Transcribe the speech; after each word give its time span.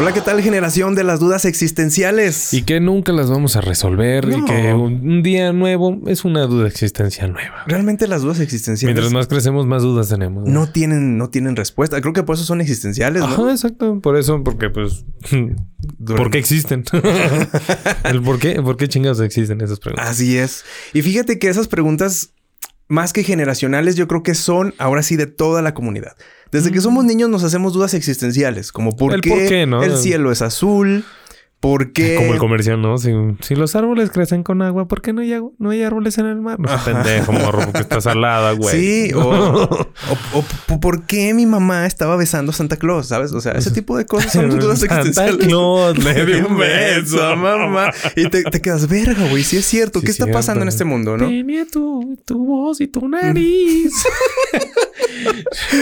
Hola, 0.00 0.14
¿qué 0.14 0.22
tal 0.22 0.40
generación 0.40 0.94
de 0.94 1.04
las 1.04 1.20
dudas 1.20 1.44
existenciales? 1.44 2.54
Y 2.54 2.62
que 2.62 2.80
nunca 2.80 3.12
las 3.12 3.28
vamos 3.28 3.56
a 3.56 3.60
resolver 3.60 4.30
y 4.30 4.42
que 4.46 4.72
un 4.72 5.22
día 5.22 5.52
nuevo 5.52 6.00
es 6.06 6.24
una 6.24 6.46
duda 6.46 6.68
existencial 6.68 7.34
nueva. 7.34 7.64
Realmente 7.66 8.08
las 8.08 8.22
dudas 8.22 8.40
existenciales. 8.40 8.94
Mientras 8.94 9.12
más 9.12 9.26
crecemos, 9.26 9.66
más 9.66 9.82
dudas 9.82 10.08
tenemos. 10.08 10.48
¿no? 10.48 10.70
tienen, 10.70 11.18
no 11.18 11.28
tienen 11.28 11.54
respuesta. 11.54 12.00
Creo 12.00 12.14
que 12.14 12.22
por 12.22 12.36
eso 12.36 12.44
son 12.44 12.62
existenciales. 12.62 13.20
¿no? 13.20 13.28
Ajá, 13.28 13.50
exacto. 13.50 14.00
Por 14.00 14.16
eso, 14.16 14.42
porque 14.42 14.70
pues. 14.70 15.04
¿Por 16.06 16.30
qué 16.30 16.38
existen? 16.38 16.82
El 18.04 18.22
por 18.22 18.38
qué, 18.38 18.62
por 18.62 18.78
qué 18.78 18.88
chingados 18.88 19.20
existen 19.20 19.60
esas 19.60 19.80
preguntas. 19.80 20.08
Así 20.08 20.38
es. 20.38 20.64
Y 20.94 21.02
fíjate 21.02 21.38
que 21.38 21.50
esas 21.50 21.68
preguntas, 21.68 22.32
más 22.90 23.12
que 23.12 23.22
generacionales, 23.22 23.94
yo 23.94 24.08
creo 24.08 24.24
que 24.24 24.34
son 24.34 24.74
ahora 24.76 25.04
sí 25.04 25.14
de 25.14 25.26
toda 25.26 25.62
la 25.62 25.74
comunidad. 25.74 26.16
Desde 26.50 26.72
que 26.72 26.80
somos 26.80 27.04
niños 27.04 27.30
nos 27.30 27.44
hacemos 27.44 27.72
dudas 27.72 27.94
existenciales, 27.94 28.72
como 28.72 28.96
por, 28.96 29.20
qué, 29.20 29.62
el 29.62 29.96
cielo 29.96 30.32
es 30.32 30.42
azul, 30.42 31.04
¿Por 31.60 31.92
qué? 31.92 32.14
Como 32.16 32.32
el 32.32 32.38
comercial, 32.38 32.80
¿no? 32.80 32.96
Si, 32.96 33.12
si, 33.42 33.54
los 33.54 33.76
árboles 33.76 34.10
crecen 34.10 34.42
con 34.42 34.62
agua, 34.62 34.88
¿por 34.88 35.02
qué 35.02 35.12
no 35.12 35.20
hay, 35.20 35.38
no 35.58 35.68
hay 35.68 35.82
árboles 35.82 36.16
en 36.16 36.24
el 36.24 36.40
mar? 36.40 36.58
No 36.58 36.70
pendejo, 36.82 37.32
morro, 37.32 37.60
porque 37.64 37.80
está 37.80 38.00
salada, 38.00 38.52
güey. 38.52 38.80
Sí, 38.80 39.12
o, 39.14 39.86
o, 40.32 40.80
¿por 40.80 41.04
qué 41.04 41.34
mi 41.34 41.44
mamá 41.44 41.84
estaba 41.84 42.16
besando 42.16 42.52
a 42.52 42.54
Santa 42.54 42.78
Claus? 42.78 43.08
¿Sabes? 43.08 43.32
O 43.32 43.42
sea, 43.42 43.52
ese 43.52 43.70
tipo 43.72 43.98
de 43.98 44.06
cosas 44.06 44.32
son 44.32 44.48
dudas 44.58 44.82
existenciales. 44.82 45.32
Santa 45.32 45.46
Claus 45.46 45.98
le 46.02 46.24
dio 46.26 46.48
un 46.48 46.56
beso, 46.56 47.36
mamá. 47.36 47.92
Y 48.16 48.30
te, 48.30 48.42
te, 48.44 48.62
quedas, 48.62 48.88
verga, 48.88 49.28
güey, 49.28 49.44
sí 49.44 49.58
es 49.58 49.66
cierto. 49.66 50.00
¿Qué 50.00 50.10
está 50.10 50.26
pasando 50.28 50.62
en 50.62 50.68
este 50.68 50.86
mundo, 50.86 51.18
no? 51.18 51.28
Tenía 51.28 51.66
tu, 51.66 52.18
tu 52.24 52.42
voz 52.42 52.80
y 52.80 52.88
tu 52.88 53.06
nariz. 53.06 53.92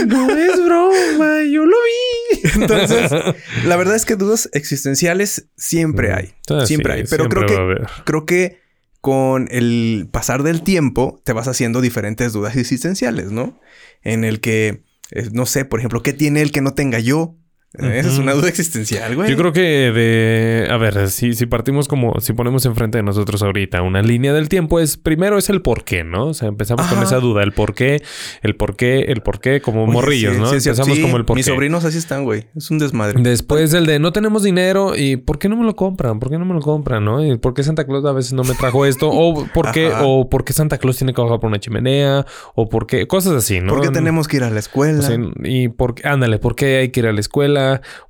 No 0.06 0.30
es 0.30 0.64
broma, 0.64 1.42
yo 1.50 1.64
lo 1.64 1.77
vi. 1.77 2.41
Entonces, 2.55 3.11
la 3.64 3.77
verdad 3.77 3.97
es 3.97 4.05
que 4.05 4.16
dudas 4.16 4.48
existenciales 4.52 5.48
siempre 5.56 6.12
hay. 6.12 6.34
siempre 6.66 6.92
hay. 6.94 7.05
Pero 7.08 7.28
creo 7.28 7.47
que, 7.47 7.86
creo 8.05 8.27
que 8.27 8.60
con 9.00 9.48
el 9.50 10.08
pasar 10.10 10.42
del 10.42 10.62
tiempo 10.62 11.20
te 11.25 11.33
vas 11.33 11.48
haciendo 11.48 11.80
diferentes 11.80 12.33
dudas 12.33 12.56
existenciales, 12.56 13.30
¿no? 13.30 13.60
En 14.02 14.25
el 14.25 14.41
que, 14.41 14.83
eh, 15.12 15.28
no 15.32 15.47
sé, 15.47 15.64
por 15.64 15.78
ejemplo, 15.80 16.03
¿qué 16.03 16.12
tiene 16.12 16.42
el 16.42 16.53
que 16.53 16.60
no 16.60 16.75
tenga 16.75 16.98
yo? 16.98 17.36
Esa 17.74 18.08
es 18.08 18.19
una 18.19 18.33
duda 18.33 18.48
existencial, 18.48 19.14
güey. 19.14 19.30
Yo 19.30 19.36
creo 19.36 19.52
que 19.52 19.61
de... 19.61 20.69
A 20.70 20.78
ver, 20.78 21.11
si, 21.11 21.34
si 21.34 21.44
partimos 21.44 21.86
como... 21.86 22.19
Si 22.20 22.33
ponemos 22.33 22.64
enfrente 22.64 22.97
de 22.97 23.02
nosotros 23.02 23.42
ahorita 23.42 23.83
una 23.83 24.00
línea 24.00 24.33
del 24.33 24.48
tiempo, 24.48 24.80
es... 24.80 24.97
Primero 24.97 25.36
es 25.36 25.50
el 25.50 25.60
por 25.60 25.84
qué, 25.84 26.02
¿no? 26.02 26.28
O 26.28 26.34
sea, 26.34 26.48
empezamos 26.48 26.86
con 26.86 27.02
esa 27.02 27.20
duda. 27.20 27.42
El 27.42 27.52
por 27.52 27.75
qué, 27.75 28.02
el 28.42 28.56
por 28.56 28.75
qué, 28.75 29.02
el 29.08 29.20
por 29.20 29.41
qué, 29.41 29.60
como 29.60 29.86
morrillos, 29.86 30.38
¿no? 30.38 30.50
empezamos 30.50 30.98
como 30.98 31.19
el 31.19 31.27
por 31.27 31.36
Mis 31.36 31.44
sobrinos 31.44 31.84
así 31.84 31.98
están, 31.98 32.25
güey. 32.25 32.47
Es 32.56 32.70
un 32.70 32.78
desmadre. 32.78 33.20
Después 33.20 33.75
el 33.75 33.84
de 33.84 33.98
no 33.98 34.12
tenemos 34.12 34.42
dinero 34.42 34.97
y 34.97 35.16
¿por 35.16 35.38
qué 35.38 35.50
no 35.50 35.56
me 35.56 35.64
lo 35.64 35.77
compran? 35.77 36.20
¿Por 36.20 36.30
qué 36.30 36.38
no 36.38 36.47
me 36.47 36.55
lo 36.55 36.60
compran, 36.60 37.05
no? 37.05 37.25
¿Y 37.25 37.36
por 37.36 37.53
qué 37.53 37.62
Santa 37.62 37.84
Claus 37.84 38.05
a 38.06 38.12
veces 38.12 38.32
no 38.32 38.44
me 38.44 38.55
trajo 38.55 38.86
esto? 38.86 39.10
O 39.10 39.47
¿por 39.53 39.72
qué? 39.72 39.92
O 40.00 40.30
¿por 40.30 40.44
qué 40.44 40.55
Santa 40.55 40.78
Claus 40.78 40.97
tiene 40.97 41.12
que 41.12 41.20
bajar 41.20 41.38
por 41.38 41.48
una 41.48 41.60
chimenea? 41.60 42.25
O 42.55 42.69
¿por 42.70 42.86
qué? 42.86 43.06
Cosas 43.06 43.34
así, 43.34 43.60
¿no? 43.60 43.75
¿Por 43.75 43.82
qué 43.82 43.91
tenemos 43.91 44.27
que 44.27 44.38
ir 44.38 44.44
a 44.44 44.50
la 44.50 44.60
escuela? 44.60 45.06
y 45.44 45.69
por 45.69 45.94
Ándale, 46.05 46.38
¿por 46.38 46.56
qué 46.56 46.78
hay 46.78 46.88
que 46.91 47.00
ir 47.00 47.06
a 47.06 47.12
la 47.12 47.20
escuela? 47.20 47.57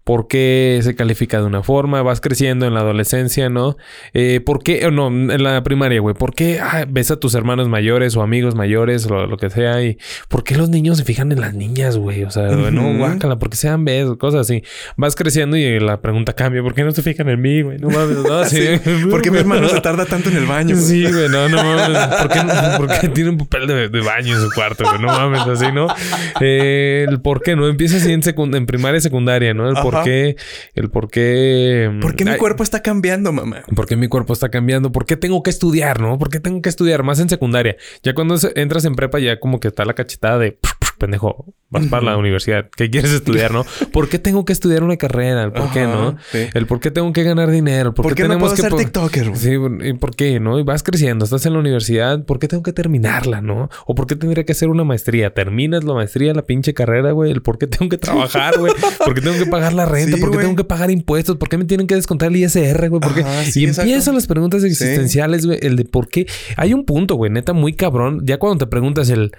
¿Por 0.08 0.26
qué 0.26 0.80
se 0.82 0.94
califica 0.94 1.38
de 1.38 1.44
una 1.44 1.62
forma? 1.62 2.00
Vas 2.00 2.22
creciendo 2.22 2.64
en 2.64 2.72
la 2.72 2.80
adolescencia, 2.80 3.50
¿no? 3.50 3.76
Eh, 4.14 4.40
¿Por 4.40 4.62
qué? 4.62 4.90
No, 4.90 5.08
en 5.08 5.42
la 5.42 5.62
primaria, 5.62 6.00
güey. 6.00 6.14
¿Por 6.14 6.34
qué 6.34 6.60
ah, 6.62 6.86
ves 6.88 7.10
a 7.10 7.20
tus 7.20 7.34
hermanos 7.34 7.68
mayores 7.68 8.16
o 8.16 8.22
amigos 8.22 8.54
mayores 8.54 9.04
o 9.04 9.26
lo, 9.26 9.36
que 9.36 9.50
sea? 9.50 9.82
¿Y 9.82 9.98
por 10.28 10.44
qué 10.44 10.56
los 10.56 10.70
niños 10.70 10.96
se 10.96 11.04
fijan 11.04 11.30
en 11.30 11.42
las 11.42 11.52
niñas, 11.52 11.98
güey? 11.98 12.24
O 12.24 12.30
sea, 12.30 12.44
no, 12.44 12.96
guácala, 12.96 13.38
porque 13.38 13.56
sean 13.56 13.84
besos, 13.84 14.16
cosas 14.16 14.40
así. 14.40 14.62
Vas 14.96 15.14
creciendo 15.14 15.58
y 15.58 15.78
la 15.78 16.00
pregunta 16.00 16.32
cambia. 16.32 16.62
¿Por 16.62 16.72
qué 16.72 16.84
no 16.84 16.92
se 16.92 17.02
fijan 17.02 17.28
en 17.28 17.42
mí, 17.42 17.60
güey? 17.60 17.76
No 17.76 17.90
mames, 17.90 18.16
no, 18.16 18.44
sí. 18.46 18.80
¿Por 19.10 19.20
qué 19.20 19.30
mi 19.30 19.36
hermano 19.36 19.68
se 19.68 19.82
tarda 19.82 20.06
tanto 20.06 20.30
en 20.30 20.38
el 20.38 20.46
baño? 20.46 20.74
Sí, 20.74 21.02
güey, 21.02 21.28
no, 21.28 21.50
no 21.50 21.62
mames. 21.62 21.98
¿Por 22.16 22.28
qué, 22.30 22.40
por 22.78 22.98
qué 22.98 23.08
tiene 23.10 23.28
un 23.28 23.36
papel 23.36 23.66
de, 23.66 24.00
baño 24.00 24.36
en 24.36 24.40
su 24.40 24.50
cuarto, 24.54 24.84
güey? 24.84 25.02
No 25.02 25.08
mames, 25.08 25.40
así, 25.40 25.70
¿no? 25.70 25.88
Eh, 26.40 27.06
por 27.22 27.42
qué, 27.42 27.56
¿no? 27.56 27.68
Empieza 27.68 27.98
así 27.98 28.10
en, 28.10 28.22
en 28.54 28.64
primaria 28.64 28.96
y 28.96 29.02
secundaria, 29.38 29.54
¿no? 29.54 29.68
El 29.68 29.76
por 29.82 30.02
qué, 30.04 30.36
el 30.74 30.90
por 30.90 31.10
qué. 31.10 31.90
¿Por 32.00 32.16
qué 32.16 32.24
mi 32.24 32.36
cuerpo 32.36 32.62
está 32.62 32.82
cambiando, 32.82 33.32
mamá? 33.32 33.62
¿Por 33.74 33.86
qué 33.86 33.96
mi 33.96 34.08
cuerpo 34.08 34.32
está 34.32 34.50
cambiando? 34.50 34.92
¿Por 34.92 35.06
qué 35.06 35.16
tengo 35.16 35.42
que 35.42 35.50
estudiar, 35.50 36.00
no? 36.00 36.18
¿Por 36.18 36.30
qué 36.30 36.40
tengo 36.40 36.62
que 36.62 36.68
estudiar 36.68 37.02
más 37.02 37.20
en 37.20 37.28
secundaria? 37.28 37.76
Ya 38.02 38.14
cuando 38.14 38.36
entras 38.54 38.84
en 38.84 38.94
prepa, 38.94 39.18
ya 39.18 39.38
como 39.38 39.60
que 39.60 39.68
está 39.68 39.84
la 39.84 39.94
cachetada 39.94 40.38
de 40.38 40.58
pendejo, 40.98 41.54
vas 41.70 41.86
para 41.86 42.02
la 42.02 42.16
universidad, 42.16 42.68
¿qué 42.76 42.90
quieres 42.90 43.12
estudiar, 43.12 43.52
no? 43.52 43.64
¿Por 43.92 44.08
qué 44.08 44.18
tengo 44.18 44.44
que 44.44 44.52
estudiar 44.52 44.82
una 44.82 44.96
carrera? 44.96 45.44
¿El 45.44 45.52
por 45.52 45.70
qué, 45.72 45.84
no? 45.84 46.16
El 46.32 46.66
por 46.66 46.80
qué 46.80 46.90
tengo 46.90 47.12
que 47.12 47.22
ganar 47.22 47.50
dinero, 47.50 47.94
por, 47.94 48.14
qué, 48.14 48.22
tenemos 48.22 48.50
no 48.50 48.56
puedo 48.56 48.56
que 48.56 48.62
ser 48.62 48.74
TikToker. 48.74 49.36
Sí, 49.36 49.52
¿y 49.84 49.92
por 49.94 50.14
qué, 50.14 50.40
no? 50.40 50.58
Y 50.58 50.62
vas 50.62 50.82
creciendo, 50.82 51.24
estás 51.24 51.46
en 51.46 51.54
la 51.54 51.58
universidad, 51.60 52.24
¿por 52.24 52.38
qué 52.38 52.48
tengo 52.48 52.62
que 52.62 52.72
terminarla, 52.72 53.40
no? 53.40 53.70
O 53.86 53.94
por 53.94 54.06
qué 54.06 54.16
tendría 54.16 54.44
que 54.44 54.52
hacer 54.52 54.68
una 54.68 54.84
maestría? 54.84 55.32
Terminas 55.32 55.84
la 55.84 55.94
maestría, 55.94 56.34
la 56.34 56.42
pinche 56.42 56.74
carrera, 56.74 57.12
güey, 57.12 57.30
el 57.30 57.42
por 57.42 57.58
qué 57.58 57.66
tengo 57.66 57.88
que 57.88 57.98
trabajar, 57.98 58.58
güey, 58.58 58.72
por 59.04 59.14
qué 59.14 59.20
tengo 59.20 59.38
que 59.38 59.46
pagar 59.46 59.72
la 59.72 59.86
renta, 59.86 60.16
por 60.18 60.30
qué 60.30 60.38
tengo 60.38 60.56
que 60.56 60.64
pagar 60.64 60.90
impuestos, 60.90 61.36
por 61.36 61.48
qué 61.48 61.58
me 61.58 61.64
tienen 61.64 61.86
que 61.86 61.94
descontar 61.94 62.30
el 62.30 62.36
ISR, 62.36 62.88
güey, 62.88 63.00
porque 63.00 63.24
y 63.54 63.64
empiezan 63.64 64.14
las 64.14 64.26
preguntas 64.26 64.64
existenciales, 64.64 65.46
güey, 65.46 65.58
el 65.62 65.76
de 65.76 65.84
por 65.84 66.08
qué. 66.08 66.26
Hay 66.56 66.74
un 66.74 66.84
punto, 66.84 67.14
güey, 67.14 67.30
neta 67.30 67.52
muy 67.52 67.72
cabrón, 67.74 68.22
ya 68.24 68.38
cuando 68.38 68.64
te 68.64 68.70
preguntas 68.70 69.10
el 69.10 69.32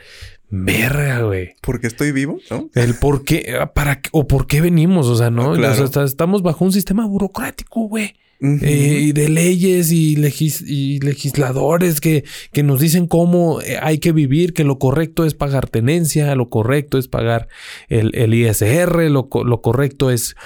Verga, 0.50 1.22
güey. 1.22 1.56
¿Por 1.62 1.80
qué 1.80 1.88
estoy 1.88 2.12
vivo? 2.12 2.40
¿No? 2.50 2.70
El 2.74 2.96
por 2.96 3.24
qué, 3.24 3.56
ah, 3.60 3.74
para 3.74 4.02
o 4.12 4.28
por 4.28 4.48
qué 4.48 4.62
venimos, 4.62 5.08
o 5.08 5.16
sea, 5.16 5.30
¿no? 5.30 5.56
estamos 5.56 6.42
bajo 6.42 6.66
un 6.66 6.72
sistema 6.72 7.06
burocrático, 7.06 7.82
güey. 7.88 8.16
Eh, 8.42 9.00
y 9.02 9.12
de 9.12 9.28
leyes 9.28 9.92
y, 9.92 10.16
legisladores 10.16 12.00
que, 12.00 12.24
que, 12.54 12.64
nos 12.64 12.80
dicen 12.80 13.06
cómo 13.06 13.60
eh, 13.60 13.78
hay 13.82 13.98
que 13.98 14.14
vivir, 14.14 14.54
que 14.54 14.64
lo 14.64 14.80
correcto 14.80 15.26
es 15.26 15.34
pagar 15.34 15.68
tenencia, 15.68 16.34
lo 16.36 16.50
correcto 16.50 16.98
es 16.98 17.10
pagar 17.10 17.50
el, 17.90 18.16
el 18.16 18.34
ISR, 18.34 19.12
lo, 19.12 19.28
lo, 19.44 19.62
correcto 19.62 20.10
es 20.10 20.38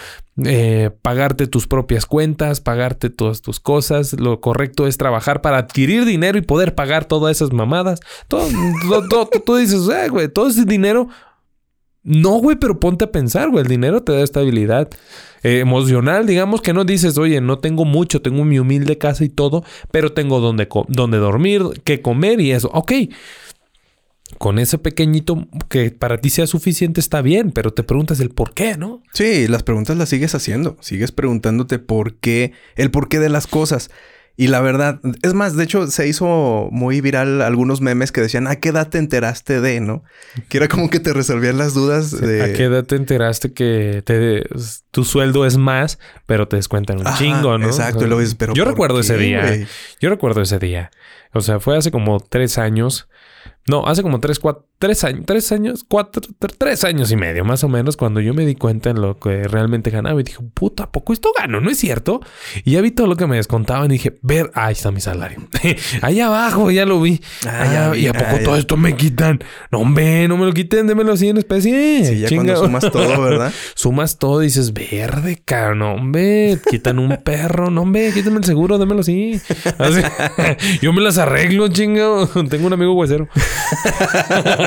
eh, 0.43 0.89
pagarte 1.03 1.45
tus 1.45 1.67
propias 1.67 2.07
cuentas, 2.07 2.59
pagarte 2.59 3.09
todas 3.09 3.41
tus 3.41 3.59
cosas. 3.59 4.13
Lo 4.13 4.41
correcto 4.41 4.87
es 4.87 4.97
trabajar 4.97 5.41
para 5.41 5.57
adquirir 5.57 6.05
dinero 6.05 6.37
y 6.37 6.41
poder 6.41 6.73
pagar 6.73 7.05
todas 7.05 7.37
esas 7.37 7.53
mamadas. 7.53 7.99
Todo, 8.27 8.47
tú 9.45 9.55
dices, 9.57 9.87
eh, 9.89 10.09
güey, 10.09 10.27
todo 10.27 10.47
ese 10.47 10.65
dinero. 10.65 11.07
No, 12.01 12.31
güey, 12.31 12.57
pero 12.57 12.79
ponte 12.79 13.05
a 13.05 13.11
pensar, 13.11 13.49
güey. 13.49 13.61
El 13.61 13.69
dinero 13.69 14.03
te 14.03 14.11
da 14.11 14.23
estabilidad 14.23 14.89
eh, 15.43 15.59
emocional. 15.59 16.25
Digamos 16.25 16.61
que 16.61 16.73
no 16.73 16.83
dices, 16.83 17.17
oye, 17.17 17.39
no 17.39 17.59
tengo 17.59 17.85
mucho, 17.85 18.21
tengo 18.21 18.43
mi 18.43 18.59
humilde 18.59 18.97
casa 18.97 19.23
y 19.23 19.29
todo, 19.29 19.63
pero 19.91 20.11
tengo 20.13 20.39
donde, 20.39 20.67
donde 20.87 21.17
dormir, 21.19 21.61
qué 21.85 22.01
comer 22.01 22.41
y 22.41 22.51
eso. 22.51 22.69
Ok 22.73 22.91
con 24.37 24.59
ese 24.59 24.77
pequeñito 24.77 25.47
que 25.69 25.91
para 25.91 26.17
ti 26.17 26.29
sea 26.29 26.47
suficiente 26.47 26.99
está 26.99 27.21
bien, 27.21 27.51
pero 27.51 27.73
te 27.73 27.83
preguntas 27.83 28.19
el 28.19 28.29
por 28.29 28.53
qué, 28.53 28.77
¿no? 28.77 29.01
Sí, 29.13 29.47
las 29.47 29.63
preguntas 29.63 29.97
las 29.97 30.09
sigues 30.09 30.35
haciendo. 30.35 30.77
Sigues 30.81 31.11
preguntándote 31.11 31.79
por 31.79 32.15
qué, 32.15 32.53
el 32.75 32.91
por 32.91 33.09
qué 33.09 33.19
de 33.19 33.29
las 33.29 33.47
cosas. 33.47 33.89
Y 34.35 34.47
la 34.47 34.61
verdad, 34.61 34.99
es 35.21 35.35
más, 35.35 35.55
de 35.55 35.63
hecho, 35.63 35.85
se 35.85 36.07
hizo 36.07 36.67
muy 36.71 37.01
viral 37.01 37.43
algunos 37.43 37.81
memes 37.81 38.11
que 38.11 38.19
decían, 38.19 38.47
¿a 38.47 38.55
qué 38.55 38.69
edad 38.69 38.89
te 38.89 38.97
enteraste 38.97 39.61
de, 39.61 39.79
no? 39.79 40.03
Que 40.49 40.57
era 40.57 40.67
como 40.67 40.89
que 40.89 40.99
te 40.99 41.13
resolvían 41.13 41.59
las 41.59 41.75
dudas 41.75 42.19
de... 42.19 42.41
¿A 42.41 42.51
qué 42.53 42.63
edad 42.63 42.83
te 42.83 42.95
enteraste 42.95 43.53
que 43.53 44.01
te, 44.03 44.43
tu 44.89 45.03
sueldo 45.03 45.45
es 45.45 45.57
más, 45.57 45.99
pero 46.25 46.47
te 46.47 46.55
descuentan 46.55 46.97
un 46.97 47.13
chingo, 47.15 47.59
¿no? 47.59 47.67
Exacto, 47.67 48.07
lo 48.07 48.17
ves, 48.17 48.33
pero 48.33 48.55
Yo 48.55 48.65
recuerdo 48.65 49.01
ese 49.01 49.17
día. 49.17 49.67
Yo 49.99 50.09
recuerdo 50.09 50.41
ese 50.41 50.57
día. 50.57 50.89
O 51.33 51.41
sea, 51.41 51.59
fue 51.59 51.77
hace 51.77 51.91
como 51.91 52.19
tres 52.19 52.57
años. 52.57 53.07
No, 53.67 53.85
hace 53.85 54.03
como 54.03 54.19
tres, 54.19 54.39
cuatro, 54.39 54.67
tres 54.83 55.01
años, 55.05 55.23
tres 55.25 55.49
años, 55.53 55.85
cuatro, 55.87 56.21
tres 56.57 56.83
años 56.83 57.09
y 57.09 57.15
medio 57.15 57.45
más 57.45 57.63
o 57.63 57.69
menos, 57.69 57.95
cuando 57.95 58.19
yo 58.19 58.33
me 58.33 58.45
di 58.45 58.55
cuenta 58.55 58.89
en 58.89 58.99
lo 58.99 59.17
que 59.17 59.47
realmente 59.47 59.91
ganaba 59.91 60.19
y 60.19 60.25
dije, 60.25 60.39
puta, 60.53 60.91
poco 60.91 61.13
esto 61.13 61.29
gano? 61.39 61.61
¿No 61.61 61.69
es 61.69 61.77
cierto? 61.77 62.19
Y 62.65 62.71
ya 62.71 62.81
vi 62.81 62.91
todo 62.91 63.07
lo 63.07 63.15
que 63.15 63.25
me 63.25 63.37
descontaban 63.37 63.85
y 63.91 63.93
dije, 63.93 64.17
ver, 64.23 64.51
ahí 64.55 64.73
está 64.73 64.91
mi 64.91 64.99
salario. 64.99 65.39
ahí 66.01 66.19
abajo, 66.19 66.69
ya 66.69 66.85
lo 66.85 66.99
vi. 66.99 67.21
Ah, 67.47 67.93
y 67.95 68.07
a 68.07 68.13
poco 68.13 68.39
todo 68.43 68.57
esto 68.57 68.75
me 68.75 68.97
quitan. 68.97 69.39
No, 69.71 69.79
hombre, 69.79 70.27
no 70.27 70.35
me 70.35 70.45
lo 70.45 70.51
quiten, 70.51 70.85
démelo 70.85 71.13
así 71.13 71.29
en 71.29 71.37
especie. 71.37 72.03
Sí, 72.03 72.19
ya 72.19 72.27
cuando 72.35 72.53
sumas 72.65 72.91
todo, 72.91 73.21
¿verdad? 73.21 73.53
sumas 73.75 74.17
todo 74.19 74.41
y 74.41 74.47
dices, 74.47 74.73
verde, 74.73 75.41
caro, 75.45 75.75
no, 75.75 75.93
hombre, 75.93 76.59
quitan 76.69 76.99
un 76.99 77.15
perro, 77.23 77.69
no, 77.69 77.83
hombre, 77.83 78.11
quítame 78.13 78.39
el 78.39 78.43
seguro, 78.43 78.77
démelo 78.77 78.99
así. 78.99 79.39
yo 80.81 80.91
me 80.91 81.01
las 81.01 81.17
arreglo, 81.19 81.69
chingo. 81.69 82.27
Tengo 82.49 82.67
un 82.67 82.73
amigo 82.73 82.91
huesero. 82.91 83.29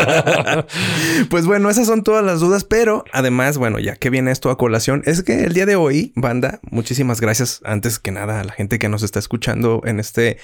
pues 1.30 1.46
bueno, 1.46 1.70
esas 1.70 1.86
son 1.86 2.02
todas 2.02 2.24
las 2.24 2.40
dudas, 2.40 2.64
pero 2.64 3.04
además, 3.12 3.58
bueno, 3.58 3.78
ya 3.78 3.96
que 3.96 4.10
viene 4.10 4.30
esto 4.30 4.50
a 4.50 4.58
colación, 4.58 5.02
es 5.06 5.22
que 5.22 5.44
el 5.44 5.52
día 5.52 5.66
de 5.66 5.76
hoy, 5.76 6.12
banda, 6.14 6.60
muchísimas 6.70 7.20
gracias 7.20 7.60
antes 7.64 7.98
que 7.98 8.10
nada 8.10 8.40
a 8.40 8.44
la 8.44 8.52
gente 8.52 8.78
que 8.78 8.88
nos 8.88 9.02
está 9.02 9.18
escuchando 9.18 9.82
en 9.84 10.00
este 10.00 10.38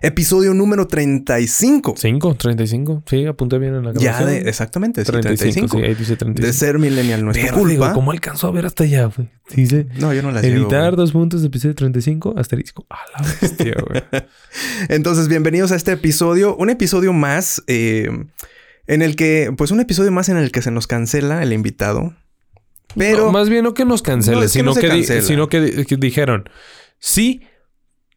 episodio 0.00 0.54
número 0.54 0.86
35. 0.86 1.94
5, 1.96 2.34
35. 2.34 3.02
Sí, 3.06 3.26
apunté 3.26 3.58
bien 3.58 3.74
en 3.74 3.84
la 3.84 3.92
grabación. 3.92 4.14
Ya, 4.14 4.26
de, 4.26 4.48
exactamente. 4.48 5.04
35. 5.04 5.78
Sí, 5.78 5.84
ahí 5.84 5.94
dice 5.94 6.16
35. 6.16 6.46
De 6.46 6.52
ser 6.52 6.78
millennial 6.78 7.24
no 7.24 7.32
es 7.32 7.52
culpa. 7.52 7.92
¿Cómo 7.92 8.12
alcanzó 8.12 8.48
a 8.48 8.50
ver 8.52 8.66
hasta 8.66 8.84
allá, 8.84 9.06
güey? 9.06 9.28
Dice... 9.54 9.86
No, 9.98 10.12
yo 10.12 10.22
no 10.22 10.30
las 10.30 10.44
Editar 10.44 10.96
dos 10.96 11.12
puntos 11.12 11.40
de 11.40 11.48
episodio 11.48 11.74
35, 11.74 12.34
asterisco. 12.36 12.86
A 12.90 12.98
la 13.14 13.28
bestia, 13.40 13.74
güey. 13.88 14.02
Entonces, 14.88 15.28
bienvenidos 15.28 15.72
a 15.72 15.76
este 15.76 15.92
episodio. 15.92 16.56
Un 16.56 16.70
episodio 16.70 17.12
más 17.12 17.62
eh, 17.66 18.10
en 18.88 19.02
el 19.02 19.14
que... 19.14 19.54
Pues 19.56 19.70
un 19.70 19.78
episodio 19.80 20.10
más 20.10 20.28
en 20.28 20.36
el 20.36 20.50
que 20.50 20.62
se 20.62 20.72
nos 20.72 20.88
cancela 20.88 21.42
el 21.42 21.52
invitado. 21.52 22.14
Pero... 22.96 23.30
más 23.30 23.48
bien 23.48 23.62
no 23.62 23.74
que 23.74 23.84
nos 23.84 24.02
cancele, 24.02 24.48
sino, 24.48 24.74
que 24.74 25.22
sino 25.22 25.48
que 25.48 25.84
dijeron... 25.98 26.48
Sí, 26.98 27.42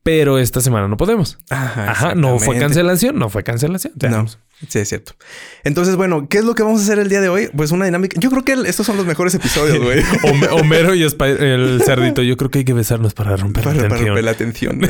pero 0.03 0.39
esta 0.39 0.61
semana 0.61 0.87
no 0.87 0.97
podemos. 0.97 1.37
Ajá, 1.49 1.91
Ajá 1.91 2.15
no 2.15 2.39
fue 2.39 2.57
cancelación, 2.57 3.19
no 3.19 3.29
fue 3.29 3.43
cancelación. 3.43 3.93
No, 4.09 4.25
sí, 4.67 4.79
es 4.79 4.89
cierto. 4.89 5.13
Entonces, 5.63 5.95
bueno, 5.95 6.27
¿qué 6.27 6.39
es 6.39 6.43
lo 6.43 6.55
que 6.55 6.63
vamos 6.63 6.81
a 6.81 6.83
hacer 6.83 6.97
el 6.97 7.07
día 7.07 7.21
de 7.21 7.29
hoy? 7.29 7.51
Pues 7.55 7.71
una 7.71 7.85
dinámica. 7.85 8.19
Yo 8.19 8.31
creo 8.31 8.43
que 8.43 8.53
estos 8.67 8.87
son 8.87 8.97
los 8.97 9.05
mejores 9.05 9.35
episodios, 9.35 9.77
güey. 9.77 10.03
Homero 10.51 10.95
y 10.95 11.03
el 11.03 11.81
cerdito. 11.85 12.23
Yo 12.23 12.35
creo 12.35 12.49
que 12.49 12.59
hay 12.59 12.65
que 12.65 12.73
besarnos 12.73 13.13
para 13.13 13.35
romper 13.35 13.63
la 13.65 13.73
tensión. 13.73 13.89
Para 13.89 14.05
romper 14.05 14.23
la 14.23 14.33
tensión. 14.33 14.81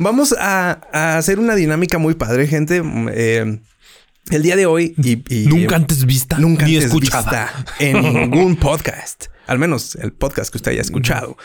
vamos 0.00 0.34
a, 0.36 1.16
hacer 1.16 1.38
una 1.38 1.54
dinámica 1.54 1.98
muy 1.98 2.14
padre, 2.14 2.48
gente. 2.48 2.82
Eh, 3.12 3.60
el 4.36 4.42
día 4.42 4.56
de 4.56 4.66
hoy 4.66 4.94
y, 4.98 5.46
nunca 5.48 5.76
antes 5.76 6.04
vista, 6.04 6.38
nunca 6.38 6.66
ni 6.66 6.76
antes 6.76 6.92
escuchada. 6.92 7.52
vista 7.54 7.74
en 7.78 8.02
ningún 8.14 8.56
podcast. 8.56 9.26
Al 9.46 9.58
menos 9.58 9.96
el 9.96 10.12
podcast 10.12 10.50
que 10.50 10.58
usted 10.58 10.72
haya 10.72 10.82
escuchado. 10.82 11.36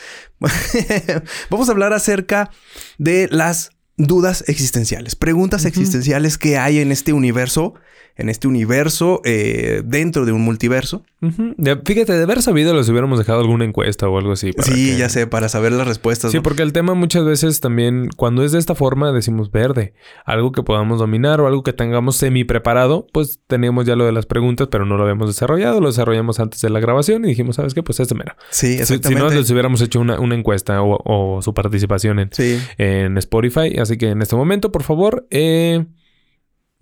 Vamos 1.50 1.70
a 1.70 1.72
hablar 1.72 1.94
acerca 1.94 2.52
de 2.98 3.30
las 3.32 3.72
dudas 3.96 4.44
existenciales, 4.48 5.16
preguntas 5.16 5.66
existenciales 5.66 6.38
que 6.38 6.58
hay 6.58 6.80
en 6.80 6.92
este 6.92 7.14
universo 7.14 7.76
en 8.16 8.30
este 8.30 8.48
universo 8.48 9.22
eh, 9.26 9.82
dentro 9.86 10.26
de 10.26 10.32
un 10.32 10.42
multiverso. 10.42 11.04
Fíjate, 11.86 12.14
de 12.14 12.24
haber 12.24 12.42
sabido 12.42 12.74
les 12.76 12.90
hubiéramos 12.90 13.18
dejado 13.18 13.40
alguna 13.40 13.64
encuesta 13.64 14.10
o 14.10 14.18
algo 14.18 14.34
así. 14.34 14.52
sí, 14.60 14.98
ya 14.98 15.10
sé, 15.10 15.26
para 15.26 15.50
saber 15.50 15.72
las 15.72 15.88
respuestas. 15.88 16.32
Sí, 16.32 16.40
porque 16.42 16.64
el 16.64 16.74
tema 16.74 16.94
muchas 16.94 17.26
veces 17.26 17.60
también, 17.62 18.10
cuando 18.16 18.44
es 18.44 18.52
de 18.52 18.60
esta 18.60 18.76
forma, 18.76 19.12
decimos 19.12 19.50
verde. 19.52 19.94
Algo 20.26 20.52
que 20.52 20.64
podamos 20.64 21.00
dominar 21.00 21.40
o 21.42 21.48
algo 21.48 21.64
que 21.64 21.74
tengamos 21.74 22.18
semi 22.18 22.44
preparado, 22.44 23.08
pues 23.14 23.40
teníamos 23.48 23.86
ya 23.86 23.96
lo 23.96 24.06
de 24.06 24.12
las 24.12 24.26
preguntas, 24.26 24.68
pero 24.70 24.86
no 24.86 24.98
lo 24.98 25.04
habíamos 25.04 25.28
desarrollado. 25.28 25.80
Lo 25.80 25.88
desarrollamos 25.88 26.40
antes 26.40 26.62
de 26.62 26.70
la 26.70 26.80
grabación 26.80 27.24
y 27.26 27.30
dijimos, 27.30 27.56
¿sabes 27.56 27.74
qué? 27.74 27.82
Pues 27.82 28.00
este 28.00 28.16
mero. 28.16 28.36
Sí, 28.50 28.74
exactamente. 28.74 29.08
Si, 29.08 29.16
no, 29.16 29.30
les 29.30 29.50
hubiéramos 29.50 29.82
hecho 29.82 30.02
una, 30.02 30.18
encuesta 30.34 30.82
o, 30.82 31.42
su 31.42 31.54
participación 31.54 32.20
en, 32.20 32.30
en 32.78 33.18
Spotify. 33.18 33.78
Así 33.80 33.98
que 33.98 34.10
en 34.10 34.22
este 34.22 34.36
momento, 34.36 34.72
por 34.72 34.84
favor, 34.84 35.26
eh 35.30 35.86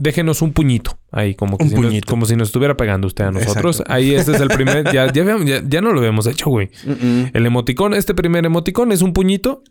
déjenos 0.01 0.41
un 0.41 0.51
puñito 0.51 0.97
ahí, 1.11 1.35
como, 1.35 1.57
que 1.57 1.69
si 1.69 1.75
Nos, 1.75 2.01
como 2.01 2.25
si 2.25 2.35
nos 2.35 2.49
estuviera 2.49 2.75
pegando 2.75 3.07
usted 3.07 3.25
a 3.25 3.31
nosotros. 3.31 3.83
Ahí 3.87 4.15
este 4.15 4.31
es 4.31 4.41
el 4.41 4.49
primer, 4.49 4.91
ya, 4.91 5.11
ya, 5.13 5.23
ya, 5.67 5.81
no 5.81 5.93
lo 5.93 5.99
habíamos 5.99 6.25
hecho, 6.27 6.49
güey. 6.49 6.69
El 7.33 7.45
emoticón, 7.45 7.93
este 7.93 8.13
primer 8.13 8.45
emoticón 8.45 8.91
es 8.91 9.01
un 9.01 9.13
puñito 9.13 9.63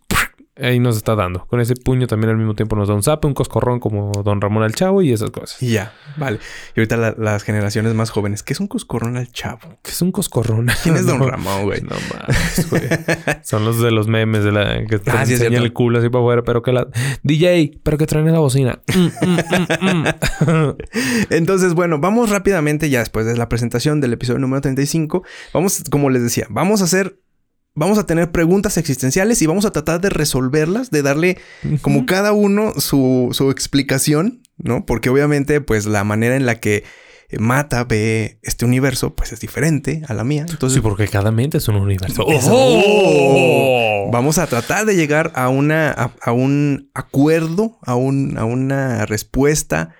ahí 0.61 0.79
nos 0.79 0.97
está 0.97 1.15
dando. 1.15 1.47
Con 1.47 1.61
ese 1.61 1.75
puño 1.75 2.07
también 2.07 2.31
al 2.31 2.37
mismo 2.37 2.55
tiempo 2.55 2.77
nos 2.77 2.89
da 2.89 2.95
un 2.95 3.03
zape, 3.03 3.27
un 3.27 3.35
coscorrón 3.35 3.81
como 3.81 4.13
Don 4.25 4.41
Ramón 4.41 4.63
al 4.63 4.75
Chavo 4.75 5.03
y 5.03 5.13
esas 5.13 5.31
cosas. 5.31 5.63
Y 5.63 5.73
ya, 5.73 5.93
vale. 6.17 6.39
Y 6.77 6.81
ahorita 6.81 7.15
las 7.17 7.43
generaciones 7.43 7.95
más 7.95 8.11
jóvenes, 8.11 8.43
¿qué 8.43 8.53
es 8.53 8.61
un 8.61 8.69
coscorrón 8.69 9.17
al 9.17 9.31
Chavo? 9.33 9.79
¿Qué 9.83 9.91
es 9.91 10.03
un 10.03 10.13
coscorrón? 10.13 10.69
¿Quién 10.83 10.97
es 10.97 11.07
Don 11.07 11.21
Ramón, 11.29 11.65
güey? 11.65 11.81
No 11.83 11.97
mames, 12.13 12.71
güey. 12.71 12.83
Son 13.43 13.65
los 13.65 13.81
de 13.81 13.91
los 13.91 14.09
memes 14.09 14.45
de 14.45 14.53
la 14.53 14.85
que 14.87 14.99
te 14.99 15.11
ah, 15.11 15.25
el 15.25 15.73
culo 15.73 15.99
así 15.99 16.09
para 16.09 16.23
afuera, 16.23 16.43
pero 16.43 16.63
que 16.63 16.73
la 16.73 16.89
DJ, 17.23 17.81
pero 17.83 17.99
que 17.99 18.07
traen 18.07 18.33
la 18.33 18.39
bocina. 18.39 18.81
Mm, 18.95 19.27
mm, 19.27 20.05
mm, 20.51 20.77
Entonces, 21.31 21.75
bueno, 21.75 21.99
vamos 21.99 22.31
rápidamente 22.31 22.91
ya 22.91 23.01
después 23.01 23.27
de 23.27 23.37
la 23.37 23.49
presentación 23.49 24.01
del 24.01 24.13
episodio 24.13 24.39
número 24.39 24.61
35. 24.61 25.25
Vamos, 25.53 25.83
como 25.91 26.11
les 26.11 26.23
decía, 26.23 26.47
vamos 26.51 26.81
a 26.81 26.85
hacer 26.85 27.19
vamos 27.75 27.99
a 27.99 28.07
tener 28.07 28.31
preguntas 28.31 28.77
existenciales 28.77 29.41
y 29.43 29.47
vamos 29.47 29.65
a 29.65 29.73
tratar 29.73 30.01
de 30.01 30.11
resolverlas, 30.11 30.91
de 30.91 31.03
darle 31.03 31.39
como 31.83 32.07
cada 32.07 32.33
uno 32.33 32.73
su, 32.79 33.29
su, 33.33 33.51
explicación, 33.51 34.43
¿no? 34.57 34.85
Porque 34.87 35.11
obviamente, 35.11 35.61
pues 35.61 35.87
la 35.87 36.05
manera 36.05 36.37
en 36.37 36.47
la 36.47 36.61
que 36.61 36.85
Mata 37.39 37.85
ve 37.85 38.41
este 38.43 38.65
universo, 38.65 39.15
pues 39.15 39.33
es 39.33 39.39
diferente 39.39 40.03
a 40.09 40.15
la 40.15 40.25
mía. 40.25 40.47
Entonces, 40.49 40.77
sí, 40.77 40.81
porque 40.81 41.07
cada 41.07 41.31
mente 41.31 41.59
es 41.59 41.69
un 41.69 41.77
universo. 41.77 42.25
¡Oh! 42.27 44.11
Vamos 44.13 44.39
a 44.39 44.49
tratar 44.49 44.85
de 44.85 44.97
llegar 44.97 45.31
a 45.37 45.49
una, 45.49 45.93
a, 45.93 46.33
un 46.33 46.91
acuerdo, 46.93 47.79
a, 47.83 47.95
un, 47.95 48.37
a 48.37 48.45
una 48.45 49.07
respuesta, 49.07 49.95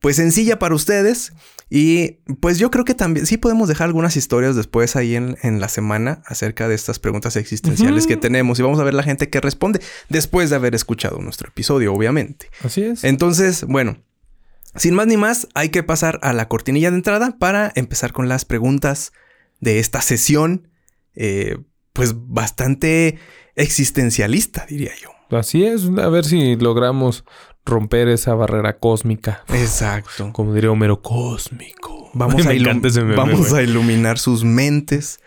pues 0.00 0.16
sencilla 0.16 0.58
para 0.58 0.74
ustedes 0.74 1.32
y 1.74 2.18
pues 2.42 2.58
yo 2.58 2.70
creo 2.70 2.84
que 2.84 2.92
también 2.92 3.24
sí 3.24 3.38
podemos 3.38 3.66
dejar 3.66 3.86
algunas 3.86 4.18
historias 4.18 4.54
después 4.54 4.94
ahí 4.94 5.16
en, 5.16 5.58
la 5.58 5.70
semana 5.70 6.22
acerca 6.26 6.68
de 6.68 6.74
estas 6.74 6.98
preguntas 6.98 7.34
existenciales 7.36 8.06
que 8.06 8.18
tenemos 8.18 8.58
y 8.58 8.62
vamos 8.62 8.78
a 8.78 8.84
ver 8.84 8.92
la 8.92 9.02
gente 9.02 9.30
que 9.30 9.40
responde 9.40 9.80
después 10.10 10.50
de 10.50 10.56
haber 10.56 10.74
escuchado 10.74 11.18
nuestro 11.20 11.48
episodio, 11.48 11.94
obviamente. 11.94 12.50
Así 12.62 12.82
es. 12.82 13.04
Entonces, 13.04 13.64
bueno, 13.64 13.96
sin 14.76 14.92
más 14.92 15.06
ni 15.06 15.16
más, 15.16 15.48
hay 15.54 15.70
que 15.70 15.82
pasar 15.82 16.20
a 16.20 16.34
la 16.34 16.46
cortinilla 16.46 16.90
de 16.90 16.96
entrada 16.98 17.38
para 17.38 17.72
empezar 17.74 18.12
con 18.12 18.28
las 18.28 18.44
preguntas 18.44 19.14
de 19.60 19.78
esta 19.78 20.02
sesión, 20.02 20.68
eh, 21.14 21.56
pues 21.94 22.12
bastante 22.14 23.18
existencialista, 23.54 24.66
diría 24.68 24.92
yo. 25.00 25.08
Así 25.34 25.64
es, 25.64 25.88
a 25.96 26.10
ver 26.10 26.26
si 26.26 26.56
logramos 26.56 27.24
romper 27.64 28.08
esa 28.08 28.34
barrera 28.34 28.78
cósmica. 28.78 29.44
Exacto. 29.48 30.30
Como 30.32 30.54
diría 30.54 30.70
Homero, 30.70 31.00
cósmico. 31.00 32.10
Vamos, 32.14 32.46
a, 32.46 32.52
vamos 33.16 33.52
a 33.52 33.62
iluminar 33.62 34.18
sus 34.18 34.44
mentes. 34.44 35.20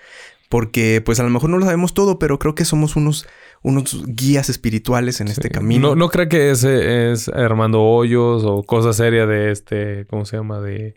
Porque, 0.49 1.01
pues, 1.03 1.19
a 1.19 1.23
lo 1.23 1.29
mejor 1.29 1.49
no 1.49 1.57
lo 1.57 1.65
sabemos 1.65 1.93
todo, 1.93 2.19
pero 2.19 2.37
creo 2.37 2.53
que 2.53 2.65
somos 2.65 2.95
unos, 2.95 3.27
unos 3.63 4.05
guías 4.05 4.49
espirituales 4.49 5.19
en 5.19 5.27
este 5.27 5.49
camino. 5.49 5.89
No, 5.89 5.95
no 5.95 6.09
creo 6.09 6.29
que 6.29 6.51
ese 6.51 7.11
es 7.11 7.29
Armando 7.29 7.81
Hoyos 7.81 8.43
o 8.45 8.63
cosa 8.63 8.93
seria 8.93 9.25
de 9.25 9.51
este, 9.51 10.05
¿cómo 10.07 10.23
se 10.25 10.37
llama? 10.37 10.61
De 10.61 10.95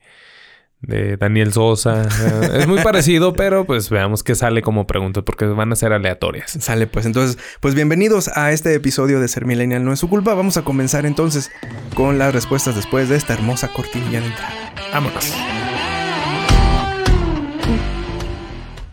de 0.81 1.17
Daniel 1.17 1.53
Sosa. 1.53 2.03
es 2.55 2.67
muy 2.67 2.83
parecido, 2.83 3.33
pero 3.33 3.65
pues 3.65 3.91
veamos 3.91 4.23
qué 4.23 4.35
sale 4.35 4.63
como 4.63 4.87
preguntas 4.87 5.25
porque 5.25 5.47
van 5.47 5.73
a 5.73 5.77
ser 5.77 5.93
aleatorias. 5.93 6.57
Sale 6.61 6.87
pues. 6.87 7.07
Entonces, 7.07 7.39
pues 7.61 7.75
bienvenidos 7.75 8.29
a 8.35 8.53
este 8.53 8.75
episodio 8.75 9.21
de 9.21 9.29
Ser 9.29 9.45
Millennial 9.45 9.85
no 9.85 9.93
es 9.93 9.99
su 9.99 10.09
culpa. 10.09 10.35
Vamos 10.35 10.57
a 10.57 10.63
comenzar 10.63 11.07
entonces 11.07 11.51
con 11.95 12.19
las 12.19 12.33
respuestas 12.33 12.77
después 12.77 13.09
de 13.09 13.17
esta 13.17 13.35
hermosa 13.35 13.69
cortinilla 13.69 14.21
de 14.21 14.27
entrada. 14.27 14.73
Vámonos. 14.93 15.33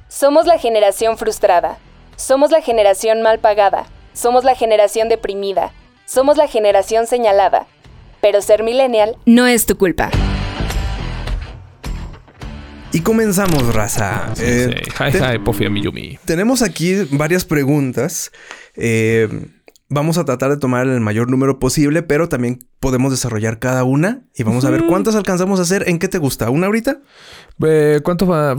Somos 0.08 0.46
la 0.46 0.58
generación 0.58 1.18
frustrada. 1.18 1.78
Somos 2.16 2.50
la 2.52 2.62
generación 2.62 3.22
mal 3.22 3.40
pagada. 3.40 3.86
Somos 4.14 4.46
la 4.46 4.56
generación 4.56 5.10
deprimida. 5.10 5.74
Somos 6.06 6.38
la 6.38 6.48
generación 6.48 7.06
señalada. 7.06 7.68
Pero 8.22 8.42
ser 8.42 8.64
millennial 8.64 9.18
no 9.26 9.46
es 9.46 9.66
tu 9.66 9.78
culpa. 9.78 10.10
Y 12.96 13.02
comenzamos, 13.02 13.76
raza. 13.76 14.34
Eh, 14.40 14.84
hi, 14.98 15.18
hi, 15.18 15.40
Pofia 15.40 15.70
Miyumi. 15.70 16.18
Tenemos 16.24 16.62
aquí 16.62 16.96
varias 17.12 17.44
preguntas. 17.44 18.32
Eh, 18.74 19.28
vamos 19.90 20.18
a 20.18 20.24
tratar 20.24 20.52
de 20.52 20.56
tomar 20.56 20.88
el 20.88 21.02
mayor 21.02 21.30
número 21.30 21.60
posible, 21.60 22.04
pero 22.04 22.30
también 22.30 22.60
podemos 22.86 23.10
desarrollar 23.10 23.58
cada 23.58 23.84
una 23.84 24.22
y 24.36 24.44
vamos 24.44 24.64
a 24.64 24.70
ver 24.70 24.86
cuántas 24.86 25.16
alcanzamos 25.16 25.58
a 25.58 25.64
hacer. 25.64 25.90
¿En 25.90 25.98
qué 25.98 26.08
te 26.08 26.20
gusta? 26.20 26.52
¿Una 26.52 26.68
ahorita? 26.68 27.00
Eh, 27.66 28.00
¿Cuánto 28.04 28.28
va? 28.28 28.56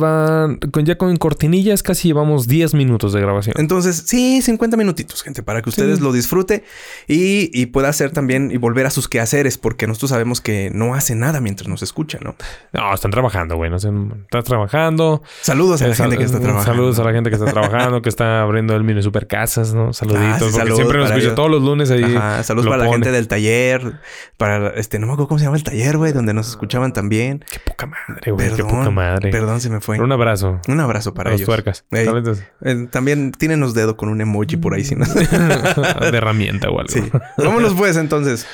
con, 0.73 0.85
ya 0.85 0.99
con 0.99 1.15
cortinillas 1.17 1.85
casi 1.85 2.09
llevamos 2.09 2.49
10 2.49 2.75
minutos 2.75 3.13
de 3.13 3.21
grabación. 3.21 3.55
Entonces, 3.57 4.03
sí, 4.07 4.43
50 4.43 4.77
minutitos, 4.77 5.23
gente, 5.23 5.45
para 5.45 5.63
que 5.63 5.69
ustedes 5.69 6.01
lo 6.01 6.13
disfrute 6.13 6.65
y, 7.07 7.67
pueda 7.67 7.89
hacer 7.89 8.11
también 8.11 8.51
y 8.51 8.57
volver 8.57 8.87
a 8.87 8.91
sus 8.91 9.07
quehaceres, 9.07 9.59
porque 9.59 9.87
nosotros 9.87 10.11
sabemos 10.11 10.41
que 10.41 10.73
no 10.75 10.95
hace 10.95 11.15
nada 11.15 11.41
mientras 11.41 11.69
nos 11.69 11.83
escuchan, 11.83 12.23
¿no? 12.25 12.35
No, 12.73 12.93
están 12.93 13.13
trabajando, 13.13 13.55
güey. 13.55 13.71
No 13.71 13.77
están 13.77 14.25
trabajando. 14.45 15.23
Saludos 15.41 15.83
a 15.83 15.87
la 15.87 15.95
gente 15.95 16.17
que 16.17 16.25
está 16.25 16.41
trabajando. 16.41 16.73
Saludos 16.73 16.99
a 16.99 17.05
la 17.05 17.13
gente 17.13 17.31
que 17.31 17.37
está 17.37 17.53
trabajando, 17.53 18.03
que 18.03 18.09
está 18.09 18.43
abriendo 18.43 18.75
el 18.75 18.83
mini 18.83 19.03
super 19.03 19.29
casas, 19.29 19.73
¿no? 19.73 19.93
Saluditos. 19.93 20.55
Ah, 20.55 20.59
porque 20.63 20.75
siempre 20.75 20.99
nos 20.99 21.11
escucha 21.13 21.35
todos 21.37 21.51
los 21.51 21.63
lunes 21.63 21.93
ahí. 21.93 22.19
saludos 22.43 22.67
para 22.67 22.85
la 22.87 22.91
gente 22.91 23.13
del 23.13 23.29
taller 23.29 24.01
para 24.37 24.69
este, 24.71 24.99
no 24.99 25.07
me 25.07 25.13
acuerdo 25.13 25.29
cómo 25.29 25.39
se 25.39 25.45
llama 25.45 25.57
el 25.57 25.63
taller, 25.63 25.97
güey, 25.97 26.13
donde 26.13 26.35
nos 26.35 26.49
escuchaban 26.49 26.93
también. 26.93 27.45
Qué 27.51 27.59
poca 27.61 27.87
madre, 27.87 28.33
güey. 28.33 28.55
Qué 28.55 28.65
poca 28.65 28.91
madre. 28.91 29.31
Perdón, 29.31 29.61
se 29.61 29.71
me 29.71 29.81
fue. 29.81 29.99
un 30.01 30.13
abrazo. 30.13 30.61
Un 30.69 30.81
abrazo 30.81 31.15
para 31.15 31.31
Los 31.31 31.41
ellos. 31.41 31.47
tuercas. 31.47 31.85
Eh, 31.93 32.89
también 32.91 33.33
tienen 33.33 33.61
los 33.61 33.75
dedos 33.75 33.95
con 33.97 34.09
un 34.09 34.21
emoji 34.21 34.57
por 34.57 34.75
ahí, 34.75 34.85
si 34.85 34.95
no. 34.95 35.05
de 35.15 36.17
herramienta 36.17 36.69
o 36.71 36.79
algo. 36.79 36.93
Sí. 36.93 37.03
Vámonos 37.39 37.75
pues, 37.75 37.97
entonces. 37.97 38.47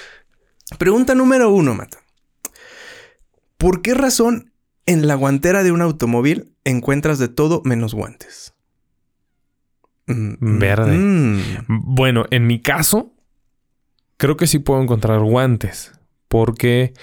Pregunta 0.78 1.14
número 1.14 1.50
uno, 1.50 1.74
Mata. 1.74 1.98
¿Por 3.58 3.82
qué 3.82 3.94
razón 3.94 4.52
en 4.86 5.06
la 5.06 5.14
guantera 5.14 5.62
de 5.62 5.72
un 5.72 5.82
automóvil 5.82 6.52
encuentras 6.64 7.18
de 7.18 7.28
todo 7.28 7.62
menos 7.64 7.94
guantes? 7.94 8.54
Mm, 10.06 10.58
Verde. 10.58 10.96
Mm. 10.96 11.40
Bueno, 11.68 12.24
en 12.30 12.46
mi 12.46 12.60
caso, 12.60 13.12
creo 14.16 14.36
que 14.36 14.46
sí 14.46 14.58
puedo 14.58 14.82
encontrar 14.82 15.20
guantes. 15.20 15.92
Porque 16.28 16.94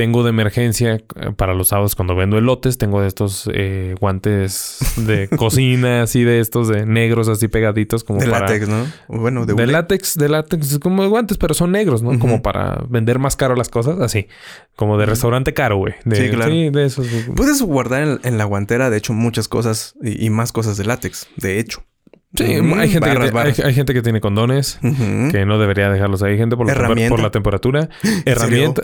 tengo 0.00 0.22
de 0.22 0.30
emergencia 0.30 0.94
eh, 0.94 1.02
para 1.36 1.52
los 1.52 1.68
sábados 1.68 1.94
cuando 1.94 2.16
vendo 2.16 2.38
elotes, 2.38 2.78
tengo 2.78 3.02
de 3.02 3.06
estos 3.06 3.50
eh, 3.52 3.94
guantes 4.00 4.78
de 4.96 5.28
cocina, 5.36 6.04
así 6.04 6.24
de 6.24 6.40
estos 6.40 6.68
de 6.68 6.86
negros, 6.86 7.28
así 7.28 7.48
pegaditos, 7.48 8.02
como 8.02 8.18
de 8.18 8.28
látex, 8.28 8.66
¿no? 8.66 8.86
Bueno, 9.08 9.44
de, 9.44 9.52
de 9.52 9.66
látex, 9.66 10.16
de 10.16 10.30
látex, 10.30 10.78
como 10.78 11.02
de 11.02 11.08
guantes, 11.10 11.36
pero 11.36 11.52
son 11.52 11.72
negros, 11.72 12.02
¿no? 12.02 12.18
Como 12.18 12.40
para 12.40 12.82
vender 12.88 13.18
más 13.18 13.36
caro 13.36 13.54
las 13.56 13.68
cosas, 13.68 14.00
así, 14.00 14.26
como 14.74 14.96
de 14.96 15.04
restaurante 15.04 15.52
caro, 15.52 15.76
güey. 15.76 15.92
Sí, 16.10 16.30
claro. 16.30 16.50
Sí, 16.50 16.70
de 16.70 16.86
esos. 16.86 17.06
Puedes 17.36 17.60
guardar 17.60 18.20
en, 18.22 18.38
la 18.38 18.44
guantera, 18.44 18.88
de 18.88 18.96
hecho, 18.96 19.12
muchas 19.12 19.48
cosas 19.48 19.96
y, 20.02 20.30
más 20.30 20.50
cosas 20.50 20.78
de 20.78 20.84
látex, 20.84 21.28
de 21.36 21.58
hecho. 21.58 21.82
Sí, 22.34 22.44
hay, 22.44 22.88
gente 22.88 23.10
que, 23.10 23.62
Hay, 23.64 23.74
gente 23.74 23.92
que 23.92 24.02
tiene 24.02 24.20
condones 24.20 24.78
que 24.80 25.44
no 25.46 25.58
debería 25.58 25.90
dejarlos 25.90 26.22
ahí, 26.22 26.36
gente 26.36 26.56
por, 26.56 26.66
por 27.08 27.20
la 27.20 27.30
temperatura. 27.30 27.88
Herramienta. 28.24 28.82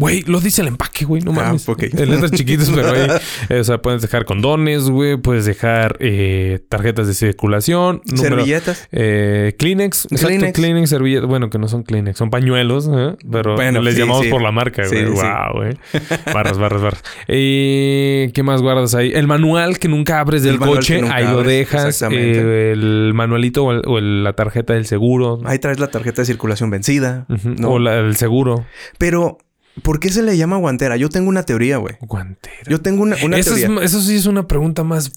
Güey, 0.00 0.22
lo 0.22 0.40
dice 0.40 0.62
el 0.62 0.68
empaque, 0.68 1.04
güey, 1.04 1.20
no 1.20 1.32
ah, 1.32 1.34
mames. 1.34 1.68
Ah, 1.68 1.72
okay. 1.72 1.90
letras 1.92 2.30
chiquitos, 2.30 2.70
pero 2.74 2.92
ahí, 2.92 3.58
o 3.60 3.64
sea, 3.64 3.82
puedes 3.82 4.00
dejar 4.00 4.24
condones, 4.24 4.88
güey, 4.88 5.18
puedes 5.18 5.44
dejar 5.44 5.98
eh, 6.00 6.60
tarjetas 6.70 7.06
de 7.06 7.12
circulación, 7.12 8.00
servilletas, 8.06 8.88
eh, 8.92 9.54
Kleenex, 9.58 10.08
exacto, 10.10 10.52
Kleenex, 10.54 10.88
servilletas, 10.88 11.28
bueno, 11.28 11.50
que 11.50 11.58
no 11.58 11.68
son 11.68 11.82
Kleenex, 11.82 12.16
son 12.16 12.30
pañuelos, 12.30 12.88
¿eh? 12.90 13.14
pero 13.30 13.56
les 13.56 13.94
llamamos 13.94 14.26
por 14.28 14.40
la 14.40 14.52
marca, 14.52 14.86
güey. 14.88 15.04
wow, 15.04 15.52
güey. 15.54 15.76
Barras, 16.32 16.58
barras, 16.58 16.82
barras. 16.82 17.04
Eh, 17.28 18.30
¿Qué 18.32 18.42
más 18.42 18.62
guardas 18.62 18.94
ahí? 18.94 19.12
El 19.14 19.26
manual 19.26 19.78
que 19.78 19.88
nunca 19.88 20.20
abres 20.20 20.42
del 20.42 20.58
coche, 20.58 21.02
ahí 21.10 21.24
lo 21.24 21.42
dejas. 21.42 22.02
Eh, 22.10 22.72
el 22.72 23.12
manualito 23.14 23.64
o, 23.64 24.00
la 24.00 24.32
tarjeta 24.32 24.72
del 24.72 24.86
seguro. 24.86 25.40
Ahí 25.44 25.58
traes 25.58 25.78
la 25.78 25.88
tarjeta 25.88 26.22
de 26.22 26.26
circulación 26.26 26.70
vencida. 26.70 27.26
O 27.64 27.78
la, 27.78 27.98
el 27.98 28.16
seguro. 28.16 28.64
Pero 28.98 29.38
¿Por 29.82 30.00
qué 30.00 30.10
se 30.10 30.22
le 30.22 30.36
llama 30.36 30.56
guantera? 30.56 30.96
Yo 30.96 31.08
tengo 31.08 31.28
una 31.28 31.44
teoría, 31.44 31.78
güey. 31.78 31.96
Guantera. 32.00 32.56
Yo 32.68 32.80
tengo 32.80 33.02
una, 33.02 33.16
eso 33.16 33.54
teoría. 33.54 33.82
eso 33.82 34.00
sí 34.00 34.16
es 34.16 34.26
una 34.26 34.46
pregunta 34.46 34.84
más... 34.84 35.12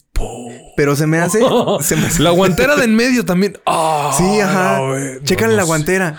Pero 0.78 0.96
se 0.96 1.08
me 1.08 1.18
hace... 1.18 1.40
La 2.20 2.30
guantera 2.30 2.76
de 2.76 2.86
en 2.86 2.96
medio 2.96 3.26
también. 3.26 3.58
Ah, 3.66 4.14
sí, 4.18 4.40
ajá. 4.40 4.82
Chécale 5.24 5.56
la 5.56 5.64
guantera. 5.64 6.18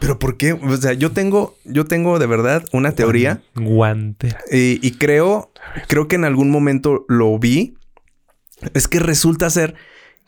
Pero 0.00 0.18
¿por 0.18 0.36
qué? 0.36 0.52
O 0.52 0.76
sea, 0.76 0.92
yo 0.92 1.12
tengo, 1.12 1.56
yo 1.64 1.84
tengo 1.84 2.18
de 2.18 2.26
verdad 2.26 2.64
una 2.72 2.92
teoría. 2.92 3.42
Guantera. 3.54 4.40
Y, 4.50 4.90
creo, 4.92 5.52
creo 5.88 6.08
que 6.08 6.16
en 6.16 6.24
algún 6.24 6.50
momento 6.50 7.04
lo 7.08 7.38
vi. 7.38 7.76
Es 8.72 8.88
que 8.88 8.98
resulta 8.98 9.48
ser 9.50 9.74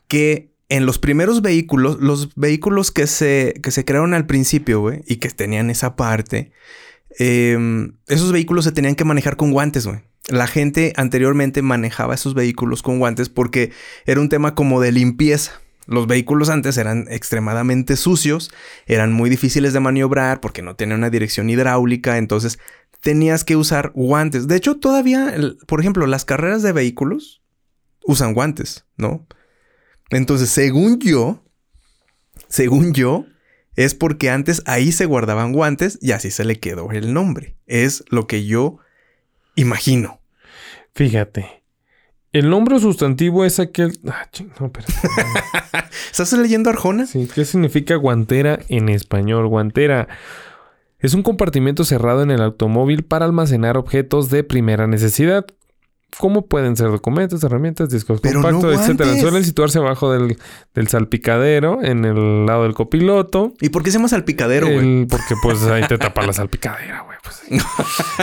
que 0.09 0.53
en 0.69 0.87
los 0.87 0.99
primeros 0.99 1.43
vehículos, 1.43 1.99
los 2.01 2.35
vehículos 2.37 2.91
que 2.91 3.07
se, 3.07 3.55
que 3.63 3.71
se 3.71 3.85
crearon 3.85 4.15
al 4.15 4.27
principio, 4.27 4.81
güey, 4.81 5.03
y 5.07 5.17
que 5.17 5.31
tenían 5.31 5.71
esa 5.71 5.97
parte, 5.97 6.53
Em, 7.19 7.93
esos 8.07 8.33
vehículos 8.33 8.65
se 8.65 8.73
tenían 8.73 8.95
que 8.95 9.05
manejar 9.05 9.37
con 9.37 9.53
guantes, 9.53 9.87
güey. 9.87 10.01
La 10.29 10.47
gente 10.47 10.93
anteriormente 10.97 11.63
manejaba 11.63 12.15
esos 12.15 12.35
vehículos 12.35 12.83
con 12.83 12.99
guantes 12.99 13.29
porque 13.29 13.73
era 14.05 14.21
un 14.21 14.29
tema 14.29 14.55
como 14.55 14.81
de 14.81 14.93
limpieza. 14.93 15.53
Los 15.87 16.09
vehículos 16.09 16.49
antes 16.49 16.77
eran 16.79 17.07
extremadamente 17.09 17.97
sucios, 17.97 18.51
eran 18.87 19.13
muy 19.13 19.31
difíciles 19.31 19.73
de 19.73 19.79
maniobrar 19.79 20.41
porque 20.41 20.61
no 20.63 20.75
tenían 20.75 20.99
una 20.99 21.11
dirección 21.11 21.49
hidráulica, 21.49 22.19
entonces 22.19 22.59
tenías 23.01 23.45
que 23.45 23.55
usar 23.55 23.93
guantes. 23.95 24.49
De 24.49 24.57
hecho, 24.57 24.79
todavía, 24.79 25.33
por 25.67 25.81
ejemplo, 25.81 26.07
las 26.09 26.25
carreras 26.25 26.63
de 26.63 26.73
vehículos 26.73 27.41
usan 28.05 28.35
guantes, 28.35 28.85
¿no? 28.97 29.27
Entonces, 30.11 30.51
según 30.51 30.99
yo, 30.99 31.45
según 32.49 32.93
yo, 32.93 33.27
es 33.77 33.95
porque 33.95 34.31
antes 34.31 34.63
ahí 34.67 34.91
se 34.91 35.07
guardaban 35.07 35.53
guantes 35.53 35.99
y 36.01 36.13
así 36.13 36.31
se 36.31 36.45
le 36.45 36.59
quedó 36.59 36.91
el 36.91 37.15
nombre. 37.15 37.57
Es 37.67 38.05
lo 38.09 38.27
que 38.27 38.45
yo 38.45 38.79
imagino. 39.55 40.21
Fíjate. 40.95 41.63
El 42.33 42.51
nombre 42.51 42.79
sustantivo 42.81 43.45
es 43.45 43.61
aquel. 43.61 43.99
Ah, 44.09 44.29
no, 44.61 44.73
pero... 44.73 44.87
¿Estás 46.11 46.33
leyendo 46.33 46.71
Arjona? 46.71 47.07
Sí. 47.07 47.29
¿Qué 47.35 47.45
significa 47.45 47.97
guantera 47.97 48.59
en 48.69 48.89
español? 48.89 49.47
Guantera 49.49 50.09
es 50.99 51.15
un 51.15 51.23
compartimento 51.23 51.85
cerrado 51.85 52.23
en 52.23 52.31
el 52.31 52.41
automóvil 52.43 53.05
para 53.05 53.27
almacenar 53.27 53.77
objetos 53.77 54.31
de 54.31 54.45
primera 54.45 54.87
necesidad, 54.87 55.47
¿Cómo 56.19 56.47
pueden 56.47 56.77
ser 56.77 56.91
documentos, 56.91 57.45
herramientas, 57.45 57.91
discos 57.91 58.21
compactos, 58.21 58.81
etcétera? 58.81 59.17
Suelen 59.19 59.45
situarse 59.45 59.79
abajo 59.79 60.13
del, 60.13 60.37
salpicadero, 60.89 61.83
en 61.83 62.05
el 62.05 62.47
lado 62.47 62.63
del 62.63 62.75
copiloto. 62.75 63.53
¿Y 63.61 63.69
por 63.69 63.83
qué 63.83 63.91
se 63.91 63.99
llama 63.99 64.09
salpicadero, 64.09 64.67
güey? 64.67 65.07
Porque 65.07 65.35
pues 65.43 65.63
ahí 65.65 65.87
te 65.87 65.99
tapa 65.99 66.25
la 66.27 66.33
salpicadera, 66.33 67.03
güey. 67.03 67.19
Pues, 67.23 67.43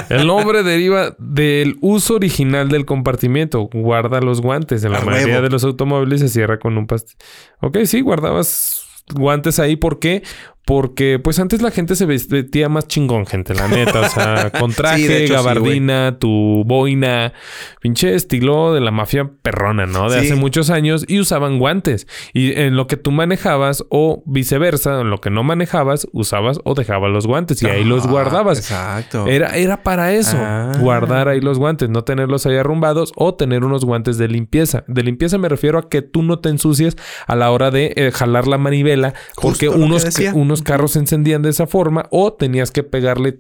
el 0.10 0.26
nombre 0.26 0.64
deriva 0.64 1.16
del 1.20 1.78
uso 1.82 2.16
original 2.16 2.70
del 2.70 2.86
compartimiento. 2.86 3.70
Guarda 3.72 4.22
los 4.22 4.42
guantes. 4.42 4.84
En 4.84 4.92
la 4.92 5.02
mayoría 5.02 5.42
de 5.42 5.50
los 5.50 5.64
automóviles 5.64 6.22
se 6.22 6.30
cierra 6.30 6.58
con 6.58 6.78
un 6.78 6.88
pastel. 6.88 7.16
Ok, 7.60 7.80
sí, 7.86 8.02
guardabas 8.02 8.84
guantes 9.14 9.60
ahí. 9.60 9.76
¿Por 9.76 10.00
qué? 10.00 10.24
Porque, 10.66 11.20
pues 11.20 11.40
antes 11.40 11.62
la 11.62 11.72
gente 11.72 11.96
se 11.96 12.06
vestía 12.06 12.70
más 12.70 12.88
chingón, 12.88 13.26
gente, 13.26 13.54
la 13.54 13.68
neta. 13.68 14.00
O 14.00 14.10
sea, 14.10 14.50
con 14.60 14.72
traje, 14.72 15.28
gabardina, 15.28 16.18
tu 16.20 16.64
boina, 16.66 17.34
pinche 17.82 18.16
estilo 18.16 18.74
de 18.74 18.80
la 18.80 18.92
mafia 18.92 19.30
perrona, 19.42 19.86
¿no? 19.86 20.10
De 20.10 20.20
hace 20.20 20.36
muchos 20.36 20.70
años 20.70 21.04
y 21.06 21.20
usaban 21.20 21.60
guantes. 21.60 22.08
Y 22.34 22.54
en 22.54 22.78
lo 22.78 22.88
que 22.88 22.96
tú 22.96 23.12
manejabas 23.12 23.84
o 23.90 24.24
viceversa, 24.26 25.02
en 25.02 25.10
lo 25.10 25.20
que 25.20 25.30
no 25.30 25.44
manejabas, 25.44 26.08
usabas 26.14 26.60
o 26.64 26.76
dejabas 26.76 27.12
los 27.12 27.28
guantes 27.28 27.62
y 27.62 27.68
ahí 27.68 27.84
los 27.84 28.08
guardabas. 28.08 28.60
Exacto. 28.60 29.28
Era, 29.28 29.58
era 29.58 29.84
para 29.84 30.14
eso, 30.14 30.38
ah. 30.40 30.72
guardar 30.80 31.28
ahí 31.28 31.42
los 31.42 31.60
guantes, 31.60 31.90
no 31.90 32.06
tenerlos 32.06 32.46
ahí 32.46 32.56
arrumbados 32.56 33.12
o 33.16 33.36
tener 33.36 33.66
unos 33.66 33.84
guantes 33.84 34.18
de 34.18 34.30
limpieza. 34.30 34.86
De 34.88 35.04
limpieza 35.04 35.38
me 35.38 35.50
refiero 35.50 35.78
a 35.78 35.90
que 35.90 36.02
tú 36.02 36.24
no 36.24 36.40
te 36.40 36.48
ensucies 36.48 36.96
a 37.28 37.36
la 37.36 37.52
hora 37.52 37.70
de 37.70 37.94
eh, 37.98 38.12
jalar 38.14 38.48
la 38.48 38.58
manivela, 38.58 39.14
porque 39.36 39.68
unos, 39.68 40.06
unos 40.34 40.53
carros 40.62 40.92
se 40.92 41.00
encendían 41.00 41.42
de 41.42 41.50
esa 41.50 41.68
forma 41.68 42.06
o 42.12 42.34
tenías 42.34 42.72
que 42.72 42.84
pegarle. 42.84 43.38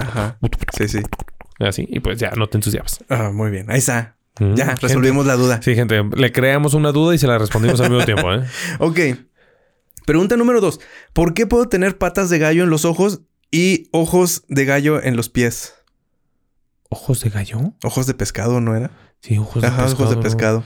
Ajá. 0.00 0.38
Sí, 0.76 0.88
sí. 0.88 1.00
Así, 1.58 1.86
y 1.88 2.00
pues 2.00 2.18
ya 2.18 2.30
no 2.36 2.46
te 2.48 2.58
ensuciabas. 2.58 3.04
Ah, 3.08 3.30
muy 3.32 3.50
bien. 3.50 3.70
Ahí 3.70 3.78
está. 3.78 4.16
Ya, 4.54 4.76
resolvimos 4.76 5.26
la 5.26 5.34
duda. 5.34 5.60
Sí, 5.62 5.74
gente, 5.74 6.02
le 6.16 6.32
creamos 6.32 6.74
una 6.74 6.92
duda 6.92 7.14
y 7.14 7.18
se 7.18 7.26
la 7.26 7.38
respondimos 7.38 7.80
al 7.80 7.90
mismo 7.90 8.04
tiempo, 8.04 8.32
¿eh? 8.32 8.46
ok. 8.78 9.00
Pregunta 10.06 10.36
número 10.36 10.60
dos. 10.60 10.80
¿Por 11.12 11.34
qué 11.34 11.46
puedo 11.46 11.68
tener 11.68 11.98
patas 11.98 12.30
de 12.30 12.38
gallo 12.38 12.62
en 12.62 12.70
los 12.70 12.84
ojos 12.84 13.22
y 13.50 13.88
ojos 13.90 14.44
de 14.48 14.64
gallo 14.64 15.02
en 15.02 15.16
los 15.16 15.28
pies? 15.28 15.74
¿Ojos 16.88 17.20
de 17.20 17.30
gallo? 17.30 17.74
Ojos 17.82 18.06
de 18.06 18.14
pescado, 18.14 18.60
¿no 18.60 18.76
era? 18.76 18.90
Sí, 19.20 19.36
ojos 19.36 19.62
de 19.62 19.68
pescado. 19.68 19.92
ojos 19.92 20.10
de 20.10 20.16
pescado. 20.16 20.64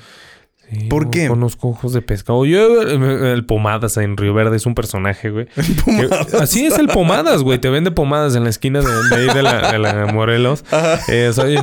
¿Por 0.88 1.10
qué? 1.10 1.28
Conozco 1.28 1.68
ojos 1.68 1.92
de 1.92 2.02
pescado. 2.02 2.44
Yo, 2.46 2.82
el 2.82 3.44
Pomadas 3.44 3.96
en 3.96 4.16
Río 4.16 4.32
Verde 4.34 4.56
es 4.56 4.66
un 4.66 4.74
personaje, 4.74 5.30
güey. 5.30 5.46
así 6.40 6.66
es 6.66 6.78
el 6.78 6.88
Pomadas, 6.88 7.42
güey. 7.42 7.58
Te 7.58 7.68
vende 7.68 7.90
pomadas 7.90 8.34
en 8.36 8.44
la 8.44 8.50
esquina 8.50 8.80
de, 8.80 9.16
ahí 9.16 9.26
de 9.34 9.42
la, 9.42 10.10
Morelos. 10.12 10.64
Es 11.08 11.38
ahí. 11.38 11.56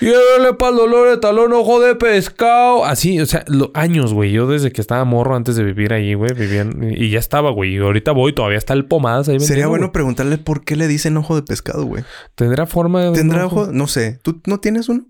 Y 0.00 0.10
para 0.58 0.70
el 0.70 0.76
dolor 0.76 1.10
de 1.10 1.18
talón, 1.18 1.52
ojo 1.52 1.80
de 1.80 1.94
pescado. 1.94 2.84
Así, 2.84 3.20
o 3.20 3.26
sea, 3.26 3.44
años, 3.74 4.12
güey. 4.12 4.32
Yo 4.32 4.46
desde 4.46 4.72
que 4.72 4.80
estaba 4.80 5.04
morro 5.04 5.34
antes 5.34 5.56
de 5.56 5.64
vivir 5.64 5.92
ahí, 5.92 6.14
güey, 6.14 6.32
vivían. 6.32 6.92
Y 6.96 7.10
ya 7.10 7.18
estaba, 7.18 7.50
güey. 7.50 7.74
Y 7.74 7.78
ahorita 7.78 8.12
voy, 8.12 8.32
todavía 8.32 8.58
está 8.58 8.74
el 8.74 8.84
Pomadas 8.84 9.28
ahí. 9.28 9.40
Sería 9.40 9.66
bueno 9.66 9.92
preguntarle 9.92 10.38
por 10.38 10.64
qué 10.64 10.76
le 10.76 10.86
dicen 10.86 11.16
ojo 11.16 11.34
de 11.34 11.42
pescado, 11.42 11.84
güey. 11.84 12.04
¿Tendrá 12.34 12.66
forma 12.66 13.02
de.? 13.02 13.12
¿Tendrá 13.12 13.46
ojo? 13.46 13.68
No 13.72 13.86
sé. 13.86 14.18
¿Tú 14.22 14.40
no 14.46 14.60
tienes 14.60 14.88
uno? 14.88 15.04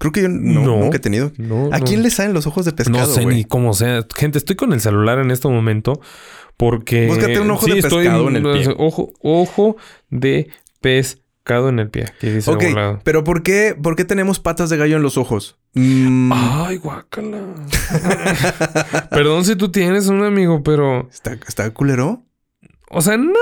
Creo 0.00 0.12
que 0.12 0.22
yo 0.22 0.28
no, 0.30 0.78
nunca 0.78 0.96
he 0.96 1.00
tenido. 1.00 1.30
¿A 1.72 1.80
quién 1.80 2.02
le 2.02 2.08
salen 2.08 2.32
los 2.32 2.46
ojos 2.46 2.64
de 2.64 2.72
pescado? 2.72 3.00
No 3.00 3.06
sé 3.06 3.26
ni 3.26 3.44
cómo 3.44 3.74
sea. 3.74 4.06
Gente, 4.16 4.38
estoy 4.38 4.56
con 4.56 4.72
el 4.72 4.80
celular 4.80 5.18
en 5.18 5.30
este 5.30 5.46
momento 5.46 6.00
porque. 6.56 7.06
Búscate 7.06 7.38
un 7.38 7.50
ojo 7.50 7.66
de 7.66 7.82
pescado 7.82 8.28
en 8.28 8.36
el 8.36 8.42
pie. 8.42 8.74
Ojo, 8.78 9.12
ojo 9.20 9.76
de 10.08 10.48
pescado 10.80 11.68
en 11.68 11.80
el 11.80 11.90
pie. 11.90 12.06
dice 12.22 12.50
ok, 12.50 13.02
pero 13.04 13.24
¿por 13.24 13.42
qué, 13.42 13.76
¿por 13.80 13.94
qué 13.94 14.06
tenemos 14.06 14.40
patas 14.40 14.70
de 14.70 14.78
gallo 14.78 14.96
en 14.96 15.02
los 15.02 15.18
ojos? 15.18 15.58
Mm. 15.74 16.32
Ay, 16.32 16.78
guácala. 16.78 17.42
Perdón 19.10 19.44
si 19.44 19.54
tú 19.54 19.70
tienes 19.70 20.06
un 20.06 20.24
amigo, 20.24 20.62
pero. 20.62 21.10
¿Está, 21.12 21.36
está 21.46 21.68
culero? 21.72 22.22
O 22.92 23.02
sea, 23.02 23.16
no. 23.16 23.32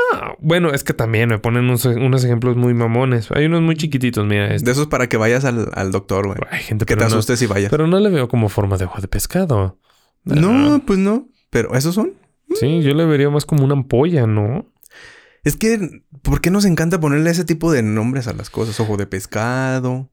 Bueno, 0.40 0.74
es 0.74 0.84
que 0.84 0.92
también 0.92 1.30
me 1.30 1.38
ponen 1.38 1.64
unos, 1.64 2.24
ejemplos 2.24 2.56
muy 2.56 2.74
mamones. 2.74 3.30
Hay 3.32 3.46
unos 3.46 3.62
muy 3.62 3.76
chiquititos, 3.76 4.26
mira. 4.26 4.54
Este. 4.54 4.66
De 4.66 4.72
esos 4.72 4.88
para 4.88 5.08
que 5.08 5.16
vayas 5.16 5.46
al, 5.46 5.90
doctor, 5.90 6.26
güey. 6.26 6.38
Hay 6.50 6.60
gente 6.60 6.84
que 6.84 6.96
te 6.96 7.04
asustes 7.04 7.40
y 7.40 7.46
vayas. 7.46 7.70
Pero 7.70 7.86
no 7.86 7.98
le 7.98 8.10
veo 8.10 8.28
como 8.28 8.50
forma 8.50 8.76
de 8.76 8.84
ojo 8.84 9.00
de 9.00 9.08
pescado. 9.08 9.78
No, 10.24 10.82
pues 10.86 10.98
no. 10.98 11.28
Pero 11.48 11.74
¿esos 11.74 11.94
son? 11.94 12.12
Sí, 12.54 12.82
yo 12.82 12.92
le 12.92 13.06
vería 13.06 13.30
más 13.30 13.46
como 13.46 13.64
una 13.64 13.72
ampolla, 13.72 14.26
¿no? 14.26 14.66
Es 15.44 15.56
que, 15.56 16.02
¿por 16.20 16.42
qué 16.42 16.50
nos 16.50 16.66
encanta 16.66 17.00
ponerle 17.00 17.30
ese 17.30 17.44
tipo 17.44 17.72
de 17.72 17.82
nombres 17.82 18.28
a 18.28 18.34
las 18.34 18.50
cosas? 18.50 18.78
Ojo 18.80 18.98
de 18.98 19.06
pescado. 19.06 20.10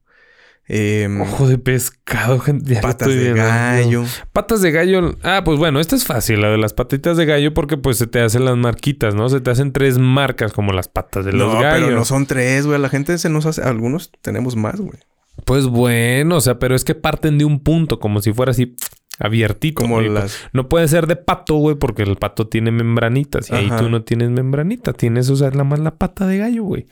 Em, 0.68 1.20
Ojo 1.20 1.46
de 1.46 1.58
pescado, 1.58 2.40
gente. 2.40 2.76
patas 2.80 3.08
de 3.08 3.32
gallo. 3.32 4.04
Patas 4.32 4.62
de 4.62 4.72
gallo. 4.72 5.16
Ah, 5.22 5.42
pues 5.44 5.58
bueno, 5.58 5.78
esta 5.78 5.94
es 5.94 6.04
fácil, 6.04 6.40
la 6.40 6.50
de 6.50 6.58
las 6.58 6.72
patitas 6.72 7.16
de 7.16 7.24
gallo, 7.24 7.54
porque 7.54 7.76
pues 7.76 7.98
se 7.98 8.08
te 8.08 8.20
hacen 8.20 8.44
las 8.44 8.56
marquitas, 8.56 9.14
¿no? 9.14 9.28
Se 9.28 9.40
te 9.40 9.50
hacen 9.50 9.72
tres 9.72 9.98
marcas 9.98 10.52
como 10.52 10.72
las 10.72 10.88
patas 10.88 11.24
de 11.24 11.32
los 11.32 11.52
gallos. 11.54 11.80
No, 11.80 11.86
pero 11.86 11.96
no 11.98 12.04
son 12.04 12.26
tres, 12.26 12.66
güey. 12.66 12.80
La 12.80 12.88
gente 12.88 13.16
se 13.18 13.28
nos 13.28 13.46
hace. 13.46 13.62
Algunos 13.62 14.10
tenemos 14.22 14.56
más, 14.56 14.80
güey. 14.80 14.98
Pues 15.44 15.66
bueno, 15.66 16.36
o 16.36 16.40
sea, 16.40 16.58
pero 16.58 16.74
es 16.74 16.84
que 16.84 16.94
parten 16.94 17.38
de 17.38 17.44
un 17.44 17.60
punto, 17.60 18.00
como 18.00 18.20
si 18.20 18.32
fuera 18.32 18.50
así 18.50 18.74
abiertito. 19.18 19.82
Como 19.82 20.00
las... 20.00 20.38
No 20.52 20.68
puede 20.68 20.88
ser 20.88 21.06
de 21.06 21.16
pato, 21.16 21.54
güey, 21.56 21.76
porque 21.76 22.02
el 22.02 22.16
pato 22.16 22.48
tiene 22.48 22.70
membranitas 22.70 23.50
y 23.50 23.54
ahí 23.54 23.70
tú 23.78 23.88
no 23.88 24.02
tienes 24.02 24.30
membranitas. 24.30 24.96
Tienes, 24.96 25.30
o 25.30 25.36
sea, 25.36 25.50
la 25.50 25.64
más 25.64 25.78
la 25.78 25.94
pata 25.96 26.26
de 26.26 26.38
gallo, 26.38 26.64
güey. 26.64 26.86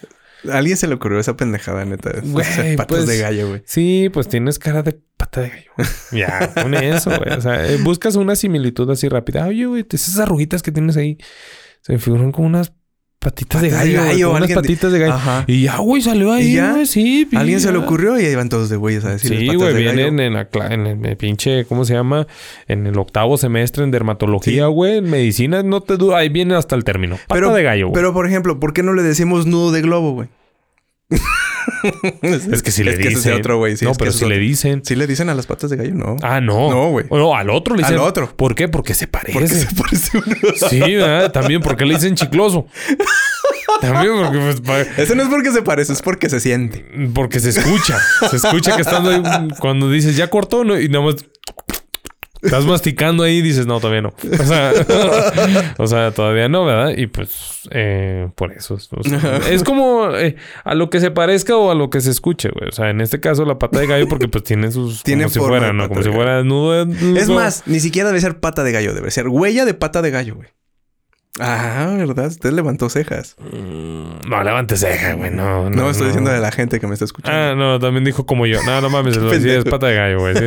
A 0.50 0.58
alguien 0.58 0.76
se 0.76 0.86
le 0.86 0.94
ocurrió 0.94 1.18
esa 1.18 1.36
pendejada, 1.36 1.84
neta. 1.84 2.12
Güey, 2.22 2.76
patas 2.76 2.98
pues, 2.98 3.06
de 3.06 3.18
gallo, 3.18 3.48
güey. 3.48 3.62
Sí, 3.64 4.10
pues 4.12 4.28
tienes 4.28 4.58
cara 4.58 4.82
de 4.82 5.00
pata 5.16 5.40
de 5.42 5.50
gallo. 5.50 5.70
ya, 6.12 6.52
con 6.54 6.74
eso, 6.74 7.10
güey. 7.10 7.36
O 7.36 7.40
sea, 7.40 7.70
eh, 7.70 7.78
buscas 7.82 8.16
una 8.16 8.36
similitud 8.36 8.88
así 8.90 9.08
rápida. 9.08 9.46
Oye, 9.46 9.66
güey, 9.66 9.86
esas 9.90 10.18
arruguitas 10.18 10.62
que 10.62 10.72
tienes 10.72 10.96
ahí 10.96 11.18
se 11.80 11.92
me 11.92 11.98
figuran 11.98 12.32
como 12.32 12.46
unas 12.48 12.72
patitas 13.24 13.62
de 13.62 13.70
gallo. 13.70 14.32
unas 14.32 14.52
patitas 14.52 14.92
de 14.92 14.98
gallo. 14.98 15.44
Y 15.46 15.62
ya, 15.62 15.78
güey, 15.78 16.02
salió 16.02 16.32
ahí, 16.32 16.58
güey. 16.58 16.86
Sí, 16.86 17.26
Alguien 17.34 17.60
se 17.60 17.72
le 17.72 17.78
ocurrió 17.78 18.20
y 18.20 18.24
ahí 18.26 18.34
van 18.34 18.48
todos 18.48 18.68
de 18.68 18.76
güeyes 18.76 19.04
a 19.04 19.10
decir. 19.10 19.36
Sí, 19.36 19.54
güey, 19.54 19.74
vienen 19.74 20.20
en, 20.20 20.34
la, 20.34 20.48
en 20.70 21.04
el 21.04 21.16
pinche, 21.16 21.64
¿cómo 21.64 21.84
se 21.84 21.94
llama? 21.94 22.26
En 22.68 22.86
el 22.86 22.98
octavo 22.98 23.36
semestre 23.36 23.84
en 23.84 23.90
dermatología, 23.90 24.66
güey. 24.66 24.98
En 24.98 25.10
medicina, 25.10 25.62
no 25.62 25.80
te 25.80 25.96
duda. 25.96 26.18
Ahí 26.18 26.28
viene 26.28 26.54
hasta 26.54 26.76
el 26.76 26.84
término. 26.84 27.16
Pata 27.16 27.34
pero, 27.34 27.52
de 27.52 27.62
gallo, 27.62 27.88
güey. 27.88 27.94
Pero, 27.94 28.12
por 28.12 28.26
ejemplo, 28.26 28.60
¿por 28.60 28.72
qué 28.72 28.82
no 28.82 28.92
le 28.92 29.02
decimos 29.02 29.46
nudo 29.46 29.72
de 29.72 29.80
globo, 29.80 30.12
güey? 30.12 30.28
es 32.22 32.62
que 32.62 32.70
si 32.70 32.82
le 32.82 32.96
dicen. 32.96 33.34
otro, 33.34 33.58
güey. 33.58 33.76
no, 33.82 33.92
pero 33.94 34.12
si 34.12 34.24
le 34.24 34.38
dicen. 34.38 34.84
Si 34.84 34.96
le 34.96 35.06
dicen 35.06 35.28
a 35.28 35.34
las 35.34 35.46
patas 35.46 35.70
de 35.70 35.76
gallo, 35.76 35.94
no. 35.94 36.16
Ah, 36.22 36.40
no. 36.40 36.70
No, 36.70 36.90
güey. 36.90 37.06
No, 37.10 37.34
al 37.36 37.50
otro 37.50 37.74
le 37.74 37.82
dicen. 37.82 37.98
Al 37.98 38.00
otro. 38.00 38.34
¿Por 38.36 38.54
qué? 38.54 38.68
Porque 38.68 38.94
se 38.94 39.06
parece. 39.06 39.32
Porque 39.32 39.48
se 39.48 39.74
parece 39.74 40.18
uno. 40.18 40.36
sí, 40.68 40.80
¿verdad? 40.80 41.32
También 41.32 41.60
porque 41.60 41.84
le 41.84 41.94
dicen 41.94 42.14
chicloso. 42.14 42.66
También 43.80 44.12
porque... 44.16 44.62
Pues, 44.64 44.98
Eso 44.98 45.14
no 45.14 45.22
es 45.22 45.28
porque 45.28 45.50
se 45.50 45.62
parece, 45.62 45.92
es 45.92 46.02
porque 46.02 46.28
se 46.28 46.40
siente. 46.40 46.84
Porque 47.14 47.40
se 47.40 47.50
escucha. 47.50 47.98
Se 48.30 48.36
escucha 48.36 48.76
que 48.76 48.82
estando 48.82 49.10
ahí... 49.10 49.48
Cuando 49.58 49.90
dices, 49.90 50.16
ya 50.16 50.28
cortó, 50.28 50.64
¿no? 50.64 50.78
Y 50.78 50.88
nada 50.88 51.04
más... 51.04 51.16
Estás 52.44 52.64
masticando 52.66 53.22
ahí 53.22 53.38
y 53.38 53.42
dices, 53.42 53.66
no, 53.66 53.80
todavía 53.80 54.02
no. 54.02 54.14
O 54.38 54.44
sea, 54.44 54.72
o 55.78 55.86
sea 55.86 56.10
todavía 56.12 56.48
no, 56.48 56.64
¿verdad? 56.64 56.94
Y 56.96 57.06
pues, 57.06 57.62
eh, 57.70 58.28
por 58.34 58.52
eso. 58.52 58.78
es 59.50 59.64
como 59.64 60.14
eh, 60.14 60.36
a 60.64 60.74
lo 60.74 60.90
que 60.90 61.00
se 61.00 61.10
parezca 61.10 61.56
o 61.56 61.70
a 61.70 61.74
lo 61.74 61.90
que 61.90 62.00
se 62.00 62.10
escuche, 62.10 62.50
güey. 62.50 62.68
O 62.68 62.72
sea, 62.72 62.90
en 62.90 63.00
este 63.00 63.20
caso, 63.20 63.44
la 63.44 63.58
pata 63.58 63.80
de 63.80 63.86
gallo, 63.86 64.08
porque 64.08 64.28
pues 64.28 64.44
tiene 64.44 64.70
sus. 64.70 65.02
Tiene 65.02 65.24
como 65.24 65.34
si 65.34 65.40
fuera, 65.40 65.72
¿no? 65.72 65.88
Como 65.88 66.02
si 66.02 66.10
fuera 66.10 66.42
nudo. 66.44 66.86
Es 67.16 67.28
más, 67.28 67.62
ni 67.66 67.80
siquiera 67.80 68.08
debe 68.08 68.20
ser 68.20 68.40
pata 68.40 68.62
de 68.62 68.72
gallo, 68.72 68.94
debe 68.94 69.10
ser 69.10 69.28
huella 69.28 69.64
de 69.64 69.74
pata 69.74 70.02
de 70.02 70.10
gallo, 70.10 70.36
güey. 70.36 70.48
Ah, 71.40 71.92
¿verdad? 71.96 72.28
Usted 72.28 72.52
levantó 72.52 72.88
cejas. 72.88 73.34
Mm, 73.40 74.28
no, 74.28 74.44
levante 74.44 74.76
cejas, 74.76 75.16
güey. 75.16 75.32
No, 75.32 75.68
no, 75.68 75.70
no, 75.70 75.90
estoy 75.90 76.06
diciendo 76.06 76.30
de 76.30 76.38
la 76.38 76.52
gente 76.52 76.78
que 76.78 76.86
me 76.86 76.92
está 76.92 77.04
escuchando. 77.04 77.36
Ah, 77.36 77.54
no, 77.56 77.80
también 77.80 78.04
dijo 78.04 78.24
como 78.24 78.46
yo. 78.46 78.62
No, 78.62 78.80
no 78.80 78.88
mames, 78.88 79.16
lo 79.20 79.30
decía, 79.30 79.58
es 79.58 79.64
pata 79.64 79.88
de 79.88 79.96
gallo, 79.96 80.20
güey. 80.20 80.34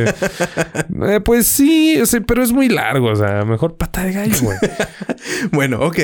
Eh, 1.00 1.20
pues 1.20 1.46
sí, 1.46 2.00
sí, 2.06 2.20
pero 2.20 2.42
es 2.42 2.52
muy 2.52 2.68
largo. 2.68 3.08
O 3.08 3.16
sea, 3.16 3.44
mejor 3.44 3.76
pata 3.76 4.02
de 4.02 4.12
gallo, 4.12 4.36
güey. 4.40 4.58
bueno, 5.52 5.80
ok. 5.80 5.98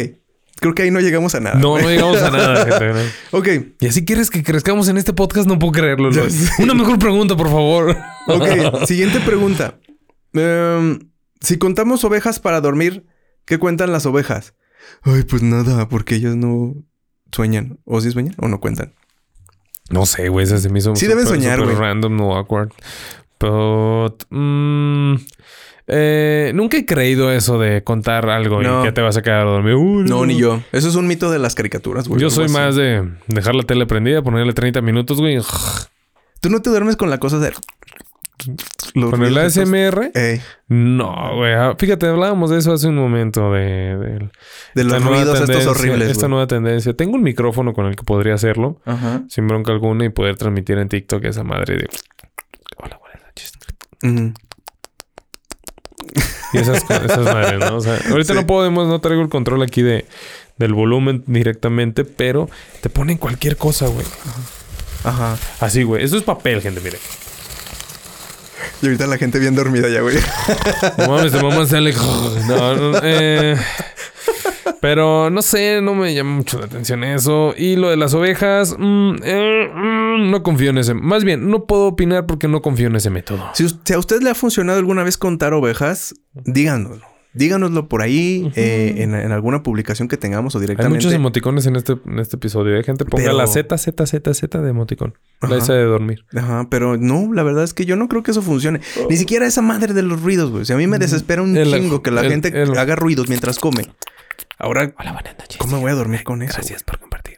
Creo 0.61 0.75
que 0.75 0.83
ahí 0.83 0.91
no 0.91 1.00
llegamos 1.00 1.35
a 1.35 1.41
nada. 1.41 1.59
No, 1.59 1.79
no 1.79 1.88
llegamos 1.88 2.23
a 2.23 2.31
nada, 2.31 2.64
gente. 2.64 3.11
ok. 3.33 3.49
Y 3.81 3.87
así 3.88 4.05
quieres 4.05 4.31
que 4.31 4.43
crezcamos 4.43 4.88
en 4.88 4.99
este 4.99 5.12
podcast, 5.12 5.49
no 5.49 5.59
puedo 5.59 5.73
creerlo. 5.73 6.11
Una 6.59 6.75
mejor 6.75 6.99
pregunta, 6.99 7.37
por 7.37 7.49
favor. 7.49 7.97
ok, 8.29 8.85
siguiente 8.87 9.20
pregunta. 9.20 9.79
Em, 10.33 10.99
si 11.40 11.59
contamos 11.59 12.05
ovejas 12.05 12.38
para 12.38 12.61
dormir, 12.61 13.07
¿qué 13.44 13.59
cuentan 13.59 13.90
las 13.90 14.07
ovejas? 14.07 14.55
Ay, 15.03 15.23
pues 15.23 15.42
nada, 15.42 15.88
porque 15.88 16.16
ellos 16.16 16.37
no 16.37 16.75
sueñan. 17.33 17.79
¿O 17.85 18.01
sí 18.01 18.11
sueñan 18.11 18.35
o 18.38 18.49
no 18.49 18.61
cuentan? 18.61 18.92
No 19.90 20.07
sé, 20.07 20.29
güey. 20.29 20.44
Ese 20.44 20.59
se 20.59 20.70
me 20.70 20.79
hizo 20.79 20.97
Sí 20.97 21.07
deben 21.07 21.27
soñar, 21.27 21.62
güey. 21.62 21.75
random, 21.75 22.16
no 22.16 22.37
awkward. 22.37 22.70
Pero... 23.38 24.16
Mm, 24.31 25.16
eh, 25.87 26.53
nunca 26.55 26.79
he 26.79 26.87
creído 26.87 27.31
eso 27.31 27.59
de 27.59 27.85
contar 27.85 28.31
algo 28.31 28.62
y 28.62 28.85
que 28.85 28.92
te 28.92 29.03
vas 29.03 29.18
a 29.18 29.23
quedar 29.23 29.47
a 29.47 29.51
dormir. 29.51 29.77
no, 30.09 30.25
ni 30.25 30.38
yo. 30.38 30.62
Eso 30.73 30.88
es 30.88 30.94
un 30.94 31.07
mito 31.07 31.31
de 31.31 31.38
las 31.38 31.55
caricaturas, 31.55 32.09
güey. 32.09 32.20
Yo 32.20 32.31
soy 32.31 32.49
más 32.49 32.75
de 32.77 33.07
dejar 33.27 33.55
la 33.55 33.64
tele 33.64 33.87
prendida, 33.87 34.23
ponerle 34.23 34.55
30 34.55 34.81
minutos, 34.81 35.20
güey. 35.20 35.38
¿Tú 36.40 36.49
no 36.49 36.62
te 36.62 36.70
duermes 36.70 36.97
con 36.97 37.11
la 37.11 37.18
cosa 37.18 37.38
de... 37.38 37.53
¿Con 38.94 39.25
el 39.25 39.38
ASMR? 39.38 40.11
No, 40.68 41.37
güey. 41.37 41.53
Ah, 41.55 41.75
fíjate, 41.79 42.07
hablábamos 42.07 42.51
de 42.51 42.59
eso 42.59 42.73
hace 42.73 42.88
un 42.88 42.97
momento. 42.97 43.53
De, 43.53 44.31
de, 44.75 44.85
los 44.85 45.05
ruidos 45.05 45.40
estos 45.40 45.66
horribles. 45.66 46.11
Esta 46.11 46.29
nueva 46.29 46.47
tendencia. 46.47 46.94
Tengo 46.94 47.14
un 47.14 47.23
micrófono 47.23 47.73
con 47.73 47.87
el 47.87 47.97
que 47.97 48.05
podría 48.05 48.35
hacerlo. 48.35 48.81
Sin 49.29 49.47
bronca 49.47 49.73
alguna 49.73 50.05
y 50.05 50.09
poder 50.11 50.37
transmitir 50.37 50.79
en 50.79 50.88
TikTok 50.88 51.25
esa 51.25 51.44
madre 51.44 51.77
de... 51.77 51.88
Hola, 52.77 52.99
buenas 53.01 53.23
noches. 53.23 53.53
Y 56.53 56.59
esas, 56.59 56.88
esas 56.88 57.25
madres, 57.25 57.59
¿no? 57.59 57.77
O 57.77 57.81
sea, 57.81 57.99
ahorita 58.11 58.35
no 58.35 58.47
podemos, 58.47 58.87
no 58.87 59.01
traigo 59.01 59.23
el 59.23 59.29
control 59.29 59.62
aquí 59.62 59.83
de, 59.83 60.07
del 60.57 60.73
volumen 60.73 61.25
directamente, 61.27 62.05
pero 62.05 62.49
te 62.81 62.90
ponen 62.90 63.18
cualquier 63.18 63.57
cosa, 63.57 63.88
güey. 63.88 64.07
Ajá. 65.03 65.37
Así, 65.61 65.83
güey. 65.83 66.05
Eso 66.05 66.16
es 66.16 66.23
papel, 66.23 66.61
gente, 66.61 66.81
mire. 66.81 66.99
Y 68.83 68.87
ahorita 68.87 69.07
la 69.07 69.19
gente 69.19 69.38
bien 69.38 69.55
dormida 69.55 69.88
ya, 69.88 70.01
güey. 70.01 70.17
No 70.99 71.09
mames, 71.09 71.33
mamá 71.35 71.67
sale. 71.67 71.95
No, 72.47 72.75
no, 72.75 73.01
eh. 73.03 73.57
Pero 74.81 75.31
no 75.31 75.40
sé, 75.40 75.81
no 75.81 75.95
me 75.95 76.12
llama 76.12 76.37
mucho 76.37 76.59
la 76.59 76.67
atención 76.67 77.05
eso. 77.05 77.55
Y 77.57 77.77
lo 77.77 77.88
de 77.88 77.97
las 77.97 78.12
ovejas, 78.12 78.77
mm, 78.79 79.14
eh, 79.23 79.71
mm, 79.75 80.31
no 80.31 80.43
confío 80.43 80.71
en 80.71 80.79
ese. 80.79 80.93
Más 80.93 81.25
bien, 81.25 81.49
no 81.49 81.64
puedo 81.64 81.87
opinar 81.87 82.27
porque 82.27 82.49
no 82.49 82.61
confío 82.61 82.88
en 82.88 82.97
ese 82.97 83.09
método. 83.09 83.51
Si, 83.55 83.64
a 83.95 83.99
usted 83.99 84.21
le 84.21 84.29
ha 84.29 84.35
funcionado 84.35 84.79
alguna 84.79 85.03
vez 85.03 85.17
contar 85.17 85.55
ovejas, 85.55 86.14
díganoslo. 86.35 87.13
Díganoslo 87.35 87.88
por 87.88 88.03
ahí 88.03 88.51
eh, 88.55 88.94
en, 88.99 89.14
alguna 89.33 89.62
publicación 89.64 90.07
que 90.07 90.16
tengamos 90.16 90.55
o 90.55 90.61
directamente. 90.61 90.94
Hay 90.94 90.99
muchos 90.99 91.12
emoticones 91.12 91.66
en 91.66 91.75
este, 91.75 91.97
en 92.07 92.20
este 92.20 92.37
episodio. 92.37 92.75
Hay 92.75 92.81
¿eh? 92.81 92.85
gente 92.85 93.05
ponga 93.05 93.33
la 93.33 93.49
Z, 93.49 93.77
Z, 93.77 94.07
Z, 94.07 94.35
Z 94.35 94.62
de 94.62 94.70
emoticón. 94.70 95.14
La 95.40 95.57
S 95.57 95.73
de 95.73 95.83
dormir. 95.83 96.25
Ajá, 96.35 96.68
pero 96.70 96.97
no, 96.97 97.33
la 97.33 97.42
verdad 97.42 97.64
es 97.64 97.75
que 97.75 97.85
yo 97.85 97.97
no 97.97 98.09
creo 98.09 98.23
que 98.23 98.31
eso 98.31 98.40
funcione. 98.40 98.81
Ni 99.11 99.16
siquiera 99.16 99.47
esa 99.47 99.62
madre 99.62 99.94
de 99.94 100.03
los 100.03 100.23
ruidos, 100.23 100.51
güey. 100.51 100.62
O 100.62 100.64
sea, 100.64 100.77
a 100.77 100.79
mí 100.79 100.87
me 100.87 100.99
desespera 100.99 101.42
un 101.42 101.55
chingo 101.55 102.03
que 102.03 102.12
la 102.12 102.23
gente 102.23 102.53
haga 102.77 102.94
ruidos 102.94 103.29
mientras 103.29 103.59
come. 103.59 103.88
Ahora, 104.59 104.94
Hola. 104.99 105.23
¿cómo 105.59 105.81
voy 105.81 105.90
a 105.90 105.94
dormir 105.94 106.23
con 106.23 106.42
eso? 106.42 106.55
Gracias 106.55 106.85
por 106.85 107.01
compartir. 107.01 107.34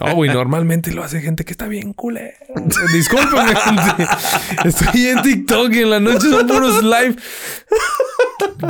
No, 0.00 0.14
güey, 0.14 0.30
normalmente 0.30 0.92
lo 0.92 1.02
hace 1.02 1.20
gente 1.20 1.44
que 1.44 1.52
está 1.52 1.66
bien 1.66 1.92
culero. 1.92 2.36
Discúlpame, 2.92 3.54
gente. 3.54 4.06
Estoy 4.64 5.06
en 5.06 5.22
TikTok 5.22 5.72
y 5.72 5.78
en 5.80 5.90
la 5.90 6.00
noche 6.00 6.28
son 6.28 6.46
puros 6.46 6.82
live. 6.82 7.16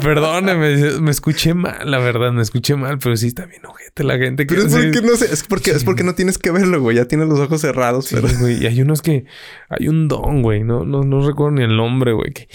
Perdóneme, 0.03 1.01
me 1.01 1.11
escuché 1.11 1.55
mal, 1.55 1.91
la 1.91 1.99
verdad, 1.99 2.33
me 2.33 2.43
escuché 2.43 2.77
mal, 2.77 2.99
pero 2.99 3.17
sí 3.17 3.29
está 3.29 3.47
bien 3.47 3.65
ojete 3.67 4.05
la 4.05 4.19
gente 4.19 4.47
que 4.47 4.55
Pero 4.55 4.67
es 4.67 4.75
porque 4.75 5.03
no 5.03 5.17
sé, 5.17 5.33
es 5.33 5.43
porque, 5.45 5.71
es 5.71 5.85
porque 5.85 6.03
no 6.03 6.15
tienes 6.15 6.39
que 6.39 6.51
verlo, 6.51 6.81
güey. 6.81 6.97
Ya 6.97 7.07
tienes 7.07 7.29
los 7.29 7.39
ojos 7.39 7.61
cerrados, 7.61 8.09
pero. 8.11 8.29
güey. 8.39 8.63
Y 8.63 8.67
hay 8.67 8.81
unos 8.81 9.03
que 9.03 9.25
hay 9.69 9.89
un 9.89 10.09
don, 10.09 10.43
güey. 10.43 10.65
No, 10.65 10.85
no, 10.85 11.03
no 11.03 11.27
recuerdo 11.27 11.53
ni 11.57 11.63
el 11.63 11.77
nombre, 11.77 12.13
güey. 12.13 12.33
Que... 12.33 12.49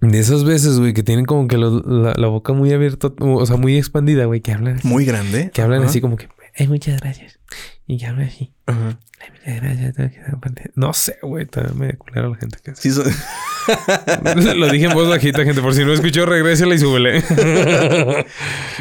De 0.00 0.18
esas 0.18 0.44
veces, 0.44 0.78
güey, 0.78 0.94
que 0.94 1.02
tienen 1.02 1.26
como 1.26 1.46
que 1.46 1.58
la, 1.58 2.26
boca 2.28 2.52
muy 2.52 2.72
abierta, 2.72 3.12
o 3.20 3.46
sea, 3.46 3.56
muy 3.56 3.76
expandida, 3.76 4.24
güey, 4.24 4.40
que 4.40 4.52
hablan 4.52 4.76
así. 4.76 4.88
Muy 4.88 5.04
grande. 5.04 5.50
Que 5.52 5.62
hablan 5.62 5.82
así 5.82 6.00
como 6.00 6.16
que, 6.16 6.28
ay, 6.56 6.68
muchas 6.68 7.00
gracias. 7.00 7.38
Y 7.86 7.98
que 7.98 8.06
hablan 8.06 8.28
así. 8.28 8.52
Ajá. 8.66 8.98
No 10.74 10.92
sé, 10.92 11.18
güey. 11.22 11.46
También 11.46 11.78
me 11.78 11.98
culera 11.98 12.28
la 12.28 12.36
gente 12.36 12.58
que 12.62 12.74
sí, 12.74 12.90
Lo 14.56 14.68
dije 14.70 14.86
en 14.86 14.94
voz 14.94 15.08
bajita, 15.08 15.44
gente. 15.44 15.60
Por 15.60 15.74
si 15.74 15.84
no 15.84 15.92
escuchó, 15.92 16.24
regrésela 16.26 16.74
y 16.74 16.78
súbele. 16.78 17.22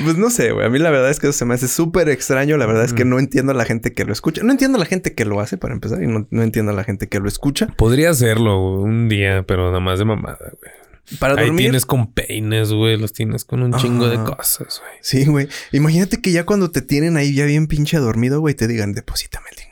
pues 0.03 0.17
no 0.17 0.29
sé, 0.29 0.51
güey. 0.51 0.65
A 0.65 0.69
mí 0.69 0.79
la 0.79 0.89
verdad 0.89 1.09
es 1.09 1.19
que 1.19 1.27
eso 1.27 1.37
se 1.37 1.45
me 1.45 1.55
hace 1.55 1.67
súper 1.67 2.09
extraño. 2.09 2.57
La 2.57 2.65
verdad 2.65 2.85
es 2.85 2.93
que 2.93 3.05
no 3.05 3.19
entiendo 3.19 3.51
a 3.51 3.55
la 3.55 3.65
gente 3.65 3.93
que 3.93 4.05
lo 4.05 4.13
escucha. 4.13 4.41
No 4.43 4.51
entiendo 4.51 4.77
a 4.77 4.79
la 4.79 4.85
gente 4.85 5.13
que 5.13 5.25
lo 5.25 5.39
hace, 5.41 5.57
para 5.57 5.73
empezar. 5.73 6.01
Y 6.01 6.07
no, 6.07 6.25
entiendo 6.43 6.71
a 6.71 6.75
la 6.75 6.83
gente 6.83 7.09
que 7.09 7.19
lo 7.19 7.27
escucha. 7.27 7.67
Podría 7.77 8.09
hacerlo 8.11 8.81
un 8.81 9.09
día, 9.09 9.43
pero 9.43 9.67
nada 9.67 9.79
más 9.79 9.99
de 9.99 10.05
mamada, 10.05 10.51
güey. 10.61 10.71
Para 11.17 11.33
dormir. 11.33 11.51
Ahí 11.51 11.57
tienes 11.57 11.85
con 11.85 12.13
peines, 12.13 12.71
güey. 12.71 12.97
Los 12.97 13.13
tienes 13.13 13.45
con 13.45 13.63
un 13.63 13.73
chingo 13.73 14.07
de 14.07 14.17
cosas, 14.17 14.81
güey. 14.81 14.97
Sí, 15.01 15.25
güey. 15.25 15.47
Imagínate 15.71 16.21
que 16.21 16.31
ya 16.31 16.45
cuando 16.45 16.71
te 16.71 16.81
tienen 16.81 17.17
ahí 17.17 17.33
ya 17.33 17.45
bien 17.45 17.67
pinche 17.67 17.97
dormido, 17.97 18.39
güey, 18.39 18.53
te 18.55 18.67
digan, 18.67 18.93
deposítame 18.93 19.47
el 19.51 19.55
dinero. 19.55 19.69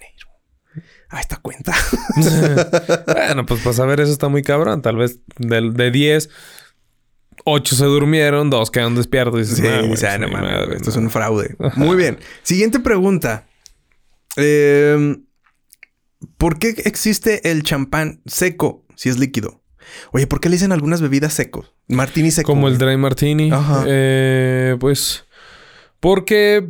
A 1.09 1.21
esta 1.21 1.37
cuenta. 1.37 1.73
bueno, 3.07 3.45
pues 3.45 3.61
para 3.61 3.73
saber 3.73 3.99
eso 4.01 4.11
está 4.11 4.27
muy 4.27 4.41
cabrón. 4.41 4.81
Tal 4.81 4.97
vez 4.97 5.19
de, 5.37 5.71
de 5.71 5.91
10, 5.91 6.29
8 7.45 7.75
se 7.75 7.85
durmieron, 7.85 8.49
2 8.49 8.71
quedan 8.71 8.95
despiertos. 8.95 9.35
Y 9.35 9.43
dices, 9.43 9.57
sí, 9.57 9.67
ah, 10.05 10.17
no, 10.17 10.73
esto 10.73 10.89
es 10.89 10.95
un 10.95 11.09
fraude. 11.09 11.55
Muy 11.75 11.95
bien. 11.95 12.19
Siguiente 12.43 12.79
pregunta. 12.79 13.47
Eh, 14.35 15.17
¿Por 16.37 16.59
qué 16.59 16.69
existe 16.85 17.49
el 17.49 17.63
champán 17.63 18.21
seco 18.25 18.85
si 18.95 19.09
es 19.09 19.17
líquido? 19.17 19.63
Oye, 20.11 20.27
¿por 20.27 20.39
qué 20.39 20.49
le 20.49 20.55
dicen 20.55 20.71
algunas 20.71 21.01
bebidas 21.01 21.33
secos? 21.33 21.73
Martini 21.87 22.31
seco. 22.31 22.51
Como 22.51 22.67
el 22.67 22.77
dry 22.77 22.97
martini. 22.97 23.51
Ajá. 23.51 23.83
Eh, 23.87 24.77
pues 24.79 25.25
porque 25.99 26.69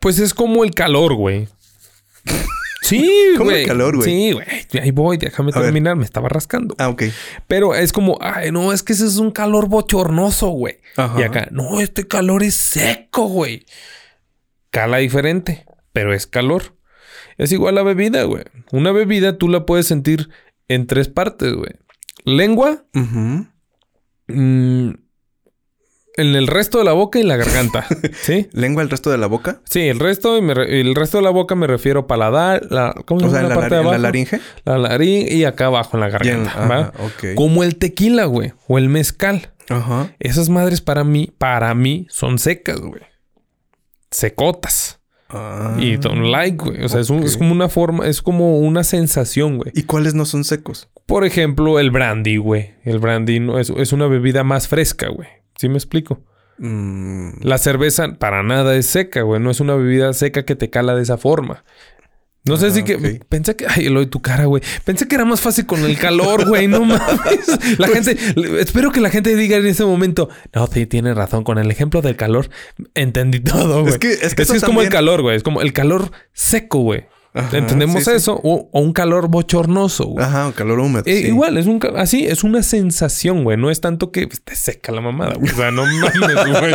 pues 0.00 0.18
es 0.18 0.34
como 0.34 0.64
el 0.64 0.74
calor, 0.74 1.14
güey. 1.14 1.48
Sí, 2.82 3.08
Como 3.38 3.50
el 3.52 3.66
calor, 3.66 3.96
güey. 3.96 4.10
Sí, 4.10 4.32
güey. 4.32 4.46
Ahí 4.82 4.90
voy, 4.90 5.16
déjame 5.16 5.52
terminar. 5.52 5.96
Me 5.96 6.04
estaba 6.04 6.28
rascando. 6.28 6.74
Ah, 6.78 6.88
ok. 6.88 7.04
Pero 7.46 7.74
es 7.74 7.92
como, 7.92 8.18
ay, 8.20 8.50
no, 8.50 8.72
es 8.72 8.82
que 8.82 8.94
ese 8.94 9.06
es 9.06 9.18
un 9.18 9.30
calor 9.30 9.68
bochornoso, 9.68 10.48
güey. 10.48 10.78
Y 11.18 11.22
acá, 11.22 11.48
no, 11.50 11.80
este 11.80 12.08
calor 12.08 12.42
es 12.42 12.54
seco, 12.54 13.26
güey. 13.26 13.64
Cala 14.70 14.98
diferente, 14.98 15.66
pero 15.92 16.14
es 16.14 16.26
calor. 16.26 16.74
Es 17.38 17.52
igual 17.52 17.78
a 17.78 17.82
bebida, 17.82 18.24
güey. 18.24 18.44
Una 18.72 18.92
bebida 18.92 19.38
tú 19.38 19.48
la 19.48 19.66
puedes 19.66 19.86
sentir 19.86 20.30
en 20.70 20.86
tres 20.86 21.08
partes, 21.08 21.52
güey. 21.52 21.72
Lengua. 22.24 22.84
Mm, 22.92 23.40
en 24.28 24.96
el 26.16 26.46
resto 26.46 26.78
de 26.78 26.84
la 26.84 26.92
boca 26.92 27.18
y 27.18 27.24
la 27.24 27.36
garganta. 27.36 27.84
¿Sí? 28.22 28.48
¿Lengua 28.52 28.84
el 28.84 28.88
resto 28.88 29.10
de 29.10 29.18
la 29.18 29.26
boca? 29.26 29.60
Sí, 29.64 29.88
el 29.88 29.98
resto, 29.98 30.38
y 30.38 30.80
el 30.80 30.94
resto 30.94 31.18
de 31.18 31.24
la 31.24 31.30
boca 31.30 31.56
me 31.56 31.66
refiero 31.66 32.06
paladar, 32.06 32.68
la, 32.70 32.94
¿cómo 33.04 33.20
se 33.20 33.26
llama 33.26 33.48
la, 33.48 33.54
parte 33.56 33.74
de 33.74 33.80
abajo? 33.80 33.92
la 33.92 33.98
laringe. 33.98 34.40
La 34.64 34.78
laringe 34.78 35.34
y 35.34 35.44
acá 35.44 35.66
abajo 35.66 35.96
en 35.96 36.00
la 36.02 36.08
garganta. 36.08 36.66
¿va? 36.66 36.92
Como 37.34 37.64
el 37.64 37.76
tequila, 37.76 38.26
güey. 38.26 38.52
O 38.68 38.78
el 38.78 38.88
mezcal. 38.88 39.50
Ajá. 39.68 40.14
Esas 40.20 40.50
madres 40.50 40.80
para 40.80 41.02
mí, 41.02 41.32
para 41.36 41.74
mí, 41.74 42.06
son 42.10 42.38
secas, 42.38 42.80
güey. 42.80 43.02
Secotas. 44.12 44.99
Y 45.78 45.96
don't 45.96 46.26
like, 46.30 46.56
güey. 46.56 46.84
O 46.84 46.88
sea, 46.88 47.00
es, 47.00 47.36
como 47.36 47.52
una 47.52 47.68
forma, 47.68 48.06
es 48.06 48.22
como 48.22 48.58
una 48.58 48.84
sensación, 48.84 49.58
güey. 49.58 49.72
¿Y 49.74 49.84
cuáles 49.84 50.14
no 50.14 50.24
son 50.24 50.44
secos? 50.44 50.88
Por 51.06 51.24
ejemplo, 51.24 51.78
el 51.78 51.90
brandy, 51.90 52.36
güey. 52.36 52.74
El 52.84 52.98
brandy 52.98 53.40
no, 53.40 53.58
es, 53.58 53.70
es 53.70 53.92
una 53.92 54.06
bebida 54.06 54.44
más 54.44 54.68
fresca, 54.68 55.08
güey. 55.08 55.28
¿Sí 55.56 55.68
me 55.68 55.76
explico? 55.76 56.20
Mm. 56.58 57.40
La 57.42 57.58
cerveza 57.58 58.16
para 58.18 58.42
nada 58.42 58.76
es 58.76 58.86
seca, 58.86 59.22
güey. 59.22 59.40
No 59.40 59.50
es 59.50 59.60
una 59.60 59.74
bebida 59.74 60.12
seca 60.12 60.44
que 60.44 60.56
te 60.56 60.70
cala 60.70 60.94
de 60.94 61.02
esa 61.02 61.16
forma. 61.16 61.64
No 62.44 62.56
sé 62.56 62.70
si 62.70 62.80
ah, 62.80 62.84
que 62.84 63.20
pensé 63.28 63.54
que 63.54 63.66
ay, 63.68 63.90
lo 63.90 64.00
de 64.00 64.06
tu 64.06 64.22
cara, 64.22 64.46
güey. 64.46 64.62
Pensé 64.84 65.06
que 65.06 65.14
era 65.14 65.26
más 65.26 65.42
fácil 65.42 65.66
con 65.66 65.84
el 65.84 65.98
calor, 65.98 66.44
güey. 66.48 66.68
No 66.68 66.84
mames. 66.84 67.78
La 67.78 67.88
gente, 67.88 68.16
espero 68.58 68.92
que 68.92 69.00
la 69.00 69.10
gente 69.10 69.36
diga 69.36 69.58
en 69.58 69.66
ese 69.66 69.84
momento, 69.84 70.30
no, 70.54 70.66
sí, 70.66 70.86
tiene 70.86 71.12
razón. 71.12 71.44
Con 71.44 71.58
el 71.58 71.70
ejemplo 71.70 72.00
del 72.00 72.16
calor, 72.16 72.48
entendí 72.94 73.40
todo, 73.40 73.82
güey. 73.82 73.92
Es 73.92 73.98
que 73.98 74.12
es, 74.12 74.34
que 74.34 74.42
es, 74.42 74.64
como 74.64 74.80
el 74.80 74.88
calor, 74.88 75.20
güey. 75.20 75.36
Es 75.36 75.42
como 75.42 75.60
el 75.60 75.74
calor 75.74 76.12
seco, 76.32 76.80
güey. 76.80 77.06
¿Entendemos 77.34 78.08
eso? 78.08 78.40
O, 78.42 78.68
un 78.72 78.92
calor 78.92 79.28
bochornoso, 79.28 80.06
güey. 80.06 80.24
Ajá, 80.24 80.48
un 80.48 80.52
calor 80.52 80.80
húmedo. 80.80 81.04
Eh, 81.06 81.28
igual, 81.28 81.56
es 81.58 81.66
un 81.66 81.80
así, 81.96 82.26
es 82.26 82.42
una 82.42 82.62
sensación, 82.62 83.44
güey. 83.44 83.56
No 83.56 83.70
es 83.70 83.80
tanto 83.80 84.10
que 84.10 84.26
te 84.26 84.56
seca 84.56 84.90
la 84.90 85.00
mamada, 85.00 85.34
güey. 85.34 85.52
O 85.52 85.56
sea, 85.56 85.70
no 85.70 85.84
mames, 85.84 86.60
güey. 86.60 86.74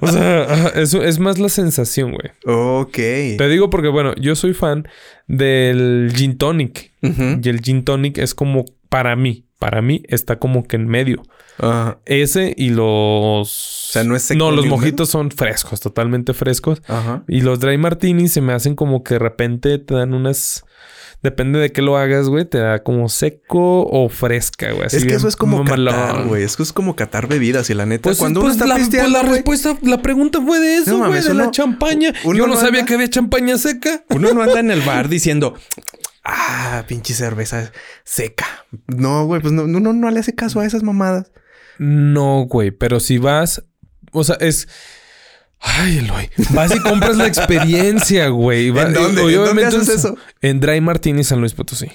O 0.00 0.06
sea, 0.08 0.68
eso 0.76 1.02
es 1.02 1.18
más 1.18 1.38
la 1.38 1.50
sensación, 1.50 2.12
güey. 2.12 2.30
Ok. 2.46 2.94
Te 2.94 3.48
digo 3.48 3.68
porque, 3.68 3.88
bueno, 3.88 4.14
yo 4.16 4.34
soy 4.36 4.54
fan 4.54 4.88
del 5.26 6.12
gin 6.14 6.38
tonic. 6.38 6.92
Y 7.02 7.48
el 7.48 7.60
gin 7.60 7.84
tonic 7.84 8.18
es 8.18 8.34
como 8.34 8.64
para 8.88 9.16
mí. 9.16 9.49
Para 9.60 9.82
mí 9.82 10.02
está 10.08 10.38
como 10.38 10.66
que 10.66 10.76
en 10.76 10.88
medio. 10.88 11.22
Ese 12.06 12.54
y 12.56 12.70
los 12.70 13.90
o 13.90 13.92
sea, 13.92 14.04
no 14.04 14.16
es 14.16 14.22
seco 14.22 14.38
No, 14.38 14.52
los 14.52 14.64
mojitos 14.66 15.10
son 15.10 15.30
frescos, 15.30 15.80
totalmente 15.80 16.32
frescos. 16.32 16.80
Ajá. 16.88 17.24
Y 17.28 17.42
los 17.42 17.60
dry 17.60 17.76
martinis 17.76 18.32
se 18.32 18.40
me 18.40 18.54
hacen 18.54 18.74
como 18.74 19.04
que 19.04 19.14
de 19.14 19.18
repente 19.18 19.78
te 19.78 19.94
dan 19.94 20.14
unas. 20.14 20.64
Depende 21.22 21.58
de 21.58 21.72
qué 21.72 21.82
lo 21.82 21.98
hagas, 21.98 22.28
güey. 22.28 22.46
Te 22.46 22.56
da 22.56 22.82
como 22.82 23.10
seco 23.10 23.82
o 23.82 24.08
fresca, 24.08 24.72
güey. 24.72 24.86
Es 24.86 25.04
que 25.04 25.12
eso 25.12 25.28
es 25.28 25.36
como 25.36 25.62
catar, 25.62 26.26
güey. 26.26 26.42
Es 26.42 26.56
que 26.56 26.62
es 26.62 26.72
como 26.72 26.96
catar 26.96 27.28
bebidas. 27.28 27.68
Y 27.68 27.74
la 27.74 27.84
neta, 27.84 28.04
pues, 28.04 28.16
cuando 28.16 28.40
pues 28.40 28.54
uno 28.54 28.64
está 28.64 28.78
la, 28.78 28.82
pues 28.82 29.10
la 29.10 29.22
respuesta, 29.24 29.76
la 29.82 30.00
pregunta 30.00 30.40
fue 30.40 30.58
de 30.58 30.76
eso, 30.78 30.96
güey. 30.96 31.22
de 31.22 31.34
la 31.34 31.50
champaña. 31.50 32.14
Yo 32.24 32.46
no, 32.46 32.56
sabía 32.56 32.86
que 32.86 32.94
había 32.94 33.10
champaña 33.10 33.58
seca. 33.58 34.04
Uno 34.08 34.32
no 34.32 34.42
anda 34.42 34.60
en 34.60 34.70
el 34.70 34.80
bar 34.80 35.10
diciendo... 35.10 35.54
Ah, 36.24 36.84
pinche 36.86 37.14
cerveza 37.14 37.72
seca. 38.04 38.46
No, 38.86 39.26
güey. 39.26 39.40
Pues 39.40 39.52
no, 39.52 39.66
no, 39.66 39.92
no 39.92 40.10
le 40.10 40.20
hace 40.20 40.34
caso 40.34 40.60
a 40.60 40.66
esas 40.66 40.82
mamadas. 40.82 41.32
No, 41.78 42.42
güey. 42.42 42.70
Pero 42.70 43.00
si 43.00 43.18
vas 43.18 43.62
o 44.12 44.24
sea, 44.24 44.36
es. 44.40 44.68
Ay, 45.62 45.98
Eloy. 45.98 46.30
Vas 46.54 46.74
y 46.74 46.80
compras 46.80 47.18
la 47.18 47.26
experiencia, 47.26 48.28
güey. 48.28 48.68
¿En 48.68 48.94
dónde? 48.94 49.22
¿En 49.22 49.44
dónde 49.44 49.66
haces 49.66 49.90
eso? 49.90 50.16
En 50.40 50.58
Dry 50.58 50.80
Martini 50.80 51.22
San 51.22 51.40
Luis 51.40 51.52
Potosí. 51.52 51.86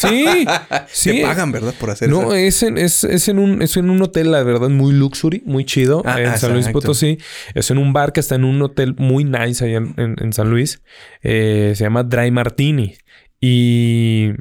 sí. 0.00 0.46
sí. 0.92 1.10
Te 1.10 1.22
pagan, 1.22 1.50
¿verdad? 1.50 1.74
Por 1.74 1.90
hacer 1.90 2.08
no, 2.08 2.20
eso. 2.20 2.28
No, 2.28 2.34
es 2.34 2.62
en, 2.62 2.78
es, 2.78 3.28
en 3.28 3.40
un, 3.40 3.62
es 3.62 3.76
en 3.76 3.90
un 3.90 4.00
hotel, 4.00 4.30
la 4.30 4.44
verdad, 4.44 4.68
muy 4.68 4.92
luxury, 4.92 5.42
muy 5.44 5.64
chido. 5.64 6.02
Ah, 6.06 6.20
en 6.20 6.38
San 6.38 6.52
Luis 6.52 6.68
Potosí. 6.68 7.18
Es 7.54 7.68
en 7.72 7.78
un 7.78 7.92
bar 7.92 8.12
que 8.12 8.20
está 8.20 8.36
en 8.36 8.44
un 8.44 8.62
hotel 8.62 8.94
muy 8.96 9.24
nice 9.24 9.64
allá 9.64 9.78
en, 9.96 10.32
San 10.32 10.48
Luis. 10.48 10.80
Eh, 11.22 11.72
se 11.74 11.82
llama 11.82 12.04
Dry 12.04 12.30
Martini. 12.30 12.94
Y 13.40 14.32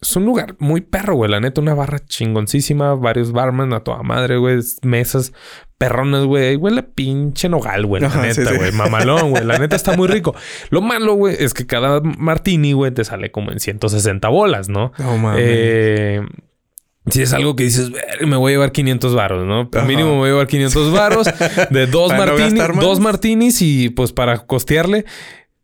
es 0.00 0.16
un 0.16 0.24
lugar 0.24 0.56
muy 0.58 0.80
perro, 0.80 1.14
güey. 1.14 1.30
La 1.30 1.40
neta, 1.40 1.60
una 1.60 1.74
barra 1.74 1.98
chingoncísima. 1.98 2.94
Varios 2.94 3.32
barman 3.32 3.72
a 3.72 3.80
toda 3.80 4.02
madre, 4.02 4.38
güey. 4.38 4.58
Mesas 4.82 5.32
perronas, 5.76 6.24
güey. 6.24 6.56
Huele 6.56 6.82
pinche 6.82 7.48
nogal, 7.48 7.86
güey. 7.86 8.02
La 8.02 8.08
neta, 8.08 8.54
güey. 8.54 8.72
Mamalón, 8.72 9.30
güey. 9.30 9.44
La 9.44 9.58
neta 9.58 9.76
está 9.76 9.96
muy 9.96 10.08
rico. 10.08 10.34
Lo 10.70 10.80
malo, 10.80 11.14
güey, 11.14 11.36
es 11.38 11.52
que 11.54 11.66
cada 11.66 12.00
martini, 12.00 12.72
güey, 12.72 12.92
te 12.92 13.04
sale 13.04 13.30
como 13.30 13.52
en 13.52 13.60
160 13.60 14.28
bolas, 14.28 14.68
¿no? 14.68 14.92
No 14.98 15.18
mames. 15.18 15.42
Eh, 15.44 16.20
si 17.06 17.22
es 17.22 17.32
algo 17.32 17.56
que 17.56 17.64
dices, 17.64 17.90
me 18.26 18.36
voy 18.36 18.52
a 18.52 18.54
llevar 18.54 18.72
500 18.72 19.14
varos, 19.14 19.46
¿no? 19.46 19.70
Mínimo 19.86 20.10
me 20.12 20.16
voy 20.18 20.28
a 20.28 20.32
llevar 20.32 20.46
500 20.46 20.92
varos 20.92 21.28
de 21.70 21.86
dos, 21.90 22.12
martinis, 22.12 22.62
dos 22.78 23.00
martinis 23.00 23.62
y 23.62 23.88
pues 23.88 24.12
para 24.12 24.38
costearle 24.46 25.06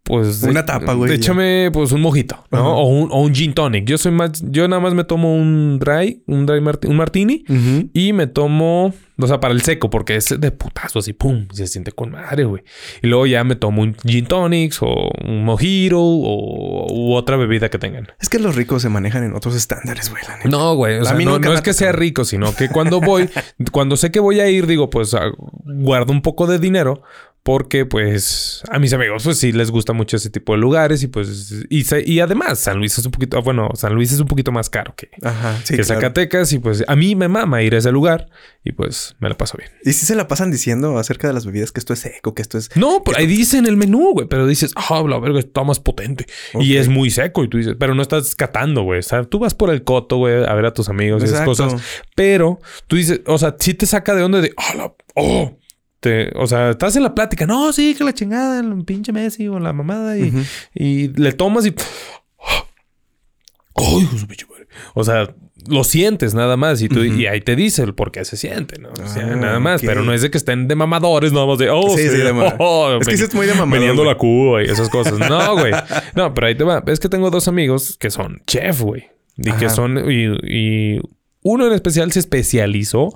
pues 0.07 0.45
una 0.45 0.65
tapa, 0.65 0.95
güey. 0.95 1.13
Échame 1.13 1.71
pues 1.73 1.91
un 1.91 2.01
mojito, 2.01 2.45
¿no? 2.53 2.79
o, 2.79 2.87
un, 2.87 3.09
o, 3.11 3.23
un, 3.23 3.35
gin 3.35 3.53
tonic. 3.53 3.87
Yo 3.87 3.99
soy 3.99 4.13
más, 4.13 4.41
yo 4.49 4.69
nada 4.69 4.81
más 4.81 4.95
me 4.95 5.03
tomo 5.03 5.35
un 5.35 5.81
dry, 5.81 6.23
un 6.29 6.47
dry 6.47 6.61
un 6.61 6.97
martini 6.97 7.45
y 7.93 8.13
me 8.13 8.29
tomo, 8.29 8.95
o 9.19 9.27
sea, 9.27 9.41
para 9.41 9.53
el 9.53 9.63
seco, 9.63 9.91
porque 9.91 10.15
es 10.15 10.33
de 10.39 10.53
putazo 10.53 11.01
así, 11.01 11.13
pum, 11.13 11.49
se 11.53 11.67
siente 11.67 11.91
con 11.91 12.13
madre, 12.13 12.45
güey. 12.45 12.63
Y 13.03 13.09
luego 13.09 13.27
ya 13.27 13.43
me 13.43 13.57
tomo 13.57 13.83
un 13.83 13.97
gin 13.97 14.27
tonics 14.27 14.79
o 14.81 15.11
un 15.25 15.45
mojito 15.45 16.01
o 16.01 16.87
u 16.93 17.15
otra 17.15 17.37
bebida 17.37 17.69
que 17.69 17.79
tengan. 17.79 18.07
Es 18.21 18.29
que 18.29 18.39
los 18.39 18.55
ricos 18.55 18.83
se 18.83 18.89
manejan 18.89 19.25
en 19.25 19.35
otros 19.35 19.57
estándares, 19.57 20.09
güey. 20.09 20.23
No, 20.45 20.77
güey. 20.77 20.99
O 21.01 21.05
sea, 21.05 21.15
no, 21.15 21.41
no 21.41 21.53
es 21.53 21.63
que 21.63 21.73
sea 21.73 21.91
rico, 21.91 22.25
sino 22.25 22.55
que 22.55 22.69
cuando 22.69 23.01
voy, 23.01 23.29
cuando 23.73 23.97
sé 23.97 24.13
que 24.13 24.21
voy 24.21 24.39
a 24.39 24.49
ir, 24.49 24.69
digo, 24.69 24.89
pues 24.89 25.17
guardo 25.65 26.13
un 26.13 26.23
poco 26.23 26.47
de 26.47 26.61
dinero 26.61 27.03
porque 27.47 27.87
pues 27.87 28.61
a 28.71 28.81
mis 28.81 28.93
amigos 28.93 29.23
pues 29.23 29.39
sí 29.39 29.53
les 29.53 29.71
gusta 29.71 29.93
mucho 29.93 30.17
ese 30.17 30.31
tipo 30.31 30.55
de 30.55 30.59
lugares 30.59 31.05
y 31.05 31.07
pues 31.07 31.65
y, 31.71 31.85
y 32.05 32.19
además 32.19 32.59
San 32.59 32.79
Luis 32.79 32.99
es 32.99 33.07
un 33.07 33.13
poquito 33.13 33.41
bueno 33.41 33.69
San 33.75 33.95
Luis 33.95 34.11
es 34.11 34.19
un 34.19 34.27
poquito 34.27 34.51
más 34.51 34.69
caro 34.69 34.97
que, 34.97 35.11
que 35.65 35.85
Zacatecas 35.85 36.53
y 36.53 36.59
pues 36.59 36.83
a 36.89 36.97
mí 36.97 37.15
me 37.15 37.29
mama 37.29 37.63
ir 37.63 37.77
a 37.77 37.79
ese 37.79 37.93
lugar 37.93 38.27
y 38.67 38.73
pues 38.73 39.15
me 39.21 39.29
la 39.29 39.39
paso 39.39 39.57
bien. 39.57 39.71
¿Y 39.85 39.93
si 39.93 40.07
se 40.07 40.17
la 40.17 40.27
pasan 40.27 40.51
diciendo 40.51 40.99
acerca 40.99 41.29
de 41.29 41.35
las 41.35 41.47
bebidas 41.47 41.71
que 41.71 41.79
esto 41.79 41.93
es 41.93 42.01
seco, 42.01 42.35
que 42.35 42.43
esto 42.43 42.59
es... 42.59 42.69
No, 42.75 43.05
pues 43.05 43.17
ahí 43.17 43.29
dice 43.29 43.59
en 43.59 43.67
el 43.67 43.77
menú, 43.77 44.13
güey, 44.13 44.27
pero 44.27 44.45
dices, 44.45 44.73
ah, 44.75 45.05
la 45.09 45.21
verga, 45.21 45.39
está 45.39 45.63
más 45.63 45.79
potente. 45.79 46.27
Y 46.59 46.77
es 46.77 46.89
muy 46.89 47.11
seco 47.11 47.45
y 47.45 47.49
tú 47.49 47.59
dices, 47.59 47.77
pero 47.79 47.95
no 47.95 48.03
estás 48.03 48.35
catando, 48.35 48.83
güey. 48.83 48.99
O 48.99 49.03
sea, 49.05 49.23
tú 49.23 49.39
vas 49.39 49.55
por 49.55 49.71
el 49.71 49.85
coto, 49.85 50.17
güey, 50.17 50.45
a 50.45 50.53
ver 50.55 50.67
a 50.67 50.75
tus 50.75 50.89
amigos 50.89 51.23
y 51.23 51.27
esas 51.27 51.45
cosas. 51.45 51.81
Pero 52.17 52.59
tú 52.89 52.97
dices, 52.97 53.21
o 53.27 53.39
sea, 53.39 53.55
sí 53.57 53.73
te 53.75 53.87
saca 53.87 54.17
de 54.17 54.25
onda 54.25 54.41
de, 54.41 54.53
ah, 54.57 54.75
la... 54.75 54.93
oh 55.15 55.57
o 56.35 56.47
sea, 56.47 56.71
estás 56.71 56.97
en 56.97 57.03
la 57.03 57.15
plática, 57.15 57.47
no, 57.47 57.73
sí, 57.73 57.95
que 57.95 58.05
la 58.05 58.15
chingada, 58.15 58.61
el 58.61 58.85
pinche 58.85 59.13
Messi 59.13 59.49
o 59.49 59.59
la 59.59 59.73
mamada, 59.73 60.17
y, 60.19 60.33
y 60.75 61.09
le 61.09 61.33
tomas 61.33 61.67
y. 61.67 61.75
¡Ay, 63.75 64.09
O 64.95 65.05
sea, 65.05 65.35
lo 65.69 65.85
sientes 65.85 66.35
nada 66.35 66.57
más 66.57 66.81
y, 66.83 66.89
tú, 66.89 67.03
y 67.05 67.27
ahí 67.27 67.41
te 67.41 67.57
dice 67.57 67.83
el 67.83 67.95
por 67.95 68.13
qué 68.13 68.25
se 68.25 68.37
siente, 68.37 68.79
¿no? 68.79 68.91
O 68.91 69.09
sea, 69.09 69.27
ah, 69.27 69.37
nada 69.37 69.59
más. 69.59 69.83
Pero 69.83 70.03
no 70.03 70.13
es 70.13 70.23
de 70.23 70.31
que 70.31 70.39
estén 70.39 70.69
de 70.69 70.75
mamadores, 70.75 71.33
nada 71.33 71.47
más 71.47 71.59
de, 71.59 71.71
oh, 71.71 71.97
sí, 71.97 72.09
sí, 72.09 72.17
de 72.17 72.31
oh, 72.59 72.99
Es 73.01 73.07
que 73.07 73.15
es 73.15 73.35
muy 73.35 73.47
de 73.47 73.55
mamador. 73.55 73.81
Veniendo 73.81 74.05
la 74.05 74.17
cuba 74.17 74.63
y 74.63 74.67
esas 74.67 74.89
cosas. 74.89 75.19
No, 75.19 75.55
güey. 75.59 75.73
No, 76.15 76.33
pero 76.35 76.47
ahí 76.47 76.55
te 76.55 76.65
va. 76.65 76.83
Es 76.87 77.01
que 77.01 77.09
tengo 77.09 77.31
dos 77.31 77.49
amigos 77.49 77.97
que 77.99 78.11
son 78.11 78.43
chef, 78.47 78.81
güey. 78.81 79.09
Y 79.37 79.53
que 79.53 79.69
son, 79.69 80.11
y, 80.11 80.25
y 80.45 81.01
Uno 81.43 81.67
en 81.67 81.73
especial 81.75 82.11
se 82.13 82.21
especializó 82.21 83.11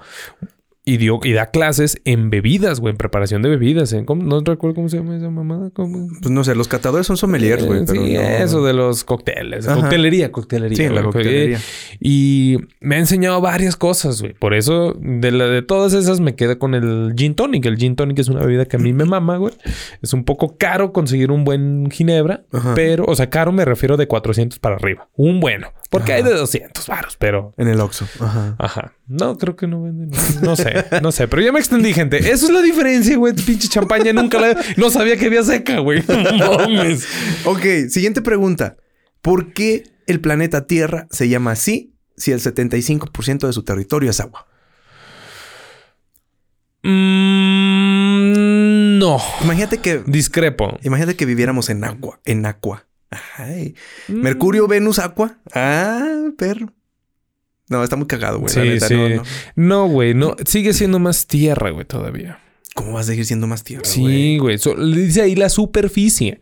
y, 0.82 0.96
dio, 0.96 1.20
y 1.22 1.32
da 1.32 1.50
clases 1.50 2.00
en 2.04 2.30
bebidas, 2.30 2.80
güey, 2.80 2.92
en 2.92 2.96
preparación 2.96 3.42
de 3.42 3.50
bebidas. 3.50 3.92
¿eh? 3.92 4.04
No 4.08 4.40
recuerdo 4.40 4.74
cómo 4.74 4.88
se 4.88 4.96
llama 4.96 5.16
esa 5.16 5.28
mamada. 5.28 5.70
Pues 5.74 6.30
no 6.30 6.42
sé, 6.42 6.54
los 6.54 6.68
catadores 6.68 7.06
son 7.06 7.18
sommeliers, 7.18 7.64
güey. 7.64 7.82
Eh, 7.82 7.86
sí, 7.86 8.16
eso 8.16 8.64
de 8.64 8.72
los 8.72 9.04
cócteles. 9.04 9.66
Coctelería, 9.66 10.32
coctelería. 10.32 10.76
Sí, 10.76 10.92
la 10.92 11.02
coctelería. 11.02 11.60
Y 12.00 12.56
me 12.80 12.96
ha 12.96 12.98
enseñado 12.98 13.40
varias 13.42 13.76
cosas, 13.76 14.22
güey. 14.22 14.32
Por 14.32 14.54
eso, 14.54 14.94
de, 14.98 15.30
la, 15.30 15.44
de 15.46 15.60
todas 15.60 15.92
esas, 15.92 16.20
me 16.20 16.34
queda 16.34 16.58
con 16.58 16.74
el 16.74 17.12
gin 17.14 17.34
tonic. 17.34 17.66
El 17.66 17.76
gin 17.76 17.94
tonic 17.94 18.18
es 18.18 18.28
una 18.28 18.40
bebida 18.40 18.64
que 18.64 18.76
a 18.76 18.80
mí 18.80 18.94
me 18.94 19.04
mama, 19.04 19.36
güey. 19.36 19.52
Es 20.00 20.14
un 20.14 20.24
poco 20.24 20.56
caro 20.56 20.92
conseguir 20.92 21.30
un 21.30 21.44
buen 21.44 21.90
ginebra, 21.90 22.44
pero, 22.74 23.04
o 23.06 23.14
sea, 23.14 23.28
caro 23.28 23.52
me 23.52 23.66
refiero 23.66 23.98
de 23.98 24.06
400 24.08 24.58
para 24.58 24.76
arriba. 24.76 25.08
Un 25.14 25.40
bueno. 25.40 25.68
Porque 25.90 26.12
hay 26.12 26.22
de 26.22 26.32
200 26.32 26.86
varos, 26.86 27.16
pero... 27.18 27.52
En 27.58 27.68
el 27.68 27.80
Oxxo. 27.80 28.06
Ajá. 28.20 28.54
Ajá. 28.58 28.92
No, 29.10 29.36
creo 29.38 29.56
que 29.56 29.66
no 29.66 29.82
venden. 29.82 30.10
No 30.40 30.54
sé, 30.54 30.84
no 31.02 31.10
sé. 31.10 31.26
Pero 31.26 31.42
ya 31.42 31.50
me 31.50 31.58
extendí, 31.58 31.92
gente. 31.92 32.30
Eso 32.30 32.46
es 32.46 32.52
la 32.52 32.62
diferencia, 32.62 33.16
güey. 33.16 33.34
Pinche 33.34 33.66
champaña 33.66 34.12
nunca 34.12 34.38
la... 34.40 34.56
No 34.76 34.88
sabía 34.88 35.16
que 35.16 35.26
había 35.26 35.42
seca, 35.42 35.80
güey. 35.80 36.04
mames. 36.08 37.08
ok, 37.44 37.88
siguiente 37.88 38.22
pregunta. 38.22 38.76
¿Por 39.20 39.52
qué 39.52 39.82
el 40.06 40.20
planeta 40.20 40.68
Tierra 40.68 41.08
se 41.10 41.28
llama 41.28 41.50
así 41.50 41.96
si 42.16 42.30
el 42.30 42.38
75% 42.38 43.48
de 43.48 43.52
su 43.52 43.64
territorio 43.64 44.10
es 44.10 44.20
agua? 44.20 44.46
Mm, 46.84 48.20
no. 49.00 49.18
Imagínate 49.42 49.78
que... 49.78 50.04
Discrepo. 50.06 50.78
Imagínate 50.84 51.16
que 51.16 51.26
viviéramos 51.26 51.68
en 51.68 51.82
agua. 51.82 52.20
En 52.24 52.46
agua. 52.46 52.86
Ay. 53.36 53.74
Mercurio, 54.06 54.68
Venus, 54.68 55.00
Aqua. 55.00 55.40
Ah, 55.52 56.28
perro. 56.38 56.72
No, 57.70 57.85
está 57.85 57.94
muy 57.94 58.09
cagado, 58.09 58.40
güey. 58.40 58.52
Sí, 58.52 58.80
sí. 58.80 58.96
No, 59.54 59.87
güey, 59.87 60.12
no, 60.12 60.35
Sigue 60.44 60.74
siendo 60.74 60.98
más 60.98 61.28
tierra, 61.28 61.70
güey, 61.70 61.87
todavía. 61.87 62.40
¿Cómo 62.74 62.92
va 62.92 63.00
a 63.00 63.04
seguir 63.04 63.24
siendo 63.24 63.46
más 63.46 63.62
tierra? 63.62 63.85
Sí, 63.85 64.38
güey. 64.38 64.59
dice 64.94 65.22
ahí 65.22 65.37
la 65.37 65.48
superficie. 65.48 66.40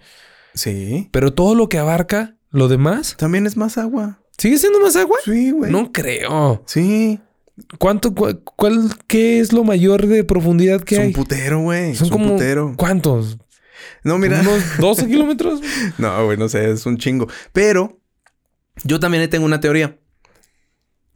Sí. 0.55 1.09
Pero 1.13 1.35
todo 1.35 1.55
lo 1.55 1.69
que 1.69 1.79
abarca 1.79 2.37
lo 2.51 2.69
demás. 2.69 3.15
También 3.19 3.47
es 3.47 3.59
más 3.59 3.77
agua. 3.77 4.21
¿Sigue 4.39 4.57
siendo 4.57 4.81
más 4.81 4.97
agua? 4.97 5.19
Sí, 5.23 5.51
güey. 5.51 5.71
No 5.71 5.93
creo. 5.93 6.63
Sí. 6.67 7.21
¿Cuánto, 7.79 8.15
cuál, 8.15 8.91
qué 9.07 9.41
es 9.41 9.53
lo 9.53 9.65
mayor 9.65 10.07
de 10.07 10.25
profundidad 10.25 10.83
que 10.83 10.97
hay? 10.97 11.03
Es 11.03 11.07
un 11.09 11.13
putero, 11.13 11.61
güey. 11.61 11.95
Son 11.95 12.09
como, 12.09 12.35
putero. 12.35 12.73
¿Cuántos? 12.77 13.37
No, 14.03 14.17
mira. 14.17 14.41
¿Unos 14.41 14.63
12 14.79 15.09
kilómetros? 15.09 15.61
no, 15.99 16.25
güey, 16.25 16.39
no 16.39 16.49
sé, 16.49 16.71
es 16.71 16.87
un 16.87 16.97
chingo. 16.97 17.29
Pero 17.53 18.01
yo 18.85 18.99
también 18.99 19.29
tengo 19.29 19.45
una 19.45 19.61
teoría. 19.61 19.99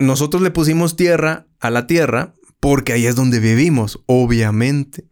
Nosotros 0.02 0.42
le 0.42 0.50
pusimos 0.50 0.96
tierra 0.96 1.46
a 1.60 1.70
la 1.70 1.86
tierra 1.86 2.34
porque 2.60 2.92
ahí 2.92 3.06
es 3.06 3.16
donde 3.16 3.40
vivimos, 3.40 4.02
obviamente. 4.06 5.08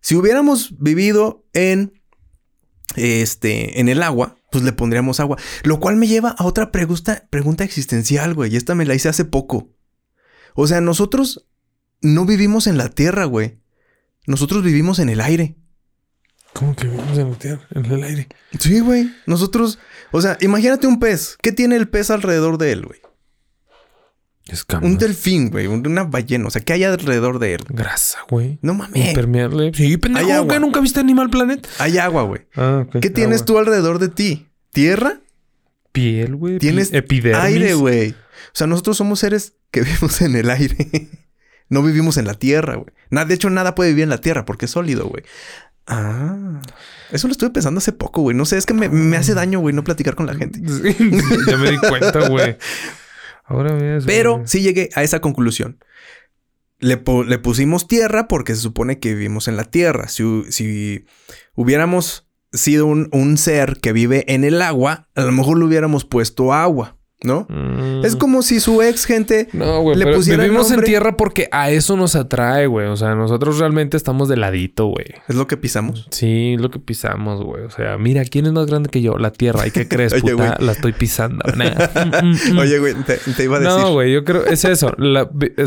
Si 0.00 0.14
hubiéramos 0.16 0.78
vivido 0.78 1.46
en 1.52 2.00
este 2.96 3.80
en 3.80 3.88
el 3.88 4.02
agua, 4.02 4.36
pues 4.50 4.64
le 4.64 4.72
pondríamos 4.72 5.20
agua, 5.20 5.38
lo 5.64 5.80
cual 5.80 5.96
me 5.96 6.06
lleva 6.06 6.30
a 6.30 6.44
otra 6.44 6.70
pregunta, 6.70 7.26
pregunta 7.30 7.64
existencial, 7.64 8.34
güey, 8.34 8.52
y 8.52 8.56
esta 8.56 8.74
me 8.74 8.84
la 8.84 8.94
hice 8.94 9.08
hace 9.08 9.24
poco. 9.24 9.70
O 10.54 10.66
sea, 10.66 10.80
nosotros 10.80 11.48
no 12.02 12.26
vivimos 12.26 12.66
en 12.66 12.76
la 12.76 12.88
tierra, 12.88 13.24
güey. 13.24 13.60
Nosotros 14.26 14.62
vivimos 14.62 14.98
en 14.98 15.08
el 15.08 15.20
aire. 15.20 15.56
¿Cómo 16.52 16.76
que 16.76 16.86
vivimos 16.86 17.16
en 17.16 17.30
la 17.30 17.38
tierra, 17.38 17.66
en 17.70 17.86
el 17.86 18.04
aire? 18.04 18.28
Sí, 18.58 18.80
güey. 18.80 19.10
Nosotros, 19.26 19.78
o 20.10 20.20
sea, 20.20 20.36
imagínate 20.40 20.86
un 20.86 21.00
pez. 21.00 21.38
¿Qué 21.40 21.52
tiene 21.52 21.76
el 21.76 21.88
pez 21.88 22.10
alrededor 22.10 22.58
de 22.58 22.72
él, 22.72 22.84
güey? 22.84 23.00
Un 24.82 24.98
delfín, 24.98 25.50
güey. 25.50 25.66
Una 25.66 26.04
ballena. 26.04 26.48
O 26.48 26.50
sea, 26.50 26.62
¿qué 26.62 26.72
hay 26.72 26.84
alrededor 26.84 27.38
de 27.38 27.54
él? 27.54 27.64
Grasa, 27.68 28.18
güey. 28.28 28.58
No 28.60 28.74
mames. 28.74 29.08
Impermeable. 29.08 29.72
Sí, 29.74 29.96
pendejo. 29.96 30.32
Agua. 30.32 30.58
¿Nunca 30.58 30.80
viste 30.80 31.00
Animal 31.00 31.30
Planet? 31.30 31.66
Hay 31.78 31.98
agua, 31.98 32.22
güey. 32.24 32.42
Ah, 32.56 32.84
¿Qué 33.00 33.10
tienes 33.10 33.44
tú 33.44 33.58
alrededor 33.58 33.98
de 33.98 34.08
ti? 34.08 34.48
¿Tierra? 34.72 35.20
Piel, 35.92 36.36
güey. 36.36 36.58
Tienes 36.58 36.92
epidermis. 36.92 37.42
aire, 37.42 37.74
güey. 37.74 38.10
O 38.10 38.54
sea, 38.54 38.66
nosotros 38.66 38.96
somos 38.96 39.20
seres 39.20 39.54
que 39.70 39.80
vivimos 39.82 40.20
en 40.22 40.34
el 40.36 40.50
aire. 40.50 41.08
no 41.68 41.82
vivimos 41.82 42.16
en 42.16 42.26
la 42.26 42.34
tierra, 42.34 42.76
güey. 42.76 43.26
De 43.26 43.34
hecho, 43.34 43.48
nada 43.48 43.74
puede 43.74 43.90
vivir 43.90 44.04
en 44.04 44.10
la 44.10 44.20
tierra 44.20 44.44
porque 44.44 44.66
es 44.66 44.72
sólido, 44.72 45.06
güey. 45.06 45.22
Ah, 45.86 46.60
eso 47.10 47.26
lo 47.26 47.32
estuve 47.32 47.50
pensando 47.50 47.78
hace 47.78 47.92
poco, 47.92 48.22
güey. 48.22 48.36
No 48.36 48.44
sé, 48.44 48.56
es 48.56 48.66
que 48.66 48.74
me, 48.74 49.16
hace 49.16 49.34
daño, 49.34 49.60
güey, 49.60 49.74
no 49.74 49.84
platicar 49.84 50.14
con 50.14 50.26
la 50.26 50.34
gente. 50.34 50.60
ya 51.46 51.56
me 51.56 51.70
di 51.70 51.78
cuenta, 51.78 52.28
güey. 52.28 52.56
Ahora 53.52 53.74
ves. 53.74 54.04
Pero 54.06 54.42
sí 54.46 54.62
llegué 54.62 54.88
a 54.94 55.02
esa 55.02 55.20
conclusión. 55.20 55.78
Le, 56.78 56.96
pusimos 56.96 57.86
tierra 57.86 58.26
porque 58.26 58.54
se 58.54 58.62
supone 58.62 58.98
que 58.98 59.14
vivimos 59.14 59.46
en 59.46 59.56
la 59.56 59.64
tierra. 59.64 60.08
Si, 60.08 60.24
si 60.50 61.04
hubiéramos 61.54 62.28
sido 62.52 62.86
un, 62.86 63.08
un, 63.12 63.36
ser 63.36 63.78
que 63.80 63.92
vive 63.92 64.24
en 64.26 64.42
el 64.42 64.60
agua, 64.62 65.08
a 65.14 65.22
lo 65.22 65.32
mejor 65.32 65.58
le 65.58 65.66
hubiéramos 65.66 66.04
puesto 66.04 66.52
agua. 66.52 66.96
¿No? 67.24 67.46
Mm. 67.48 68.04
Es 68.04 68.16
como 68.16 68.42
si 68.42 68.60
su 68.60 68.82
ex 68.82 69.04
gente 69.04 69.48
no, 69.52 69.80
güey, 69.80 69.96
le 69.96 70.12
pusiera 70.14 70.42
vivimos 70.42 70.70
en 70.70 70.82
tierra 70.82 71.16
porque 71.16 71.48
a 71.52 71.70
eso 71.70 71.96
nos 71.96 72.16
atrae, 72.16 72.66
güey. 72.66 72.86
O 72.88 72.96
sea, 72.96 73.14
nosotros 73.14 73.58
realmente 73.58 73.96
estamos 73.96 74.28
de 74.28 74.36
ladito, 74.36 74.86
güey. 74.86 75.06
Es 75.28 75.36
lo 75.36 75.46
que 75.46 75.56
pisamos. 75.56 76.08
Sí, 76.10 76.54
es 76.54 76.60
lo 76.60 76.70
que 76.70 76.78
pisamos, 76.78 77.42
güey. 77.42 77.64
O 77.64 77.70
sea, 77.70 77.98
mira, 77.98 78.24
¿quién 78.24 78.46
es 78.46 78.52
más 78.52 78.66
grande 78.66 78.88
que 78.88 79.02
yo? 79.02 79.18
La 79.18 79.32
tierra. 79.32 79.66
¿Y 79.66 79.70
qué 79.70 79.88
crees, 79.88 80.14
puta? 80.20 80.56
La 80.60 80.72
estoy 80.72 80.92
pisando. 80.92 81.44
Oye, 82.58 82.78
güey, 82.78 82.94
te, 83.04 83.44
iba 83.44 83.56
a 83.56 83.60
decir. 83.60 83.78
No, 83.78 83.92
güey, 83.92 84.12
yo 84.12 84.24
creo 84.24 84.44
es 84.46 84.64
eso. 84.64 84.94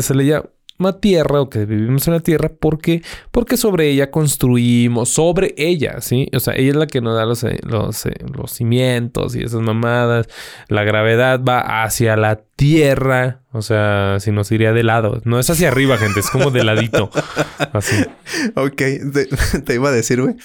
se 0.00 0.14
le 0.14 0.26
llama 0.26 0.46
una 0.78 1.00
tierra 1.00 1.40
o 1.40 1.48
que 1.48 1.64
vivimos 1.64 2.06
en 2.06 2.14
la 2.14 2.20
tierra 2.20 2.50
porque 2.58 3.02
porque 3.30 3.56
sobre 3.56 3.88
ella 3.90 4.10
construimos 4.10 5.08
sobre 5.08 5.54
ella 5.56 6.00
sí 6.00 6.28
o 6.34 6.40
sea 6.40 6.54
ella 6.54 6.70
es 6.70 6.76
la 6.76 6.86
que 6.86 7.00
nos 7.00 7.16
da 7.16 7.24
los 7.24 7.44
eh, 7.44 7.58
los, 7.62 8.06
eh, 8.06 8.14
los 8.32 8.52
cimientos 8.52 9.36
y 9.36 9.42
esas 9.42 9.60
mamadas. 9.60 10.28
La 10.68 10.84
gravedad 10.84 11.40
va 11.42 11.84
hacia 11.84 12.16
la 12.16 12.36
tierra 12.36 13.42
o 13.52 13.62
sea 13.62 14.18
si 14.20 14.32
nos 14.32 14.50
iría 14.52 14.72
de 14.72 14.82
lado. 14.82 15.20
No 15.24 15.38
es 15.38 15.50
hacia 15.50 15.68
arriba 15.68 15.98
gente 15.98 16.20
es 16.20 16.30
como 16.30 16.50
de 16.50 16.64
ladito 16.64 17.10
así. 17.72 17.96
Ok. 18.54 18.82
te, 19.64 19.74
iba 19.74 19.88
a 19.88 19.92
decir 19.92 20.20
güey 20.20 20.36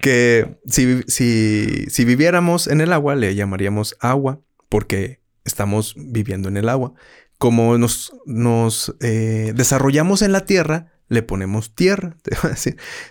que 0.00 0.58
si, 0.66 1.02
si, 1.08 1.86
si 1.88 2.04
viviéramos 2.04 2.68
en 2.68 2.80
el 2.80 2.92
agua 2.92 3.16
le 3.16 3.34
llamaríamos 3.34 3.96
agua 4.00 4.40
porque 4.68 5.20
estamos 5.44 5.94
viviendo 5.96 6.48
en 6.48 6.56
el 6.56 6.68
agua 6.68 6.94
como 7.38 7.78
nos, 7.78 8.94
eh, 9.00 9.52
desarrollamos 9.54 10.22
en 10.22 10.32
la 10.32 10.44
tierra, 10.44 10.92
le 11.08 11.22
ponemos 11.22 11.74
tierra. 11.74 12.16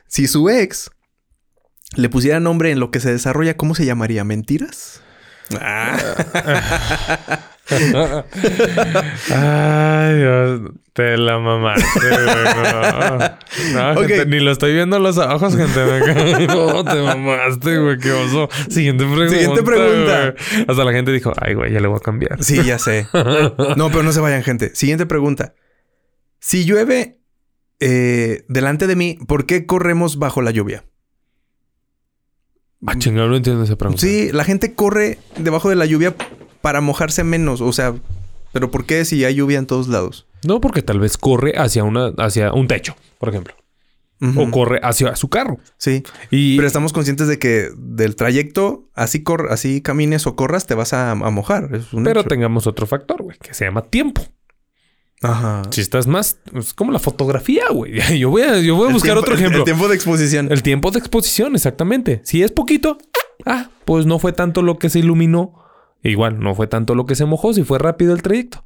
Si 0.07 0.27
su 0.27 0.49
ex 0.49 0.91
le 1.95 2.09
pusiera 2.09 2.39
nombre 2.39 2.71
en 2.71 2.79
lo 2.79 2.91
que 2.91 2.99
se 2.99 3.11
desarrolla, 3.11 3.57
¿cómo 3.57 3.73
se 3.73 3.85
llamaría? 3.85 4.23
¿Mentiras? 4.23 5.01
Ah. 5.59 5.97
Ay, 9.29 10.17
Dios, 10.17 10.61
te 10.93 11.17
la 11.17 11.37
mamaste, 11.37 11.99
güey. 11.99 13.73
No, 13.73 14.25
ni 14.25 14.39
lo 14.39 14.51
estoy 14.51 14.73
viendo 14.73 14.99
los 14.99 15.17
ojos, 15.17 15.55
gente. 15.55 15.77
No, 16.47 16.83
te 16.83 17.01
mamaste, 17.01 17.77
güey, 17.77 17.97
qué 17.97 18.11
oso. 18.11 18.47
Siguiente 18.69 19.03
pregunta. 19.03 19.33
Siguiente 19.33 19.63
pregunta. 19.63 20.33
Hasta 20.67 20.83
la 20.83 20.93
gente 20.93 21.11
dijo, 21.11 21.33
ay, 21.41 21.55
güey, 21.55 21.73
ya 21.73 21.79
le 21.79 21.87
voy 21.87 21.97
a 21.97 22.03
cambiar. 22.03 22.43
Sí, 22.43 22.63
ya 22.63 22.79
sé. 22.79 23.07
No, 23.75 23.89
pero 23.89 24.03
no 24.03 24.11
se 24.11 24.21
vayan, 24.21 24.43
gente. 24.43 24.73
Siguiente 24.73 25.05
pregunta. 25.05 25.53
Si 26.39 26.65
llueve 26.65 27.19
eh, 27.79 28.45
delante 28.47 28.87
de 28.87 28.95
mí, 28.95 29.17
¿por 29.27 29.45
qué 29.45 29.65
corremos 29.65 30.17
bajo 30.17 30.41
la 30.41 30.51
lluvia? 30.51 30.85
Ah, 32.85 32.95
chingado, 32.97 33.27
no 33.27 33.35
entiendo 33.35 33.63
esa 33.63 33.75
pregunta. 33.75 34.01
Sí, 34.01 34.29
la 34.31 34.43
gente 34.43 34.73
corre 34.73 35.17
debajo 35.37 35.69
de 35.69 35.75
la 35.75 35.85
lluvia 35.85 36.15
para 36.61 36.81
mojarse 36.81 37.23
menos. 37.23 37.61
O 37.61 37.73
sea, 37.73 37.95
¿pero 38.53 38.69
por 38.69 38.85
qué 38.85 39.03
si 39.05 39.25
hay 39.25 39.35
lluvia 39.35 39.57
en 39.57 39.65
todos 39.65 39.87
lados? 39.87 40.27
No, 40.45 40.61
porque 40.61 40.81
tal 40.81 40.99
vez 40.99 41.17
corre 41.17 41.53
hacia, 41.57 41.83
una, 41.83 42.13
hacia 42.17 42.53
un 42.53 42.67
techo, 42.67 42.95
por 43.17 43.29
ejemplo. 43.29 43.55
O 44.35 44.49
corre 44.49 44.79
hacia 44.81 45.15
su 45.15 45.29
carro. 45.29 45.59
Sí. 45.77 46.03
Y... 46.31 46.55
Pero 46.55 46.67
estamos 46.67 46.91
conscientes 46.91 47.27
de 47.27 47.37
que 47.37 47.69
del 47.77 48.15
trayecto, 48.15 48.89
así, 48.95 49.21
cor 49.21 49.49
así 49.51 49.81
camines 49.81 50.25
o 50.25 50.35
corras, 50.35 50.65
te 50.65 50.73
vas 50.73 50.93
a, 50.93 51.13
mojar. 51.15 51.69
Pero 52.03 52.23
tengamos 52.23 52.65
otro 52.65 52.87
factor, 52.87 53.21
güey, 53.21 53.37
que 53.37 53.53
se 53.53 53.65
llama 53.65 53.83
tiempo. 53.83 54.23
Ajá. 55.21 55.63
Si 55.71 55.81
estás 55.81 56.07
más, 56.07 56.37
es 56.53 56.73
como 56.73 56.91
la 56.91 56.99
fotografía, 56.99 57.65
güey. 57.71 57.99
Yo 58.19 58.29
voy 58.29 58.43
a, 58.43 58.59
yo 58.59 58.75
voy 58.75 58.89
a 58.89 58.93
buscar 58.93 59.17
otro 59.17 59.33
ejemplo. 59.33 59.59
El 59.59 59.63
tiempo 59.63 59.87
de 59.87 59.95
exposición. 59.95 60.51
El 60.51 60.63
tiempo 60.63 60.91
de 60.91 60.99
exposición, 60.99 61.55
exactamente. 61.55 62.21
Si 62.23 62.43
es 62.43 62.51
poquito, 62.51 62.97
ah, 63.45 63.69
pues 63.85 64.05
no 64.05 64.19
fue 64.19 64.33
tanto 64.33 64.61
lo 64.61 64.77
que 64.77 64.89
se 64.89 64.99
iluminó 64.99 65.67
Igual, 66.03 66.39
no 66.39 66.55
fue 66.55 66.67
tanto 66.67 66.95
lo 66.95 67.05
que 67.05 67.15
se 67.15 67.25
mojó, 67.25 67.53
si 67.53 67.63
fue 67.63 67.79
rápido 67.79 68.13
el 68.13 68.21
trayecto. 68.21 68.63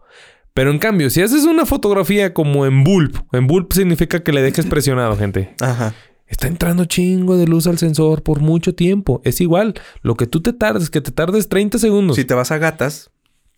Pero 0.53 0.71
en 0.71 0.79
cambio, 0.79 1.09
si 1.09 1.21
haces 1.21 1.45
una 1.45 1.65
fotografía 1.65 2.33
como 2.33 2.65
en 2.65 2.83
bulb, 2.83 3.23
en 3.31 3.47
bulb 3.47 3.73
significa 3.73 4.21
que 4.21 4.33
le 4.33 4.41
dejes 4.41 4.65
presionado, 4.65 5.15
gente. 5.15 5.55
Ajá. 5.61 5.95
Está 6.27 6.47
entrando 6.47 6.85
chingo 6.85 7.37
de 7.37 7.45
luz 7.45 7.67
al 7.67 7.77
sensor 7.77 8.21
por 8.23 8.41
mucho 8.41 8.75
tiempo. 8.75 9.21
Es 9.23 9.41
igual, 9.41 9.73
lo 10.01 10.15
que 10.15 10.27
tú 10.27 10.41
te 10.41 10.53
tardes, 10.53 10.89
que 10.89 11.01
te 11.01 11.11
tardes 11.11 11.49
30 11.49 11.77
segundos. 11.77 12.15
Si 12.15 12.25
te 12.25 12.33
vas 12.33 12.51
a 12.51 12.57
gatas. 12.57 13.11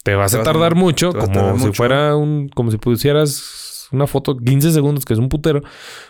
Te 0.04 0.16
vas, 0.16 0.34
a 0.36 0.44
tardar 0.44 0.76
mucho, 0.76 1.13
como 1.13 1.58
si 1.58 1.72
fuera 1.72 2.16
un, 2.16 2.50
como 2.50 2.72
si 2.72 2.78
pusieras 2.78 3.88
una 3.94 4.08
foto 4.08 4.36
15 4.38 4.72
segundos, 4.72 5.06
que 5.06 5.13
es 5.13 5.20
un 5.20 5.30
putero. 5.30 5.62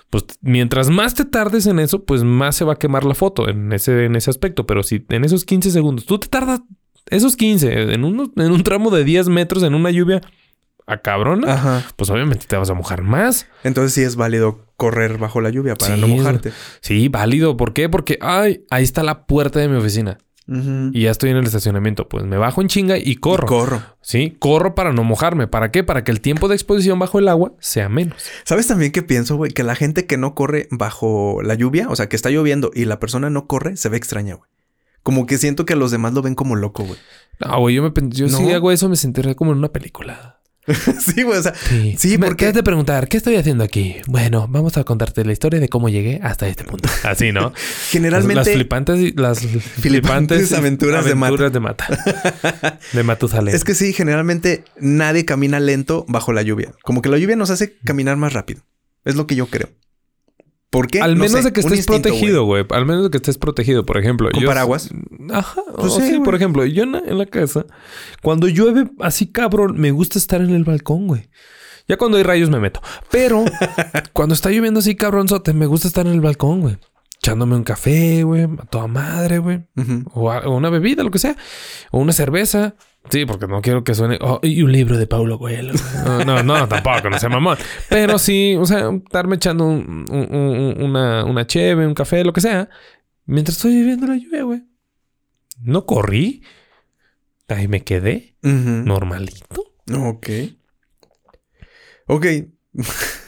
Pues 0.09 0.23
mientras 0.41 0.89
más 0.89 1.13
te 1.13 1.25
tardes 1.25 1.67
en 1.67 1.79
eso, 1.79 2.03
pues 2.03 2.23
más 2.23 2.55
se 2.55 2.65
va 2.65 2.73
a 2.73 2.77
quemar 2.77 3.03
la 3.03 3.13
foto 3.13 3.47
en 3.49 3.71
ese, 3.71 4.05
en 4.05 4.15
ese 4.15 4.29
aspecto. 4.29 4.65
Pero 4.65 4.81
si 4.81 5.05
en 5.09 5.23
esos 5.25 5.45
15 5.45 5.69
segundos 5.69 6.05
tú 6.05 6.17
te 6.17 6.27
tardas 6.27 6.61
esos 7.09 7.35
15 7.35 7.93
en 7.93 8.03
un, 8.03 8.31
en 8.35 8.51
un 8.51 8.63
tramo 8.63 8.89
de 8.89 9.03
10 9.03 9.29
metros 9.29 9.63
en 9.63 9.75
una 9.75 9.91
lluvia 9.91 10.21
a 10.85 10.97
cabrona, 10.97 11.85
pues 11.95 12.09
obviamente 12.09 12.45
te 12.47 12.55
vas 12.57 12.69
a 12.69 12.73
mojar 12.73 13.03
más. 13.03 13.47
Entonces 13.63 13.93
sí 13.93 14.01
es 14.01 14.15
válido 14.15 14.65
correr 14.75 15.17
bajo 15.17 15.39
la 15.39 15.49
lluvia 15.49 15.75
para 15.75 15.97
no 15.97 16.07
mojarte. 16.07 16.51
Sí, 16.81 17.07
válido. 17.09 17.57
¿Por 17.57 17.73
qué? 17.73 17.89
Porque 17.89 18.17
ay, 18.21 18.65
ahí 18.69 18.83
está 18.83 19.03
la 19.03 19.25
puerta 19.25 19.59
de 19.59 19.67
mi 19.67 19.77
oficina. 19.77 20.17
Y 20.45 21.03
ya 21.03 21.11
estoy 21.11 21.29
en 21.29 21.37
el 21.37 21.45
estacionamiento. 21.45 22.09
Pues 22.09 22.25
me 22.25 22.37
bajo 22.37 22.61
en 22.61 22.67
chinga 22.67 22.97
y 22.97 23.15
corro. 23.15 23.47
corro. 23.47 23.81
Sí, 24.01 24.35
corro 24.39 24.75
para 24.75 24.91
no 24.91 25.03
mojarme. 25.03 25.47
¿Para 25.47 25.71
qué? 25.71 25.83
Para 25.83 26.03
que 26.03 26.11
el 26.11 26.21
tiempo 26.21 26.47
de 26.47 26.55
exposición 26.55 26.99
bajo 26.99 27.19
el 27.19 27.29
agua 27.29 27.53
sea 27.59 27.87
menos. 27.89 28.21
¿Sabes 28.43 28.67
también 28.67 28.91
qué 28.91 29.01
pienso, 29.01 29.37
güey? 29.37 29.51
Que 29.51 29.63
la 29.63 29.75
gente 29.75 30.05
que 30.05 30.17
no 30.17 30.35
corre 30.35 30.67
bajo 30.69 31.41
la 31.41 31.55
lluvia, 31.55 31.87
o 31.89 31.95
sea, 31.95 32.09
que 32.09 32.15
está 32.15 32.29
lloviendo 32.29 32.71
y 32.73 32.85
la 32.85 32.99
persona 32.99 33.29
no 33.29 33.47
corre, 33.47 33.77
se 33.77 33.89
ve 33.89 33.97
extraña, 33.97 34.35
güey. 34.35 34.49
Como 35.01 35.25
que 35.25 35.37
siento 35.37 35.65
que 35.65 35.75
los 35.75 35.91
demás 35.91 36.13
lo 36.13 36.21
ven 36.21 36.35
como 36.35 36.55
loco, 36.55 36.83
güey. 36.83 36.99
No, 37.39 37.59
güey, 37.59 37.75
yo 37.75 37.83
me 37.83 37.91
yo 38.09 38.29
si 38.29 38.51
hago 38.51 38.71
eso 38.71 38.87
me 38.89 38.95
sentiría 38.95 39.35
como 39.35 39.51
en 39.51 39.57
una 39.57 39.69
película. 39.69 40.39
sí, 40.99 41.23
güey, 41.23 41.39
o 41.39 41.43
sea, 41.43 41.53
sí, 41.53 41.95
sí 41.97 42.17
porque 42.17 42.53
de 42.53 42.63
preguntar, 42.63 43.09
¿qué 43.09 43.17
estoy 43.17 43.35
haciendo 43.35 43.63
aquí? 43.63 43.97
Bueno, 44.07 44.47
vamos 44.49 44.77
a 44.77 44.83
contarte 44.83 45.25
la 45.25 45.33
historia 45.33 45.59
de 45.59 45.67
cómo 45.67 45.89
llegué 45.89 46.19
hasta 46.23 46.47
este 46.47 46.63
punto. 46.63 46.89
Así, 47.03 47.31
¿no? 47.31 47.53
Generalmente 47.89 48.35
las, 48.35 48.49
flipantes 48.49 49.15
las 49.15 49.39
flipantes 49.79 50.53
aventuras, 50.53 51.05
de 51.05 51.15
mata. 51.15 51.49
de 51.49 51.59
mata. 51.59 51.87
de 52.93 53.03
Matusalén. 53.03 53.53
Es 53.53 53.63
que 53.63 53.75
sí, 53.75 53.93
generalmente 53.93 54.63
nadie 54.79 55.25
camina 55.25 55.59
lento 55.59 56.05
bajo 56.07 56.31
la 56.31 56.41
lluvia. 56.41 56.73
Como 56.83 57.01
que 57.01 57.09
la 57.09 57.17
lluvia 57.17 57.35
nos 57.35 57.49
hace 57.49 57.75
caminar 57.83 58.15
más 58.15 58.33
rápido. 58.33 58.61
Es 59.03 59.15
lo 59.15 59.27
que 59.27 59.35
yo 59.35 59.47
creo. 59.47 59.69
¿Por 60.73 60.87
qué? 60.87 61.01
Al 61.01 61.15
menos 61.15 61.43
de 61.43 61.53
que 61.53 61.59
estés 61.59 61.85
protegido, 61.85 62.45
güey. 62.45 62.65
Al 62.71 62.87
menos 62.87 63.03
de 63.03 63.11
que 63.11 63.17
estés 63.17 63.37
protegido, 63.37 63.85
por 63.85 63.99
ejemplo. 63.99 64.31
¿Con 64.33 64.43
paraguas? 64.43 64.89
Ajá. 65.31 65.61
Pues 65.75 65.93
sí, 65.93 66.19
por 66.25 66.33
ejemplo, 66.33 66.65
yo 66.65 66.81
en 66.81 67.15
la, 67.15 67.25
casa, 67.27 67.67
cuando 68.23 68.47
llueve 68.47 68.89
así 68.99 69.27
cabrón, 69.27 69.79
me 69.79 69.91
gusta 69.91 70.17
estar 70.17 70.41
en 70.41 70.49
el 70.49 70.63
balcón, 70.63 71.05
güey. 71.05 71.29
Ya 71.87 71.97
cuando 71.97 72.17
hay 72.17 72.23
rayos 72.23 72.49
me 72.49 72.59
meto. 72.59 72.81
Pero 73.11 73.45
cuando 74.13 74.33
está 74.33 74.49
lloviendo 74.49 74.79
así 74.79 74.95
cabronzote, 74.95 75.53
me 75.53 75.67
gusta 75.67 75.87
estar 75.87 76.07
en 76.07 76.13
el 76.13 76.21
balcón, 76.21 76.61
güey. 76.61 76.79
Echándome 77.19 77.55
un 77.55 77.63
café, 77.63 78.23
güey. 78.23 78.45
A 78.45 78.65
toda 78.65 78.87
madre, 78.87 79.37
güey. 79.37 79.67
o, 80.11 80.31
una 80.49 80.71
bebida, 80.71 81.03
lo 81.03 81.11
que 81.11 81.19
sea. 81.19 81.37
O 81.91 81.99
una 81.99 82.13
cerveza. 82.13 82.73
Sí, 83.09 83.25
porque 83.25 83.47
no 83.47 83.61
quiero 83.61 83.83
que 83.83 83.93
suene. 83.93 84.17
Oh, 84.21 84.39
y 84.41 84.61
un 84.63 84.71
libro 84.71 84.97
de 84.97 85.07
Paulo 85.07 85.37
Coelho. 85.37 85.73
No, 86.05 86.23
no, 86.23 86.43
no, 86.43 86.67
tampoco, 86.67 87.09
no 87.09 87.19
sea 87.19 87.29
mamón. 87.29 87.57
Pero 87.89 88.17
sí, 88.17 88.55
o 88.57 88.65
sea, 88.65 88.89
estarme 88.91 89.35
echando 89.35 89.65
una, 89.65 91.25
una 91.25 91.47
cheve, 91.47 91.85
un 91.85 91.93
café, 91.93 92.23
lo 92.23 92.33
que 92.33 92.41
sea, 92.41 92.69
mientras 93.25 93.57
estoy 93.57 93.75
viviendo 93.75 94.07
la 94.07 94.15
lluvia, 94.15 94.43
güey. 94.43 94.63
No 95.61 95.85
corrí. 95.85 96.43
Ahí 97.49 97.67
me 97.67 97.83
quedé. 97.83 98.35
Normalito. 98.41 99.45
Ok. 99.95 100.29
Ok, 102.07 102.25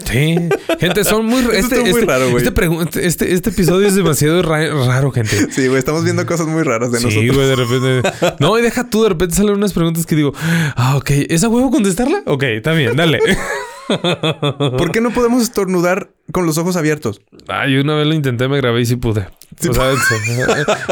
Sí, 0.05 0.49
gente, 0.79 1.03
son 1.03 1.25
muy, 1.25 1.45
este, 1.53 1.79
muy 1.81 1.89
este, 1.89 2.05
raro, 2.05 2.31
güey. 2.31 2.43
Este, 2.43 3.05
este, 3.05 3.33
este, 3.33 3.49
episodio 3.51 3.87
es 3.87 3.93
demasiado 3.93 4.41
raro, 4.41 5.11
gente. 5.11 5.51
Sí, 5.51 5.67
güey, 5.67 5.77
estamos 5.77 6.03
viendo 6.03 6.25
cosas 6.25 6.47
muy 6.47 6.63
raras 6.63 6.91
de 6.91 6.97
nosotros. 6.97 7.13
Sí, 7.13 7.29
güey, 7.29 7.47
de 7.47 7.55
repente. 7.55 8.35
No, 8.39 8.57
y 8.57 8.63
deja 8.63 8.89
tú, 8.89 9.03
de 9.03 9.09
repente 9.09 9.35
salen 9.35 9.53
unas 9.53 9.73
preguntas 9.73 10.07
que 10.07 10.15
digo, 10.15 10.33
ah, 10.75 10.95
ok, 10.97 11.11
¿esa 11.29 11.47
huevo 11.47 11.69
contestarla? 11.69 12.23
Ok, 12.25 12.43
está 12.43 12.73
bien, 12.73 12.95
dale. 12.95 13.19
¿Por 13.87 14.91
qué 14.91 14.99
no 14.99 15.11
podemos 15.11 15.43
estornudar 15.43 16.09
con 16.31 16.47
los 16.47 16.57
ojos 16.57 16.75
abiertos? 16.75 17.21
Ay, 17.47 17.77
una 17.77 17.95
vez 17.95 18.07
lo 18.07 18.15
intenté, 18.15 18.47
me 18.47 18.57
grabé 18.57 18.81
y 18.81 18.85
sí 18.87 18.95
pude. 18.95 19.27
Sí, 19.59 19.69
o 19.69 19.73
sea, 19.73 19.93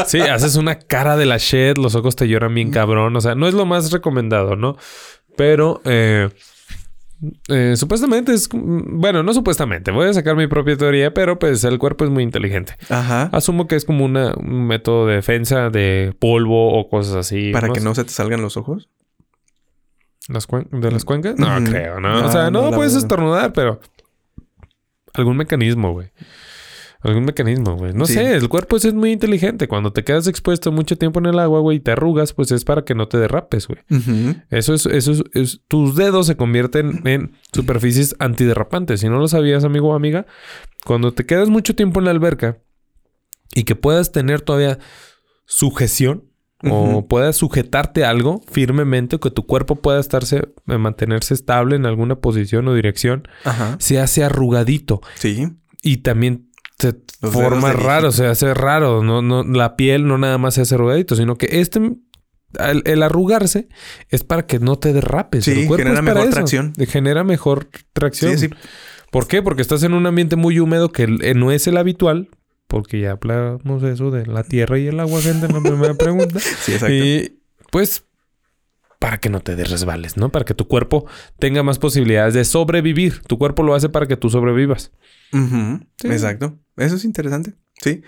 sí, 0.06 0.20
haces 0.22 0.58
una 0.58 0.78
cara 0.78 1.18
de 1.18 1.26
la 1.26 1.38
shit, 1.38 1.78
los 1.78 1.96
ojos 1.96 2.16
te 2.16 2.28
lloran 2.28 2.54
bien 2.54 2.70
cabrón. 2.70 3.16
O 3.16 3.22
sea, 3.22 3.34
no 3.34 3.48
es 3.48 3.56
lo 3.56 3.66
más 3.66 3.92
recomendado, 3.92 4.56
¿no? 4.56 4.78
Pero 5.36 5.82
eh, 5.86 6.30
eh, 7.48 7.76
supuestamente 7.78 8.34
es. 8.34 8.50
Bueno, 8.52 9.24
no 9.24 9.34
supuestamente. 9.34 9.92
Voy 9.92 10.10
a 10.10 10.14
sacar 10.14 10.36
mi 10.36 10.48
propia 10.48 10.78
teoría, 10.78 11.14
pero 11.14 11.40
pues 11.40 11.64
el 11.64 11.80
cuerpo 11.80 12.06
es 12.06 12.12
muy 12.12 12.24
inteligente. 12.24 12.76
Ajá. 12.90 13.30
Asumo 13.32 13.68
que 13.68 13.76
es 13.76 13.86
como 13.86 14.06
una, 14.06 14.34
un 14.36 14.68
método 14.68 15.08
de 15.08 15.16
defensa 15.16 15.70
de 15.70 16.16
polvo 16.20 16.78
o 16.78 16.90
cosas 16.90 17.16
así. 17.16 17.52
¿Para 17.52 17.70
que 17.70 17.80
no 17.80 17.96
se 17.96 18.04
te 18.04 18.12
salgan 18.12 18.42
los 18.42 18.58
ojos? 18.58 18.90
¿Las 20.28 20.48
¿De 20.72 20.92
las 20.92 21.04
cuencas? 21.04 21.38
No, 21.38 21.62
creo, 21.64 22.00
¿no? 22.00 22.26
o 22.26 22.32
sea, 22.32 22.50
no, 22.50 22.72
puedes 22.72 22.96
estornudar, 22.96 23.54
pero. 23.54 23.80
Algún 25.14 25.38
mecanismo, 25.38 25.92
güey. 25.92 26.12
Algún 27.04 27.26
mecanismo, 27.26 27.76
güey. 27.76 27.94
No 27.94 28.06
sé, 28.06 28.34
el 28.36 28.48
cuerpo 28.48 28.78
es 28.78 28.94
muy 28.94 29.12
inteligente. 29.12 29.68
Cuando 29.68 29.92
te 29.92 30.06
quedas 30.06 30.28
expuesto 30.28 30.72
mucho 30.72 30.98
tiempo 30.98 31.20
en 31.20 31.26
el 31.26 31.38
agua, 31.38 31.60
güey, 31.60 31.78
y 31.78 31.80
te 31.82 31.92
arrugas, 31.92 32.32
pues 32.32 32.52
es 32.52 32.64
para 32.64 32.86
que 32.86 32.96
no 32.96 33.10
te 33.10 33.18
derrapes, 33.18 33.68
güey. 33.68 33.80
Eso 34.50 34.74
es, 34.74 34.86
eso 34.86 35.12
es, 35.34 35.62
tus 35.68 35.96
dedos 35.98 36.28
se 36.28 36.38
convierten 36.38 37.02
en 37.06 37.34
superficies 37.52 38.16
antiderrapantes. 38.20 39.02
Si 39.02 39.10
no 39.10 39.20
lo 39.20 39.28
sabías, 39.28 39.66
amigo 39.66 39.90
o 39.90 39.96
amiga, 39.96 40.26
cuando 40.86 41.14
te 41.14 41.26
quedas 41.26 41.50
mucho 41.50 41.76
tiempo 41.76 42.00
en 42.00 42.06
la 42.06 42.12
alberca 42.12 42.60
y 43.54 43.66
que 43.66 43.76
puedas 43.76 44.14
tener 44.14 44.40
todavía 44.40 44.80
sujeción, 45.46 46.30
o 46.70 47.08
puedas 47.10 47.36
sujetarte 47.36 48.06
a 48.06 48.10
algo 48.10 48.42
firmemente, 48.50 49.20
que 49.20 49.30
tu 49.30 49.46
cuerpo 49.46 49.76
pueda 49.76 50.00
estarse, 50.00 50.48
eh, 50.68 50.78
mantenerse 50.78 51.34
estable 51.34 51.76
en 51.76 51.86
alguna 51.86 52.16
posición 52.16 52.66
o 52.70 52.74
dirección, 52.74 53.28
se 53.80 54.00
hace 54.00 54.24
arrugadito. 54.24 55.02
Sí. 55.16 55.50
Y 55.82 55.98
también 55.98 56.53
se 56.80 56.96
forma 57.22 57.74
raro, 57.74 58.12
se 58.12 58.26
hace 58.26 58.54
raro. 58.54 59.04
No, 59.04 59.22
no, 59.22 59.44
la 59.44 59.76
piel 59.76 60.08
no 60.08 60.18
nada 60.18 60.38
más 60.38 60.56
se 60.56 60.62
hace 60.62 60.76
arrugadito, 60.76 61.16
sino 61.16 61.36
que 61.36 61.48
este, 61.60 61.80
el, 62.60 63.04
arrugarse 63.04 63.68
es 64.10 64.24
para 64.24 64.46
que 64.46 64.60
no 64.60 64.78
te 64.78 64.94
derrapes. 64.94 65.46
Sí, 65.46 65.68
genera 65.68 66.02
mejor 66.02 66.30
tracción. 66.30 66.74
Genera 66.88 67.24
mejor 67.24 67.68
tracción. 67.94 68.38
Sí, 68.38 68.48
sí. 68.48 68.54
¿Por 69.12 69.28
qué? 69.28 69.42
Porque 69.42 69.62
estás 69.62 69.84
en 69.84 69.94
un 69.94 70.06
ambiente 70.06 70.36
muy 70.36 70.60
húmedo 70.60 70.92
que 70.92 71.04
eh, 71.04 71.34
no 71.36 71.52
es 71.52 71.68
el 71.68 71.78
habitual. 71.78 72.30
Porque 72.68 73.00
ya 73.00 73.12
hablamos 73.12 73.84
eso 73.84 74.10
de 74.10 74.26
la 74.26 74.44
tierra 74.44 74.80
y 74.80 74.88
el 74.88 75.00
agua, 75.00 75.22
gente, 75.22 75.46
en 75.46 75.54
la 75.54 75.62
primera 75.62 75.94
pregunta. 75.94 76.40
sí, 76.62 76.74
exacto. 76.74 76.96
Y 76.96 77.40
pues 77.70 78.06
para 78.98 79.20
que 79.20 79.30
no 79.30 79.42
te 79.42 79.56
resbales, 79.56 80.16
¿no? 80.16 80.30
Para 80.30 80.46
que 80.46 80.54
tu 80.54 80.68
cuerpo 80.68 81.06
tenga 81.38 81.62
más 81.62 81.78
posibilidades 81.78 82.34
de 82.34 82.46
sobrevivir. 82.46 83.22
Tu 83.28 83.38
cuerpo 83.38 83.62
lo 83.62 83.76
hace 83.76 83.90
para 83.90 84.08
que 84.08 84.16
tú 84.16 84.30
sobrevivas. 84.30 84.92
Exacto. 86.04 86.60
Eso 86.78 86.96
es 86.96 87.06
interesante. 87.06 87.54
Sí. 87.82 88.04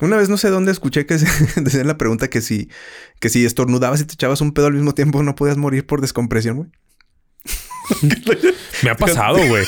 Una 0.00 0.16
vez 0.16 0.28
no 0.28 0.36
sé 0.36 0.50
dónde 0.50 0.72
escuché 0.72 1.06
que 1.06 1.16
decía 1.56 1.84
la 1.84 1.98
pregunta 1.98 2.28
que 2.28 2.40
si, 2.40 2.70
que 3.20 3.28
si 3.28 3.44
estornudabas 3.44 4.00
y 4.00 4.04
te 4.04 4.14
echabas 4.14 4.40
un 4.40 4.52
pedo 4.52 4.66
al 4.66 4.74
mismo 4.74 4.94
tiempo 4.94 5.22
no 5.22 5.34
podías 5.34 5.56
morir 5.56 5.86
por 5.86 6.00
descompresión, 6.00 6.56
güey. 6.56 6.70
Me 8.82 8.90
ha 8.90 8.96
pasado, 8.96 9.38
güey. 9.48 9.64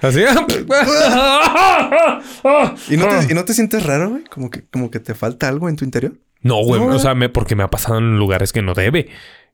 Así. 0.00 0.20
¿Y 2.88 2.96
no, 2.96 3.08
te, 3.08 3.26
¿Y 3.30 3.34
no 3.34 3.44
te 3.44 3.52
sientes 3.52 3.84
raro, 3.84 4.10
güey? 4.10 4.24
Como 4.24 4.50
que, 4.50 4.66
como 4.68 4.90
que 4.90 5.00
te 5.00 5.14
falta 5.14 5.48
algo 5.48 5.68
en 5.68 5.76
tu 5.76 5.84
interior. 5.84 6.18
No, 6.40 6.62
güey. 6.62 6.80
o 6.80 6.98
sea, 6.98 7.14
me, 7.14 7.28
porque 7.28 7.56
me 7.56 7.62
ha 7.62 7.68
pasado 7.68 7.98
en 7.98 8.18
lugares 8.18 8.52
que 8.52 8.62
no 8.62 8.74
debe. 8.74 9.08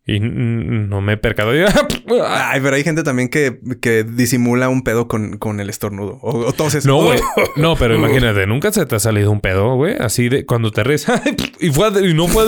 Y 0.06 0.18
no 0.18 1.00
me 1.02 1.12
he 1.12 1.16
percado. 1.18 1.52
Ay, 2.26 2.60
pero 2.62 2.74
hay 2.74 2.82
gente 2.82 3.02
también 3.02 3.28
que, 3.28 3.60
que 3.80 4.02
disimula 4.02 4.68
un 4.68 4.82
pedo 4.82 5.06
con, 5.06 5.36
con 5.36 5.60
el 5.60 5.68
estornudo. 5.68 6.18
O, 6.22 6.48
entonces. 6.48 6.86
No, 6.86 7.02
güey. 7.02 7.20
no, 7.56 7.76
pero 7.76 7.94
imagínate, 7.98 8.46
nunca 8.46 8.72
se 8.72 8.86
te 8.86 8.96
ha 8.96 8.98
salido 8.98 9.30
un 9.30 9.40
pedo, 9.40 9.74
güey. 9.76 9.96
Así 10.00 10.28
de 10.28 10.46
cuando 10.46 10.70
te 10.70 10.82
ríes. 10.84 11.06
y 11.60 11.70
fue 11.70 11.90
y 12.08 12.14
no 12.14 12.28
fue 12.28 12.46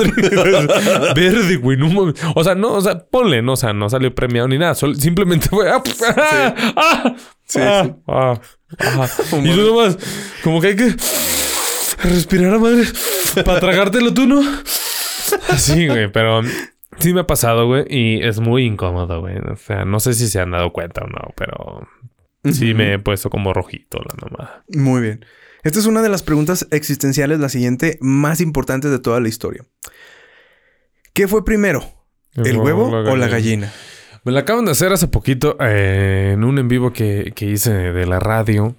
verde, 1.15 1.57
güey. 1.57 1.77
No, 1.77 2.13
o 2.35 2.45
sea, 2.45 2.55
no, 2.55 2.73
o 2.73 2.81
sea, 2.81 2.99
ponle, 2.99 3.43
no, 3.43 3.53
o 3.53 3.57
sea, 3.57 3.73
no 3.73 3.89
salió 3.91 4.15
premiado 4.15 4.49
ni 4.49 4.59
nada. 4.59 4.75
simplemente 4.75 5.49
fue. 5.49 5.71
Ah, 5.71 5.83
sí. 7.45 7.61
Ah, 7.61 7.91
ah, 8.09 8.41
y 9.43 9.55
tú 9.55 9.63
nomás, 9.63 9.99
como 10.43 10.61
que 10.61 10.69
hay 10.69 10.77
que 10.77 10.95
respirar 12.03 12.55
a 12.55 12.59
madre 12.59 12.85
para 13.45 13.61
tragártelo 13.61 14.15
tú, 14.15 14.27
¿no? 14.27 14.43
Sí, 15.57 15.87
güey, 15.87 16.11
pero 16.11 16.43
Sí 16.99 17.15
me 17.15 17.21
ha 17.21 17.27
pasado, 17.27 17.67
güey, 17.67 17.85
y 17.89 18.23
es 18.23 18.41
muy 18.41 18.65
incómodo, 18.65 19.21
güey. 19.21 19.39
O 19.39 19.57
sea, 19.57 19.85
no 19.85 20.01
sé 20.01 20.15
si 20.15 20.29
se 20.29 20.41
han 20.41 20.51
dado 20.51 20.73
cuenta 20.73 21.03
o 21.03 21.07
no, 21.07 21.33
pero 21.37 21.89
sí 22.53 22.75
me 22.75 22.95
he 22.95 22.99
puesto 22.99 23.31
como 23.31 23.53
rojito 23.53 23.99
la 23.99 24.15
nomada. 24.21 24.65
Muy 24.69 25.01
bien. 25.01 25.25
Esta 25.63 25.79
es 25.79 25.87
una 25.87 26.03
de 26.03 26.09
las 26.09 26.23
preguntas 26.23 26.67
existenciales, 26.71 27.39
la 27.39 27.49
siguiente, 27.49 27.99
más 28.01 28.41
importante 28.41 28.89
de 28.89 28.99
toda 28.99 29.21
la 29.21 29.29
historia. 29.29 29.65
¿Qué 31.13 31.29
fue 31.29 31.45
primero? 31.45 31.85
¿El, 32.35 32.57
huevo, 32.57 32.89
o 32.89 33.17
la 33.17 33.29
gallina? 33.29 33.73
Me 34.25 34.33
la 34.33 34.41
acaban 34.41 34.65
de 34.65 34.73
hacer 34.73 34.93
hace 34.93 35.09
poquito 35.09 35.57
eh, 35.61 36.33
en 36.35 36.45
un 36.45 36.59
en 36.59 36.69
vivo 36.69 36.93
que, 36.93 37.33
hice 37.39 37.73
de 37.73 38.07
la 38.07 38.19
radio. 38.19 38.77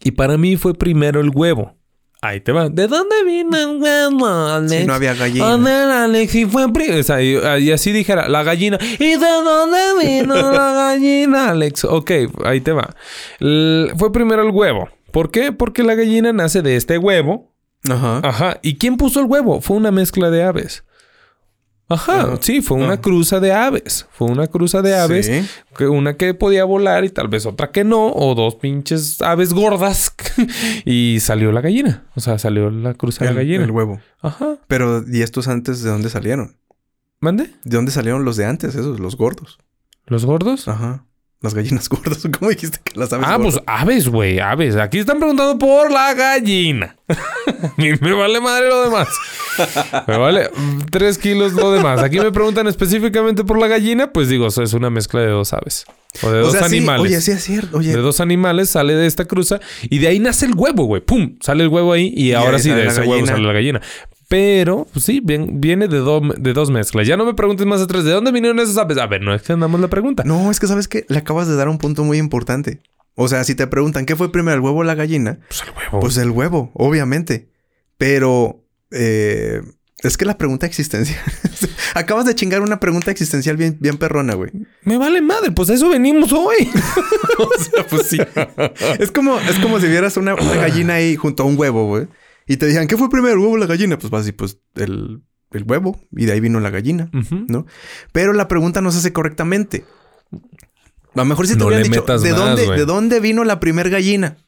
Y 0.00 0.12
para 0.12 0.36
mí 0.36 0.56
fue 0.56 0.74
primero 0.74 1.20
el 1.20 1.30
huevo. 1.30 1.77
Ahí 2.20 2.40
te 2.40 2.50
va. 2.50 2.68
¿De 2.68 2.88
dónde 2.88 3.22
vino 3.24 3.56
el 3.56 3.80
huevo, 3.80 4.26
Alex? 4.26 4.80
Si 4.80 4.86
no 4.86 4.94
había 4.94 5.14
gallina. 5.14 6.04
Alex, 6.04 6.34
y 6.34 6.46
fue 6.46 6.64
o 6.64 7.02
sea, 7.04 7.22
y, 7.22 7.70
así 7.70 7.92
dijera, 7.92 8.28
la 8.28 8.42
gallina. 8.42 8.76
¿Y 8.98 9.10
de 9.10 9.16
dónde 9.18 9.78
vino 10.02 10.34
la 10.34 10.72
gallina, 10.72 11.50
Alex? 11.50 11.84
Ok, 11.84 12.10
ahí 12.44 12.60
te 12.60 12.72
va. 12.72 12.94
fue 13.96 14.12
primero 14.12 14.42
el 14.42 14.50
huevo. 14.50 14.88
¿Por 15.12 15.30
qué? 15.30 15.52
Porque 15.52 15.84
la 15.84 15.94
gallina 15.94 16.32
nace 16.32 16.60
de 16.62 16.76
este 16.76 16.98
huevo. 16.98 17.54
Ajá. 17.88 18.20
Ajá. 18.24 18.58
¿Y 18.62 18.78
quién 18.78 18.96
puso 18.96 19.20
el 19.20 19.26
huevo? 19.26 19.60
Fue 19.60 19.76
una 19.76 19.92
mezcla 19.92 20.30
de 20.30 20.42
aves. 20.42 20.84
Ajá, 21.90 22.36
sí, 22.40 22.60
fue 22.60 22.76
una 22.76 23.00
cruza 23.00 23.40
de 23.40 23.52
aves. 23.52 24.06
Fue 24.10 24.28
una 24.28 24.46
cruza 24.46 24.82
de 24.82 24.94
aves. 24.94 25.30
Que 25.76 25.88
una 25.88 26.16
que 26.18 26.34
podía 26.34 26.64
volar 26.64 27.04
y 27.04 27.10
tal 27.10 27.28
vez 27.28 27.46
otra 27.46 27.70
que 27.70 27.82
no. 27.82 28.12
O 28.12 28.34
dos 28.34 28.56
pinches 28.56 29.22
aves 29.22 29.54
gordas. 29.54 30.14
y 30.84 31.18
salió 31.20 31.50
la 31.50 31.62
gallina. 31.62 32.04
O 32.14 32.20
sea, 32.20 32.38
salió 32.38 32.70
la 32.70 32.92
cruza 32.92 33.24
de 33.24 33.30
la 33.30 33.36
gallina. 33.38 33.64
El 33.64 33.70
huevo. 33.70 34.00
Ajá. 34.20 34.58
Pero, 34.66 35.02
¿y 35.10 35.22
estos 35.22 35.48
antes 35.48 35.82
de 35.82 35.90
dónde 35.90 36.10
salieron? 36.10 36.56
¿Mande? 37.20 37.44
¿De 37.64 37.76
dónde 37.76 37.90
salieron 37.90 38.24
los 38.24 38.36
de 38.36 38.44
antes, 38.44 38.74
esos, 38.74 39.00
los 39.00 39.16
gordos? 39.16 39.58
¿Los 40.06 40.26
gordos? 40.26 40.68
Ajá. 40.68 41.06
Las 41.40 41.54
gallinas 41.54 41.88
gordas. 41.88 42.26
¿Cómo 42.38 42.50
dijiste 42.50 42.80
que 42.82 42.98
las 42.98 43.12
aves 43.12 43.26
Ah, 43.28 43.38
pues 43.38 43.60
aves, 43.66 44.08
güey, 44.08 44.40
aves. 44.40 44.76
Aquí 44.76 44.98
están 44.98 45.18
preguntando 45.18 45.56
por 45.58 45.90
la 45.90 46.12
gallina. 46.14 46.96
me 47.76 48.12
vale 48.12 48.40
madre 48.40 48.68
lo 48.68 48.82
demás. 48.82 49.08
Me 50.06 50.16
vale 50.18 50.50
tres 50.90 51.16
kilos 51.16 51.52
lo 51.52 51.72
demás. 51.72 52.02
Aquí 52.02 52.18
me 52.18 52.32
preguntan 52.32 52.66
específicamente 52.66 53.44
por 53.44 53.58
la 53.58 53.68
gallina. 53.68 54.12
Pues 54.12 54.28
digo, 54.28 54.48
es 54.48 54.72
una 54.72 54.90
mezcla 54.90 55.20
de 55.20 55.28
dos 55.28 55.52
aves. 55.52 55.84
O 56.22 56.30
de 56.30 56.40
dos 56.40 56.56
animales. 56.56 57.02
oye, 57.02 57.20
sí 57.20 57.30
es 57.30 57.44
cierto. 57.44 57.78
Oye. 57.78 57.90
De 57.92 57.98
dos 57.98 58.20
animales 58.20 58.70
sale 58.70 58.94
de 58.94 59.06
esta 59.06 59.26
cruza 59.26 59.60
y 59.82 59.98
de 59.98 60.08
ahí 60.08 60.18
nace 60.18 60.46
el 60.46 60.54
huevo, 60.54 60.84
güey. 60.84 61.02
¡Pum! 61.02 61.36
Sale 61.40 61.62
el 61.62 61.68
huevo 61.68 61.92
ahí 61.92 62.12
y, 62.16 62.32
ahora 62.32 62.58
sí 62.58 62.70
de 62.70 62.86
ese 62.86 63.02
huevo 63.02 63.26
sale 63.26 63.46
la 63.46 63.52
gallina. 63.52 63.80
Pero, 64.28 64.86
pues 64.92 65.06
sí, 65.06 65.22
viene 65.22 65.88
de, 65.88 65.96
de 66.36 66.52
dos 66.52 66.70
mezclas. 66.70 67.06
Ya 67.06 67.16
no 67.16 67.24
me 67.24 67.32
preguntes 67.32 67.66
más 67.66 67.80
atrás, 67.80 68.04
¿de 68.04 68.12
dónde 68.12 68.30
vinieron 68.30 68.60
esas 68.60 68.76
aves? 68.76 68.98
A 68.98 69.06
ver, 69.06 69.22
no 69.22 69.34
extendamos 69.34 69.80
la 69.80 69.88
pregunta. 69.88 70.22
No, 70.24 70.50
es 70.50 70.60
que 70.60 70.66
sabes 70.66 70.86
que 70.86 71.06
le 71.08 71.18
acabas 71.18 71.48
de 71.48 71.56
dar 71.56 71.68
un 71.68 71.78
punto 71.78 72.04
muy 72.04 72.18
importante. 72.18 72.82
O 73.14 73.26
sea, 73.26 73.42
si 73.44 73.54
te 73.54 73.66
preguntan 73.66 74.04
qué 74.04 74.16
fue 74.16 74.30
primero, 74.30 74.54
el 74.56 74.60
huevo 74.60 74.80
o 74.80 74.84
la 74.84 74.94
gallina. 74.94 75.38
Pues 75.48 75.62
el 75.62 75.70
huevo. 75.70 76.00
Pues 76.00 76.16
el 76.18 76.30
huevo, 76.30 76.70
obviamente. 76.74 77.48
Pero 77.96 78.66
eh, 78.90 79.62
es 80.02 80.18
que 80.18 80.26
la 80.26 80.36
pregunta 80.36 80.66
existencial. 80.66 81.18
Acabas 81.94 82.26
de 82.26 82.34
chingar 82.34 82.60
una 82.60 82.80
pregunta 82.80 83.10
existencial 83.10 83.56
bien, 83.56 83.78
bien 83.80 83.96
perrona, 83.96 84.34
güey. 84.34 84.50
Me 84.82 84.98
vale 84.98 85.22
madre, 85.22 85.52
pues 85.52 85.70
a 85.70 85.74
eso 85.74 85.88
venimos 85.88 86.34
hoy. 86.34 86.70
o 87.38 87.62
sea, 87.64 87.86
pues 87.88 88.06
sí. 88.06 88.18
es 88.98 89.10
como, 89.10 89.38
es 89.40 89.58
como 89.58 89.80
si 89.80 89.86
vieras 89.86 90.18
una, 90.18 90.34
una 90.34 90.54
gallina 90.54 90.94
ahí 90.94 91.16
junto 91.16 91.44
a 91.44 91.46
un 91.46 91.58
huevo, 91.58 91.86
güey 91.86 92.08
y 92.48 92.56
te 92.56 92.66
dijeron, 92.66 92.88
¿qué 92.88 92.96
fue 92.96 93.10
primero, 93.10 93.34
el 93.34 93.40
huevo 93.40 93.52
o 93.52 93.56
la 93.58 93.66
gallina? 93.66 93.98
Pues 93.98 94.10
vas 94.10 94.26
y 94.26 94.32
pues 94.32 94.58
el, 94.74 95.22
huevo 95.66 96.00
y 96.12 96.24
de 96.24 96.32
ahí 96.32 96.40
vino 96.40 96.58
la 96.60 96.70
gallina, 96.70 97.10
¿no? 97.48 97.66
Pero 98.12 98.32
la 98.32 98.48
pregunta 98.48 98.80
no 98.80 98.90
se 98.90 98.98
hace 98.98 99.12
correctamente. 99.12 99.84
A 100.32 101.18
lo 101.18 101.24
mejor 101.26 101.46
si 101.46 101.56
te 101.56 101.64
hubieran 101.64 101.84
dicho, 101.84 102.02
¿de, 102.02 102.30
dónde, 102.30 102.66
¿de 102.66 102.84
dónde 102.84 103.20
vino 103.20 103.44
la 103.44 103.60
primer 103.60 103.90
gallina? 103.90 104.38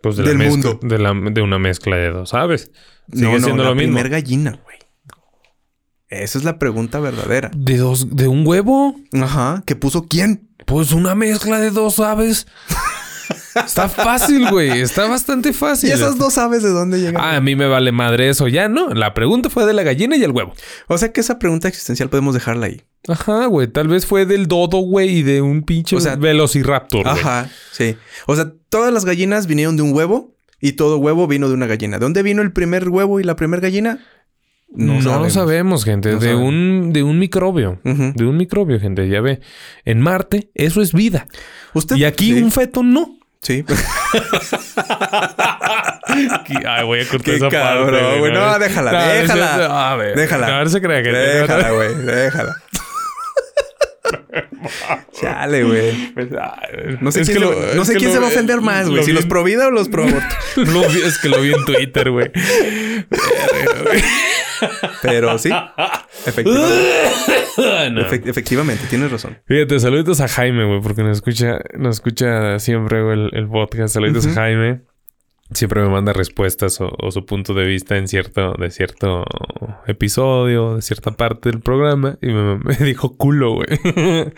Pues 0.00 0.16
de 0.16 0.24
del 0.24 0.38
la 0.38 0.44
mundo. 0.44 0.78
De, 0.82 0.98
la, 0.98 1.12
de, 1.12 1.42
una 1.42 1.58
mezcla 1.58 1.96
de 1.96 2.10
dos 2.10 2.32
aves. 2.32 2.70
Sigue 3.12 3.32
no, 3.32 3.40
siendo 3.40 3.62
la 3.62 3.74
primer 3.74 4.08
gallina, 4.08 4.58
güey. 4.64 4.76
Esa 6.08 6.38
es 6.38 6.44
la 6.44 6.58
pregunta 6.58 7.00
verdadera. 7.00 7.50
¿De 7.54 7.76
dos, 7.78 8.16
de 8.16 8.28
un 8.28 8.46
huevo? 8.46 8.94
Ajá. 9.12 9.64
¿Qué 9.66 9.74
puso 9.74 10.06
quién? 10.06 10.48
Pues 10.64 10.92
una 10.92 11.14
mezcla 11.14 11.58
de 11.58 11.70
dos 11.70 11.98
aves. 11.98 12.46
Está 13.64 13.88
fácil, 13.88 14.50
güey. 14.50 14.80
Está 14.80 15.06
bastante 15.08 15.52
fácil. 15.52 15.90
¿Y 15.90 15.92
esas 15.92 16.18
dos 16.18 16.36
aves 16.38 16.62
de 16.62 16.70
dónde 16.70 17.00
llegan? 17.00 17.16
Ah, 17.22 17.36
a 17.36 17.40
mí 17.40 17.56
me 17.56 17.66
vale 17.66 17.92
madre 17.92 18.28
eso. 18.28 18.48
Ya, 18.48 18.68
¿no? 18.68 18.90
La 18.90 19.14
pregunta 19.14 19.50
fue 19.50 19.66
de 19.66 19.72
la 19.72 19.82
gallina 19.82 20.16
y 20.16 20.22
el 20.22 20.30
huevo. 20.30 20.52
O 20.88 20.98
sea 20.98 21.12
que 21.12 21.20
esa 21.20 21.38
pregunta 21.38 21.68
existencial 21.68 22.08
podemos 22.08 22.34
dejarla 22.34 22.66
ahí. 22.66 22.82
Ajá, 23.08 23.46
güey. 23.46 23.68
Tal 23.68 23.88
vez 23.88 24.06
fue 24.06 24.26
del 24.26 24.46
dodo, 24.46 24.78
güey, 24.78 25.18
y 25.18 25.22
de 25.22 25.40
un 25.42 25.62
pinche 25.62 25.96
o 25.96 26.00
sea, 26.00 26.16
velociraptor, 26.16 27.06
Ajá, 27.06 27.48
sí. 27.72 27.96
O 28.26 28.34
sea, 28.34 28.52
todas 28.68 28.92
las 28.92 29.04
gallinas 29.04 29.46
vinieron 29.46 29.76
de 29.76 29.82
un 29.82 29.94
huevo 29.94 30.34
y 30.60 30.72
todo 30.72 30.98
huevo 30.98 31.26
vino 31.26 31.48
de 31.48 31.54
una 31.54 31.66
gallina. 31.66 31.98
¿De 31.98 32.04
dónde 32.04 32.22
vino 32.22 32.42
el 32.42 32.52
primer 32.52 32.88
huevo 32.88 33.20
y 33.20 33.24
la 33.24 33.36
primera 33.36 33.60
gallina? 33.60 34.00
No, 34.68 35.00
lo 35.00 35.30
sabemos, 35.30 35.84
gente. 35.84 36.16
de, 36.16 36.34
un, 36.34 36.92
de 36.92 37.02
un 37.02 37.18
microbio. 37.18 37.78
De 37.84 38.26
un 38.26 38.36
microbio, 38.36 38.80
gente. 38.80 39.08
Ya 39.08 39.20
ve. 39.20 39.40
En 39.84 40.00
Marte, 40.00 40.50
eso 40.54 40.82
es 40.82 40.92
vida. 40.92 41.28
¿Usted, 41.72 41.96
y 41.96 42.04
aquí 42.04 42.32
un 42.32 42.50
feto 42.50 42.82
no. 42.82 43.18
Sí. 43.42 43.64
Ay, 46.66 46.84
voy 46.84 47.00
a 47.00 47.08
cortar 47.08 47.34
esa 47.34 47.48
cabrón, 47.48 48.00
parte. 48.00 48.18
Güey. 48.18 48.32
No, 48.32 48.58
déjala, 48.58 48.92
no, 48.92 49.06
déjala. 49.06 49.90
a 49.92 49.96
ver, 49.96 50.16
déjala. 50.16 50.46
A 50.46 50.58
ver 50.58 50.70
se 50.70 50.80
cree 50.80 51.02
que 51.02 51.12
Déjala, 51.12 51.70
güey. 51.70 51.94
Déjala. 51.94 52.56
Chale, 55.20 55.64
güey. 55.64 56.12
Pues, 56.12 56.28
no 57.00 57.12
sé, 57.12 57.22
quién, 57.22 57.38
se, 57.38 57.76
no 57.76 57.84
sé 57.84 57.96
quién 57.96 58.12
se 58.12 58.18
va 58.18 58.26
a 58.26 58.28
ofender 58.28 58.60
más, 58.60 58.88
güey. 58.88 59.04
Si 59.04 59.12
los 59.12 59.26
pro 59.26 59.44
vida 59.44 59.68
o 59.68 59.70
los 59.70 59.88
pro 59.88 60.04
aborto. 60.04 60.36
es 61.06 61.18
que 61.18 61.28
lo 61.28 61.40
vi 61.40 61.52
en 61.52 61.64
Twitter, 61.64 62.10
güey. 62.10 62.30
Pero 65.02 65.38
sí, 65.38 65.50
efectivamente. 66.26 67.45
efectivamente, 68.24 68.84
tienes 68.88 69.10
razón. 69.10 69.38
Fíjate, 69.46 69.78
saluditos 69.80 70.20
a 70.20 70.28
Jaime, 70.28 70.64
güey, 70.64 70.80
porque 70.80 71.02
nos 71.02 71.18
escucha, 71.18 71.60
nos 71.78 71.96
escucha 71.96 72.58
siempre 72.58 73.00
el, 73.12 73.30
el 73.32 73.48
podcast. 73.48 73.94
Saluditos 73.94 74.26
a 74.26 74.32
Jaime 74.32 74.80
siempre 75.52 75.80
me 75.80 75.88
manda 75.88 76.12
respuestas 76.12 76.78
o, 76.80 77.10
su 77.10 77.24
punto 77.24 77.54
de 77.54 77.64
vista 77.66 77.96
en 77.96 78.08
cierto, 78.08 78.54
de 78.58 78.70
cierto 78.70 79.24
episodio, 79.86 80.76
de 80.76 80.82
cierta 80.82 81.12
parte 81.12 81.50
del 81.50 81.60
programa, 81.60 82.18
y 82.20 82.28
me, 82.28 82.58
dijo 82.80 83.16
culo, 83.16 83.54
güey. 83.54 83.68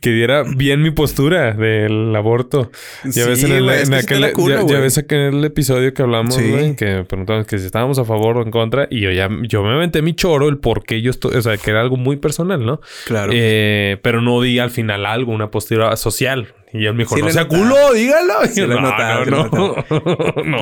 que 0.00 0.10
diera 0.10 0.44
bien 0.44 0.82
mi 0.82 0.90
postura 0.90 1.52
del 1.52 2.14
aborto. 2.16 2.70
Ya 3.04 3.26
ves 3.26 3.42
en 3.44 3.52
el, 3.52 5.44
episodio 5.44 5.92
que 5.92 6.02
hablamos, 6.02 6.40
güey, 6.40 6.74
que 6.76 7.04
preguntamos 7.06 7.46
que 7.46 7.58
si 7.58 7.66
estábamos 7.66 7.98
a 7.98 8.04
favor 8.04 8.38
o 8.38 8.42
en 8.42 8.50
contra, 8.50 8.88
y 8.90 9.00
yo 9.00 9.10
ya, 9.10 9.28
yo 9.42 9.62
me 9.62 9.70
aventé 9.70 10.02
mi 10.02 10.14
choro, 10.14 10.48
el 10.48 10.58
por 10.58 10.84
qué 10.84 11.02
yo 11.02 11.10
estoy, 11.10 11.36
o 11.36 11.42
sea, 11.42 11.56
que 11.56 11.70
era 11.70 11.80
algo 11.80 11.96
muy 11.96 12.16
personal, 12.16 12.64
¿no? 12.64 12.80
Claro. 13.06 13.32
Eh, 13.34 13.98
pero 14.02 14.22
no 14.22 14.40
di 14.40 14.58
al 14.58 14.70
final 14.70 15.04
algo, 15.06 15.32
una 15.32 15.50
postura 15.50 15.94
social. 15.96 16.54
Y 16.78 16.86
él 16.86 16.94
me 16.94 17.04
dijo, 17.04 17.16
no 17.16 17.30
sea 17.30 17.48
culo, 17.48 17.92
dígalo. 17.94 18.34
Sí 18.52 18.60
no, 18.60 18.80
notado, 18.80 19.24
no, 19.26 19.48
no, 19.48 19.76
no, 20.44 20.60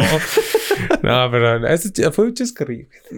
no. 1.02 1.30
pero 1.30 1.66
ese 1.68 2.10
fue 2.12 2.26
un 2.26 2.34
chascarrillo. 2.34 2.86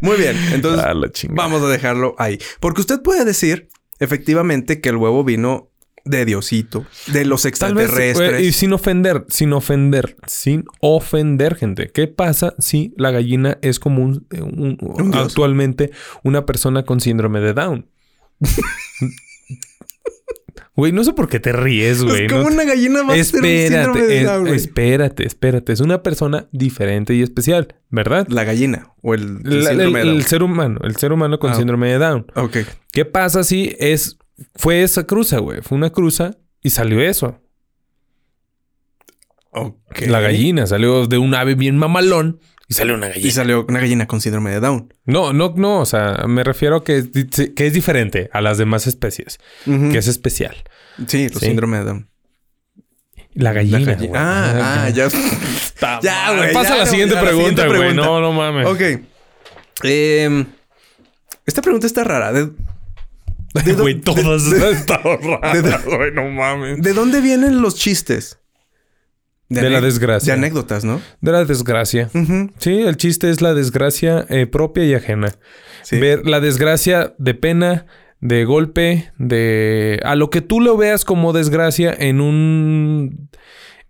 Muy 0.00 0.16
bien. 0.16 0.36
Entonces, 0.52 0.84
ah, 0.84 0.94
vamos 1.30 1.62
a 1.62 1.68
dejarlo 1.68 2.14
ahí. 2.18 2.38
Porque 2.60 2.80
usted 2.80 3.02
puede 3.02 3.24
decir, 3.24 3.68
efectivamente, 4.00 4.80
que 4.80 4.88
el 4.88 4.96
huevo 4.96 5.22
vino 5.24 5.70
de 6.04 6.24
Diosito, 6.24 6.84
de 7.12 7.24
los 7.24 7.46
extraterrestres. 7.46 8.42
y 8.42 8.52
sin 8.52 8.74
ofender, 8.74 9.24
sin 9.28 9.52
ofender, 9.54 10.16
sin 10.26 10.64
ofender, 10.80 11.56
gente. 11.56 11.90
¿Qué 11.92 12.08
pasa 12.08 12.54
si 12.58 12.92
la 12.98 13.10
gallina 13.10 13.58
es 13.62 13.80
como 13.80 14.02
un, 14.02 14.26
un 14.30 15.14
actualmente 15.14 15.92
una 16.22 16.44
persona 16.44 16.84
con 16.84 17.00
síndrome 17.00 17.40
de 17.40 17.54
Down? 17.54 17.88
Güey, 20.76 20.90
no 20.90 21.04
sé 21.04 21.12
por 21.12 21.28
qué 21.28 21.38
te 21.38 21.52
ríes, 21.52 22.02
güey. 22.02 22.24
Es 22.24 22.32
como 22.32 22.48
una 22.48 22.64
gallina 22.64 23.04
va 23.04 23.14
espérate, 23.16 24.28
a 24.28 24.40
Espérate, 24.48 25.24
espérate. 25.24 25.72
Es 25.72 25.80
una 25.80 26.02
persona 26.02 26.48
diferente 26.50 27.14
y 27.14 27.22
especial, 27.22 27.76
¿verdad? 27.90 28.26
La 28.28 28.42
gallina 28.42 28.92
o 29.00 29.14
el, 29.14 29.40
el, 29.44 30.24
ser 30.24 30.42
humano. 30.42 30.80
El 30.82 30.96
ser 30.96 31.12
humano 31.12 31.38
con 31.38 31.52
ah, 31.52 31.54
síndrome 31.54 31.90
de 31.90 31.98
Down. 31.98 32.26
Ok. 32.34 32.58
¿Qué 32.90 33.04
pasa 33.04 33.44
si 33.44 33.76
es... 33.78 34.18
Fue 34.56 34.82
esa 34.82 35.06
cruza, 35.06 35.38
güey. 35.38 35.60
Fue 35.62 35.78
una 35.78 35.90
cruza 35.90 36.36
y 36.60 36.70
salió 36.70 37.00
eso. 37.00 37.40
Ok. 39.52 40.06
La 40.08 40.20
gallina 40.20 40.66
salió 40.66 41.06
de 41.06 41.18
un 41.18 41.36
ave 41.36 41.54
bien 41.54 41.76
mamalón 41.76 42.40
salió 42.74 42.94
una 42.94 43.08
gallina. 43.08 43.26
Y 43.26 43.30
salió 43.30 43.64
una 43.68 43.80
gallina 43.80 44.06
con 44.06 44.20
síndrome 44.20 44.50
de 44.50 44.60
Down. 44.60 44.92
No, 45.04 45.32
no, 45.32 45.54
no. 45.56 45.80
O 45.80 45.86
sea, 45.86 46.24
me 46.28 46.44
refiero 46.44 46.76
a 46.76 46.84
que, 46.84 47.04
que 47.54 47.66
es 47.66 47.72
diferente 47.72 48.28
a 48.32 48.40
las 48.40 48.58
demás 48.58 48.86
especies. 48.86 49.38
Que 49.64 49.98
es 49.98 50.08
especial. 50.08 50.56
Sí, 51.06 51.24
el 51.24 51.34
síndrome 51.34 51.78
de 51.78 51.84
Down. 51.84 52.08
La 53.34 53.52
gallina. 53.52 53.98
Ah, 54.14 54.84
ah, 54.84 54.90
ya. 54.90 55.08
ya, 56.02 56.36
güey. 56.36 56.52
Pasa 56.52 56.74
a 56.74 56.78
la 56.78 56.86
siguiente 56.86 57.16
pregunta, 57.16 57.66
güey. 57.66 57.94
No, 57.94 58.20
no 58.20 58.32
mames. 58.32 58.66
Ok. 58.66 58.80
Em, 59.82 60.46
esta 61.44 61.60
pregunta 61.60 61.86
está 61.86 62.04
rara. 62.04 62.32
De, 62.32 62.50
güey, 63.76 64.00
todas 64.00 64.44
están 64.46 65.00
raras, 65.42 65.84
güey. 65.84 66.12
No 66.12 66.28
mames. 66.28 66.80
¿De 66.80 66.92
dónde 66.92 67.20
vienen 67.20 67.60
los 67.60 67.74
chistes? 67.74 68.38
De, 69.48 69.70
la 69.70 69.80
desgracia. 69.80 70.32
De 70.32 70.38
anécdotas, 70.38 70.84
¿no? 70.84 71.00
De 71.20 71.32
la 71.32 71.44
desgracia. 71.44 72.10
Sí, 72.58 72.80
el 72.80 72.96
chiste 72.96 73.30
es 73.30 73.42
la 73.42 73.54
desgracia 73.54 74.24
eh, 74.28 74.46
propia 74.46 74.84
y 74.84 74.94
ajena. 74.94 75.32
Ver 75.90 76.26
la 76.26 76.40
desgracia 76.40 77.14
de 77.18 77.34
pena, 77.34 77.86
de 78.20 78.44
golpe, 78.44 79.12
de... 79.18 80.00
A 80.04 80.14
lo 80.14 80.30
que 80.30 80.40
tú 80.40 80.60
lo 80.60 80.76
veas 80.76 81.04
como 81.04 81.32
desgracia 81.32 81.94
en 81.96 82.20
un... 82.20 83.28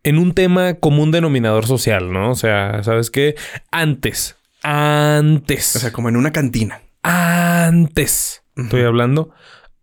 en 0.03 0.19
un 0.19 0.35
tema 0.35 0.75
común 0.75 1.13
denominador 1.13 1.67
social, 1.67 2.13
¿no? 2.13 2.33
O 2.33 2.35
sea, 2.35 2.83
¿sabes 2.83 3.11
qué? 3.11 3.37
Antes, 3.71 4.37
antes. 4.63 5.77
O 5.77 5.79
sea, 5.79 5.93
como 5.93 6.09
en 6.09 6.17
una 6.17 6.33
cantina. 6.33 6.83
Antes. 7.03 8.43
Estoy 8.57 8.83
hablando. 8.83 9.31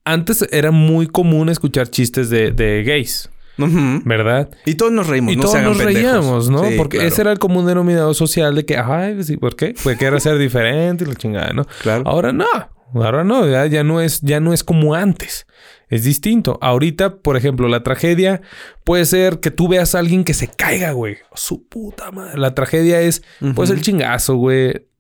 Antes 0.04 0.46
era 0.52 0.72
muy 0.72 1.08
común 1.08 1.50
escuchar 1.50 1.90
chistes 1.90 2.30
de, 2.30 2.52
de 2.52 2.84
gays. 2.84 3.30
¿Verdad? 3.58 4.50
Y 4.66 4.76
todos 4.76 4.92
nos 4.92 5.08
reímos. 5.08 5.34
Y 5.34 5.38
todos 5.38 5.62
nos 5.62 5.78
reíamos, 5.78 6.50
¿no? 6.50 6.64
Porque 6.78 7.06
ese 7.06 7.22
era 7.22 7.32
el 7.32 7.40
común 7.40 7.66
denominador 7.66 8.16
social 8.16 8.56
de 8.56 8.66
que, 8.66 8.78
ay, 8.78 9.24
sí, 9.24 9.38
¿por 9.38 9.56
qué? 9.56 9.76
Pues 9.84 9.98
que 9.98 10.06
era 10.06 10.20
ser 10.20 10.38
diferente 10.38 11.04
y 11.04 11.08
la 11.08 11.16
chingada, 11.16 11.54
¿no? 11.54 11.66
Claro. 11.82 12.04
Ahora 12.06 12.32
no. 12.32 12.46
Ahora 12.94 13.24
no, 13.24 13.48
ya, 13.68 13.84
no 13.84 14.02
es, 14.02 14.20
ya 14.22 14.40
no 14.40 14.54
es 14.54 14.64
como 14.64 14.96
antes. 14.96 15.48
Es 15.88 16.04
distinto. 16.04 16.58
Ahorita, 16.62 17.18
por 17.18 17.38
ejemplo, 17.38 17.68
la 17.68 17.84
tragedia 17.84 18.42
puede 18.84 19.06
ser 19.06 19.40
que 19.40 19.52
tú 19.52 19.68
veas 19.68 19.96
a 19.96 20.00
alguien 20.00 20.24
que 20.24 20.34
se 20.34 20.48
caiga, 20.48 20.92
güey. 20.92 21.18
Su 21.34 21.68
puta 21.68 22.12
madre. 22.12 22.38
La 22.38 22.54
tragedia 22.54 23.02
es, 23.02 23.24
pues, 23.56 23.70
el 23.70 23.82
chingazo, 23.82 24.36
güey 24.36 24.91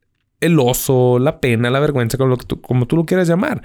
el 0.41 0.59
oso, 0.59 1.19
la 1.19 1.39
pena, 1.39 1.69
la 1.69 1.79
vergüenza, 1.79 2.17
como, 2.17 2.35
tú, 2.37 2.59
como 2.59 2.87
tú 2.87 2.97
lo 2.97 3.05
quieras 3.05 3.27
llamar. 3.27 3.61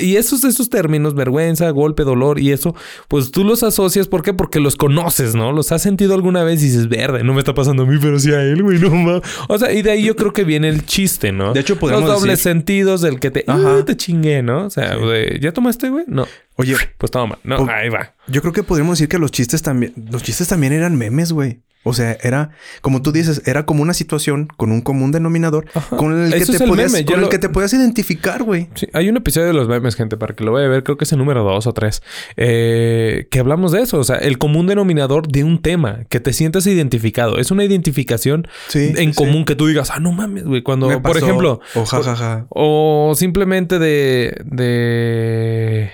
y 0.00 0.16
esos, 0.16 0.44
esos 0.44 0.68
términos, 0.68 1.14
vergüenza, 1.14 1.70
golpe, 1.70 2.02
dolor 2.02 2.38
y 2.38 2.52
eso, 2.52 2.74
pues 3.08 3.30
tú 3.30 3.44
los 3.44 3.62
asocias, 3.62 4.08
¿por 4.08 4.22
qué? 4.22 4.34
Porque 4.34 4.60
los 4.60 4.76
conoces, 4.76 5.34
¿no? 5.34 5.52
Los 5.52 5.72
has 5.72 5.82
sentido 5.82 6.14
alguna 6.14 6.42
vez 6.42 6.62
y 6.62 6.66
dices, 6.66 6.88
verde, 6.88 7.22
no 7.24 7.32
me 7.32 7.38
está 7.38 7.54
pasando 7.54 7.84
a 7.84 7.86
mí, 7.86 7.98
pero 8.00 8.18
sí 8.18 8.32
a 8.32 8.42
él, 8.42 8.62
güey, 8.62 8.78
no 8.78 8.90
mames. 8.90 9.22
O 9.48 9.58
sea, 9.58 9.72
y 9.72 9.82
de 9.82 9.92
ahí 9.92 10.04
yo 10.04 10.16
creo 10.16 10.32
que 10.32 10.44
viene 10.44 10.68
el 10.68 10.84
chiste, 10.84 11.32
¿no? 11.32 11.52
De 11.52 11.60
hecho, 11.60 11.76
podemos 11.78 12.02
Los 12.02 12.20
dobles 12.20 12.40
sentidos 12.40 13.00
del 13.00 13.20
que 13.20 13.30
te, 13.30 13.44
Ajá. 13.46 13.84
te 13.84 13.96
chingué, 13.96 14.42
¿no? 14.42 14.66
O 14.66 14.70
sea, 14.70 14.96
¿ya 15.40 15.52
tomaste, 15.52 15.90
güey? 15.90 16.04
No. 16.08 16.26
Oye, 16.56 16.74
pues 16.98 17.12
toma. 17.12 17.38
No, 17.44 17.66
ahí 17.70 17.88
va. 17.88 18.14
Yo 18.26 18.40
creo 18.40 18.52
que 18.52 18.62
podríamos 18.62 18.98
decir 18.98 19.08
que 19.08 19.18
los 19.18 19.30
chistes 19.30 19.62
también, 19.62 19.92
los 20.10 20.22
chistes 20.22 20.48
también 20.48 20.72
eran 20.72 20.96
memes, 20.96 21.32
güey. 21.32 21.60
O 21.88 21.92
sea, 21.92 22.18
era, 22.20 22.50
como 22.80 23.00
tú 23.00 23.12
dices, 23.12 23.42
era 23.46 23.64
como 23.64 23.80
una 23.80 23.94
situación 23.94 24.48
con 24.56 24.72
un 24.72 24.80
común 24.80 25.12
denominador 25.12 25.66
con 25.90 26.20
el, 26.20 26.32
que 26.32 26.44
te, 26.44 26.66
podías, 26.66 26.92
con 27.04 27.22
el 27.22 27.28
que 27.28 27.38
te 27.38 27.48
puedas 27.48 27.72
identificar, 27.74 28.42
güey. 28.42 28.66
Sí, 28.74 28.88
hay 28.92 29.08
un 29.08 29.16
episodio 29.16 29.46
de 29.46 29.52
los 29.52 29.68
memes, 29.68 29.94
gente, 29.94 30.16
para 30.16 30.34
que 30.34 30.42
lo 30.42 30.50
vaya 30.50 30.66
a 30.66 30.68
ver, 30.68 30.82
creo 30.82 30.96
que 30.96 31.04
es 31.04 31.12
el 31.12 31.18
número 31.18 31.44
dos 31.44 31.68
o 31.68 31.72
tres, 31.72 32.02
eh, 32.36 33.28
que 33.30 33.38
hablamos 33.38 33.70
de 33.70 33.82
eso. 33.82 34.00
O 34.00 34.04
sea, 34.04 34.16
el 34.16 34.36
común 34.36 34.66
denominador 34.66 35.28
de 35.28 35.44
un 35.44 35.62
tema, 35.62 36.06
que 36.08 36.18
te 36.18 36.32
sientas 36.32 36.66
identificado. 36.66 37.38
Es 37.38 37.52
una 37.52 37.62
identificación 37.62 38.48
en 38.74 39.12
común 39.12 39.44
que 39.44 39.54
tú 39.54 39.68
digas, 39.68 39.92
ah, 39.92 40.00
no 40.00 40.10
mames, 40.10 40.42
güey. 40.42 40.62
Cuando, 40.62 41.00
por 41.00 41.16
ejemplo, 41.16 41.60
o 41.76 41.84
jajaja. 41.84 42.46
O, 42.48 43.12
simplemente 43.14 43.78
de, 43.78 44.42
de. 44.44 45.92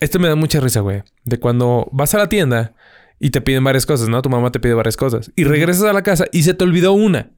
Esto 0.00 0.18
me 0.18 0.26
da 0.26 0.34
mucha 0.34 0.58
risa, 0.58 0.80
güey. 0.80 1.04
De 1.22 1.38
cuando 1.38 1.88
vas 1.92 2.16
a 2.16 2.18
la 2.18 2.28
tienda 2.28 2.72
y 3.22 3.30
te 3.30 3.40
piden 3.40 3.62
varias 3.62 3.86
cosas, 3.86 4.08
¿no? 4.08 4.20
Tu 4.20 4.28
mamá 4.28 4.50
te 4.50 4.58
pide 4.58 4.74
varias 4.74 4.96
cosas. 4.96 5.30
Y 5.36 5.44
regresas 5.44 5.84
a 5.84 5.92
la 5.92 6.02
casa 6.02 6.24
y 6.32 6.42
se 6.42 6.54
te 6.54 6.64
olvidó 6.64 6.92
una. 6.92 7.30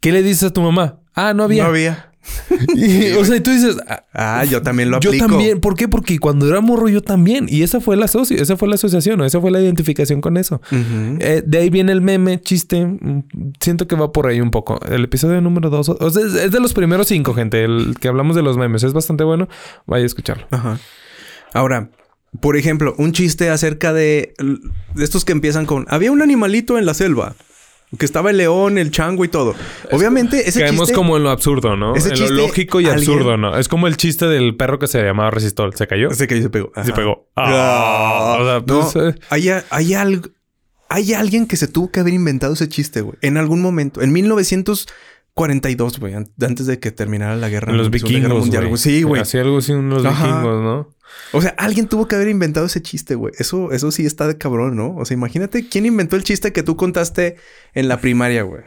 ¿Qué 0.00 0.10
le 0.10 0.22
dices 0.22 0.44
a 0.44 0.52
tu 0.54 0.62
mamá? 0.62 1.00
Ah, 1.14 1.34
no 1.34 1.44
había. 1.44 1.64
No 1.64 1.68
había. 1.68 2.12
o 3.18 3.24
sea, 3.26 3.36
y 3.36 3.40
tú 3.40 3.50
dices, 3.50 3.76
ah, 3.88 4.04
ah, 4.14 4.44
yo 4.44 4.62
también 4.62 4.90
lo 4.90 4.96
aplico. 4.96 5.14
Yo 5.14 5.26
también, 5.26 5.60
¿por 5.60 5.76
qué? 5.76 5.86
Porque 5.86 6.18
cuando 6.18 6.48
era 6.48 6.62
morro 6.62 6.88
yo 6.88 7.02
también. 7.02 7.46
Y 7.46 7.62
esa 7.62 7.82
fue 7.82 7.98
la 7.98 8.06
asocio, 8.06 8.40
esa 8.40 8.56
fue 8.56 8.68
la 8.68 8.76
asociación, 8.76 9.22
esa 9.22 9.38
fue 9.38 9.50
la 9.50 9.60
identificación 9.60 10.22
con 10.22 10.38
eso. 10.38 10.62
Eh, 10.70 11.42
de 11.44 11.58
ahí 11.58 11.68
viene 11.68 11.92
el 11.92 12.00
meme, 12.00 12.40
chiste. 12.40 12.98
Siento 13.60 13.86
que 13.86 13.96
va 13.96 14.12
por 14.12 14.28
ahí 14.28 14.40
un 14.40 14.50
poco. 14.50 14.80
El 14.88 15.04
episodio 15.04 15.42
número 15.42 15.68
dos, 15.68 15.90
o 15.90 16.10
sea, 16.10 16.22
es, 16.24 16.52
de 16.52 16.60
los 16.60 16.72
primeros 16.72 17.08
cinco, 17.08 17.34
gente, 17.34 17.62
el 17.64 17.96
que 18.00 18.08
hablamos 18.08 18.34
de 18.34 18.40
los 18.40 18.56
memes. 18.56 18.82
Es 18.82 18.94
bastante 18.94 19.24
bueno. 19.24 19.46
Vaya 19.84 20.04
a 20.04 20.06
escucharlo. 20.06 20.46
Ajá. 20.50 20.78
Ahora, 21.52 21.90
por 22.40 22.56
ejemplo, 22.56 22.94
un 22.96 23.12
chiste 23.12 23.50
acerca 23.50 23.92
de, 23.92 24.34
estos 24.96 25.24
que 25.24 25.32
empiezan 25.32 25.66
con 25.66 25.86
había 25.88 26.10
un 26.12 26.22
animalito 26.22 26.78
en 26.78 26.86
la 26.86 26.94
selva. 26.94 27.34
Que 27.98 28.06
estaba 28.06 28.30
el 28.30 28.38
león, 28.38 28.78
el 28.78 28.90
chango 28.90 29.22
y 29.22 29.28
todo. 29.28 29.54
Obviamente, 29.90 30.48
ese 30.48 30.60
Caemos 30.60 30.90
como 30.92 31.18
en 31.18 31.24
lo 31.24 31.30
absurdo, 31.30 31.76
¿no? 31.76 31.94
en 31.94 32.20
lo 32.20 32.28
lógico 32.30 32.80
y 32.80 32.86
absurdo, 32.86 33.36
¿no? 33.36 33.58
Es 33.58 33.68
como 33.68 33.86
el 33.86 33.98
chiste 33.98 34.24
del 34.28 34.56
perro 34.56 34.78
que 34.78 34.86
se 34.86 35.02
llamaba 35.02 35.30
Resistol. 35.30 35.74
¿Se 35.74 35.86
cayó? 35.86 36.10
Se 36.10 36.26
cayó 36.26 36.40
y 36.40 36.42
se 36.44 36.48
pegó. 36.48 36.72
Se 36.82 36.94
pegó. 36.94 37.28
Ah, 37.36 38.38
o 38.40 38.44
sea, 38.46 38.60
pues, 38.64 38.96
eh. 38.96 39.14
hay, 39.28 39.50
hay, 39.68 39.92
algo... 39.92 40.30
Hay 40.88 41.12
alguien 41.12 41.46
que 41.46 41.58
se 41.58 41.68
tuvo 41.68 41.90
que 41.90 42.00
haber 42.00 42.14
inventado 42.14 42.54
ese 42.54 42.66
chiste, 42.66 43.02
güey. 43.02 43.18
En 43.20 43.36
algún 43.36 43.60
momento. 43.60 44.00
En 44.00 44.10
1942, 44.10 45.98
güey. 45.98 46.14
Antes 46.14 46.64
de 46.64 46.78
que 46.78 46.92
terminara 46.92 47.36
la 47.36 47.50
guerra. 47.50 47.72
En 47.72 47.76
los 47.76 47.90
vikingos, 47.90 48.80
Sí, 48.80 49.02
güey. 49.02 49.20
Hacía 49.20 49.42
algo 49.42 49.58
así 49.58 49.72
en 49.72 49.90
los 49.90 50.02
vikingos, 50.02 50.62
¿no? 50.62 50.88
O 51.32 51.40
sea, 51.40 51.54
alguien 51.58 51.88
tuvo 51.88 52.06
que 52.06 52.14
haber 52.14 52.28
inventado 52.28 52.66
ese 52.66 52.82
chiste, 52.82 53.14
güey. 53.14 53.32
Eso, 53.38 53.72
eso 53.72 53.90
sí 53.90 54.04
está 54.04 54.26
de 54.26 54.36
cabrón, 54.36 54.76
¿no? 54.76 54.94
O 54.96 55.04
sea, 55.04 55.14
imagínate 55.14 55.68
quién 55.68 55.86
inventó 55.86 56.16
el 56.16 56.24
chiste 56.24 56.52
que 56.52 56.62
tú 56.62 56.76
contaste 56.76 57.36
en 57.74 57.88
la 57.88 58.00
primaria, 58.00 58.42
güey. 58.42 58.62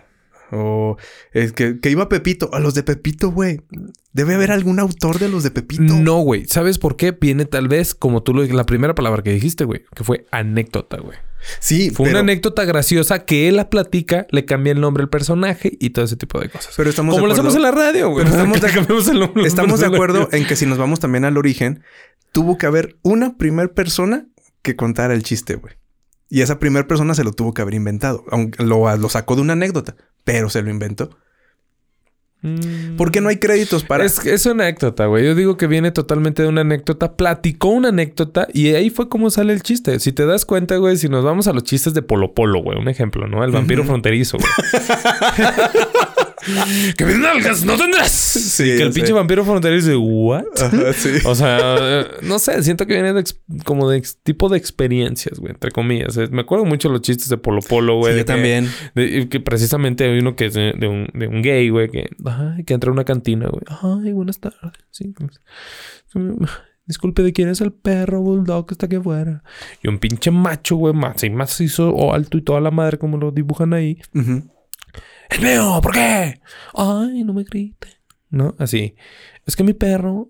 O 0.51 0.97
es 1.31 1.53
que, 1.53 1.79
que, 1.79 1.89
iba 1.89 2.09
Pepito. 2.09 2.49
A 2.53 2.59
los 2.59 2.73
de 2.73 2.83
Pepito, 2.83 3.31
güey. 3.31 3.61
Debe 4.13 4.35
haber 4.35 4.51
algún 4.51 4.79
autor 4.79 5.19
de 5.19 5.29
los 5.29 5.43
de 5.43 5.51
Pepito. 5.51 5.81
No, 5.81 6.19
güey. 6.19 6.45
¿Sabes 6.45 6.77
por 6.77 6.95
qué? 6.95 7.11
Viene 7.11 7.45
tal 7.45 7.67
vez, 7.67 7.95
como 7.95 8.23
tú 8.23 8.33
lo 8.33 8.43
la 8.43 8.65
primera 8.65 8.95
palabra 8.95 9.23
que 9.23 9.31
dijiste, 9.31 9.65
güey, 9.65 9.83
que 9.95 10.03
fue 10.03 10.25
anécdota, 10.31 10.97
güey. 10.97 11.17
Sí, 11.59 11.91
fue 11.91 12.09
una 12.09 12.19
anécdota 12.19 12.65
graciosa 12.65 13.25
que 13.25 13.47
él 13.47 13.57
la 13.57 13.69
platica, 13.69 14.25
le 14.31 14.45
cambia 14.45 14.73
el 14.73 14.81
nombre 14.81 15.03
al 15.03 15.09
personaje 15.09 15.77
y 15.79 15.91
todo 15.91 16.05
ese 16.05 16.15
tipo 16.15 16.39
de 16.39 16.49
cosas. 16.49 16.73
Pero 16.75 16.89
estamos 16.89 17.15
como 17.15 17.27
lo 17.27 17.33
hacemos 17.33 17.55
en 17.55 17.61
la 17.61 17.71
radio, 17.71 18.09
güey. 18.09 18.25
Estamos, 18.25 18.61
de, 18.61 19.47
estamos 19.47 19.79
de 19.79 19.85
acuerdo 19.85 20.29
en 20.31 20.45
que 20.47 20.55
si 20.55 20.65
nos 20.65 20.77
vamos 20.77 20.99
también 20.99 21.25
al 21.25 21.37
origen, 21.37 21.83
tuvo 22.35 22.57
que 22.57 22.65
haber 22.65 22.97
una 23.01 23.37
primer 23.37 23.71
persona 23.71 24.27
que 24.61 24.75
contara 24.75 25.13
el 25.13 25.23
chiste, 25.23 25.55
güey. 25.55 25.75
Y 26.29 26.41
esa 26.41 26.59
primera 26.59 26.85
persona 26.85 27.15
se 27.15 27.23
lo 27.23 27.31
tuvo 27.31 27.53
que 27.53 27.61
haber 27.61 27.75
inventado. 27.75 28.25
Aunque 28.29 28.61
lo, 28.61 28.93
lo 28.97 29.07
sacó 29.07 29.37
de 29.37 29.41
una 29.41 29.53
anécdota, 29.53 29.95
pero 30.25 30.49
se 30.49 30.61
lo 30.61 30.69
inventó. 30.69 31.11
Mm. 32.41 32.97
¿Por 32.97 33.11
qué 33.11 33.21
no 33.21 33.29
hay 33.29 33.37
créditos 33.37 33.85
para...? 33.85 34.03
Es, 34.03 34.25
es 34.25 34.45
una 34.47 34.65
anécdota, 34.65 35.05
güey. 35.05 35.23
Yo 35.23 35.33
digo 35.33 35.55
que 35.55 35.67
viene 35.67 35.91
totalmente 35.91 36.43
de 36.43 36.49
una 36.49 36.59
anécdota. 36.59 37.15
Platicó 37.15 37.69
una 37.69 37.87
anécdota 37.87 38.49
y 38.51 38.67
ahí 38.73 38.89
fue 38.89 39.07
como 39.07 39.29
sale 39.29 39.53
el 39.53 39.61
chiste. 39.61 39.97
Si 40.01 40.11
te 40.11 40.25
das 40.25 40.43
cuenta, 40.43 40.75
güey, 40.75 40.97
si 40.97 41.07
nos 41.07 41.23
vamos 41.23 41.47
a 41.47 41.53
los 41.53 41.63
chistes 41.63 41.93
de 41.93 42.01
Polo 42.01 42.33
Polo, 42.33 42.61
güey. 42.61 42.77
Un 42.77 42.89
ejemplo, 42.89 43.29
¿no? 43.29 43.45
El 43.45 43.51
vampiro 43.51 43.85
fronterizo, 43.85 44.37
güey. 44.37 44.51
que 46.97 47.05
me 47.05 47.17
nalgas 47.17 47.63
no 47.65 47.77
tendrás. 47.77 48.11
Sí, 48.11 48.63
que 48.63 48.83
el 48.83 48.91
pinche 48.91 49.13
vampiro 49.13 49.43
fronterizo 49.45 49.89
dice, 49.89 49.97
¿what? 49.97 50.45
O 51.25 51.35
sea, 51.35 52.05
no 52.21 52.39
sé, 52.39 52.61
siento 52.63 52.85
que 52.85 52.93
viene 52.93 53.13
de 53.13 53.23
como 53.63 53.89
de 53.89 54.03
tipo 54.23 54.49
de 54.49 54.57
experiencias, 54.57 55.39
güey, 55.39 55.51
entre 55.51 55.71
comillas. 55.71 56.17
Me 56.31 56.41
acuerdo 56.41 56.65
mucho 56.65 56.89
los 56.89 57.01
chistes 57.01 57.29
de 57.29 57.37
Polo 57.37 57.61
Polo, 57.61 57.97
güey. 57.97 58.13
Sí, 58.13 58.19
yo 58.19 58.25
también. 58.25 58.69
que 58.93 59.39
precisamente 59.39 60.03
hay 60.03 60.19
uno 60.19 60.35
que 60.35 60.45
es 60.45 60.53
de, 60.53 60.71
un, 60.87 61.07
de 61.13 61.27
un, 61.27 61.41
gay, 61.41 61.69
güey, 61.69 61.89
que, 61.89 62.09
que 62.65 62.73
entra 62.73 62.89
a 62.89 62.93
una 62.93 63.03
cantina, 63.03 63.47
güey. 63.47 63.63
Ay, 63.67 64.11
buenas 64.13 64.39
tardes. 64.39 64.59
Sí, 64.91 65.13
Disculpe, 66.87 67.23
¿de 67.23 67.33
quién 67.33 67.49
es 67.49 67.61
el 67.61 67.71
perro 67.71 68.21
bulldog 68.21 68.67
que 68.67 68.75
está 68.75 68.85
aquí 68.85 68.97
afuera? 68.97 69.43
Y 69.81 69.87
un 69.87 69.97
pinche 69.97 70.29
macho, 70.29 70.75
güey, 70.75 70.93
más 70.93 71.23
y 71.23 71.31
más 71.31 71.59
hizo 71.59 71.89
o 71.89 72.13
alto 72.13 72.37
y 72.37 72.43
toda 72.43 72.61
la 72.61 72.69
madre 72.69 72.99
como 72.99 73.17
lo 73.17 73.31
dibujan 73.31 73.73
ahí. 73.73 73.97
¡El 75.29 75.41
mío! 75.41 75.79
¿Por 75.81 75.93
qué? 75.93 76.39
Ay, 76.73 77.23
no 77.23 77.33
me 77.33 77.43
grite. 77.43 77.87
¿No? 78.29 78.55
Así. 78.59 78.95
Es 79.45 79.55
que 79.55 79.63
mi 79.63 79.73
perro 79.73 80.29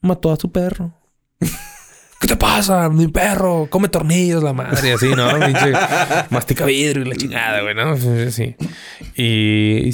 mató 0.00 0.32
a 0.32 0.36
su 0.36 0.50
perro. 0.50 0.94
¿Qué 2.20 2.28
te 2.28 2.36
pasa? 2.36 2.88
Mi 2.88 3.08
perro 3.08 3.68
come 3.68 3.88
tornillos, 3.88 4.42
la 4.42 4.52
madre, 4.52 4.94
así, 4.94 5.08
¿no? 5.14 5.28
mastica 6.30 6.64
vidrio 6.64 7.04
y 7.04 7.08
la 7.10 7.16
chingada, 7.16 7.60
güey, 7.60 7.74
¿no? 7.74 7.96
Sí. 8.30 8.56
Y, 9.14 9.90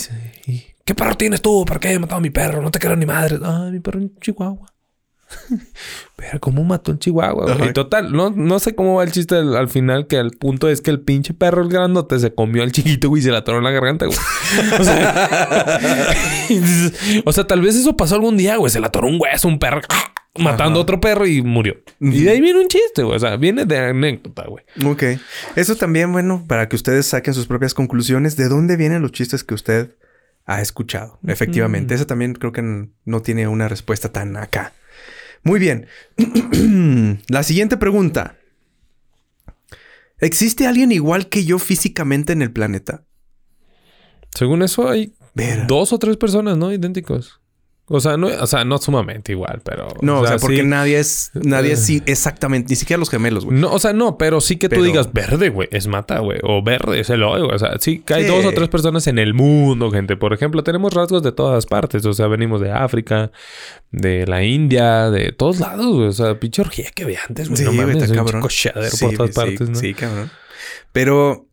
y, 0.47 0.67
¿qué 0.85 0.95
perro 0.95 1.17
tienes 1.17 1.43
tú? 1.43 1.65
¿Por 1.65 1.81
qué 1.81 1.93
he 1.93 1.99
matado 1.99 2.19
a 2.19 2.21
mi 2.21 2.31
perro? 2.31 2.63
No 2.63 2.71
te 2.71 2.79
quiero 2.79 2.95
ni 2.95 3.07
madre. 3.07 3.39
Ay, 3.43 3.73
mi 3.73 3.81
perro 3.81 4.01
en 4.01 4.15
Chihuahua. 4.21 4.73
Pero 6.17 6.41
cómo 6.41 6.65
mató 6.65 6.91
en 6.91 6.99
Chihuahua, 6.99 7.57
Y 7.67 7.73
total, 7.73 8.13
no, 8.13 8.31
no 8.31 8.59
sé 8.59 8.75
cómo 8.75 8.97
va 8.97 9.05
el 9.05 9.13
chiste 9.13 9.37
al, 9.37 9.69
final, 9.69 10.07
que 10.07 10.19
al 10.19 10.33
punto 10.33 10.69
es 10.69 10.81
que 10.81 10.91
el 10.91 11.01
pinche 11.01 11.35
perro, 11.35 11.63
el 11.63 11.69
grandote, 11.69 12.19
se 12.19 12.35
comió 12.35 12.63
al 12.63 12.73
chiquito, 12.73 13.09
güey, 13.09 13.21
y 13.21 13.25
se 13.25 13.31
la 13.31 13.39
atoró 13.39 13.59
en 13.59 13.65
la 13.65 13.71
garganta, 13.71 14.07
güey. 14.07 14.19
O 17.25 17.33
sea, 17.33 17.47
tal 17.47 17.61
vez 17.61 17.77
eso 17.77 17.97
pasó 17.97 18.17
algún 18.17 18.37
día, 18.37 18.57
güey. 18.57 18.71
Se 18.71 18.81
la 18.81 18.89
atoró 18.89 19.09
un 19.09 19.19
hueso, 19.21 19.49
un 19.49 19.59
perro, 19.59 19.81
matando 20.39 20.79
a 20.79 20.83
otro 20.83 21.01
perro 21.01 21.27
y 21.27 21.43
murió. 21.43 21.77
Y 22.01 22.25
de 22.25 22.31
ahí 22.31 22.41
viene 22.41 22.61
un 22.61 22.69
chiste, 22.69 23.03
güey. 23.03 23.17
O 23.17 23.19
sea, 23.19 23.37
viene 23.37 23.65
de 23.65 23.79
anécdota, 23.79 24.47
güey. 24.47 24.65
Ok. 24.85 25.21
Eso 25.57 25.77
también, 25.77 26.13
bueno, 26.13 26.45
para 26.47 26.69
que 26.69 26.77
ustedes 26.77 27.07
saquen 27.07 27.35
sus 27.35 27.47
propias 27.47 27.75
conclusiones, 27.75 28.37
¿de 28.37 28.49
dónde 28.49 28.77
vienen 28.77 29.03
los 29.03 29.13
chistes 29.13 29.45
que 29.45 29.55
usted 29.55 29.97
ha 30.47 30.61
escuchado? 30.61 31.19
Efectivamente. 31.27 31.95
Eso 31.95 32.07
también 32.07 32.35
creo 32.35 32.53
que 32.53 32.89
no 33.05 33.23
tiene 33.23 33.49
una 33.49 33.69
respuesta 33.69 34.11
tan 34.11 34.37
acá. 34.37 34.73
Muy 35.43 35.59
bien. 35.59 35.87
La 37.29 37.43
siguiente 37.43 37.77
pregunta. 37.77 38.37
¿Existe 40.19 40.67
alguien 40.67 40.93
igual 40.93 41.29
que 41.29 41.45
yo 41.45 41.59
físicamente 41.59 42.33
en 42.33 42.43
el 42.43 42.53
planeta? 42.53 43.05
Según 44.35 44.63
eso 44.63 44.89
hay 44.89 45.15
dos 45.67 45.93
o 45.93 45.99
tres 45.99 46.17
personas, 46.17 46.57
¿no? 46.57 46.73
Idénticos. 46.73 47.41
O 47.93 47.99
sea, 47.99 48.17
no, 48.17 48.29
o 48.29 48.47
sea, 48.47 48.65
no 48.65 48.79
sumamente 48.79 49.33
igual, 49.33 49.63
pero. 49.65 49.89
No, 50.01 50.21
o 50.21 50.27
sea, 50.27 50.37
porque 50.39 50.63
nadie 50.63 51.01
es, 51.01 51.33
nadie 51.35 51.73
es 51.73 51.85
sí, 51.85 52.01
exactamente, 52.07 52.71
ni 52.71 52.77
siquiera 52.77 53.01
los 53.01 53.11
gemelos, 53.11 53.45
güey. 53.45 53.59
No, 53.59 53.73
o 53.73 53.81
sea, 53.81 53.93
no, 53.93 54.17
pero 54.17 54.41
sí 54.41 54.59
que 54.59 54.69
tú 54.69 54.85
digas 54.85 55.13
verde, 55.13 55.49
güey, 55.49 55.69
es 55.73 55.89
mata, 55.89 56.21
güey, 56.21 56.39
o 56.45 56.63
verde 56.63 57.01
es 57.01 57.11
el 57.11 57.25
hoy, 57.25 57.43
O 57.43 57.59
sea, 57.59 57.81
sí 57.81 57.99
que 57.99 58.15
hay 58.15 58.25
dos 58.27 58.45
o 58.45 58.53
tres 58.53 58.69
personas 58.69 59.09
en 59.09 59.19
el 59.19 59.35
mundo, 59.35 59.91
gente. 59.91 60.17
Por 60.17 60.33
ejemplo, 60.33 60.63
tenemos 60.63 60.95
rasgos 60.95 61.25
de 61.25 61.33
todas 61.33 61.67
partes. 61.67 62.07
O 62.07 62.13
sea, 62.13 62.29
venimos 62.29 62.61
de 62.61 62.71
África, 62.71 63.33
de 63.91 64.25
la 64.25 64.45
India, 64.45 65.11
de 65.11 65.33
todos 65.33 65.59
lados, 65.59 65.97
güey. 65.97 66.07
O 66.07 66.13
sea, 66.13 66.39
pinche 66.39 66.63
orgía 66.63 66.93
que 66.95 67.05
ve 67.05 67.19
antes, 67.29 67.49
güey. 67.49 67.59
Sí, 67.59 67.65
no 67.65 67.73
mames, 67.73 68.13
cabrón. 68.13 68.45
sí, 68.49 68.69
por 69.01 69.15
todas 69.15 69.35
partes, 69.35 69.69
¿no? 69.69 69.75
Sí, 69.75 69.95
cabrón. 69.95 70.31
Pero 70.93 71.50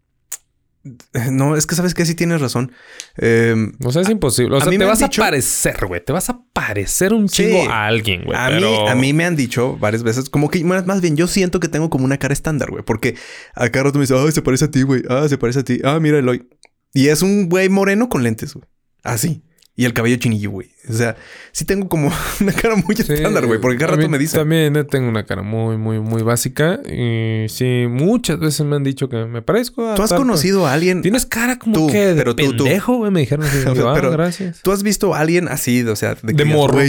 no, 1.32 1.56
es 1.56 1.66
que 1.66 1.76
sabes 1.76 1.94
que 1.94 2.06
sí 2.06 2.16
tienes 2.16 2.42
razón. 2.42 2.72
Em, 3.18 3.74
o 3.84 3.92
sea, 3.92 4.02
es 4.02 4.10
imposible. 4.10 4.56
O 4.58 4.62
sea, 4.62 4.70
te 4.70 4.86
vas 4.86 5.02
a 5.02 5.10
parecer, 5.10 5.86
güey. 5.88 6.04
Te 6.04 6.14
vas 6.14 6.30
a 6.30 6.40
parecer 6.54 7.14
un 7.14 7.28
chingo 7.28 7.70
a 7.70 7.88
alguien, 7.88 8.24
güey. 8.26 8.38
A, 8.38 8.50
mí, 8.50 8.88
a 8.88 8.96
mí 8.96 9.14
me 9.14 9.26
han 9.26 9.36
dicho 9.36 9.78
varias 9.78 10.04
veces, 10.04 10.30
como 10.30 10.50
que 10.50 10.64
más 10.64 11.02
bien 11.02 11.16
yo 11.18 11.28
siento 11.28 11.60
que 11.60 11.68
tengo 11.68 11.90
como 11.90 12.06
una 12.06 12.18
cara 12.18 12.34
estándar, 12.34 12.70
güey. 12.70 12.84
Porque 12.84 13.16
acá 13.56 13.84
rato 13.84 13.98
me 13.98 14.04
dice, 14.04 14.16
ay, 14.18 14.32
se 14.32 14.42
parece 14.42 14.66
a 14.66 14.72
ti, 14.72 14.84
güey. 14.84 15.04
Ah, 15.10 15.28
se 15.28 15.38
parece 15.38 15.60
a 15.60 15.64
ti. 15.64 15.80
Ah, 15.84 16.00
mira, 16.00 16.20
Eloy. 16.20 16.48
Y 16.94 17.10
es 17.10 17.22
un 17.22 17.50
güey 17.50 17.70
moreno 17.70 18.10
con 18.10 18.24
lentes, 18.24 18.54
güey. 18.54 18.66
Así. 19.04 19.44
Y 19.80 19.86
el 19.86 19.94
cabello 19.94 20.16
chinillo, 20.16 20.50
güey. 20.50 20.70
O 20.90 20.94
sea, 20.94 21.16
sí 21.52 21.64
tengo 21.64 21.88
como 21.88 22.12
una 22.42 22.52
cara 22.52 22.76
muy 22.76 22.96
estándar, 22.96 23.46
güey. 23.46 23.62
Porque 23.62 23.78
cada 23.78 23.96
rato 23.96 24.10
me 24.10 24.18
dicen. 24.18 24.40
También 24.40 24.76
eh, 24.76 24.84
tengo 24.84 25.08
una 25.08 25.24
cara 25.24 25.44
muy, 25.44 25.78
muy, 25.78 26.00
muy 26.00 26.24
básica. 26.24 26.80
Y 26.84 27.46
sí, 27.48 27.86
muchas 27.88 28.40
veces 28.40 28.66
me 28.66 28.76
han 28.76 28.84
dicho 28.84 29.08
que 29.08 29.26
me 29.26 29.44
parezco 29.44 29.88
a. 29.88 29.94
¿Tú 29.94 30.02
has 30.02 30.14
conocido 30.14 30.66
a 30.66 30.74
alguien? 30.74 31.04
Tienes 31.04 31.28
cara 31.28 31.60
como 31.60 31.92
que 31.92 32.08
de 32.08 32.16
pero 32.16 32.36
pendejo, 32.36 32.98
güey. 32.98 33.12
Me 33.12 33.20
dijeron 33.20 33.46
así. 33.46 33.60
Ah, 33.88 33.94
pero, 33.94 34.12
gracias. 34.12 34.62
¿Tú 34.64 34.72
has 34.72 34.82
visto 34.82 35.14
a 35.14 35.20
alguien 35.20 35.48
así, 35.48 35.84
o 35.84 35.96
sea, 35.96 36.16
de, 36.16 36.34
de 36.34 36.46
morro? 36.46 36.80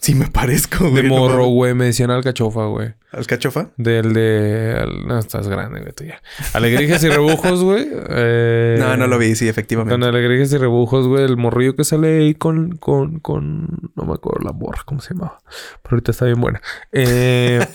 Sí, 0.00 0.14
me 0.14 0.28
parezco, 0.28 0.90
güey. 0.90 1.02
De 1.02 1.08
morro, 1.08 1.46
güey. 1.46 1.74
Me 1.74 1.86
decían 1.86 2.10
alcachofa, 2.10 2.66
güey. 2.66 2.94
¿Alcachofa? 3.10 3.70
Del 3.76 4.12
de... 4.12 4.86
No, 5.06 5.18
estás 5.18 5.48
grande, 5.48 5.80
güey, 5.80 5.92
tú 5.92 6.04
ya. 6.04 6.20
Alegrijes 6.52 7.02
y 7.04 7.08
rebujos, 7.08 7.64
güey. 7.64 7.88
Eh... 8.10 8.76
No, 8.78 8.96
no 8.96 9.06
lo 9.06 9.18
vi, 9.18 9.34
sí, 9.34 9.48
efectivamente. 9.48 9.94
Con 9.94 10.04
alegrijes 10.04 10.52
y 10.52 10.58
rebujos, 10.58 11.08
güey. 11.08 11.24
El 11.24 11.36
morrillo 11.36 11.74
que 11.74 11.84
sale 11.84 12.18
ahí 12.18 12.34
con... 12.34 12.76
Con... 12.76 13.20
con... 13.20 13.90
No 13.96 14.04
me 14.04 14.12
acuerdo 14.12 14.44
la 14.44 14.52
morra, 14.52 14.82
¿cómo 14.84 15.00
se 15.00 15.14
llamaba? 15.14 15.38
Pero 15.82 15.96
ahorita 15.96 16.10
está 16.10 16.26
bien 16.26 16.40
buena. 16.40 16.60
Eh... 16.92 17.66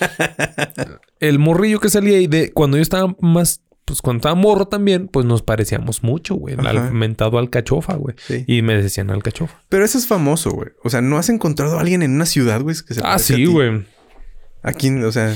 el 1.19 1.39
morrillo 1.39 1.79
que 1.79 1.89
salía 1.89 2.17
ahí 2.17 2.27
de... 2.27 2.53
Cuando 2.53 2.77
yo 2.77 2.83
estaba 2.83 3.15
más 3.19 3.62
pues 3.85 4.01
cuando 4.01 4.19
estaba 4.19 4.35
morro 4.35 4.67
también, 4.67 5.07
pues 5.07 5.25
nos 5.25 5.41
parecíamos 5.41 6.03
mucho, 6.03 6.35
güey. 6.35 6.55
Al 6.57 6.91
mentado 6.93 7.37
alcachofa, 7.37 7.95
güey. 7.95 8.15
Y 8.47 8.61
me 8.61 8.81
decían 8.81 9.09
alcachofa. 9.09 9.61
Pero 9.69 9.85
eso 9.85 9.97
es 9.97 10.07
famoso, 10.07 10.51
güey. 10.51 10.69
O 10.83 10.89
sea, 10.89 11.01
¿no 11.01 11.17
has 11.17 11.29
encontrado 11.29 11.77
a 11.77 11.81
alguien 11.81 12.03
en 12.03 12.11
una 12.15 12.25
ciudad, 12.25 12.61
güey, 12.61 12.75
que 12.87 12.93
se 12.93 13.01
Ah, 13.03 13.19
sí, 13.19 13.45
güey. 13.45 13.85
Aquí, 14.61 14.89
o 14.89 15.11
sea. 15.11 15.35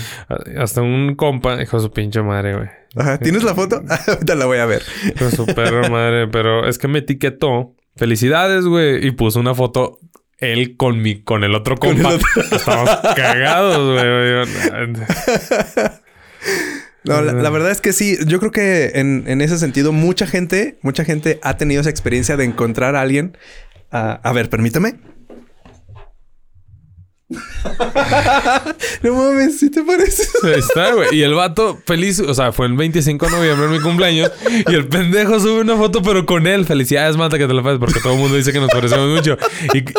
Hasta 0.57 0.81
un 0.81 1.15
compa, 1.15 1.61
hijo 1.61 1.77
de 1.77 1.83
su 1.83 1.91
pinche 1.91 2.21
madre, 2.21 2.55
güey. 2.55 2.69
Ajá. 2.95 3.17
¿Tienes 3.19 3.43
la 3.43 3.53
foto? 3.53 3.81
Ahorita 4.07 4.35
la 4.35 4.45
voy 4.45 4.59
a 4.59 4.65
ver. 4.65 4.83
Con 5.19 5.31
su 5.31 5.45
perro 5.45 5.89
madre, 5.89 6.27
pero 6.27 6.67
es 6.67 6.77
que 6.77 6.87
me 6.87 6.99
etiquetó. 6.99 7.75
Felicidades, 7.97 8.65
güey. 8.65 9.05
Y 9.05 9.11
puso 9.11 9.39
una 9.39 9.53
foto 9.53 9.99
él 10.37 10.77
con 10.77 11.01
mi, 11.01 11.23
con 11.23 11.43
el 11.43 11.55
otro 11.55 11.75
compa. 11.75 12.15
Estamos 12.51 12.89
cagados, 13.15 13.93
güey. 13.93 14.93
No, 17.07 17.21
la, 17.21 17.49
verdad 17.49 17.71
es 17.71 17.81
que 17.81 17.93
sí. 17.93 18.17
Yo 18.27 18.39
creo 18.39 18.51
que 18.51 18.91
en, 18.95 19.23
en, 19.27 19.41
ese 19.41 19.57
sentido, 19.57 19.91
mucha 19.91 20.27
gente, 20.27 20.77
mucha 20.81 21.03
gente 21.05 21.39
ha 21.41 21.57
tenido 21.57 21.81
esa 21.81 21.89
experiencia 21.89 22.37
de 22.37 22.45
encontrar 22.45 22.95
a 22.95 23.01
alguien. 23.01 23.37
a 23.91 24.31
ver, 24.33 24.49
permítame. 24.49 24.95
no 29.03 29.13
mames, 29.13 29.59
¿sí 29.59 29.69
te 29.69 29.83
parece? 29.83 30.23
Ahí 30.43 30.59
está, 30.59 30.93
güey. 30.93 31.13
Y 31.13 31.23
el 31.23 31.33
vato 31.33 31.77
feliz, 31.85 32.21
o 32.21 32.33
sea, 32.33 32.53
fue 32.53 32.67
el 32.67 32.73
25 32.73 33.25
de 33.25 33.31
noviembre 33.33 33.67
mi 33.67 33.79
cumpleaños. 33.81 34.31
Y 34.65 34.73
el 34.73 34.87
pendejo 34.87 35.37
sube 35.39 35.59
una 35.59 35.75
foto, 35.75 36.01
pero 36.01 36.25
con 36.25 36.47
él. 36.47 36.65
Felicidades, 36.65 37.17
mata 37.17 37.37
que 37.37 37.45
te 37.45 37.53
la 37.53 37.61
pases, 37.63 37.79
porque 37.79 37.99
todo 37.99 38.13
el 38.13 38.19
mundo 38.19 38.37
dice 38.37 38.53
que 38.53 38.61
nos 38.61 38.71
parecemos 38.71 39.09
mucho. 39.09 39.37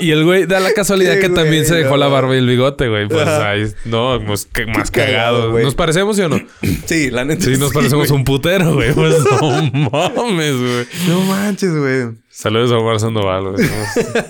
Y, 0.00 0.10
el 0.10 0.24
güey 0.24 0.46
da 0.46 0.58
la 0.58 0.72
casualidad 0.72 1.18
que 1.18 1.28
también 1.28 1.66
se 1.66 1.74
dejó 1.74 1.98
la 1.98 2.08
barba 2.08 2.34
y 2.34 2.38
el 2.38 2.46
bigote, 2.46 2.88
güey. 2.88 3.08
Pues 3.08 3.28
ahí, 3.28 3.66
no, 3.84 4.18
pues, 4.26 4.48
más 4.74 4.90
cagados. 4.90 5.62
¿Nos 5.62 5.74
parecemos, 5.74 6.16
sí 6.16 6.22
o 6.22 6.28
no? 6.28 6.40
Sí, 6.86 7.10
la 7.10 7.26
neta. 7.26 7.44
Sí, 7.44 7.58
nos 7.58 7.72
parecemos 7.72 8.10
un 8.10 8.24
putero, 8.24 8.74
güey. 8.74 8.94
Pues 8.94 9.16
no 9.18 9.90
mames, 10.16 10.56
güey. 10.56 10.86
No 11.08 11.20
manches, 11.22 11.76
güey. 11.76 12.08
Saludos 12.38 12.70
a 12.70 12.78
Omar 12.78 13.00
Sandoval, 13.00 13.50
güey. 13.50 13.68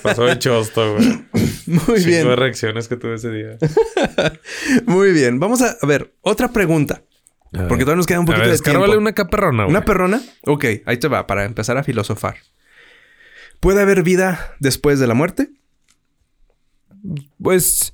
Pasó 0.03 0.25
de 0.25 0.39
chosto, 0.39 0.95
güey. 0.95 1.27
Muy 1.67 2.03
bien. 2.03 2.27
de 2.27 2.37
reacciones 2.37 2.89
que 2.89 2.97
tuve 2.97 3.17
ese 3.17 3.31
día. 3.31 3.59
Muy 4.87 5.13
bien. 5.13 5.39
Vamos 5.39 5.61
a, 5.61 5.77
ver, 5.87 6.15
otra 6.23 6.51
pregunta. 6.51 7.03
Porque 7.53 7.85
todavía 7.85 7.97
nos 7.97 8.07
queda 8.07 8.21
un 8.21 8.25
poquito 8.25 8.49
de 8.49 8.59
tiempo. 8.61 8.83
una 8.97 9.13
caperrona, 9.13 9.65
güey. 9.65 9.77
¿Una 9.77 9.85
perrona? 9.85 10.23
Ok, 10.47 10.65
ahí 10.87 10.97
te 10.97 11.07
va, 11.09 11.27
para 11.27 11.45
empezar 11.45 11.77
a 11.77 11.83
filosofar. 11.83 12.37
¿Puede 13.61 13.83
haber 13.83 14.03
vida 14.03 14.55
después 14.59 14.99
de 15.01 15.07
la 15.07 15.13
muerte? 15.13 15.51
Pues... 17.43 17.93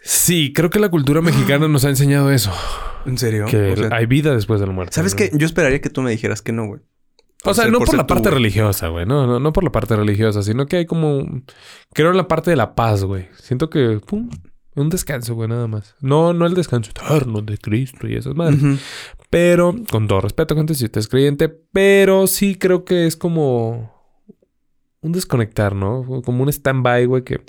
Sí, 0.00 0.54
creo 0.54 0.70
que 0.70 0.78
la 0.78 0.88
cultura 0.88 1.20
mexicana 1.20 1.68
nos 1.68 1.84
ha 1.84 1.90
enseñado 1.90 2.32
eso. 2.32 2.50
¿En 3.04 3.18
serio? 3.18 3.44
Que 3.44 3.88
hay 3.90 4.06
vida 4.06 4.34
después 4.34 4.58
de 4.58 4.66
la 4.66 4.72
muerte. 4.72 4.94
¿Sabes 4.94 5.14
qué? 5.14 5.30
Yo 5.34 5.44
esperaría 5.44 5.82
que 5.82 5.90
tú 5.90 6.00
me 6.00 6.10
dijeras 6.10 6.40
que 6.40 6.52
no, 6.52 6.64
güey. 6.64 6.80
O 7.44 7.54
sea, 7.54 7.66
no 7.68 7.78
por, 7.78 7.94
la 7.94 8.06
parte 8.06 8.30
religiosa, 8.30 8.88
güey. 8.88 9.06
No, 9.06 9.26
no, 9.26 9.38
no 9.38 9.52
por 9.52 9.64
la 9.64 9.72
parte 9.72 9.96
religiosa, 9.96 10.42
sino 10.42 10.66
que 10.66 10.76
hay 10.76 10.86
como. 10.86 11.24
Creo 11.92 12.10
en 12.10 12.16
la 12.16 12.28
parte 12.28 12.50
de 12.50 12.56
la 12.56 12.74
paz, 12.74 13.04
güey. 13.04 13.28
Siento 13.34 13.70
que. 13.70 14.00
Pum, 14.06 14.30
un 14.76 14.88
descanso, 14.88 15.34
güey, 15.34 15.48
nada 15.48 15.66
más. 15.66 15.94
No, 16.00 16.32
no 16.32 16.46
el 16.46 16.54
descanso 16.54 16.90
eterno 16.90 17.42
de 17.42 17.58
Cristo 17.58 18.08
y 18.08 18.16
esas 18.16 18.34
madres. 18.34 18.60
Pero, 19.30 19.74
con 19.90 20.08
todo 20.08 20.20
respeto, 20.20 20.56
gente, 20.56 20.74
si 20.74 20.84
usted 20.84 21.00
es 21.00 21.08
creyente, 21.08 21.48
pero 21.48 22.26
sí 22.26 22.56
creo 22.56 22.84
que 22.84 23.06
es 23.06 23.16
como 23.16 23.92
un 25.00 25.12
desconectar, 25.12 25.74
¿no? 25.74 26.22
Como 26.24 26.42
un 26.42 26.48
stand-by, 26.48 27.06
güey, 27.06 27.22
que 27.22 27.40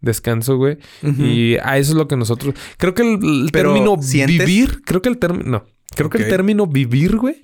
descanso, 0.00 0.56
güey. 0.56 0.78
Y 1.02 1.56
a 1.56 1.76
eso 1.76 1.92
es 1.92 1.96
lo 1.96 2.08
que 2.08 2.16
nosotros. 2.16 2.54
Creo 2.78 2.94
que 2.94 3.02
el, 3.02 3.50
término 3.52 3.96
vivir, 3.96 4.82
creo 4.82 5.02
que 5.02 5.08
el 5.08 5.18
término. 5.18 5.50
No. 5.50 5.64
Creo 5.94 6.08
que 6.08 6.18
el 6.18 6.28
término 6.28 6.66
vivir, 6.66 7.16
güey, 7.16 7.42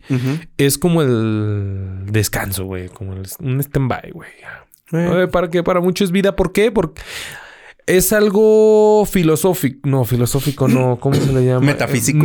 es 0.56 0.78
como 0.78 1.02
el 1.02 2.04
descanso, 2.06 2.64
güey, 2.64 2.88
como 2.88 3.12
un 3.40 3.60
stand-by, 3.60 4.10
güey. 4.12 4.30
Eh. 4.92 5.26
Para 5.32 5.50
que 5.50 5.62
para 5.62 5.80
muchos 5.80 6.06
es 6.08 6.12
vida, 6.12 6.36
¿por 6.36 6.52
qué? 6.52 6.70
Porque 6.70 7.02
es 7.86 8.12
algo 8.12 9.04
filosófico, 9.06 9.88
no, 9.88 10.04
filosófico, 10.04 10.68
no, 10.68 10.98
¿cómo 11.00 11.16
se 11.16 11.32
le 11.32 11.44
llama? 11.44 11.60
Metafísico. 11.66 12.24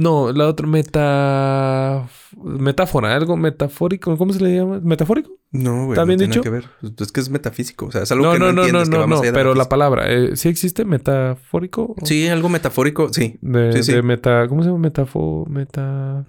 No, 0.00 0.32
la 0.32 0.48
otra 0.48 0.66
meta 0.66 2.08
metáfora, 2.42 3.14
algo 3.14 3.36
metafórico, 3.36 4.16
¿cómo 4.16 4.32
se 4.32 4.42
le 4.42 4.56
llama? 4.56 4.80
¿Metafórico? 4.80 5.30
No, 5.50 5.86
güey. 5.86 5.90
¿Está 5.90 6.04
bien 6.04 6.18
dicho? 6.18 6.40
que 6.40 6.50
ver. 6.50 6.64
Es 6.98 7.12
que 7.12 7.20
es 7.20 7.28
metafísico. 7.28 7.86
O 7.86 7.90
sea, 7.92 8.02
es 8.02 8.12
algo 8.12 8.32
que 8.32 8.38
no, 8.38 8.52
no, 8.52 8.62
entiendes 8.62 8.88
no, 8.88 8.98
no, 8.98 9.06
no, 9.06 9.22
no, 9.22 9.32
pero 9.32 9.54
la 9.54 9.68
palabra, 9.68 10.10
eh, 10.10 10.36
¿sí 10.36 10.48
existe 10.48 10.84
metafórico? 10.84 11.94
Sí, 12.04 12.28
algo 12.28 12.48
metafórico, 12.48 13.12
sí. 13.12 13.38
De, 13.40 13.72
sí, 13.72 13.82
sí. 13.82 14.02
meta, 14.02 14.48
¿cómo 14.48 14.62
se 14.62 14.68
llama? 14.68 14.80
Metafo, 14.80 15.44
meta... 15.48 16.24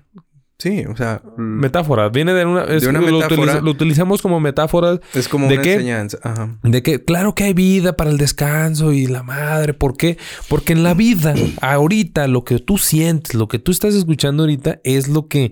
Sí, 0.62 0.86
o 0.88 0.95
sea... 0.95 1.24
Metáfora. 1.38 2.09
Viene 2.09 2.36
de 2.36 2.45
una... 2.45 2.68
de 2.68 2.88
una 2.88 3.01
metáfora. 3.01 3.62
Lo, 3.62 3.72
utilizamos 3.72 4.22
como 4.22 4.39
metáfora. 4.39 4.99
Es 5.16 5.28
como 5.28 5.47
de 5.47 5.55
una 5.55 5.64
enseñanza. 5.64 6.20
Ajá. 6.22 6.55
De 6.62 6.84
que, 6.84 7.03
claro 7.03 7.34
que 7.34 7.45
hay 7.45 7.53
vida 7.53 7.97
para 7.97 8.12
el 8.12 8.20
descanso 8.20 8.91
y 8.91 9.07
la 9.07 9.24
madre. 9.24 9.74
¿Por 9.74 9.97
qué? 9.97 10.20
Porque 10.49 10.74
en 10.74 10.84
la 10.84 10.93
vida, 10.93 11.34
ahorita, 11.62 12.28
lo 12.28 12.43
que 12.43 12.59
tú 12.59 12.78
sientes, 12.78 13.34
lo 13.34 13.47
que 13.47 13.57
tú 13.57 13.72
estás 13.72 13.95
escuchando 13.95 14.43
ahorita 14.43 14.82
es 14.84 15.07
lo 15.07 15.28
que 15.28 15.51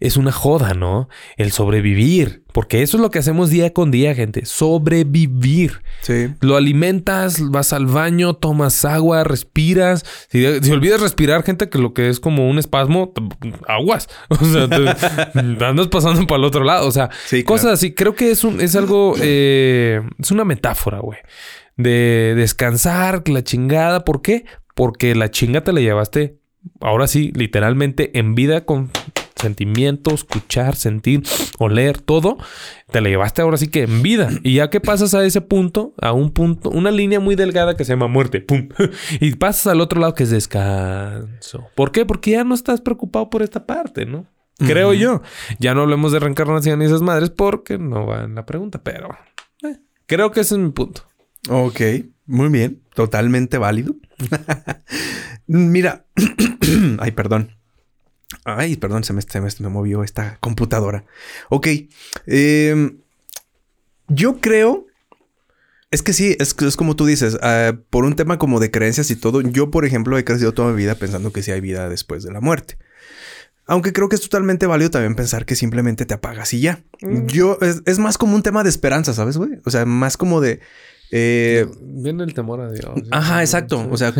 es 0.00 0.16
una 0.16 0.32
joda, 0.32 0.72
¿no? 0.72 1.10
El 1.36 1.52
sobrevivir. 1.52 2.45
Porque 2.56 2.80
eso 2.80 2.96
es 2.96 3.02
lo 3.02 3.10
que 3.10 3.18
hacemos 3.18 3.50
día 3.50 3.74
con 3.74 3.90
día, 3.90 4.14
gente. 4.14 4.46
Sobrevivir. 4.46 5.82
Sí. 6.00 6.28
Lo 6.40 6.56
alimentas, 6.56 7.50
vas 7.50 7.74
al 7.74 7.84
baño, 7.84 8.32
tomas 8.32 8.86
agua, 8.86 9.24
respiras. 9.24 10.06
Si, 10.30 10.42
olvidas 10.46 11.02
respirar, 11.02 11.42
gente, 11.42 11.68
que 11.68 11.76
lo 11.76 11.92
que 11.92 12.08
es 12.08 12.18
como 12.18 12.48
un 12.48 12.58
espasmo, 12.58 13.12
aguas. 13.68 14.08
O 14.30 14.42
sea, 14.42 14.70
te, 14.70 14.76
andas 15.66 15.88
pasando 15.88 16.26
para 16.26 16.38
el 16.38 16.44
otro 16.44 16.64
lado. 16.64 16.88
O 16.88 16.92
sea, 16.92 17.10
cosas 17.44 17.72
así. 17.72 17.92
Creo 17.92 18.14
que 18.14 18.30
es, 18.30 18.42
un, 18.42 18.62
es 18.62 18.74
algo, 18.74 19.16
eh, 19.20 20.00
es 20.18 20.30
una 20.30 20.46
metáfora, 20.46 21.00
güey. 21.00 21.18
De 21.76 22.32
descansar, 22.38 23.28
la 23.28 23.44
chingada. 23.44 24.02
¿Por 24.02 24.22
qué? 24.22 24.46
Porque 24.74 25.14
la 25.14 25.30
chinga 25.30 25.60
te 25.60 25.74
la 25.74 25.80
llevaste, 25.82 26.38
ahora 26.80 27.06
sí, 27.06 27.32
literalmente 27.34 28.18
en 28.18 28.34
vida 28.34 28.64
con 28.64 28.90
sentimiento, 29.36 30.14
escuchar, 30.14 30.76
sentir, 30.76 31.22
oler, 31.58 32.00
todo, 32.00 32.38
te 32.90 33.00
la 33.00 33.08
llevaste 33.08 33.42
ahora 33.42 33.58
sí 33.58 33.68
que 33.68 33.82
en 33.82 34.02
vida. 34.02 34.30
Y 34.42 34.54
ya 34.54 34.70
que 34.70 34.80
pasas 34.80 35.14
a 35.14 35.24
ese 35.24 35.40
punto, 35.40 35.94
a 36.00 36.12
un 36.12 36.30
punto, 36.30 36.70
una 36.70 36.90
línea 36.90 37.20
muy 37.20 37.36
delgada 37.36 37.76
que 37.76 37.84
se 37.84 37.92
llama 37.92 38.08
muerte, 38.08 38.40
pum, 38.40 38.68
y 39.20 39.34
pasas 39.34 39.68
al 39.68 39.80
otro 39.80 40.00
lado 40.00 40.14
que 40.14 40.24
es 40.24 40.30
descanso. 40.30 41.66
¿Por 41.74 41.92
qué? 41.92 42.04
Porque 42.06 42.32
ya 42.32 42.44
no 42.44 42.54
estás 42.54 42.80
preocupado 42.80 43.30
por 43.30 43.42
esta 43.42 43.66
parte, 43.66 44.06
¿no? 44.06 44.26
Creo 44.58 44.94
yo. 44.94 45.20
Ya 45.58 45.74
no 45.74 45.82
hablemos 45.82 46.12
de 46.12 46.18
reencarnación 46.18 46.80
y 46.80 46.86
esas 46.86 47.02
madres 47.02 47.28
porque 47.30 47.78
no 47.78 48.06
va 48.06 48.24
en 48.24 48.34
la 48.34 48.46
pregunta, 48.46 48.80
pero 48.82 49.10
eh, 49.62 49.76
creo 50.06 50.30
que 50.30 50.40
ese 50.40 50.54
es 50.54 50.60
mi 50.60 50.70
punto. 50.70 51.02
Ok, 51.50 51.80
muy 52.24 52.48
bien, 52.48 52.82
totalmente 52.94 53.58
válido. 53.58 53.96
Mira, 55.46 56.06
ay, 56.98 57.10
perdón. 57.12 57.55
Ay, 58.44 58.76
perdón, 58.76 59.04
se 59.04 59.12
me, 59.12 59.22
me, 59.40 59.68
movió 59.68 60.02
esta 60.02 60.38
computadora. 60.40 61.04
Ok, 61.48 61.68
em, 62.26 62.98
yo 64.08 64.40
creo 64.40 64.86
es 65.92 66.02
que 66.02 66.12
sí, 66.12 66.36
es, 66.40 66.54
es 66.60 66.76
como 66.76 66.96
tú 66.96 67.06
dices, 67.06 67.38
ah, 67.42 67.72
por 67.90 68.04
un 68.04 68.16
tema 68.16 68.38
como 68.38 68.58
de 68.58 68.70
creencias 68.70 69.10
y 69.10 69.16
todo, 69.16 69.40
yo 69.40 69.70
por 69.70 69.84
ejemplo 69.84 70.18
he 70.18 70.24
crecido 70.24 70.52
toda 70.52 70.70
mi 70.72 70.76
vida 70.76 70.96
pensando 70.96 71.32
que 71.32 71.42
sí 71.42 71.52
hay 71.52 71.60
vida 71.60 71.88
después 71.88 72.24
de 72.24 72.32
la 72.32 72.40
muerte. 72.40 72.76
Aunque 73.68 73.92
creo 73.92 74.08
que 74.08 74.16
es 74.16 74.22
totalmente 74.22 74.66
válido 74.66 74.90
también 74.90 75.16
pensar 75.16 75.44
que 75.44 75.56
simplemente 75.56 76.04
te 76.04 76.14
apagas 76.14 76.52
y 76.54 76.60
ya. 76.60 76.84
Mm. 77.02 77.26
Yo, 77.26 77.58
es, 77.60 77.82
es, 77.84 77.98
más 77.98 78.18
como 78.18 78.34
un 78.34 78.42
tema 78.42 78.62
de 78.62 78.68
esperanza, 78.68 79.12
¿sabes, 79.12 79.36
güey? 79.36 79.60
O 79.64 79.70
sea, 79.70 79.84
más 79.86 80.16
como 80.16 80.40
de, 80.40 80.60
eh, 81.10 81.66
Viene 81.80 82.24
el 82.24 82.34
temor 82.34 82.60
a 82.60 82.70
Dios. 82.70 82.84
Ajá, 83.10 83.42
exacto. 83.42 83.86
O 83.90 83.96
sea, 83.96 84.12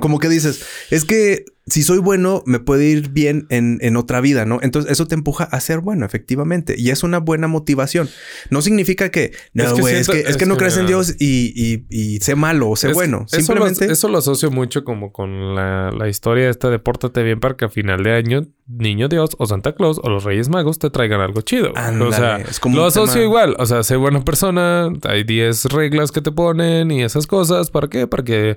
como, 0.00 0.18
que 0.18 0.28
dices, 0.28 0.64
es 0.90 1.04
que 1.04 1.44
si 1.66 1.82
soy 1.82 1.98
bueno, 1.98 2.44
me 2.46 2.60
puede 2.60 2.86
ir 2.86 3.08
bien 3.10 3.46
en, 3.50 3.96
otra 3.96 4.20
vida, 4.20 4.44
¿no? 4.44 4.60
Entonces 4.62 4.90
eso 4.90 5.06
te 5.06 5.16
empuja 5.16 5.44
a 5.44 5.58
ser 5.60 5.80
bueno, 5.80 6.06
efectivamente. 6.06 6.76
Y 6.78 6.90
es 6.90 7.02
una 7.02 7.18
buena 7.18 7.48
motivación. 7.48 8.08
No 8.50 8.62
significa 8.62 9.08
que, 9.10 9.32
no, 9.52 9.76
güey, 9.76 9.96
es, 9.96 10.08
que, 10.36 10.46
no 10.46 10.56
crees 10.56 10.76
en 10.76 10.86
Dios 10.86 11.16
y, 11.18 12.18
sé 12.20 12.36
malo 12.36 12.70
o 12.70 12.76
sé 12.76 12.92
bueno. 12.92 13.26
Simplemente... 13.28 13.90
Eso 13.90 14.08
lo, 14.08 14.18
asocio 14.18 14.50
mucho 14.50 14.84
como 14.84 15.12
con 15.12 15.54
la, 15.54 15.90
la 15.90 16.08
historia 16.08 16.48
esta 16.48 16.70
de 16.70 16.78
pórtate 16.78 17.22
bien 17.22 17.40
para 17.40 17.56
que 17.56 17.64
a 17.64 17.68
final 17.68 18.02
de 18.02 18.12
año 18.12 18.46
Niño 18.68 19.06
Dios 19.06 19.36
o 19.38 19.46
Santa 19.46 19.76
Claus 19.76 20.00
o 20.02 20.10
los 20.10 20.24
Reyes 20.24 20.48
Magos 20.48 20.80
te 20.80 20.90
traigan 20.90 21.20
algo 21.20 21.40
chido. 21.40 21.70
o 21.72 22.12
sea, 22.12 22.40
lo 22.72 22.84
asocio 22.84 23.22
igual. 23.22 23.54
O 23.58 23.66
sea, 23.66 23.84
sé 23.84 23.94
buena 23.94 24.24
persona, 24.24 24.88
hay 25.04 25.22
10 25.22 25.66
reglas 25.66 26.10
que 26.10 26.20
te 26.20 26.32
ponen 26.32 26.90
y 26.90 27.04
esas 27.04 27.28
cosas. 27.28 27.70
¿Para 27.70 27.86
qué? 27.88 28.08
Para 28.08 28.24
que 28.24 28.56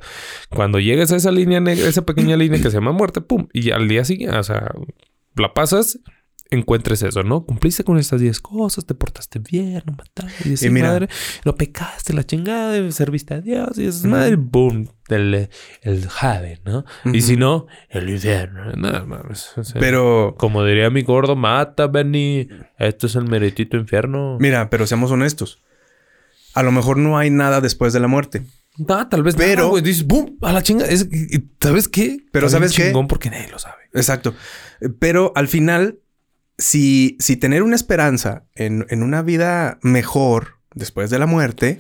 cuando 0.50 0.80
llegues 0.80 1.12
a 1.12 1.16
esa 1.16 1.32
línea 1.32 1.60
negra, 1.60 1.88
esa 1.88 2.02
pequeña 2.06 2.38
línea 2.38 2.60
que 2.60 2.72
se 2.72 2.78
llama 2.78 2.92
muerte, 3.00 3.22
pum, 3.22 3.48
y 3.54 3.72
al 3.72 3.88
día 3.88 4.06
siguiente, 4.06 4.38
o 4.38 4.44
sea, 4.44 4.72
la 5.36 5.54
pasas 5.54 6.00
encuentres 6.52 7.04
eso, 7.04 7.24
¿no? 7.24 7.46
Cumpliste 7.46 7.84
con 7.84 7.98
estas 7.98 8.22
10 8.22 8.40
cosas, 8.40 8.86
te 8.86 8.96
portaste 8.96 9.40
bien, 9.40 9.84
no 9.86 9.94
mataste, 9.94 10.66
y, 10.66 10.70
madre, 10.70 11.08
no 11.46 11.56
pecaste 11.56 12.14
la 12.14 12.24
chingada, 12.24 12.92
serviste 12.92 13.36
a 13.36 13.42
Dios 13.42 13.78
y 13.78 13.86
es 13.86 14.04
madre, 14.04 14.36
boom, 14.36 14.90
el, 15.10 15.50
el 15.82 16.08
jade, 16.08 16.60
¿no? 16.66 16.86
Y 17.06 17.22
si 17.22 17.38
no, 17.38 17.68
el 17.90 18.10
infierno. 18.10 18.72
Nada 18.74 19.06
más. 19.06 19.54
pero. 19.80 20.36
Como 20.38 20.64
diría 20.64 20.90
mi 20.90 21.04
gordo, 21.04 21.36
mata, 21.36 21.88
Benny. 21.88 22.48
Esto 22.78 23.08
es 23.08 23.16
el 23.16 23.26
meritito 23.26 23.78
infierno. 23.78 24.38
Mira, 24.40 24.70
pero 24.70 24.88
seamos 24.88 25.12
honestos. 25.12 25.62
A 26.54 26.64
lo 26.64 26.72
mejor 26.72 26.98
no 26.98 27.18
hay 27.18 27.30
nada 27.30 27.62
después 27.62 27.94
de 27.94 28.00
la 28.00 28.08
muerte. 28.08 28.44
Tal 28.88 29.24
vez 29.24 29.36
pero, 29.36 29.70
güey. 29.70 29.84
Dices, 29.84 30.06
¡bum! 30.06 30.38
A 30.42 30.54
la 30.54 30.64
chinga. 30.64 30.86
¿Sabes 31.62 31.88
qué? 31.88 32.18
Pero 32.32 32.50
¿sabes 32.50 32.74
qué? 32.76 32.88
Chingón 32.88 33.08
porque 33.08 33.30
nadie 33.30 33.50
lo 33.50 33.60
sabe. 33.60 33.84
Exacto. 33.94 34.34
Pero 35.00 35.34
al 35.36 35.48
final 35.48 36.00
si, 36.60 37.16
si 37.20 37.38
tener 37.38 37.64
una 37.64 37.76
esperanza 37.76 38.46
en, 38.54 38.86
una 39.02 39.24
vida 39.24 39.80
mejor 39.82 40.60
después 40.76 41.10
de 41.10 41.18
la 41.18 41.26
muerte 41.26 41.78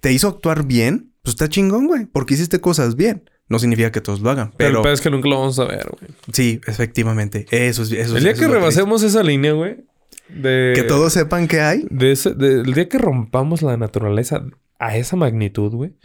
te 0.00 0.12
hizo 0.12 0.28
actuar 0.28 0.64
bien, 0.64 1.12
pues 1.22 1.34
está 1.34 1.48
chingón, 1.48 1.86
güey, 1.86 2.06
porque 2.06 2.34
hiciste 2.34 2.60
cosas 2.60 2.96
bien. 2.96 3.28
No 3.48 3.58
significa 3.58 3.90
que 3.90 4.00
todos 4.00 4.20
lo 4.20 4.30
hagan. 4.30 4.52
Pero, 4.56 4.80
pero 4.80 4.94
es 4.94 5.00
que 5.00 5.10
nunca 5.10 5.28
lo 5.28 5.40
vamos 5.40 5.58
a 5.58 5.64
ver, 5.64 5.84
güey. 5.90 6.12
Sí, 6.32 6.60
efectivamente. 6.68 7.46
Eso 7.50 7.82
es. 7.82 7.90
Eso 7.90 8.16
el 8.16 8.22
día 8.22 8.34
que 8.34 8.46
rebasemos 8.46 9.02
esa 9.02 9.24
línea, 9.24 9.52
güey. 9.52 9.84
De, 10.28 10.72
que 10.76 10.84
todos 10.84 11.12
sepan 11.12 11.48
que 11.48 11.60
hay. 11.60 11.84
De 11.90 12.12
ese, 12.12 12.28
el 12.28 12.72
día 12.72 12.88
que 12.88 12.96
rompamos 12.96 13.62
la 13.62 13.76
naturaleza 13.76 14.44
a 14.78 14.96
esa 14.96 15.16
magnitud, 15.16 15.72
güey. 15.72 15.96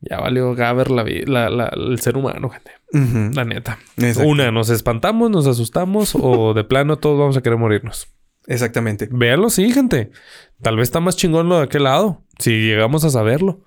Ya 0.00 0.20
valió 0.20 0.54
Gaber 0.54 0.90
la, 0.90 1.04
la, 1.50 1.66
el 1.68 1.98
ser 2.00 2.16
humano, 2.16 2.50
gente. 2.50 2.72
La 3.34 3.44
neta. 3.44 3.78
Una, 4.24 4.50
nos 4.50 4.70
espantamos, 4.70 5.30
nos 5.30 5.46
asustamos 5.46 6.14
o 6.14 6.54
de 6.54 6.64
plano 6.64 6.98
todos 6.98 7.18
vamos 7.18 7.36
a 7.36 7.42
querer 7.42 7.58
morirnos. 7.58 8.08
Exactamente. 8.46 9.08
Véanlo, 9.10 9.50
sí, 9.50 9.72
gente. 9.72 10.10
Tal 10.62 10.76
vez 10.76 10.88
está 10.88 11.00
más 11.00 11.16
chingón 11.16 11.48
lo 11.48 11.58
de 11.58 11.64
aquel 11.64 11.84
lado. 11.84 12.22
Si 12.38 12.50
llegamos 12.50 13.04
a 13.04 13.10
saberlo. 13.10 13.60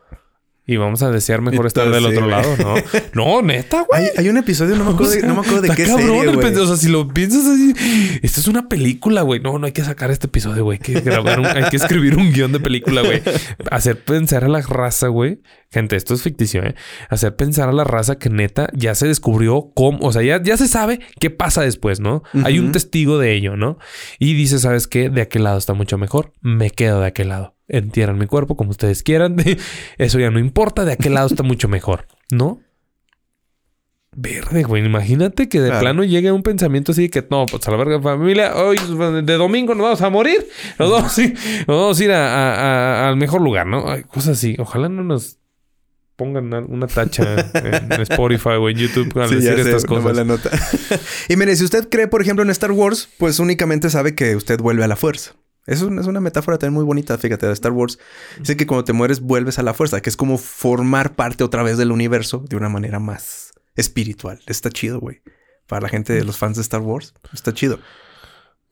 Y 0.71 0.77
vamos 0.77 1.03
a 1.03 1.11
desear 1.11 1.41
mejor 1.41 1.65
estar 1.65 1.91
del 1.91 2.05
otro 2.05 2.27
lado, 2.27 2.55
¿no? 2.55 2.75
No, 3.13 3.41
neta, 3.41 3.85
güey. 3.89 4.09
Hay, 4.15 4.29
un 4.29 4.37
episodio, 4.37 4.77
no 4.77 4.85
me 4.85 4.91
acuerdo 4.91 5.11
de, 5.11 5.23
no 5.23 5.33
me 5.35 5.41
acuerdo 5.41 5.63
de 5.63 5.69
qué 5.75 5.85
serie, 5.85 6.07
güey. 6.07 6.55
O 6.55 6.65
sea, 6.65 6.77
si 6.77 6.87
lo 6.87 7.09
piensas 7.09 7.45
así, 7.45 7.73
esto 8.21 8.39
es 8.39 8.47
una 8.47 8.69
película, 8.69 9.21
güey. 9.23 9.41
No, 9.41 9.59
no 9.59 9.65
hay 9.65 9.73
que 9.73 9.83
sacar 9.83 10.11
este 10.11 10.27
episodio, 10.27 10.63
güey. 10.63 10.79
Hay 10.81 10.93
que 10.93 11.01
grabar 11.01 11.41
un, 11.41 11.45
hay 11.45 11.65
que 11.65 11.75
escribir 11.75 12.15
un 12.15 12.31
guion 12.31 12.53
de 12.53 12.61
película, 12.61 13.01
güey. 13.01 13.21
Hacer 13.69 14.01
pensar 14.01 14.45
a 14.45 14.47
la 14.47 14.61
raza, 14.61 15.07
güey. 15.07 15.41
Gente, 15.69 15.97
esto 15.97 16.13
es 16.13 16.21
ficticio, 16.21 16.63
¿eh? 16.63 16.75
Hacer 17.09 17.35
pensar 17.35 17.67
a 17.67 17.73
la 17.73 17.83
raza 17.83 18.17
que 18.17 18.29
neta 18.29 18.69
ya 18.73 18.95
se 18.95 19.07
descubrió 19.07 19.71
cómo, 19.75 19.99
o 20.01 20.13
sea, 20.13 20.21
ya, 20.21 20.41
ya 20.41 20.55
se 20.55 20.69
sabe 20.69 21.01
qué 21.19 21.31
pasa 21.31 21.63
después, 21.63 21.99
¿no? 21.99 22.23
Hay 22.45 22.59
un 22.59 22.71
testigo 22.71 23.19
de 23.19 23.33
ello, 23.33 23.57
¿no? 23.57 23.77
Y 24.19 24.35
dice, 24.35 24.57
¿sabes 24.57 24.87
qué? 24.87 25.09
De 25.09 25.21
aquel 25.21 25.43
lado 25.43 25.57
está 25.57 25.73
mucho 25.73 25.97
mejor. 25.97 26.31
Me 26.39 26.71
quedo 26.71 27.01
de 27.01 27.07
aquel 27.07 27.27
lado 27.27 27.55
entierran 27.71 28.17
mi 28.17 28.27
cuerpo 28.27 28.55
como 28.55 28.71
ustedes 28.71 29.03
quieran. 29.03 29.37
Eso 29.97 30.19
ya 30.19 30.29
no 30.29 30.39
importa, 30.39 30.85
de 30.85 30.93
aquel 30.93 31.15
lado 31.15 31.27
está 31.27 31.43
mucho 31.43 31.67
mejor, 31.67 32.07
¿no? 32.29 32.59
Verde, 34.13 34.63
güey. 34.63 34.85
Imagínate 34.85 35.47
que 35.47 35.61
de 35.61 35.71
plano 35.71 36.03
llegue 36.03 36.33
un 36.33 36.43
pensamiento 36.43 36.91
así 36.91 37.07
que 37.07 37.25
no, 37.29 37.45
pues 37.45 37.65
a 37.65 37.71
la 37.71 37.77
verga, 37.77 38.01
familia, 38.01 38.55
hoy 38.57 38.77
de 39.23 39.33
domingo 39.37 39.73
nos 39.73 39.83
vamos 39.83 40.01
a 40.01 40.09
morir. 40.09 40.45
Nos 40.77 40.91
vamos, 40.91 41.99
a 41.99 42.03
ir 42.03 42.11
al 42.11 43.15
mejor 43.15 43.41
lugar, 43.41 43.67
¿no? 43.67 43.85
cosas 44.09 44.37
así. 44.37 44.57
Ojalá 44.59 44.89
no 44.89 45.05
nos 45.05 45.37
pongan 46.17 46.53
una 46.53 46.87
tacha 46.87 47.49
en 47.53 48.01
Spotify 48.01 48.49
o 48.59 48.69
en 48.69 48.77
YouTube 48.77 49.17
al 49.19 49.29
decir 49.29 49.57
estas 49.59 49.85
cosas. 49.85 50.25
nota. 50.25 50.51
y 51.29 51.37
mire, 51.37 51.55
si 51.55 51.63
usted 51.63 51.87
cree, 51.89 52.07
por 52.07 52.21
ejemplo, 52.21 52.43
en 52.43 52.49
Star 52.49 52.71
Wars, 52.71 53.07
pues 53.17 53.39
únicamente 53.39 53.89
sabe 53.89 54.13
que 54.13 54.35
usted 54.35 54.59
vuelve 54.59 54.83
a 54.83 54.87
la 54.87 54.97
fuerza. 54.97 55.35
Es, 55.67 55.81
es 55.81 56.07
una 56.07 56.19
metáfora 56.19 56.57
también 56.57 56.75
muy 56.75 56.83
bonita, 56.83 57.17
fíjate, 57.17 57.45
de 57.45 57.53
Star 57.53 57.71
Wars. 57.71 57.99
Dice 58.39 58.57
que 58.57 58.65
cuando 58.65 58.83
te 58.83 58.93
mueres 58.93 59.21
vuelves 59.21 59.59
a 59.59 59.63
la 59.63 59.73
fuerza, 59.73 60.01
que 60.01 60.09
es 60.09 60.17
como 60.17 60.37
formar 60.37 61.15
parte 61.15 61.43
otra 61.43 61.63
vez 61.63 61.77
del 61.77 61.91
universo 61.91 62.43
de 62.49 62.55
una 62.55 62.69
manera 62.69 62.99
más 62.99 63.51
espiritual. 63.75 64.39
Está 64.47 64.69
chido, 64.69 64.99
güey. 64.99 65.21
Para 65.67 65.81
la 65.81 65.89
gente 65.89 66.13
de 66.13 66.23
los 66.23 66.37
fans 66.37 66.57
de 66.57 66.63
Star 66.63 66.81
Wars, 66.81 67.13
está 67.33 67.53
chido. 67.53 67.79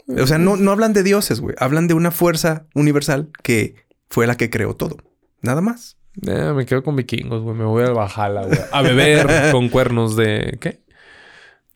O 0.07 0.25
sea, 0.25 0.39
no, 0.39 0.57
no 0.57 0.71
hablan 0.71 0.93
de 0.93 1.03
dioses, 1.03 1.39
güey. 1.39 1.55
Hablan 1.59 1.87
de 1.87 1.93
una 1.93 2.11
fuerza 2.11 2.65
universal 2.73 3.29
que 3.43 3.85
fue 4.09 4.25
la 4.25 4.35
que 4.35 4.49
creó 4.49 4.75
todo. 4.75 4.97
Nada 5.41 5.61
más. 5.61 5.97
me 6.21 6.65
quedo 6.65 6.83
con 6.83 6.95
vikingos, 6.95 7.43
güey. 7.43 7.55
Me 7.55 7.65
voy 7.65 7.83
a 7.83 7.91
Bajala, 7.91 8.45
güey. 8.45 8.59
A 8.71 8.81
beber 8.81 9.27
con 9.51 9.69
cuernos 9.69 10.15
de... 10.15 10.57
¿Qué? 10.59 10.81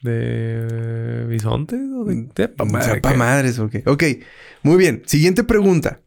¿De 0.04 1.26
bisonte? 1.30 1.76
¿O 1.78 2.04
de, 2.04 2.16
de 2.28 3.16
madres, 3.16 3.58
ok. 3.60 3.76
Ok, 3.86 4.04
muy 4.62 4.78
bien. 4.78 5.02
Siguiente 5.06 5.44
pregunta. 5.44 6.02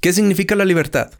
¿Qué 0.00 0.12
significa 0.12 0.54
la 0.54 0.64
libertad? 0.66 1.10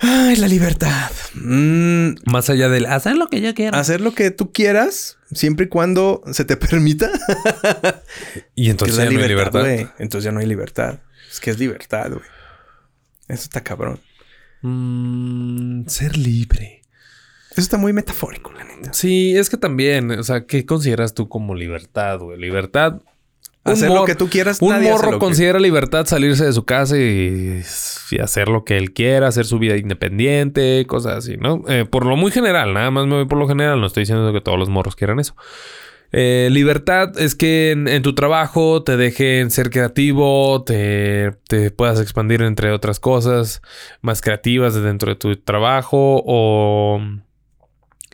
Ay, 0.00 0.36
la 0.36 0.46
libertad. 0.46 1.10
Mm, 1.34 2.10
Más 2.30 2.48
allá 2.48 2.68
del 2.68 2.86
hacer 2.86 3.16
lo 3.16 3.26
que 3.28 3.40
yo 3.40 3.52
quiera. 3.54 3.76
Hacer 3.78 4.00
lo 4.00 4.14
que 4.14 4.30
tú 4.30 4.52
quieras, 4.52 5.18
siempre 5.32 5.66
y 5.66 5.68
cuando 5.68 6.22
se 6.32 6.44
te 6.44 6.56
permita. 6.56 7.10
y 8.54 8.70
entonces 8.70 8.96
ya 8.96 9.10
no 9.10 9.18
hay 9.20 9.28
libertad. 9.28 9.66
Entonces 9.98 10.24
ya 10.24 10.30
no 10.32 10.38
hay 10.38 10.46
libertad. 10.46 11.00
Es 11.30 11.40
que 11.40 11.50
es 11.50 11.58
libertad, 11.58 12.10
güey. 12.10 12.24
Eso 13.26 13.42
está 13.42 13.62
cabrón. 13.62 14.00
Mm, 14.62 15.86
ser 15.88 16.16
libre. 16.16 16.77
Eso 17.58 17.64
está 17.64 17.76
muy 17.76 17.92
metafórico, 17.92 18.52
la 18.52 18.62
neta. 18.62 18.92
Sí, 18.92 19.36
es 19.36 19.50
que 19.50 19.56
también, 19.56 20.12
o 20.12 20.22
sea, 20.22 20.46
¿qué 20.46 20.64
consideras 20.64 21.12
tú 21.12 21.28
como 21.28 21.56
libertad, 21.56 22.20
güey? 22.20 22.38
Libertad. 22.38 23.02
Hacer 23.64 23.90
lo 23.90 24.04
que 24.04 24.14
tú 24.14 24.28
quieras. 24.28 24.62
Un 24.62 24.80
morro 24.80 25.18
considera 25.18 25.58
libertad 25.58 26.06
salirse 26.06 26.44
de 26.44 26.52
su 26.52 26.64
casa 26.64 26.96
y, 26.96 27.62
hacer 28.22 28.46
lo 28.48 28.64
que 28.64 28.76
él 28.76 28.92
quiera, 28.92 29.26
hacer 29.26 29.44
su 29.44 29.58
vida 29.58 29.76
independiente, 29.76 30.86
cosas 30.86 31.16
así, 31.16 31.36
¿no? 31.36 31.64
Eh, 31.66 31.84
por 31.84 32.06
lo 32.06 32.16
muy 32.16 32.30
general, 32.30 32.74
nada 32.74 32.92
más 32.92 33.06
me 33.06 33.16
voy 33.16 33.26
por 33.26 33.38
lo 33.38 33.48
general, 33.48 33.80
no 33.80 33.88
estoy 33.88 34.02
diciendo 34.02 34.32
que 34.32 34.40
todos 34.40 34.56
los 34.56 34.68
morros 34.68 34.94
quieran 34.94 35.18
eso. 35.18 35.34
Eh, 36.12 36.50
libertad 36.52 37.18
es 37.18 37.34
que 37.34 37.72
en, 37.72 38.02
tu 38.02 38.14
trabajo 38.14 38.84
te 38.84 38.96
dejen 38.96 39.50
ser 39.50 39.70
creativo, 39.70 40.62
te, 40.62 41.32
te, 41.48 41.72
puedas 41.72 42.00
expandir 42.00 42.40
entre 42.42 42.70
otras 42.70 43.00
cosas 43.00 43.62
más 44.00 44.22
creativas 44.22 44.80
dentro 44.80 45.10
de 45.10 45.16
tu 45.16 45.36
trabajo 45.36 46.22
o 46.24 47.02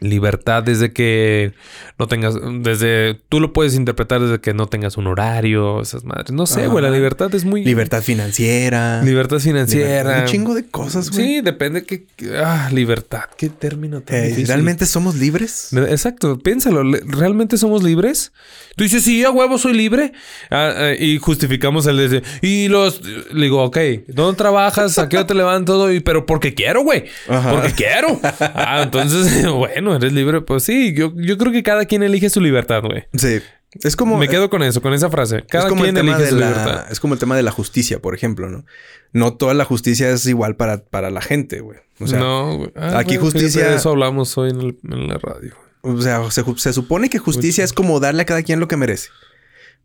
Libertad 0.00 0.64
desde 0.64 0.92
que 0.92 1.52
no 1.98 2.08
tengas, 2.08 2.34
desde, 2.60 3.14
tú 3.28 3.38
lo 3.38 3.52
puedes 3.52 3.74
interpretar 3.74 4.20
desde 4.20 4.40
que 4.40 4.52
no 4.52 4.66
tengas 4.66 4.96
un 4.96 5.06
horario, 5.06 5.80
esas 5.80 6.04
madres. 6.04 6.32
No 6.32 6.46
sé, 6.46 6.66
güey, 6.66 6.82
la 6.82 6.90
libertad 6.90 7.32
es 7.34 7.44
muy... 7.44 7.64
Libertad 7.64 8.02
financiera. 8.02 9.02
Libertad 9.02 9.38
financiera. 9.38 10.20
un 10.22 10.26
chingo 10.26 10.54
de 10.54 10.66
cosas, 10.66 11.10
güey. 11.10 11.24
Sí, 11.24 11.40
depende 11.42 11.84
que... 11.84 12.06
Ah, 12.42 12.70
libertad, 12.72 13.24
qué 13.36 13.48
término 13.48 14.00
tan 14.00 14.16
eh, 14.16 14.44
¿Realmente 14.46 14.86
somos 14.86 15.14
libres? 15.14 15.72
Exacto, 15.72 16.38
piénsalo, 16.40 16.82
¿realmente 17.06 17.56
somos 17.56 17.84
libres? 17.84 18.32
Tú 18.76 18.82
dices, 18.82 19.04
sí, 19.04 19.22
a 19.22 19.30
huevo 19.30 19.58
soy 19.58 19.74
libre. 19.74 20.12
Ah, 20.50 20.72
ah, 20.76 20.92
y 20.98 21.18
justificamos 21.18 21.86
el 21.86 22.10
de... 22.10 22.22
Y 22.42 22.66
los... 22.66 23.00
Le 23.32 23.44
digo, 23.44 23.62
ok, 23.62 23.78
¿dónde 24.08 24.36
trabajas? 24.36 24.98
¿A 24.98 25.08
qué 25.08 25.18
hora 25.18 25.26
te 25.28 25.34
levantas 25.34 25.66
todo? 25.66 25.92
Y, 25.92 26.00
pero 26.00 26.26
porque 26.26 26.54
quiero, 26.54 26.82
güey. 26.82 27.04
Porque 27.26 27.72
quiero. 27.76 28.18
Ah, 28.40 28.80
entonces, 28.82 29.48
bueno, 29.52 29.83
eres 29.92 30.12
libre. 30.12 30.40
Pues 30.40 30.62
sí, 30.62 30.94
yo, 30.94 31.12
yo 31.16 31.36
creo 31.36 31.52
que 31.52 31.64
cada 31.64 31.86
quien 31.86 32.04
elige 32.04 32.30
su 32.30 32.40
libertad, 32.40 32.82
güey. 32.82 33.04
Sí. 33.14 33.40
Es 33.82 33.96
como... 33.96 34.16
Me 34.16 34.28
quedo 34.28 34.50
con 34.50 34.62
eso, 34.62 34.80
con 34.80 34.94
esa 34.94 35.10
frase. 35.10 35.44
Cada 35.48 35.68
quien 35.68 35.96
elige 35.96 36.28
su 36.28 36.36
libertad. 36.36 36.86
Es 36.92 37.00
como 37.00 37.14
el 37.14 37.20
tema 37.20 37.36
de 37.36 37.42
la 37.42 37.50
justicia, 37.50 38.00
por 38.00 38.14
ejemplo, 38.14 38.48
¿no? 38.48 38.64
No 39.12 39.34
toda 39.34 39.52
la 39.54 39.64
justicia 39.64 40.10
es 40.10 40.26
igual 40.26 40.54
para, 40.54 40.84
para 40.84 41.10
la 41.10 41.20
gente, 41.20 41.60
güey. 41.60 41.80
O 41.98 42.06
sea, 42.06 42.20
no, 42.20 42.56
güey. 42.56 42.70
aquí 42.76 43.16
justicia... 43.16 43.68
De 43.68 43.76
eso 43.76 43.90
hablamos 43.90 44.38
hoy 44.38 44.50
en, 44.50 44.78
en 44.92 45.08
la 45.08 45.18
radio. 45.18 45.54
O 45.84 46.00
sea, 46.00 46.22
se, 46.30 46.72
supone 46.72 47.10
que 47.10 47.18
justicia 47.18 47.62
es 47.62 47.74
como 47.74 48.00
darle 48.00 48.22
a 48.22 48.24
cada 48.24 48.42
quien 48.42 48.58
lo 48.58 48.68
que 48.68 48.76
merece. 48.76 49.10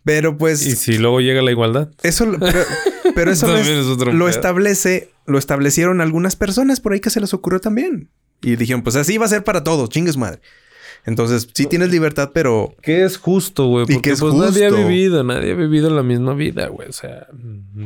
Pero 0.05 0.37
pues. 0.37 0.65
Y 0.65 0.77
si 0.77 0.97
luego 0.97 1.19
llega 1.19 1.41
la 1.41 1.51
igualdad. 1.51 1.91
Eso, 2.03 2.25
pero, 3.15 3.31
eso 3.31 3.47
lo 4.13 4.29
establece, 4.29 5.11
lo 5.25 5.37
establecieron 5.37 5.99
algunas 5.99 6.37
personas 6.37 6.79
por 6.79 6.93
ahí 6.93 7.01
que 7.01 7.09
se 7.09 7.19
les 7.19 7.33
ocurrió 7.33 7.59
también. 7.59 8.09
Y 8.41 8.55
dijeron, 8.55 8.81
pues 8.81 8.95
así 8.95 9.17
va 9.17 9.25
a 9.25 9.29
ser 9.29 9.43
para 9.43 9.63
todos, 9.63 9.89
chingues 9.89 10.17
madre. 10.17 10.39
Entonces, 11.05 11.47
sí 11.53 11.65
tienes 11.65 11.91
libertad, 11.91 12.31
pero. 12.33 12.75
¿Qué 12.81 13.03
es 13.03 13.17
justo, 13.17 13.67
güey? 13.67 13.85
Porque 13.85 14.15
pues 14.15 14.33
nadie 14.33 14.65
ha 14.65 14.69
vivido, 14.69 15.23
nadie 15.23 15.51
ha 15.51 15.55
vivido 15.55 15.89
la 15.89 16.03
misma 16.03 16.33
vida, 16.33 16.67
güey. 16.67 16.89
O 16.89 16.93
sea, 16.93 17.27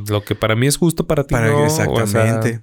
lo 0.10 0.24
que 0.24 0.36
para 0.36 0.56
mí 0.56 0.68
es 0.68 0.78
justo 0.78 1.06
para 1.06 1.24
ti. 1.24 1.36
no, 1.36 1.66
exactamente. 1.66 2.62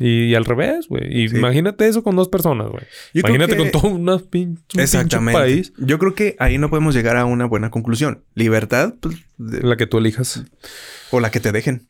Y, 0.00 0.34
al 0.34 0.44
revés, 0.44 0.88
güey. 0.88 1.26
Imagínate 1.26 1.86
eso 1.86 2.02
con 2.02 2.16
dos 2.16 2.28
personas, 2.28 2.68
güey. 2.68 2.82
Imagínate 3.12 3.56
con 3.56 3.70
todo 3.70 3.88
una 3.88 4.18
pin 4.18 4.58
Exactamente. 4.76 5.40
país. 5.40 5.72
Yo 5.78 6.00
creo 6.00 6.14
que 6.14 6.34
ahí 6.40 6.58
no 6.58 6.68
podemos 6.68 6.94
llegar 6.94 7.16
a 7.16 7.24
una 7.24 7.44
buena 7.44 7.70
conclusión. 7.70 8.24
Libertad, 8.34 8.94
pues, 9.00 9.16
La 9.38 9.76
que 9.76 9.86
tú 9.86 9.98
elijas. 9.98 10.42
O 11.12 11.20
la 11.20 11.30
que 11.30 11.38
te 11.38 11.52
dejen. 11.52 11.86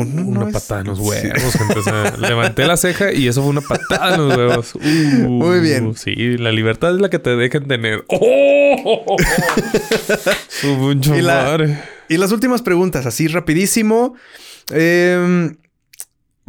Una 0.00 0.50
patada 0.50 0.80
en 0.80 0.86
los 0.88 0.98
huevos. 0.98 1.54
Entonces, 1.60 2.18
levanté 2.18 2.66
la 2.66 2.76
ceja 2.76 3.12
y 3.12 3.28
eso 3.28 3.42
fue 3.42 3.50
una 3.50 3.60
patada 3.60 4.14
en 4.14 4.28
los 4.28 4.36
huevos. 4.36 4.74
Muy 5.28 5.60
bien. 5.60 5.86
Uh, 5.86 5.94
sí, 5.94 6.14
la 6.38 6.52
libertad 6.52 6.94
es 6.94 7.00
la 7.00 7.10
que 7.10 7.18
te 7.18 7.36
dejen 7.36 7.68
tener. 7.68 8.04
¡Oh! 8.08 9.16
Y, 10.62 11.20
la, 11.20 11.84
y 12.08 12.16
las 12.16 12.32
últimas 12.32 12.62
preguntas, 12.62 13.06
así 13.06 13.28
rapidísimo. 13.28 14.14
Eh, 14.72 15.50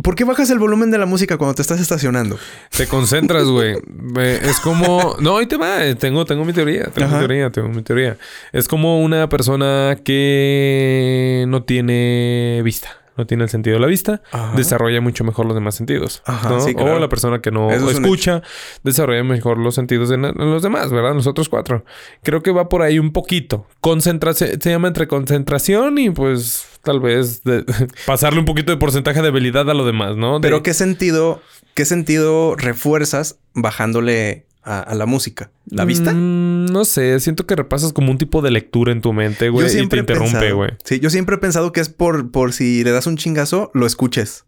¿Por 0.02 0.16
qué 0.16 0.24
bajas 0.24 0.50
el 0.50 0.60
volumen 0.60 0.92
de 0.92 0.98
la 0.98 1.06
música 1.06 1.38
cuando 1.38 1.56
te 1.56 1.62
estás 1.62 1.82
estacionando? 1.82 2.40
Te 2.76 2.88
concentras, 2.88 3.44
güey. 3.44 3.76
es 4.18 4.60
como... 4.62 5.18
No, 5.20 5.38
ahí 5.38 5.46
te 5.46 5.58
va. 5.58 5.94
Tengo, 5.96 6.24
tengo 6.24 6.46
mi 6.46 6.54
teoría. 6.54 6.86
Tengo 6.86 7.10
mi 7.10 7.18
teoría. 7.18 7.50
Tengo 7.50 7.68
mi 7.68 7.82
teoría. 7.82 8.18
Es 8.54 8.70
como 8.70 9.02
una 9.02 9.28
persona 9.28 9.98
que 10.04 11.44
no 11.50 11.64
tiene 11.64 12.62
vista. 12.64 12.99
No 13.20 13.28
tiene 13.28 13.44
el 13.44 13.50
sentido 13.50 13.74
de 13.74 13.82
la 13.82 13.88
vista. 13.88 14.22
Desarrolla 14.56 15.02
mucho 15.02 15.26
mejor 15.26 15.46
los 15.46 15.54
demás 15.54 15.76
sentidos. 15.76 16.24
O 16.26 17.00
la 17.00 17.10
persona 17.10 17.42
que 17.42 17.52
no 17.52 17.70
escucha 17.70 18.42
desarrolla 18.86 19.26
mejor 19.26 19.58
los 19.58 19.76
sentidos 19.76 20.10
en, 20.12 20.22
los 20.22 20.64
demás, 20.64 20.90
¿verdad? 20.90 21.14
Los 21.14 21.28
otros 21.28 21.50
cuatro. 21.50 21.84
Creo 22.24 22.42
que 22.42 22.52
va 22.52 22.70
por 22.70 22.82
ahí 22.82 22.98
un 22.98 23.12
poquito. 23.12 23.68
Concentración... 23.82 24.62
Se 24.62 24.70
llama 24.70 24.88
entre 24.88 25.10
concentración 25.10 25.98
y 25.98 26.12
pues 26.12 26.66
tal 26.82 27.02
vez 27.02 27.42
pasarle 28.06 28.40
un 28.40 28.46
poquito 28.46 28.72
de 28.72 28.78
porcentaje 28.78 29.22
de 29.22 29.28
habilidad 29.28 29.70
a 29.70 29.74
lo 29.74 29.86
demás, 29.86 30.16
¿no? 30.16 30.40
Pero 30.40 30.64
¿qué 30.64 30.74
sentido, 30.74 31.42
qué 31.74 31.84
sentido 31.84 32.56
refuerzas 32.56 33.38
bajándole 33.54 34.46
a, 34.64 34.94
la 34.94 35.06
música? 35.06 35.52
¿La 35.66 35.86
vista? 35.86 36.14
Mm, 36.14 36.66
no 36.68 36.86
sé, 36.86 37.20
siento 37.20 37.46
que 37.46 37.56
repasas 37.56 37.94
como 37.94 38.12
un 38.12 38.18
tipo 38.18 38.42
de 38.42 38.52
lectura 38.52 38.92
en 38.92 39.02
tu 39.02 39.14
mente, 39.14 39.50
güey, 39.50 39.68
y 39.68 39.88
te 39.88 39.98
interrumpe, 39.98 40.52
güey. 40.52 40.72
Sí, 40.84 41.00
yo 41.00 41.10
siempre 41.10 41.36
he 41.36 41.40
pensado 41.40 41.72
que 41.72 41.82
es 41.82 41.90
por, 41.90 42.32
por 42.32 42.54
si 42.54 42.84
le 42.84 42.92
das 42.92 43.08
un 43.08 43.18
chingazo, 43.18 43.72
lo 43.74 43.86
escuches. 43.86 44.46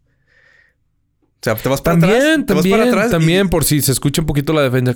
O 1.42 1.44
sea, 1.44 1.56
te 1.56 1.70
vas 1.70 1.82
para 1.82 1.98
también, 1.98 2.22
atrás. 2.22 2.46
También, 2.46 2.78
vas 2.78 2.80
para 2.80 2.92
atrás 2.92 3.12
también, 3.12 3.50
por 3.50 3.64
si 3.64 3.82
se 3.82 3.92
escucha 3.92 4.22
un 4.22 4.28
poquito 4.28 4.54
la 4.54 4.62
defensa. 4.62 4.94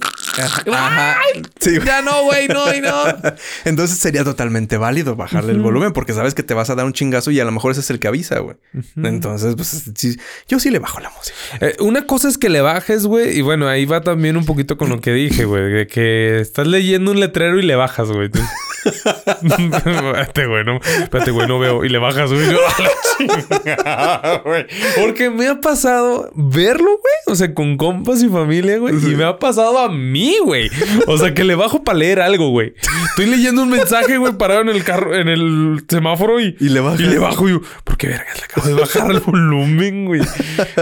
Ajá. 0.71 1.17
Sí. 1.59 1.79
Ya 1.83 2.03
no, 2.03 2.23
güey, 2.25 2.47
no, 2.47 2.71
y 2.71 2.81
no. 2.81 2.93
Entonces 3.65 3.97
sería 3.97 4.23
totalmente 4.23 4.77
válido 4.77 5.15
bajarle 5.15 5.53
el 5.53 5.59
volumen 5.59 5.91
porque 5.91 6.13
sabes 6.13 6.35
que 6.35 6.43
te 6.43 6.53
vas 6.53 6.69
a 6.69 6.75
dar 6.75 6.85
un 6.85 6.93
chingazo 6.93 7.31
y 7.31 7.39
a 7.39 7.45
lo 7.45 7.51
mejor 7.51 7.71
ese 7.71 7.79
es 7.81 7.89
el 7.89 7.99
que 7.99 8.07
avisa, 8.07 8.37
güey. 8.37 8.57
Entonces, 8.95 9.55
pues 9.55 9.89
sí, 9.95 10.19
yo 10.47 10.59
sí 10.59 10.69
le 10.69 10.77
bajo 10.77 10.99
la 10.99 11.09
música. 11.09 11.35
Eh, 11.61 11.77
una 11.79 12.05
cosa 12.05 12.29
es 12.29 12.37
que 12.37 12.49
le 12.49 12.61
bajes, 12.61 13.07
güey, 13.07 13.35
y 13.35 13.41
bueno, 13.41 13.67
ahí 13.67 13.85
va 13.85 14.01
también 14.01 14.37
un 14.37 14.45
poquito 14.45 14.77
con 14.77 14.89
lo 14.89 15.01
que 15.01 15.13
dije, 15.13 15.45
güey, 15.45 15.63
de 15.71 15.87
que 15.87 16.39
estás 16.41 16.67
leyendo 16.67 17.09
un 17.09 17.19
letrero 17.19 17.57
y 17.57 17.63
le 17.63 17.75
bajas, 17.75 18.09
güey. 18.09 18.29
espérate, 18.85 20.45
güey, 20.45 20.63
no, 20.63 20.77
espérate, 20.77 21.31
güey, 21.31 21.47
no 21.47 21.59
veo. 21.59 21.83
Y 21.83 21.89
le 21.89 21.97
bajas, 21.97 22.31
güey. 24.43 24.65
Porque 24.99 25.29
me 25.29 25.47
ha 25.47 25.59
pasado 25.59 26.31
verlo, 26.35 26.85
güey. 26.85 27.15
O 27.27 27.35
sea, 27.35 27.53
con 27.53 27.77
compas 27.77 28.21
y 28.23 28.29
familia, 28.29 28.77
güey. 28.77 28.95
Y 28.95 29.15
me 29.15 29.23
ha 29.23 29.39
pasado 29.39 29.79
a 29.79 29.89
mí, 29.89 30.35
güey. 30.43 30.69
O 31.07 31.17
sea, 31.17 31.33
que 31.33 31.43
le 31.43 31.55
bajo 31.55 31.83
para 31.83 31.99
leer 31.99 32.21
algo, 32.21 32.49
güey. 32.49 32.73
Estoy 33.09 33.27
leyendo 33.27 33.63
un 33.63 33.69
mensaje, 33.69 34.17
güey, 34.17 34.33
parado 34.33 34.61
en 34.61 34.69
el 34.69 34.83
carro, 34.83 35.15
en 35.15 35.29
el 35.29 35.83
semáforo 35.87 36.39
y, 36.39 36.55
y 36.59 36.69
le 36.69 36.79
bajo. 36.79 37.01
Y 37.01 37.05
le 37.05 37.19
bajo, 37.19 37.49
y 37.49 37.59
¿por 37.83 37.97
qué 37.97 38.07
vergas 38.07 38.37
le 38.37 38.43
acabo 38.45 38.67
de 38.67 38.73
bajar 38.73 39.11
el 39.11 39.19
volumen, 39.19 40.05
güey? 40.05 40.21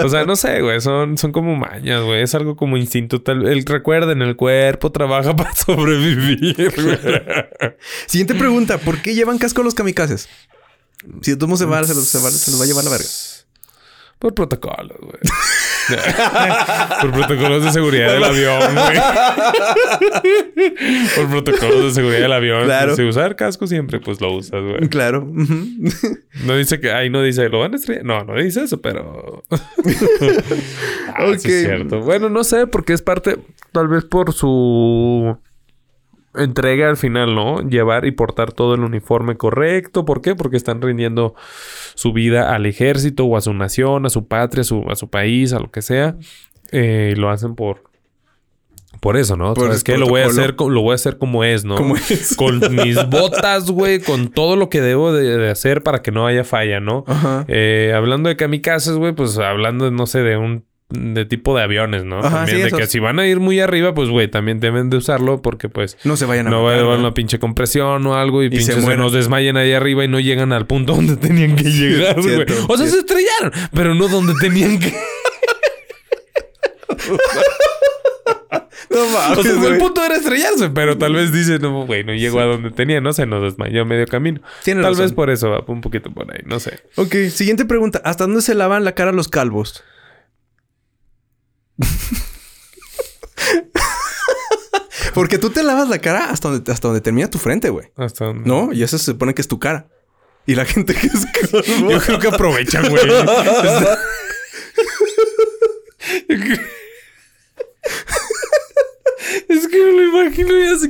O 0.03 0.09
sea, 0.09 0.25
no 0.25 0.35
sé, 0.35 0.61
güey. 0.61 0.81
Son, 0.81 1.17
son 1.17 1.31
como 1.31 1.55
mañas, 1.55 2.03
güey. 2.03 2.21
Es 2.21 2.35
algo 2.35 2.55
como 2.55 2.77
instinto. 2.77 3.21
Tal, 3.21 3.47
el 3.47 3.65
en 3.93 4.21
el 4.21 4.35
cuerpo 4.35 4.91
trabaja 4.91 5.35
para 5.35 5.53
sobrevivir, 5.53 6.73
güey. 6.75 6.97
Siguiente 8.05 8.35
pregunta. 8.35 8.77
¿Por 8.77 9.01
qué 9.01 9.15
llevan 9.15 9.37
casco 9.37 9.63
los 9.63 9.73
kamikazes? 9.73 10.27
Si 11.21 11.35
todo 11.35 11.55
se 11.57 11.65
va, 11.65 11.83
se 11.83 11.93
los, 11.93 12.05
se, 12.05 12.19
va, 12.19 12.31
se 12.31 12.51
los 12.51 12.59
va 12.59 12.63
a 12.63 12.67
llevar 12.67 12.83
la 12.83 12.91
verga. 12.91 13.07
Por 14.23 14.33
protocolos, 14.33 14.97
güey. 15.01 15.19
Por 17.01 17.11
protocolos 17.11 17.65
de 17.65 17.71
seguridad 17.73 18.13
del 18.13 18.23
avión, 18.23 18.73
güey. 18.73 18.97
Por 21.13 21.29
protocolos 21.29 21.83
de 21.83 21.91
seguridad 21.91 22.21
del 22.21 22.31
avión. 22.31 22.63
Claro. 22.63 22.95
Si 22.95 23.03
usar 23.03 23.35
casco 23.35 23.67
siempre, 23.67 23.99
pues 23.99 24.21
lo 24.21 24.33
usas, 24.33 24.63
güey. 24.63 24.87
Claro. 24.87 25.29
no 26.45 26.55
dice 26.55 26.79
que... 26.79 26.93
Ahí 26.93 27.09
no 27.09 27.21
dice... 27.21 27.49
¿Lo 27.49 27.59
van 27.59 27.73
a 27.73 27.75
estrellar? 27.75 28.05
No, 28.05 28.23
no 28.23 28.41
dice 28.41 28.63
eso, 28.63 28.81
pero... 28.81 29.43
ah, 29.49 31.25
es 31.25 31.41
cierto. 31.41 31.99
Bueno, 31.99 32.29
no 32.29 32.45
sé. 32.45 32.65
Porque 32.65 32.93
es 32.93 33.01
parte... 33.01 33.39
Tal 33.73 33.89
vez 33.89 34.05
por 34.05 34.31
su 34.31 35.37
entrega 36.35 36.89
al 36.89 36.97
final, 36.97 37.35
¿no? 37.35 37.61
Llevar 37.61 38.05
y 38.05 38.11
portar 38.11 38.51
todo 38.51 38.75
el 38.75 38.81
uniforme 38.81 39.37
correcto. 39.37 40.05
¿Por 40.05 40.21
qué? 40.21 40.35
Porque 40.35 40.57
están 40.57 40.81
rindiendo 40.81 41.35
su 41.95 42.13
vida 42.13 42.53
al 42.53 42.65
ejército 42.65 43.25
o 43.25 43.37
a 43.37 43.41
su 43.41 43.53
nación, 43.53 44.05
a 44.05 44.09
su 44.09 44.27
patria, 44.27 44.61
a 44.61 44.65
su, 44.65 44.83
a 44.89 44.95
su 44.95 45.09
país, 45.09 45.53
a 45.53 45.59
lo 45.59 45.71
que 45.71 45.81
sea. 45.81 46.15
Eh, 46.71 47.13
lo 47.17 47.29
hacen 47.29 47.55
por, 47.55 47.83
por 48.99 49.17
eso, 49.17 49.35
¿no? 49.35 49.53
es 49.71 49.83
que 49.83 49.97
lo 49.97 50.07
voy 50.07 50.21
a 50.21 50.27
hacer, 50.27 50.55
lo 50.57 50.81
voy 50.81 50.91
a 50.91 50.95
hacer 50.95 51.17
como 51.17 51.43
es, 51.43 51.65
¿no? 51.65 51.75
Con 52.37 52.75
mis 52.75 52.95
botas, 53.09 53.69
güey, 53.69 53.99
con 53.99 54.29
todo 54.29 54.55
lo 54.55 54.69
que 54.69 54.81
debo 54.81 55.11
de, 55.11 55.49
hacer 55.49 55.83
para 55.83 56.01
que 56.01 56.11
no 56.11 56.25
haya 56.25 56.43
falla, 56.43 56.79
¿no? 56.79 57.03
Eh, 57.47 57.91
hablando 57.95 58.29
de 58.29 58.37
kamikazes, 58.37 58.95
güey, 58.95 59.13
pues 59.13 59.37
hablando, 59.39 59.91
no 59.91 60.07
sé, 60.07 60.23
de 60.23 60.37
un 60.37 60.65
de 60.89 61.25
tipo 61.25 61.55
de 61.55 61.63
aviones, 61.63 62.03
¿no? 62.03 62.21
también 62.21 62.63
de 62.63 62.71
que 62.71 62.87
si 62.87 62.99
van 62.99 63.19
a 63.19 63.27
ir 63.27 63.39
muy 63.39 63.59
arriba, 63.59 63.93
pues 63.93 64.09
güey, 64.09 64.27
también 64.27 64.59
deben 64.59 64.89
de 64.89 64.97
usarlo 64.97 65.41
porque 65.41 65.69
pues 65.69 65.97
no 66.03 66.17
se 66.17 66.25
vayan 66.25 66.47
a 66.47 66.49
no 66.51 66.63
va 66.63 66.73
a 66.73 66.77
llevar 66.77 66.99
una 66.99 67.13
pinche 67.13 67.39
compresión 67.39 68.05
o 68.05 68.15
algo 68.15 68.43
y, 68.43 68.49
pinches 68.49 68.83
se, 68.83 68.97
nos 68.97 69.13
desmayen 69.13 69.57
ahí 69.57 69.73
arriba 69.73 70.03
y 70.03 70.07
no 70.07 70.19
llegan 70.19 70.53
al 70.53 70.67
punto 70.67 70.93
donde 70.95 71.17
tenían 71.17 71.55
que 71.55 71.63
llegar, 71.63 72.21
güey. 72.21 72.45
O 72.67 72.77
sea, 72.77 72.87
se 72.87 72.99
estrellaron, 72.99 73.51
pero 73.73 73.95
no 73.95 74.07
donde 74.07 74.33
tenían 74.39 74.79
que 74.79 74.93
No 78.89 79.07
mames. 79.07 79.37
O 79.39 79.43
sea, 79.43 79.69
el 79.69 79.77
punto 79.77 80.03
era 80.03 80.15
estrellarse, 80.15 80.69
pero 80.69 80.97
tal 80.97 81.13
vez 81.13 81.31
dice, 81.31 81.57
no, 81.59 81.85
güey, 81.85 82.03
no 82.03 82.13
llegó 82.13 82.39
a 82.39 82.45
donde 82.45 82.69
tenía, 82.69 83.01
no 83.01 83.11
se 83.13 83.25
nos 83.25 83.41
desmayó 83.41 83.85
medio 83.85 84.05
camino. 84.05 84.41
tal 84.63 84.95
vez 84.95 85.13
por 85.13 85.29
eso 85.29 85.49
va 85.49 85.63
un 85.67 85.81
poquito 85.81 86.11
por 86.11 86.31
ahí, 86.31 86.41
no 86.45 86.59
sé. 86.59 86.79
Ok, 86.95 87.15
siguiente 87.29 87.65
pregunta. 87.65 88.01
¿Hasta 88.05 88.25
dónde 88.25 88.41
se 88.41 88.53
lavan 88.53 88.83
la 88.83 88.93
cara 88.93 89.11
los 89.11 89.29
calvos? 89.29 89.83
Porque 95.13 95.37
tú 95.37 95.51
te 95.51 95.63
lavas 95.63 95.89
la 95.89 95.99
cara 95.99 96.29
hasta 96.29 96.49
donde, 96.49 96.71
hasta 96.71 96.87
donde 96.87 97.01
termina 97.01 97.29
tu 97.29 97.37
frente, 97.37 97.69
güey. 97.69 97.91
Hasta 97.95 98.25
donde... 98.25 98.49
No, 98.49 98.73
y 98.73 98.81
eso 98.83 98.97
se 98.97 99.05
supone 99.05 99.35
que 99.35 99.41
es 99.41 99.47
tu 99.47 99.59
cara. 99.59 99.87
Y 100.45 100.55
la 100.55 100.65
gente 100.65 100.93
que 100.93 101.07
es 101.07 101.25
Yo 101.79 101.99
creo 101.99 102.19
que 102.19 102.27
aprovechan, 102.27 102.89
güey. 102.89 103.07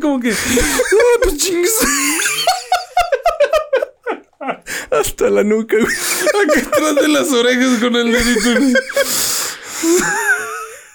como 0.03 0.19
que. 0.19 0.31
¡Ah, 0.31 1.19
pues 1.23 1.37
chingues! 1.37 1.73
Hasta 4.91 5.29
la 5.29 5.43
nuca, 5.43 5.77
güey. 5.77 5.95
Acá 6.43 6.59
atrás 6.67 6.95
de 6.95 7.07
las 7.07 7.31
orejas 7.31 7.79
con 7.79 7.95
el 7.95 8.11
dedito. 8.11 8.79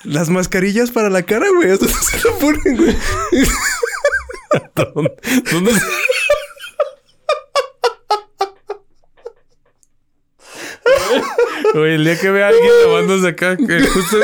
Las 0.08 0.30
mascarillas 0.30 0.90
para 0.90 1.10
la 1.10 1.22
cara, 1.22 1.46
güey. 1.54 1.70
Hasta 1.70 1.86
se 1.86 2.26
lo 2.26 2.38
ponen, 2.38 2.76
güey. 2.78 2.96
¿Dónde? 4.74 5.12
¿Dónde? 5.52 5.72
Oye, 11.74 11.94
el 11.96 12.04
día 12.04 12.18
que 12.18 12.30
vea 12.30 12.46
a 12.46 12.48
alguien 12.48 12.72
lavándose 12.86 13.28
acá, 13.28 13.56
que 13.58 13.80
justo. 13.86 14.16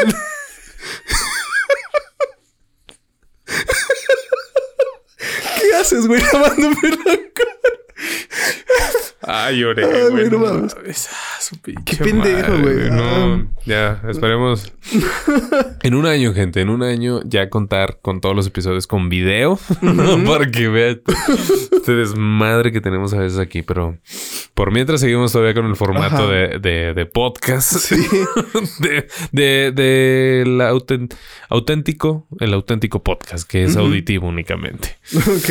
¿Qué 5.60 5.76
haces, 5.76 6.06
güey? 6.06 6.22
Lavándome 6.32 6.76
la 7.04 7.18
cara. 7.34 7.50
Ay, 9.20 9.58
lloré, 9.60 9.84
Ay, 9.84 10.10
güey. 10.10 10.30
No 10.30 10.38
mames. 10.38 10.76
Qué 11.84 11.96
pendejo, 11.96 12.58
güey. 12.58 12.90
No, 12.90 13.02
ah. 13.02 13.44
ya, 13.64 14.02
esperemos. 14.08 14.72
en 15.82 15.94
un 15.94 16.06
año, 16.06 16.32
gente, 16.34 16.60
en 16.60 16.68
un 16.68 16.82
año 16.82 17.20
ya 17.24 17.50
contar 17.50 17.98
con 18.02 18.20
todos 18.20 18.34
los 18.34 18.46
episodios 18.46 18.86
con 18.86 19.08
video 19.08 19.58
para 20.26 20.50
que 20.50 20.68
vean 20.68 21.02
este 21.72 21.92
desmadre 21.92 22.72
que 22.72 22.80
tenemos 22.80 23.12
a 23.14 23.18
veces 23.18 23.38
aquí. 23.38 23.62
Pero 23.62 23.98
por 24.54 24.72
mientras 24.72 25.00
seguimos 25.00 25.32
todavía 25.32 25.54
con 25.54 25.66
el 25.66 25.76
formato 25.76 26.28
de, 26.28 26.58
de, 26.58 27.06
podcast. 27.06 27.72
Sí. 27.74 27.96
de, 28.80 29.06
de, 29.32 29.72
de 29.72 31.14
auténtico, 31.48 32.26
el 32.40 32.54
auténtico 32.54 33.02
podcast, 33.02 33.48
que 33.48 33.64
es 33.64 33.76
auditivo 33.76 34.28
únicamente. 34.28 34.96
Ok 35.14 35.50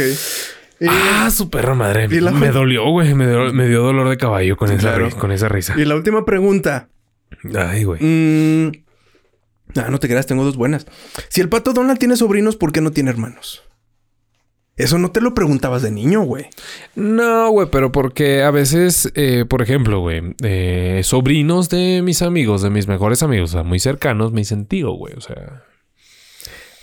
ah, 0.89 1.29
su 1.31 1.49
perra 1.49 1.75
madre. 1.75 2.07
Me 2.07 2.49
dolió, 2.49 2.89
güey. 2.89 3.13
Me, 3.13 3.27
dio, 3.67 3.81
dolor 3.81 4.09
de 4.09 4.17
caballo 4.17 4.57
con, 4.57 4.71
esa, 4.71 5.09
con 5.11 5.31
esa 5.31 5.49
risa. 5.49 5.75
Y 5.77 5.85
la 5.85 5.95
última 5.95 6.25
pregunta. 6.25 6.89
Ay, 7.55 7.83
güey. 7.83 8.01
Mm, 8.01 8.71
ah, 9.75 9.89
no 9.89 9.99
te 9.99 10.07
creas, 10.07 10.25
tengo 10.25 10.43
dos 10.43 10.57
buenas. 10.57 10.85
Si 11.29 11.41
el 11.41 11.49
pato 11.49 11.73
Donald 11.73 11.99
tiene 11.99 12.15
sobrinos, 12.15 12.55
¿por 12.55 12.71
qué 12.71 12.81
no 12.81 12.91
tiene 12.91 13.09
hermanos? 13.09 13.63
Eso 14.75 14.97
no 14.97 15.11
te 15.11 15.21
lo 15.21 15.35
preguntabas 15.35 15.83
de 15.83 15.91
niño, 15.91 16.23
güey. 16.23 16.45
No, 16.95 17.51
güey, 17.51 17.67
pero 17.71 17.91
porque 17.91 18.41
a 18.41 18.49
veces, 18.49 19.11
eh, 19.13 19.45
por 19.47 19.61
ejemplo, 19.61 19.99
güey, 19.99 20.35
eh, 20.41 21.01
sobrinos 21.03 21.69
de 21.69 22.01
mis 22.03 22.23
amigos, 22.23 22.63
de 22.63 22.71
mis 22.71 22.87
mejores 22.87 23.21
amigos, 23.21 23.51
o 23.51 23.53
sea, 23.53 23.63
muy 23.63 23.79
cercanos, 23.79 24.31
me 24.31 24.41
dicen 24.41 24.65
tío, 24.65 24.91
güey. 24.93 25.13
O 25.15 25.21
sea, 25.21 25.63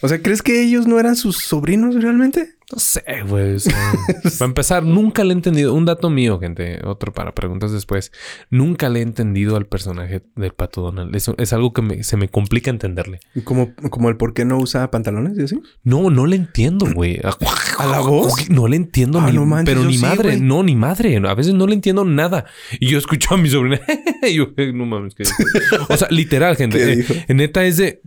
o 0.03 0.09
sea, 0.09 0.23
¿crees 0.23 0.43
que 0.43 0.63
ellos 0.63 0.87
no 0.87 0.99
eran 0.99 1.17
sus 1.17 1.39
sobrinos 1.39 1.95
realmente? 2.03 2.57
No 2.73 2.79
sé, 2.79 3.03
güey. 3.27 3.57
para 4.39 4.49
empezar, 4.49 4.85
nunca 4.85 5.25
le 5.25 5.31
he 5.31 5.33
entendido. 5.33 5.75
Un 5.75 5.87
dato 5.87 6.09
mío, 6.09 6.39
gente. 6.39 6.81
Otro 6.85 7.13
para 7.13 7.35
preguntas 7.35 7.73
después. 7.73 8.13
Nunca 8.49 8.89
le 8.89 9.01
he 9.01 9.03
entendido 9.03 9.57
al 9.57 9.67
personaje 9.67 10.23
del 10.37 10.53
Pato 10.53 10.81
Donald. 10.81 11.15
Eso 11.17 11.35
es 11.39 11.53
algo 11.53 11.73
que 11.73 12.05
se 12.05 12.17
me 12.17 12.29
complica 12.29 12.71
entenderle. 12.71 13.19
¿Como, 13.43 13.75
como 13.75 14.09
el 14.09 14.17
por 14.17 14.35
qué 14.35 14.45
no 14.45 14.59
usa 14.59 14.89
pantalones 14.91 15.37
y 15.37 15.43
así? 15.43 15.61
No, 15.83 16.11
no 16.11 16.27
le 16.27 16.37
entiendo, 16.37 16.87
güey. 16.95 17.21
¿A 17.79 17.87
la 17.87 18.01
voz? 18.01 18.49
No 18.51 18.69
le 18.69 18.77
entiendo. 18.77 19.19
Ah, 19.19 19.33
ni, 19.33 19.65
pero 19.65 19.83
ni 19.83 19.99
madre. 19.99 20.39
No, 20.39 20.63
ni 20.63 20.77
madre. 20.77 21.17
A 21.27 21.35
veces 21.35 21.55
no 21.55 21.67
le 21.67 21.75
entiendo 21.75 22.05
nada. 22.05 22.45
Y 22.79 22.89
yo 22.89 22.99
escucho 22.99 23.35
a 23.35 23.37
mi 23.37 23.51
sobrina. 23.51 23.81
y 24.23 24.35
yo, 24.35 24.47
no 24.75 24.87
mames. 24.87 25.17
¿qué 25.17 25.25
o 25.89 25.97
sea, 25.97 26.07
literal, 26.11 26.57
gente. 26.57 27.05
Eh, 27.29 27.35
neta 27.35 27.65
es 27.65 27.79
de 27.79 28.01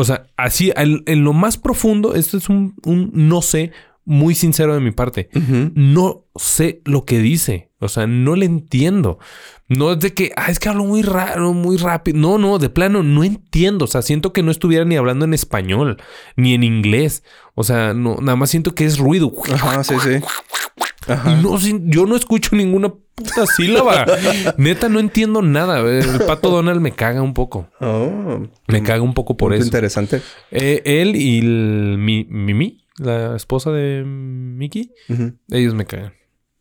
o 0.00 0.04
sea, 0.04 0.26
así, 0.36 0.72
en, 0.76 1.24
lo 1.24 1.34
más 1.34 1.58
profundo, 1.58 2.14
esto 2.14 2.38
es 2.38 2.48
un, 2.48 2.74
no 3.12 3.42
sé 3.42 3.72
muy 4.04 4.34
sincero 4.34 4.74
de 4.74 4.80
mi 4.80 4.90
parte. 4.90 5.28
No 5.74 6.24
sé 6.34 6.82
lo 6.84 7.04
que 7.04 7.18
dice. 7.18 7.70
O 7.80 7.88
sea, 7.88 8.06
no 8.06 8.36
le 8.36 8.46
entiendo. 8.46 9.18
No 9.68 9.92
es 9.92 10.00
de 10.00 10.12
que, 10.12 10.32
ah, 10.36 10.50
es 10.50 10.58
que 10.58 10.68
hablo 10.68 10.84
muy 10.84 11.02
raro, 11.02 11.52
muy 11.54 11.76
rápido. 11.76 12.18
No, 12.18 12.36
no, 12.36 12.58
de 12.58 12.68
plano, 12.68 13.02
no 13.02 13.24
entiendo. 13.24 13.86
O 13.86 13.88
sea, 13.88 14.02
siento 14.02 14.32
que 14.32 14.42
no 14.42 14.50
estuviera 14.50 14.84
ni 14.84 14.96
hablando 14.96 15.24
en 15.24 15.32
español, 15.32 15.96
ni 16.36 16.54
en 16.54 16.62
inglés. 16.62 17.22
O 17.54 17.64
sea, 17.64 17.94
no, 17.94 18.16
nada 18.20 18.36
más 18.36 18.50
siento 18.50 18.74
que 18.74 18.84
es 18.84 18.98
ruido. 18.98 19.32
Ajá, 19.52 19.82
sí, 19.84 19.94
sí. 20.02 20.20
Y 21.08 21.42
no, 21.42 21.58
yo 21.58 22.06
no 22.06 22.16
escucho 22.16 22.54
ninguna 22.54 22.92
puta 23.14 23.46
sílaba. 23.46 24.06
Neta, 24.56 24.88
no 24.88 25.00
entiendo 25.00 25.42
nada. 25.42 25.80
El 25.80 26.20
pato 26.26 26.50
Donald 26.50 26.80
me 26.80 26.92
caga 26.92 27.22
un 27.22 27.34
poco. 27.34 27.68
Oh. 27.80 28.42
Me 28.68 28.82
caga 28.82 29.02
un 29.02 29.14
poco 29.14 29.36
por 29.36 29.54
eso. 29.54 29.64
interesante. 29.64 30.20
Eh, 30.50 30.82
él 30.84 31.16
y 31.16 31.38
el, 31.38 31.96
mi, 31.98 32.26
Mimi, 32.28 32.79
la 32.98 33.36
esposa 33.36 33.70
de 33.70 34.02
Mickey, 34.04 34.92
ellos 35.50 35.74
me 35.74 35.86
cagan. 35.86 36.14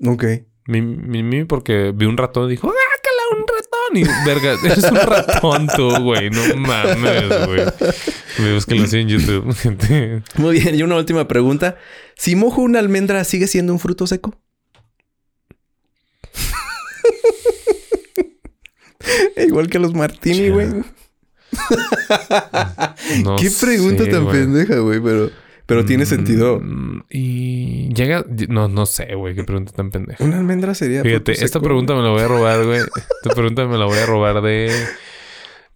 Ok. 0.06 0.26
Mimi, 0.68 1.46
porque 1.46 1.92
vi 1.96 2.06
un 2.06 2.18
ratón 2.18 2.48
y 2.48 2.52
dijo, 2.52 2.70
¡ah, 2.70 2.90
un 3.32 3.46
ratón! 3.48 3.96
Y 3.96 4.04
verga, 4.26 4.56
eres 4.64 4.84
un 4.84 4.98
ratón 4.98 5.68
tú, 5.76 5.90
güey. 6.02 6.30
No 6.30 6.56
mames, 6.56 7.48
güey. 7.48 7.66
Me 8.40 8.54
busquen 8.54 8.84
así 8.84 9.00
en 9.00 9.10
YouTube, 9.10 9.52
gente. 9.62 10.22
Muy 10.36 10.60
bien, 10.60 10.76
y 10.76 10.84
una 10.84 10.96
última 10.96 11.28
pregunta. 11.28 11.78
Si 12.16 12.36
mojo 12.36 12.62
una 12.62 12.78
almendra, 12.80 13.24
¿sigue 13.24 13.48
siendo 13.48 13.74
un 13.74 13.80
fruto 13.80 14.06
seco? 14.08 14.36
Igual 19.38 19.70
que 19.70 19.80
los 19.80 19.94
martini, 19.94 20.50
güey. 20.50 20.68
Qué 23.40 23.50
pregunta 23.60 24.08
tan 24.10 24.30
pendeja, 24.30 24.78
güey, 24.80 25.02
pero, 25.02 25.32
pero 25.70 25.86
tiene 25.86 26.06
mm, 26.06 26.08
sentido. 26.08 26.62
Y 27.12 27.94
llega, 27.94 28.26
no, 28.48 28.68
no 28.68 28.88
sé, 28.88 29.14
güey, 29.14 29.36
qué 29.36 29.44
pregunta 29.44 29.72
tan 29.72 29.92
pendeja. 29.92 30.24
Una 30.24 30.40
almendra 30.40 30.74
sería. 30.74 31.04
Fíjate, 31.04 31.34
esta 31.46 31.60
pregunta 31.60 31.94
me 31.94 32.02
la 32.02 32.10
voy 32.10 32.24
a 32.24 32.28
robar, 32.28 32.66
güey. 32.66 32.80
esta 33.22 33.36
pregunta 33.36 33.68
me 33.68 33.78
la 33.78 33.86
voy 33.86 34.00
a 34.00 34.06
robar 34.08 34.42
de. 34.42 34.74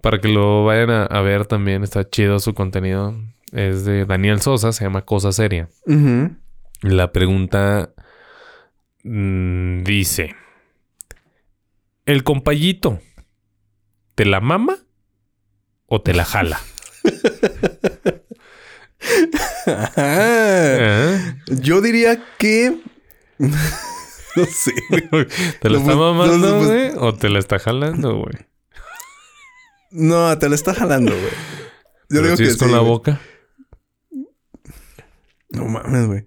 Para 0.02 0.20
que 0.20 0.30
lo 0.30 0.66
vayan 0.66 0.90
a, 0.90 1.22
ver 1.22 1.46
también, 1.46 1.84
está 1.84 2.10
chido 2.10 2.40
su 2.40 2.56
contenido. 2.56 3.14
Es 3.52 3.86
de 3.86 4.06
Daniel 4.06 4.42
Sosa, 4.42 4.72
se 4.72 4.84
llama 4.84 5.04
Cosa 5.04 5.32
Seria. 5.32 5.70
La 6.82 7.12
pregunta 7.12 7.94
mm, 9.04 9.84
dice: 9.84 10.36
¿El 12.08 12.24
compayito 12.24 13.00
te 14.16 14.26
la 14.26 14.42
mama 14.42 14.80
o 15.86 16.02
te 16.02 16.16
la 16.16 16.26
jala? 16.26 16.60
Yo 21.48 21.82
diría 21.82 22.24
que. 22.38 22.80
no 23.40 24.46
sé, 24.46 24.74
¿Te 25.60 25.70
la 25.70 25.78
está 25.80 25.96
mamando, 25.96 26.66
güey? 26.66 26.92
¿O 26.98 27.14
te 27.14 27.30
la 27.30 27.40
está 27.40 27.60
jalando, 27.60 28.18
güey? 28.18 28.36
No, 29.92 30.38
te 30.38 30.50
la 30.50 30.56
está 30.56 30.74
jalando, 30.74 31.12
güey. 31.12 31.34
Yo 32.10 32.22
digo 32.22 32.36
que 32.38 32.44
es 32.44 32.58
con 32.58 32.72
la 32.72 32.80
boca? 32.80 33.20
No 35.50 35.66
mames, 35.66 36.08
güey. 36.08 36.26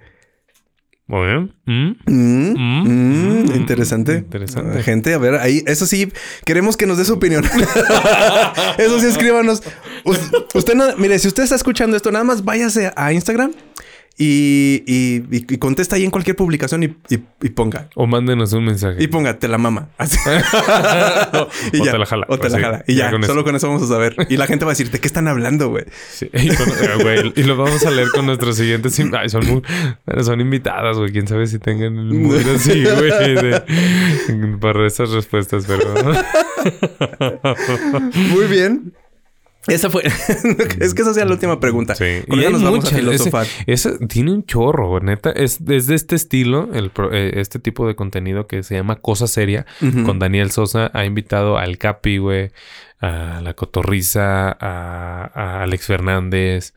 Muy 1.08 1.26
bien. 1.26 1.54
Mm. 1.66 1.96
Mm. 2.06 3.44
Mm. 3.44 3.54
Interesante. 3.54 4.16
Interesante. 4.18 4.82
Gente, 4.82 5.14
a 5.14 5.18
ver, 5.18 5.36
ahí, 5.36 5.62
eso 5.66 5.86
sí, 5.86 6.12
queremos 6.44 6.76
que 6.76 6.86
nos 6.86 6.98
dé 6.98 7.04
su 7.04 7.14
opinión. 7.14 7.44
eso 8.78 8.98
sí, 8.98 9.06
escríbanos. 9.06 9.62
usted 10.54 10.74
no, 10.74 10.96
mire, 10.96 11.18
si 11.20 11.28
usted 11.28 11.44
está 11.44 11.54
escuchando 11.54 11.96
esto, 11.96 12.10
nada 12.10 12.24
más 12.24 12.44
váyase 12.44 12.92
a 12.96 13.12
Instagram 13.12 13.52
y, 14.18 14.82
y, 14.86 15.58
contesta 15.58 15.96
ahí 15.96 16.04
en 16.04 16.10
cualquier 16.10 16.36
publicación 16.36 16.82
y, 16.82 16.88
ponga. 17.50 17.90
O 17.94 18.06
mándenos 18.06 18.50
un 18.54 18.64
mensaje. 18.64 19.02
Y 19.02 19.08
ponga, 19.08 19.38
te 19.38 19.46
la 19.46 19.58
mama. 19.58 19.90
Así. 19.98 20.18
y 21.72 21.80
o 21.80 21.84
te 21.84 21.98
la 21.98 22.06
jala. 22.06 22.26
O 22.30 22.38
te 22.38 22.48
la 22.48 22.58
jala. 22.58 22.84
Y 22.86 22.94
ya, 22.94 23.10
solo 23.26 23.44
con 23.44 23.54
eso 23.56 23.68
vamos 23.68 23.82
a 23.82 23.86
saber. 23.86 24.16
Y 24.30 24.38
la 24.38 24.46
gente 24.46 24.64
va 24.64 24.70
a 24.70 24.72
decir, 24.72 24.90
¿de 24.90 25.00
qué 25.00 25.06
están 25.06 25.28
hablando, 25.28 25.68
güey? 25.68 25.84
Sí. 26.10 26.30
Y, 26.46 26.48
eh, 26.48 27.32
y, 27.34 27.42
lo 27.42 27.56
vamos 27.56 27.84
a 27.84 27.90
leer 27.90 28.08
con 28.08 28.26
nuestros 28.26 28.56
siguientes... 28.56 28.98
Ay, 29.18 29.28
son, 29.28 29.46
muy... 29.46 29.62
son 30.22 30.40
invitadas, 30.40 30.96
güey. 30.96 31.10
Quién 31.10 31.26
sabe 31.26 31.46
si 31.46 31.58
tengan 31.58 31.96
el 31.98 32.14
mood 32.14 32.46
así, 32.54 32.84
güey. 32.84 34.60
Para 34.60 34.86
esas 34.86 35.10
respuestas, 35.10 35.66
pero... 35.66 35.94
muy 38.30 38.46
bien. 38.46 38.92
Esa 39.68 39.90
fue. 39.90 40.02
es 40.80 40.94
que 40.94 41.02
esa 41.02 41.14
sea 41.14 41.24
la 41.24 41.32
última 41.32 41.58
pregunta. 41.60 41.94
Sí. 41.94 42.22
y 42.26 42.36
nos 42.36 42.62
vamos 42.62 42.84
a 42.84 42.96
filosofar. 42.96 43.46
Ese, 43.66 43.98
tiene 44.06 44.32
un 44.32 44.44
chorro, 44.44 45.00
neta. 45.00 45.30
Es, 45.30 45.64
desde 45.64 45.90
de 45.90 45.94
este 45.96 46.16
estilo, 46.16 46.68
el, 46.72 46.92
eh, 47.12 47.32
este 47.36 47.58
tipo 47.58 47.86
de 47.86 47.96
contenido 47.96 48.46
que 48.46 48.62
se 48.62 48.74
llama 48.74 48.96
Cosa 48.96 49.26
Seria, 49.26 49.66
con 50.04 50.18
Daniel 50.18 50.50
Sosa. 50.50 50.90
Ha 50.94 51.04
invitado 51.04 51.58
al 51.58 51.78
Capi, 51.78 52.18
güey, 52.18 52.50
a 53.00 53.40
la 53.42 53.54
Cotorriza, 53.54 54.56
a, 54.58 55.62
Alex 55.62 55.86
Fernández, 55.86 56.74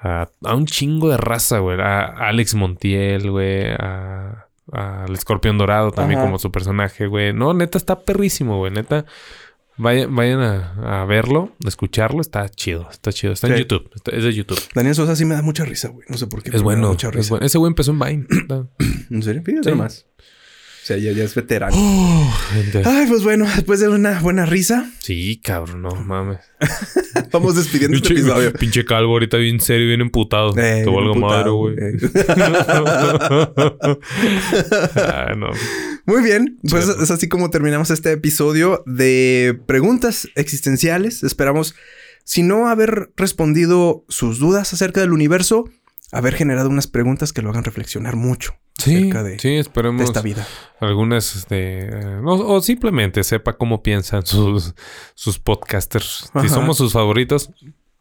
a, 0.00 0.28
un 0.42 0.66
chingo 0.66 1.08
de 1.08 1.16
raza, 1.16 1.58
güey. 1.58 1.80
A, 1.80 2.04
Alex 2.04 2.54
Montiel, 2.54 3.30
güey, 3.30 3.70
al 4.72 5.12
Escorpión 5.12 5.58
Dorado 5.58 5.90
también 5.90 6.20
como 6.20 6.38
su 6.38 6.52
personaje, 6.52 7.06
güey. 7.06 7.32
No, 7.32 7.54
neta, 7.54 7.78
está 7.78 8.00
perrísimo, 8.00 8.58
güey. 8.58 8.72
Neta 8.72 9.06
Vayan, 9.78 10.14
vayan 10.14 10.40
a, 10.40 11.04
verlo, 11.04 11.52
a 11.64 11.68
escucharlo. 11.68 12.20
Está 12.20 12.48
chido, 12.48 12.88
está 12.90 13.12
chido. 13.12 13.32
Está 13.32 13.48
en 13.48 13.56
YouTube. 13.56 13.90
es 14.10 14.24
de 14.24 14.32
YouTube. 14.32 14.60
Daniel 14.74 14.94
Sosa 14.94 15.16
sí 15.16 15.24
me 15.24 15.34
da 15.34 15.42
mucha 15.42 15.64
risa, 15.64 15.88
güey. 15.88 16.06
No 16.08 16.16
sé 16.16 16.26
por 16.26 16.42
qué. 16.42 16.50
Es 16.54 16.62
bueno. 16.62 16.88
Mucha 16.88 17.10
risa. 17.10 17.38
Ese 17.40 17.58
güey 17.58 17.68
empezó 17.68 17.90
en 17.90 17.98
Vine. 17.98 18.26
¿En 19.10 19.22
serio? 19.22 19.42
Fíjate 19.44 19.74
más. 19.74 20.06
O 20.18 20.86
sea, 20.86 20.98
ya, 20.98 21.10
ya 21.10 21.24
es 21.24 21.34
veterano. 21.34 21.74
Ay, 22.84 23.06
pues 23.08 23.24
bueno, 23.24 23.44
después 23.44 23.80
de 23.80 23.88
una 23.88 24.20
buena 24.20 24.46
risa. 24.46 24.88
Sí, 25.00 25.40
cabrón, 25.42 25.82
no 25.82 25.90
mames. 25.90 26.38
Vamos 27.32 27.56
despidiendo 27.56 27.96
este 27.96 28.12
episodio. 28.12 28.52
Pinche 28.52 28.84
calvo 28.84 29.14
ahorita 29.14 29.36
bien 29.36 29.58
serio, 29.58 29.88
bien 29.88 30.00
emputado. 30.00 30.56
Eh, 30.56 30.82
Te 30.84 30.90
valgo 30.90 31.16
madre, 31.16 31.50
güey. 31.50 31.74
Eh. 31.76 31.96
ah, 34.96 35.34
no. 35.36 35.50
Muy 36.06 36.22
bien, 36.22 36.58
pues 36.70 36.88
es 36.88 37.10
así 37.10 37.28
como 37.28 37.50
terminamos 37.50 37.90
este 37.90 38.12
episodio 38.12 38.84
de 38.86 39.60
preguntas 39.66 40.28
existenciales. 40.36 41.24
Esperamos, 41.24 41.74
si 42.22 42.42
no 42.42 42.68
haber 42.68 43.10
respondido 43.16 44.04
sus 44.08 44.38
dudas 44.38 44.72
acerca 44.72 45.00
del 45.00 45.12
universo, 45.12 45.68
haber 46.12 46.34
generado 46.34 46.68
unas 46.68 46.86
preguntas 46.86 47.32
que 47.32 47.42
lo 47.42 47.50
hagan 47.50 47.64
reflexionar 47.64 48.14
mucho. 48.14 48.54
Sí, 48.78 49.10
sí, 49.38 49.56
esperemos. 49.56 50.02
esta 50.02 50.20
vida. 50.20 50.46
Algunas, 50.80 51.34
este, 51.34 51.90
o, 52.24 52.60
simplemente 52.60 53.24
sepa 53.24 53.56
cómo 53.56 53.82
piensan 53.82 54.24
sus, 54.24 54.74
sus 55.14 55.38
podcasters. 55.40 56.30
Si 56.40 56.48
somos 56.48 56.76
sus 56.76 56.92
favoritos, 56.92 57.50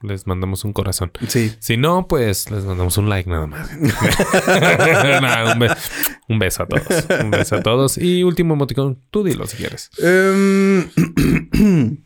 les 0.05 0.27
mandamos 0.27 0.63
un 0.63 0.73
corazón. 0.73 1.11
Sí. 1.27 1.53
Si 1.59 1.77
no, 1.77 2.07
pues 2.07 2.51
les 2.51 2.63
mandamos 2.63 2.97
un 2.97 3.09
like 3.09 3.29
nada 3.29 3.47
más. 3.47 3.69
un, 6.29 6.39
beso 6.39 6.63
a 6.63 6.67
todos. 6.67 7.07
Un 7.21 7.31
beso 7.31 7.55
a 7.55 7.63
todos. 7.63 7.97
Y 7.97 8.23
último 8.23 8.53
emoticón, 8.53 9.01
tú 9.11 9.23
dilo 9.23 9.47
si 9.47 9.57
quieres. 9.57 9.89
Em, 9.99 10.89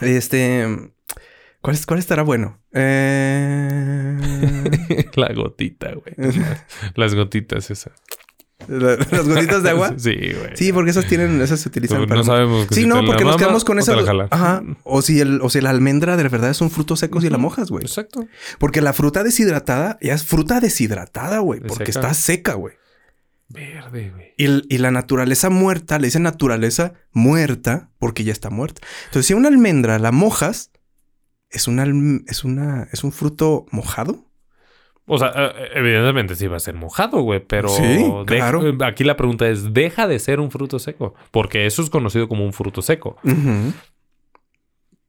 este. 0.00 0.92
¿Cuál, 1.60 1.76
¿Cuál, 1.86 2.00
estará 2.00 2.22
bueno? 2.22 2.60
Eh... 2.72 4.18
La 5.14 5.32
gotita, 5.32 5.92
güey. 5.92 6.16
Las 6.96 7.14
gotitas 7.14 7.70
esas. 7.70 7.92
¿Las 8.68 9.28
gotitas 9.28 9.62
de 9.62 9.70
agua? 9.70 9.94
Sí, 9.98 10.14
güey. 10.14 10.56
Sí, 10.56 10.72
porque 10.72 10.90
esas 10.90 11.06
tienen, 11.06 11.40
esas 11.40 11.60
se 11.60 11.68
utilizan 11.68 12.06
para. 12.06 12.16
No 12.16 12.24
sabemos 12.24 12.66
Sí, 12.70 12.86
no, 12.86 13.04
porque 13.04 13.24
nos 13.24 13.36
quedamos 13.36 13.64
con 13.64 13.78
esa. 13.78 13.94
Ajá. 14.30 14.62
O 14.84 15.02
si 15.02 15.20
el, 15.20 15.40
o 15.42 15.50
si 15.50 15.60
la 15.60 15.70
almendra 15.70 16.16
de 16.16 16.28
verdad 16.28 16.50
es 16.50 16.60
un 16.60 16.70
fruto 16.70 16.96
seco 16.96 17.20
si 17.20 17.30
la 17.30 17.38
mojas, 17.38 17.70
güey. 17.70 17.84
Exacto. 17.84 18.26
Porque 18.58 18.80
la 18.80 18.92
fruta 18.92 19.22
deshidratada 19.22 19.98
ya 20.00 20.14
es 20.14 20.24
fruta 20.24 20.60
deshidratada, 20.60 21.38
güey. 21.38 21.60
Porque 21.60 21.90
está 21.90 22.12
seca, 22.14 22.54
güey. 22.54 22.74
Verde, 23.48 24.10
güey. 24.14 24.32
Y, 24.38 24.74
y, 24.74 24.78
la 24.78 24.90
naturaleza 24.90 25.50
muerta, 25.50 25.98
le 25.98 26.06
dicen 26.06 26.22
naturaleza 26.22 26.94
muerta 27.12 27.90
porque 27.98 28.24
ya 28.24 28.32
está 28.32 28.48
muerta. 28.48 28.80
Entonces, 29.06 29.26
si 29.26 29.34
una 29.34 29.48
almendra 29.48 29.98
la 29.98 30.10
mojas, 30.10 30.70
es 31.52 31.68
una, 31.68 31.84
es 32.26 32.44
una, 32.44 32.88
es 32.92 33.04
un 33.04 33.12
fruto 33.12 33.66
mojado. 33.70 34.24
O 35.06 35.18
sea, 35.18 35.32
eh, 35.34 35.70
evidentemente 35.74 36.36
sí 36.36 36.46
va 36.46 36.56
a 36.56 36.60
ser 36.60 36.74
mojado, 36.74 37.22
güey, 37.22 37.40
pero 37.40 37.68
sí, 37.68 38.12
claro. 38.26 38.62
aquí 38.84 39.04
la 39.04 39.16
pregunta 39.16 39.48
es, 39.48 39.74
¿deja 39.74 40.06
de 40.06 40.18
ser 40.18 40.40
un 40.40 40.50
fruto 40.50 40.78
seco? 40.78 41.14
Porque 41.30 41.66
eso 41.66 41.82
es 41.82 41.90
conocido 41.90 42.28
como 42.28 42.44
un 42.44 42.52
fruto 42.52 42.82
seco. 42.82 43.16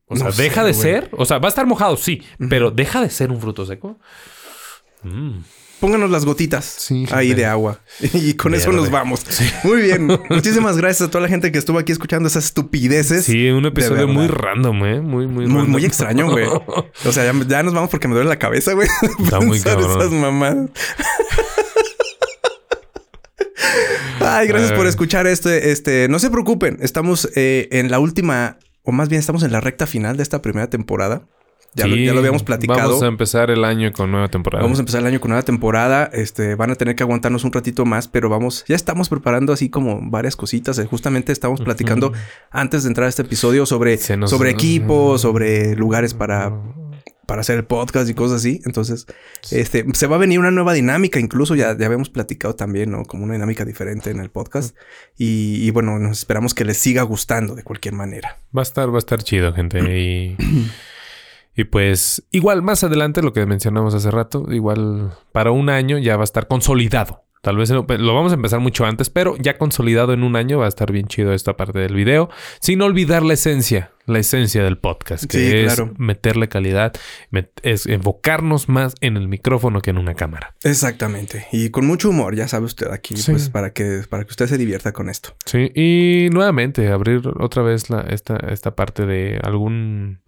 O 0.07 0.15
sea, 0.15 0.31
¿deja 0.31 0.63
de 0.63 0.73
ser? 0.73 1.09
O 1.13 1.25
sea, 1.25 1.39
va 1.39 1.47
a 1.47 1.49
estar 1.49 1.65
mojado, 1.65 1.97
sí, 1.97 2.23
pero 2.49 2.71
¿deja 2.71 3.01
de 3.01 3.09
ser 3.09 3.31
un 3.31 3.39
fruto 3.39 3.65
seco? 3.65 3.99
Mm 5.03 5.39
pónganos 5.83 6.09
las 6.11 6.23
gotitas 6.23 6.87
ahí 7.11 7.33
de 7.33 7.45
agua. 7.45 7.81
Y 8.13 8.35
con 8.35 8.53
eso 8.53 8.71
nos 8.71 8.89
vamos. 8.89 9.25
Muy 9.65 9.81
bien. 9.81 10.07
Muchísimas 10.29 10.77
gracias 10.77 11.09
a 11.09 11.11
toda 11.11 11.23
la 11.23 11.27
gente 11.27 11.51
que 11.51 11.57
estuvo 11.57 11.77
aquí 11.77 11.91
escuchando 11.91 12.27
esas 12.27 12.45
estupideces. 12.45 13.25
Sí, 13.25 13.49
un 13.49 13.65
episodio 13.65 14.07
muy 14.07 14.27
random, 14.27 14.85
¿eh? 14.85 15.01
Muy, 15.01 15.27
muy, 15.27 15.45
muy, 15.45 15.67
muy 15.67 15.83
extraño, 15.83 16.29
güey. 16.31 16.47
O 17.05 17.11
sea, 17.11 17.25
ya, 17.25 17.63
nos 17.63 17.73
vamos 17.73 17.89
porque 17.89 18.07
me 18.07 18.13
duele 18.13 18.29
la 18.29 18.39
cabeza, 18.39 18.71
güey. 18.71 18.87
Está 19.21 19.41
muy 19.41 19.59
cabrón. 19.59 19.99
esas 19.99 20.11
mamás. 20.11 20.55
Ay, 24.21 24.47
gracias 24.47 24.71
por 24.71 24.87
escuchar 24.87 25.27
este, 25.27 25.71
este. 25.71 26.07
No 26.07 26.17
se 26.19 26.29
preocupen, 26.29 26.77
estamos 26.81 27.29
eh, 27.35 27.67
en 27.71 27.91
la 27.91 27.99
última, 27.99 28.57
o 28.83 28.93
más 28.93 29.09
bien 29.09 29.19
estamos 29.19 29.43
en 29.43 29.51
la 29.51 29.59
recta 29.59 29.85
final 29.85 30.15
de 30.15 30.23
esta 30.23 30.41
primera 30.41 30.69
temporada. 30.69 31.27
Ya, 31.75 31.87
lo, 31.87 32.19
habíamos 32.19 32.43
platicado. 32.43 32.79
Vamos 32.79 33.03
a 33.03 33.07
empezar 33.07 33.49
el 33.49 33.63
año 33.65 33.91
con 33.91 34.11
nueva 34.11 34.27
temporada. 34.27 34.63
Vamos 34.63 34.77
a 34.77 34.81
empezar 34.81 35.01
el 35.01 35.07
año 35.07 35.19
con 35.19 35.29
nueva 35.29 35.43
temporada. 35.43 36.09
Este, 36.13 36.55
van 36.55 36.69
a 36.69 36.75
tener 36.75 36.95
que 36.95 37.03
aguantarnos 37.03 37.43
un 37.43 37.51
ratito 37.51 37.83
más, 37.85 38.07
pero 38.07 38.29
vamos, 38.29 38.63
ya 38.67 38.75
estamos 38.75 39.09
preparando 39.09 39.53
así 39.53 39.69
como 39.69 39.99
varias 40.01 40.35
cositas. 40.35 40.77
Eh, 40.77 40.85
justamente 40.85 41.31
estamos 41.31 41.61
platicando 41.61 42.13
antes 42.51 42.83
de 42.83 42.89
entrar 42.89 43.07
a 43.07 43.09
este 43.09 43.23
episodio 43.23 43.65
sobre, 43.65 43.97
sobre 43.97 44.51
equipos, 44.51 45.21
sobre 45.21 45.75
lugares 45.75 46.13
para, 46.13 46.53
para 47.25 47.41
hacer 47.41 47.57
el 47.57 47.65
podcast 47.65 48.07
y 48.07 48.13
cosas 48.13 48.41
así. 48.41 48.61
Entonces, 48.65 49.07
este, 49.49 49.83
se 49.93 50.05
va 50.05 50.17
a 50.17 50.19
venir 50.19 50.37
una 50.37 50.51
nueva 50.51 50.73
dinámica. 50.73 51.19
Incluso 51.19 51.55
ya, 51.55 51.75
ya 51.75 51.87
habíamos 51.87 52.11
platicado 52.11 52.55
también, 52.55 52.91
¿no? 52.91 53.03
Como 53.03 53.23
una 53.23 53.33
dinámica 53.33 53.65
diferente 53.65 54.11
en 54.11 54.19
el 54.19 54.29
podcast. 54.29 54.75
Y, 55.17 55.65
y 55.65 55.71
bueno, 55.71 55.97
nos 55.97 56.19
esperamos 56.19 56.53
que 56.53 56.65
les 56.65 56.77
siga 56.77 57.01
gustando 57.01 57.55
de 57.55 57.63
cualquier 57.63 57.95
manera. 57.95 58.37
Va 58.55 58.61
a 58.61 58.63
estar, 58.63 58.89
va 58.91 58.97
a 58.97 58.99
estar 58.99 59.23
chido, 59.23 59.53
gente. 59.53 59.79
Y 60.03 60.37
Y 61.55 61.65
pues 61.65 62.23
igual 62.31 62.61
más 62.61 62.83
adelante, 62.83 63.21
lo 63.21 63.33
que 63.33 63.45
mencionamos 63.45 63.93
hace 63.93 64.11
rato, 64.11 64.45
igual 64.51 65.11
para 65.31 65.51
un 65.51 65.69
año 65.69 65.97
ya 65.97 66.17
va 66.17 66.23
a 66.23 66.25
estar 66.25 66.47
consolidado. 66.47 67.23
Tal 67.43 67.57
vez 67.57 67.69
lo, 67.71 67.83
vamos 67.85 68.31
a 68.31 68.35
empezar 68.35 68.61
mucho 68.61 68.85
antes, 68.85 69.09
pero 69.09 69.35
ya 69.37 69.57
consolidado 69.57 70.13
en 70.13 70.23
un 70.23 70.37
año 70.37 70.59
va 70.59 70.65
a 70.65 70.69
estar 70.69 70.93
bien 70.93 71.07
chido 71.07 71.33
esta 71.33 71.57
parte 71.57 71.77
del 71.77 71.93
video. 71.93 72.29
Sin 72.61 72.81
olvidar 72.81 73.21
la 73.21 73.33
esencia, 73.33 73.91
la 74.05 74.19
esencia 74.19 74.63
del 74.63 74.77
podcast, 74.77 75.25
que 75.25 75.65
es 75.65 75.81
meterle 75.97 76.47
calidad, 76.47 76.93
es 77.61 77.85
enfocarnos 77.85 78.69
más 78.69 78.95
en 79.01 79.17
el 79.17 79.27
micrófono 79.27 79.81
que 79.81 79.89
en 79.89 79.97
una 79.97 80.13
cámara. 80.13 80.55
Exactamente. 80.63 81.47
Y 81.51 81.69
con 81.69 81.85
mucho 81.85 82.11
humor, 82.11 82.33
ya 82.33 82.47
sabe 82.47 82.63
usted 82.63 82.87
aquí, 82.89 83.15
pues 83.25 83.49
para 83.49 83.73
que, 83.73 84.03
para 84.09 84.23
que 84.23 84.29
usted 84.29 84.47
se 84.47 84.57
divierta 84.57 84.93
con 84.93 85.09
esto. 85.09 85.35
Sí, 85.45 85.69
y 85.75 86.29
nuevamente 86.31 86.87
abrir 86.93 87.23
otra 87.41 87.61
vez 87.61 87.89
la, 87.89 88.03
esta, 88.03 88.37
esta 88.37 88.73
parte 88.73 89.05
de 89.05 89.37
algún 89.43 90.21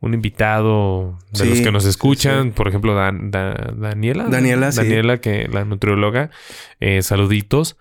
un 0.00 0.14
invitado 0.14 1.18
de 1.32 1.46
los 1.46 1.60
que 1.60 1.72
nos 1.72 1.84
escuchan, 1.84 2.52
por 2.52 2.68
ejemplo, 2.68 2.94
Daniela. 2.94 4.24
Daniela, 4.28 4.70
Daniela, 4.70 5.20
que 5.20 5.48
la 5.48 5.64
nutrióloga, 5.64 6.30
eh, 6.80 7.02
saluditos, 7.02 7.76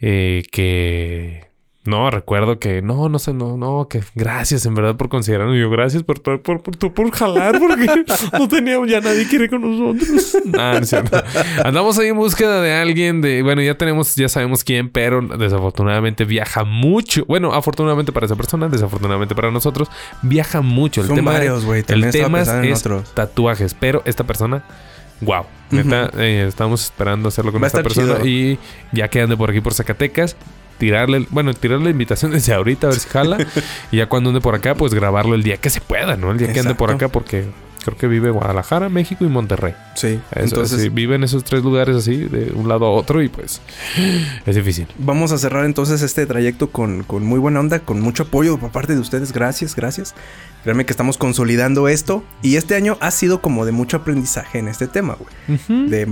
eh, 0.00 0.42
que 0.50 1.49
no, 1.84 2.10
recuerdo 2.10 2.58
que 2.58 2.82
no, 2.82 3.08
no 3.08 3.18
sé, 3.18 3.32
no, 3.32 3.56
no, 3.56 3.88
que 3.88 4.02
gracias 4.14 4.66
en 4.66 4.74
verdad 4.74 4.96
por 4.96 5.08
considerarnos. 5.08 5.56
Yo, 5.58 5.70
gracias 5.70 6.02
por, 6.02 6.20
por, 6.20 6.42
por, 6.42 6.60
por, 6.60 7.10
jalar, 7.10 7.58
porque 7.58 7.86
no 8.38 8.48
teníamos 8.48 8.90
ya 8.90 9.00
nadie 9.00 9.26
quiere 9.26 9.48
con 9.48 9.62
nosotros. 9.62 10.36
Andamos 11.64 11.98
ahí 11.98 12.08
en 12.08 12.16
búsqueda 12.16 12.60
de 12.60 12.74
alguien 12.74 13.22
de, 13.22 13.42
bueno, 13.42 13.62
ya 13.62 13.76
tenemos, 13.76 14.14
ya 14.14 14.28
sabemos 14.28 14.62
quién, 14.62 14.90
pero 14.90 15.22
desafortunadamente 15.22 16.26
viaja 16.26 16.64
mucho. 16.64 17.24
Bueno, 17.24 17.54
afortunadamente 17.54 18.12
para 18.12 18.26
esa 18.26 18.36
persona, 18.36 18.68
desafortunadamente 18.68 19.34
para 19.34 19.50
nosotros, 19.50 19.88
viaja 20.20 20.60
mucho. 20.60 21.00
El 21.00 21.06
Son 21.06 21.16
tema, 21.16 21.32
varios, 21.32 21.64
güey. 21.64 21.82
El 21.88 22.10
tema 22.10 22.42
es 22.42 22.84
tatuajes, 23.14 23.72
pero 23.72 24.02
esta 24.04 24.24
persona 24.24 24.64
wow. 25.22 25.44
Neta, 25.70 26.10
eh, 26.18 26.46
estamos 26.48 26.84
esperando 26.84 27.28
hacerlo 27.28 27.52
con 27.52 27.64
esta 27.64 27.82
persona. 27.82 28.24
Y 28.24 28.58
ya 28.92 29.08
que 29.08 29.22
ande 29.22 29.36
por 29.36 29.50
aquí 29.50 29.60
por 29.60 29.72
Zacatecas, 29.72 30.36
tirarle, 30.80 31.26
bueno, 31.30 31.54
tirarle 31.54 31.84
la 31.84 31.90
invitación 31.90 32.32
desde 32.32 32.54
ahorita 32.54 32.88
a 32.88 32.90
ver 32.90 32.98
si 32.98 33.08
jala. 33.08 33.36
y 33.92 33.98
ya 33.98 34.06
cuando 34.06 34.30
ande 34.30 34.40
por 34.40 34.56
acá, 34.56 34.74
pues 34.74 34.92
grabarlo 34.94 35.36
el 35.36 35.44
día 35.44 35.58
que 35.58 35.70
se 35.70 35.80
pueda, 35.80 36.16
¿no? 36.16 36.32
El 36.32 36.38
día 36.38 36.52
que 36.52 36.60
ande 36.60 36.74
por 36.74 36.90
acá, 36.90 37.08
porque 37.08 37.44
creo 37.84 37.96
que 37.96 38.06
vive 38.06 38.30
Guadalajara, 38.30 38.88
México 38.88 39.24
y 39.24 39.28
Monterrey. 39.28 39.74
Sí. 39.94 40.20
entonces 40.32 40.92
vive 40.92 41.16
en 41.16 41.24
esos 41.24 41.44
tres 41.44 41.62
lugares 41.62 41.96
así, 41.96 42.16
de 42.16 42.52
un 42.54 42.68
lado 42.68 42.86
a 42.86 42.90
otro, 42.90 43.22
y 43.22 43.28
pues 43.28 43.60
es 44.46 44.56
difícil. 44.56 44.86
Vamos 44.98 45.32
a 45.32 45.38
cerrar 45.38 45.64
entonces 45.64 46.02
este 46.02 46.26
trayecto 46.26 46.70
con, 46.70 47.02
con 47.02 47.24
muy 47.24 47.38
buena 47.38 47.60
onda, 47.60 47.80
con 47.80 48.00
mucho 48.00 48.24
apoyo 48.24 48.58
por 48.58 48.70
parte 48.70 48.94
de 48.94 49.00
ustedes. 49.00 49.32
Gracias, 49.32 49.74
gracias. 49.74 50.14
Créanme 50.62 50.84
que 50.84 50.92
estamos 50.92 51.16
consolidando 51.16 51.88
esto. 51.88 52.22
Y 52.42 52.56
este 52.56 52.74
año 52.74 52.98
ha 53.00 53.10
sido 53.10 53.40
como 53.40 53.64
de 53.64 53.72
mucho 53.72 53.98
aprendizaje 53.98 54.58
en 54.58 54.68
este 54.68 54.86
tema, 54.86 55.16
güey. 55.16 55.88
de, 55.88 56.06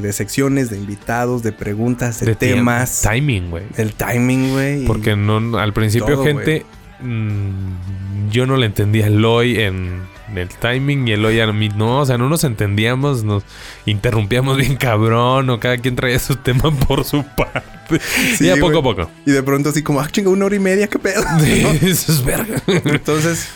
de, 0.00 0.12
secciones, 0.12 0.70
de 0.70 0.76
invitados, 0.76 1.42
de 1.42 1.52
preguntas, 1.52 2.20
de, 2.20 2.34
temas. 2.34 3.02
Timing, 3.02 3.50
güey. 3.50 3.64
El 3.76 3.92
timing, 3.94 4.52
güey. 4.52 4.84
Porque 4.86 5.16
no, 5.16 5.58
al 5.58 5.72
principio, 5.72 6.22
gente, 6.24 6.66
mm, 7.00 8.30
yo 8.30 8.46
no 8.46 8.56
le 8.56 8.66
entendía 8.66 9.06
el 9.06 9.24
hoy 9.24 9.60
en 9.60 10.00
el 10.38 10.48
timing 10.48 11.08
y 11.08 11.12
el 11.12 11.24
hoy 11.24 11.40
a 11.40 11.52
mí 11.52 11.68
no, 11.68 12.00
o 12.00 12.06
sea, 12.06 12.18
no 12.18 12.28
nos 12.28 12.44
entendíamos, 12.44 13.24
nos 13.24 13.44
interrumpíamos 13.86 14.56
bien 14.58 14.76
cabrón 14.76 15.50
o 15.50 15.60
cada 15.60 15.78
quien 15.78 15.96
traía 15.96 16.18
su 16.18 16.36
tema 16.36 16.70
por 16.88 17.04
su 17.04 17.24
parte. 17.24 18.00
Sí, 18.36 18.50
y 18.50 18.60
poco 18.60 18.78
a 18.78 18.82
poco. 18.82 19.10
Y 19.26 19.32
de 19.32 19.42
pronto 19.42 19.68
así 19.68 19.82
como, 19.82 20.00
ah, 20.00 20.08
chinga, 20.10 20.30
una 20.30 20.46
hora 20.46 20.56
y 20.56 20.60
media, 20.60 20.88
qué 20.88 20.98
pedo. 20.98 21.22
Eso 21.82 22.12
es 22.12 22.24
verga. 22.24 22.62
Entonces, 22.66 23.48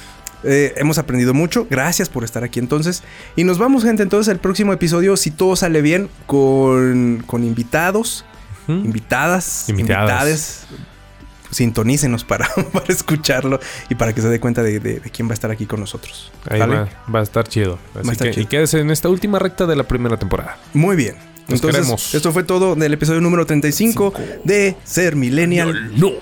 eh, 0.44 0.74
hemos 0.76 0.98
aprendido 0.98 1.34
mucho. 1.34 1.66
Gracias 1.68 2.08
por 2.08 2.24
estar 2.24 2.44
aquí 2.44 2.58
entonces. 2.58 3.02
Y 3.34 3.44
nos 3.44 3.58
vamos, 3.58 3.84
gente, 3.84 4.02
entonces 4.02 4.30
el 4.32 4.38
próximo 4.38 4.72
episodio, 4.72 5.16
si 5.16 5.30
todo 5.30 5.56
sale 5.56 5.82
bien, 5.82 6.08
con, 6.26 7.22
con 7.26 7.44
invitados, 7.44 8.24
invitadas, 8.68 9.68
invitadas. 9.68 10.66
Sintonícenos 11.50 12.24
para, 12.24 12.48
para 12.72 12.86
escucharlo 12.88 13.60
y 13.88 13.94
para 13.94 14.14
que 14.14 14.20
se 14.20 14.28
dé 14.28 14.40
cuenta 14.40 14.62
de, 14.62 15.00
quién 15.12 15.28
va 15.28 15.32
a 15.32 15.34
estar 15.34 15.50
aquí 15.50 15.66
con 15.66 15.80
nosotros. 15.80 16.32
Ahí 16.48 16.60
va, 16.60 16.88
va, 17.12 17.20
a 17.20 17.22
estar 17.22 17.46
chido. 17.48 17.78
Y 18.36 18.46
quédese 18.46 18.80
en 18.80 18.90
esta 18.90 19.08
última 19.08 19.38
recta 19.38 19.66
de 19.66 19.76
la 19.76 19.84
primera 19.84 20.16
temporada. 20.16 20.58
Muy 20.74 20.96
bien. 20.96 21.16
Entonces, 21.48 22.14
esto 22.14 22.32
fue 22.32 22.42
todo 22.42 22.74
del 22.74 22.94
episodio 22.94 23.20
número 23.20 23.46
35 23.46 24.12
de 24.44 24.76
Ser 24.84 25.14
Millennial. 25.14 25.92
No, 25.96 26.12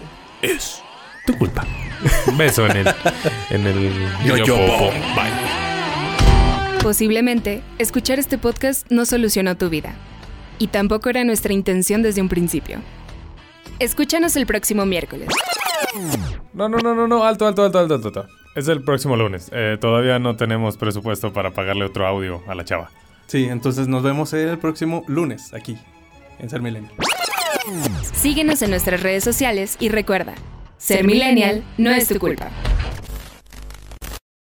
es 0.43 0.83
tu 1.27 1.37
culpa. 1.39 1.67
Un 2.27 2.37
beso 2.37 2.67
en 2.67 2.77
el. 2.77 2.95
En 3.51 3.67
el. 3.67 3.91
Yo, 4.27 4.37
yo, 4.37 4.57
Bye. 4.57 5.55
Posiblemente, 6.83 7.63
escuchar 7.79 8.19
este 8.19 8.37
podcast 8.37 8.91
no 8.91 9.07
solucionó 9.07 9.57
tu 9.57 9.71
vida. 9.71 9.95
Y 10.59 10.67
tampoco 10.67 11.09
era 11.09 11.25
nuestra 11.25 11.55
intención 11.55 12.03
desde 12.03 12.21
un 12.21 12.29
principio. 12.29 12.81
Escúchanos 13.79 14.37
el 14.37 14.47
próximo 14.47 14.87
miércoles. 14.87 15.29
No, 16.53 16.69
no, 16.69 16.79
no, 16.79 16.95
no, 16.95 17.07
no, 17.07 17.25
alto, 17.25 17.47
alto, 17.47 17.65
alto, 17.65 17.79
alto, 17.79 17.95
alto. 17.95 18.27
Es 18.55 18.69
el 18.69 18.83
próximo 18.83 19.17
lunes. 19.17 19.51
Eh, 19.53 19.77
todavía 19.81 20.19
no 20.19 20.37
tenemos 20.37 20.77
presupuesto 20.77 21.33
para 21.33 21.51
pagarle 21.51 21.85
otro 21.85 22.07
audio 22.07 22.43
a 22.47 22.55
la 22.55 22.65
chava. 22.65 22.91
Sí, 23.27 23.45
entonces 23.45 23.89
nos 23.89 24.03
vemos 24.03 24.33
el 24.33 24.59
próximo 24.59 25.05
lunes 25.09 25.53
aquí, 25.55 25.77
en 26.39 26.51
Ser 26.51 26.63
Millennial. 26.63 26.93
Síguenos 28.13 28.63
en 28.63 28.71
nuestras 28.71 29.03
redes 29.03 29.25
sociales 29.25 29.77
y 29.81 29.89
recuerda, 29.89 30.35
ser 30.77 31.05
millennial 31.05 31.65
no 31.79 31.91
es 31.91 32.09
tu 32.09 32.19
culpa. 32.19 32.51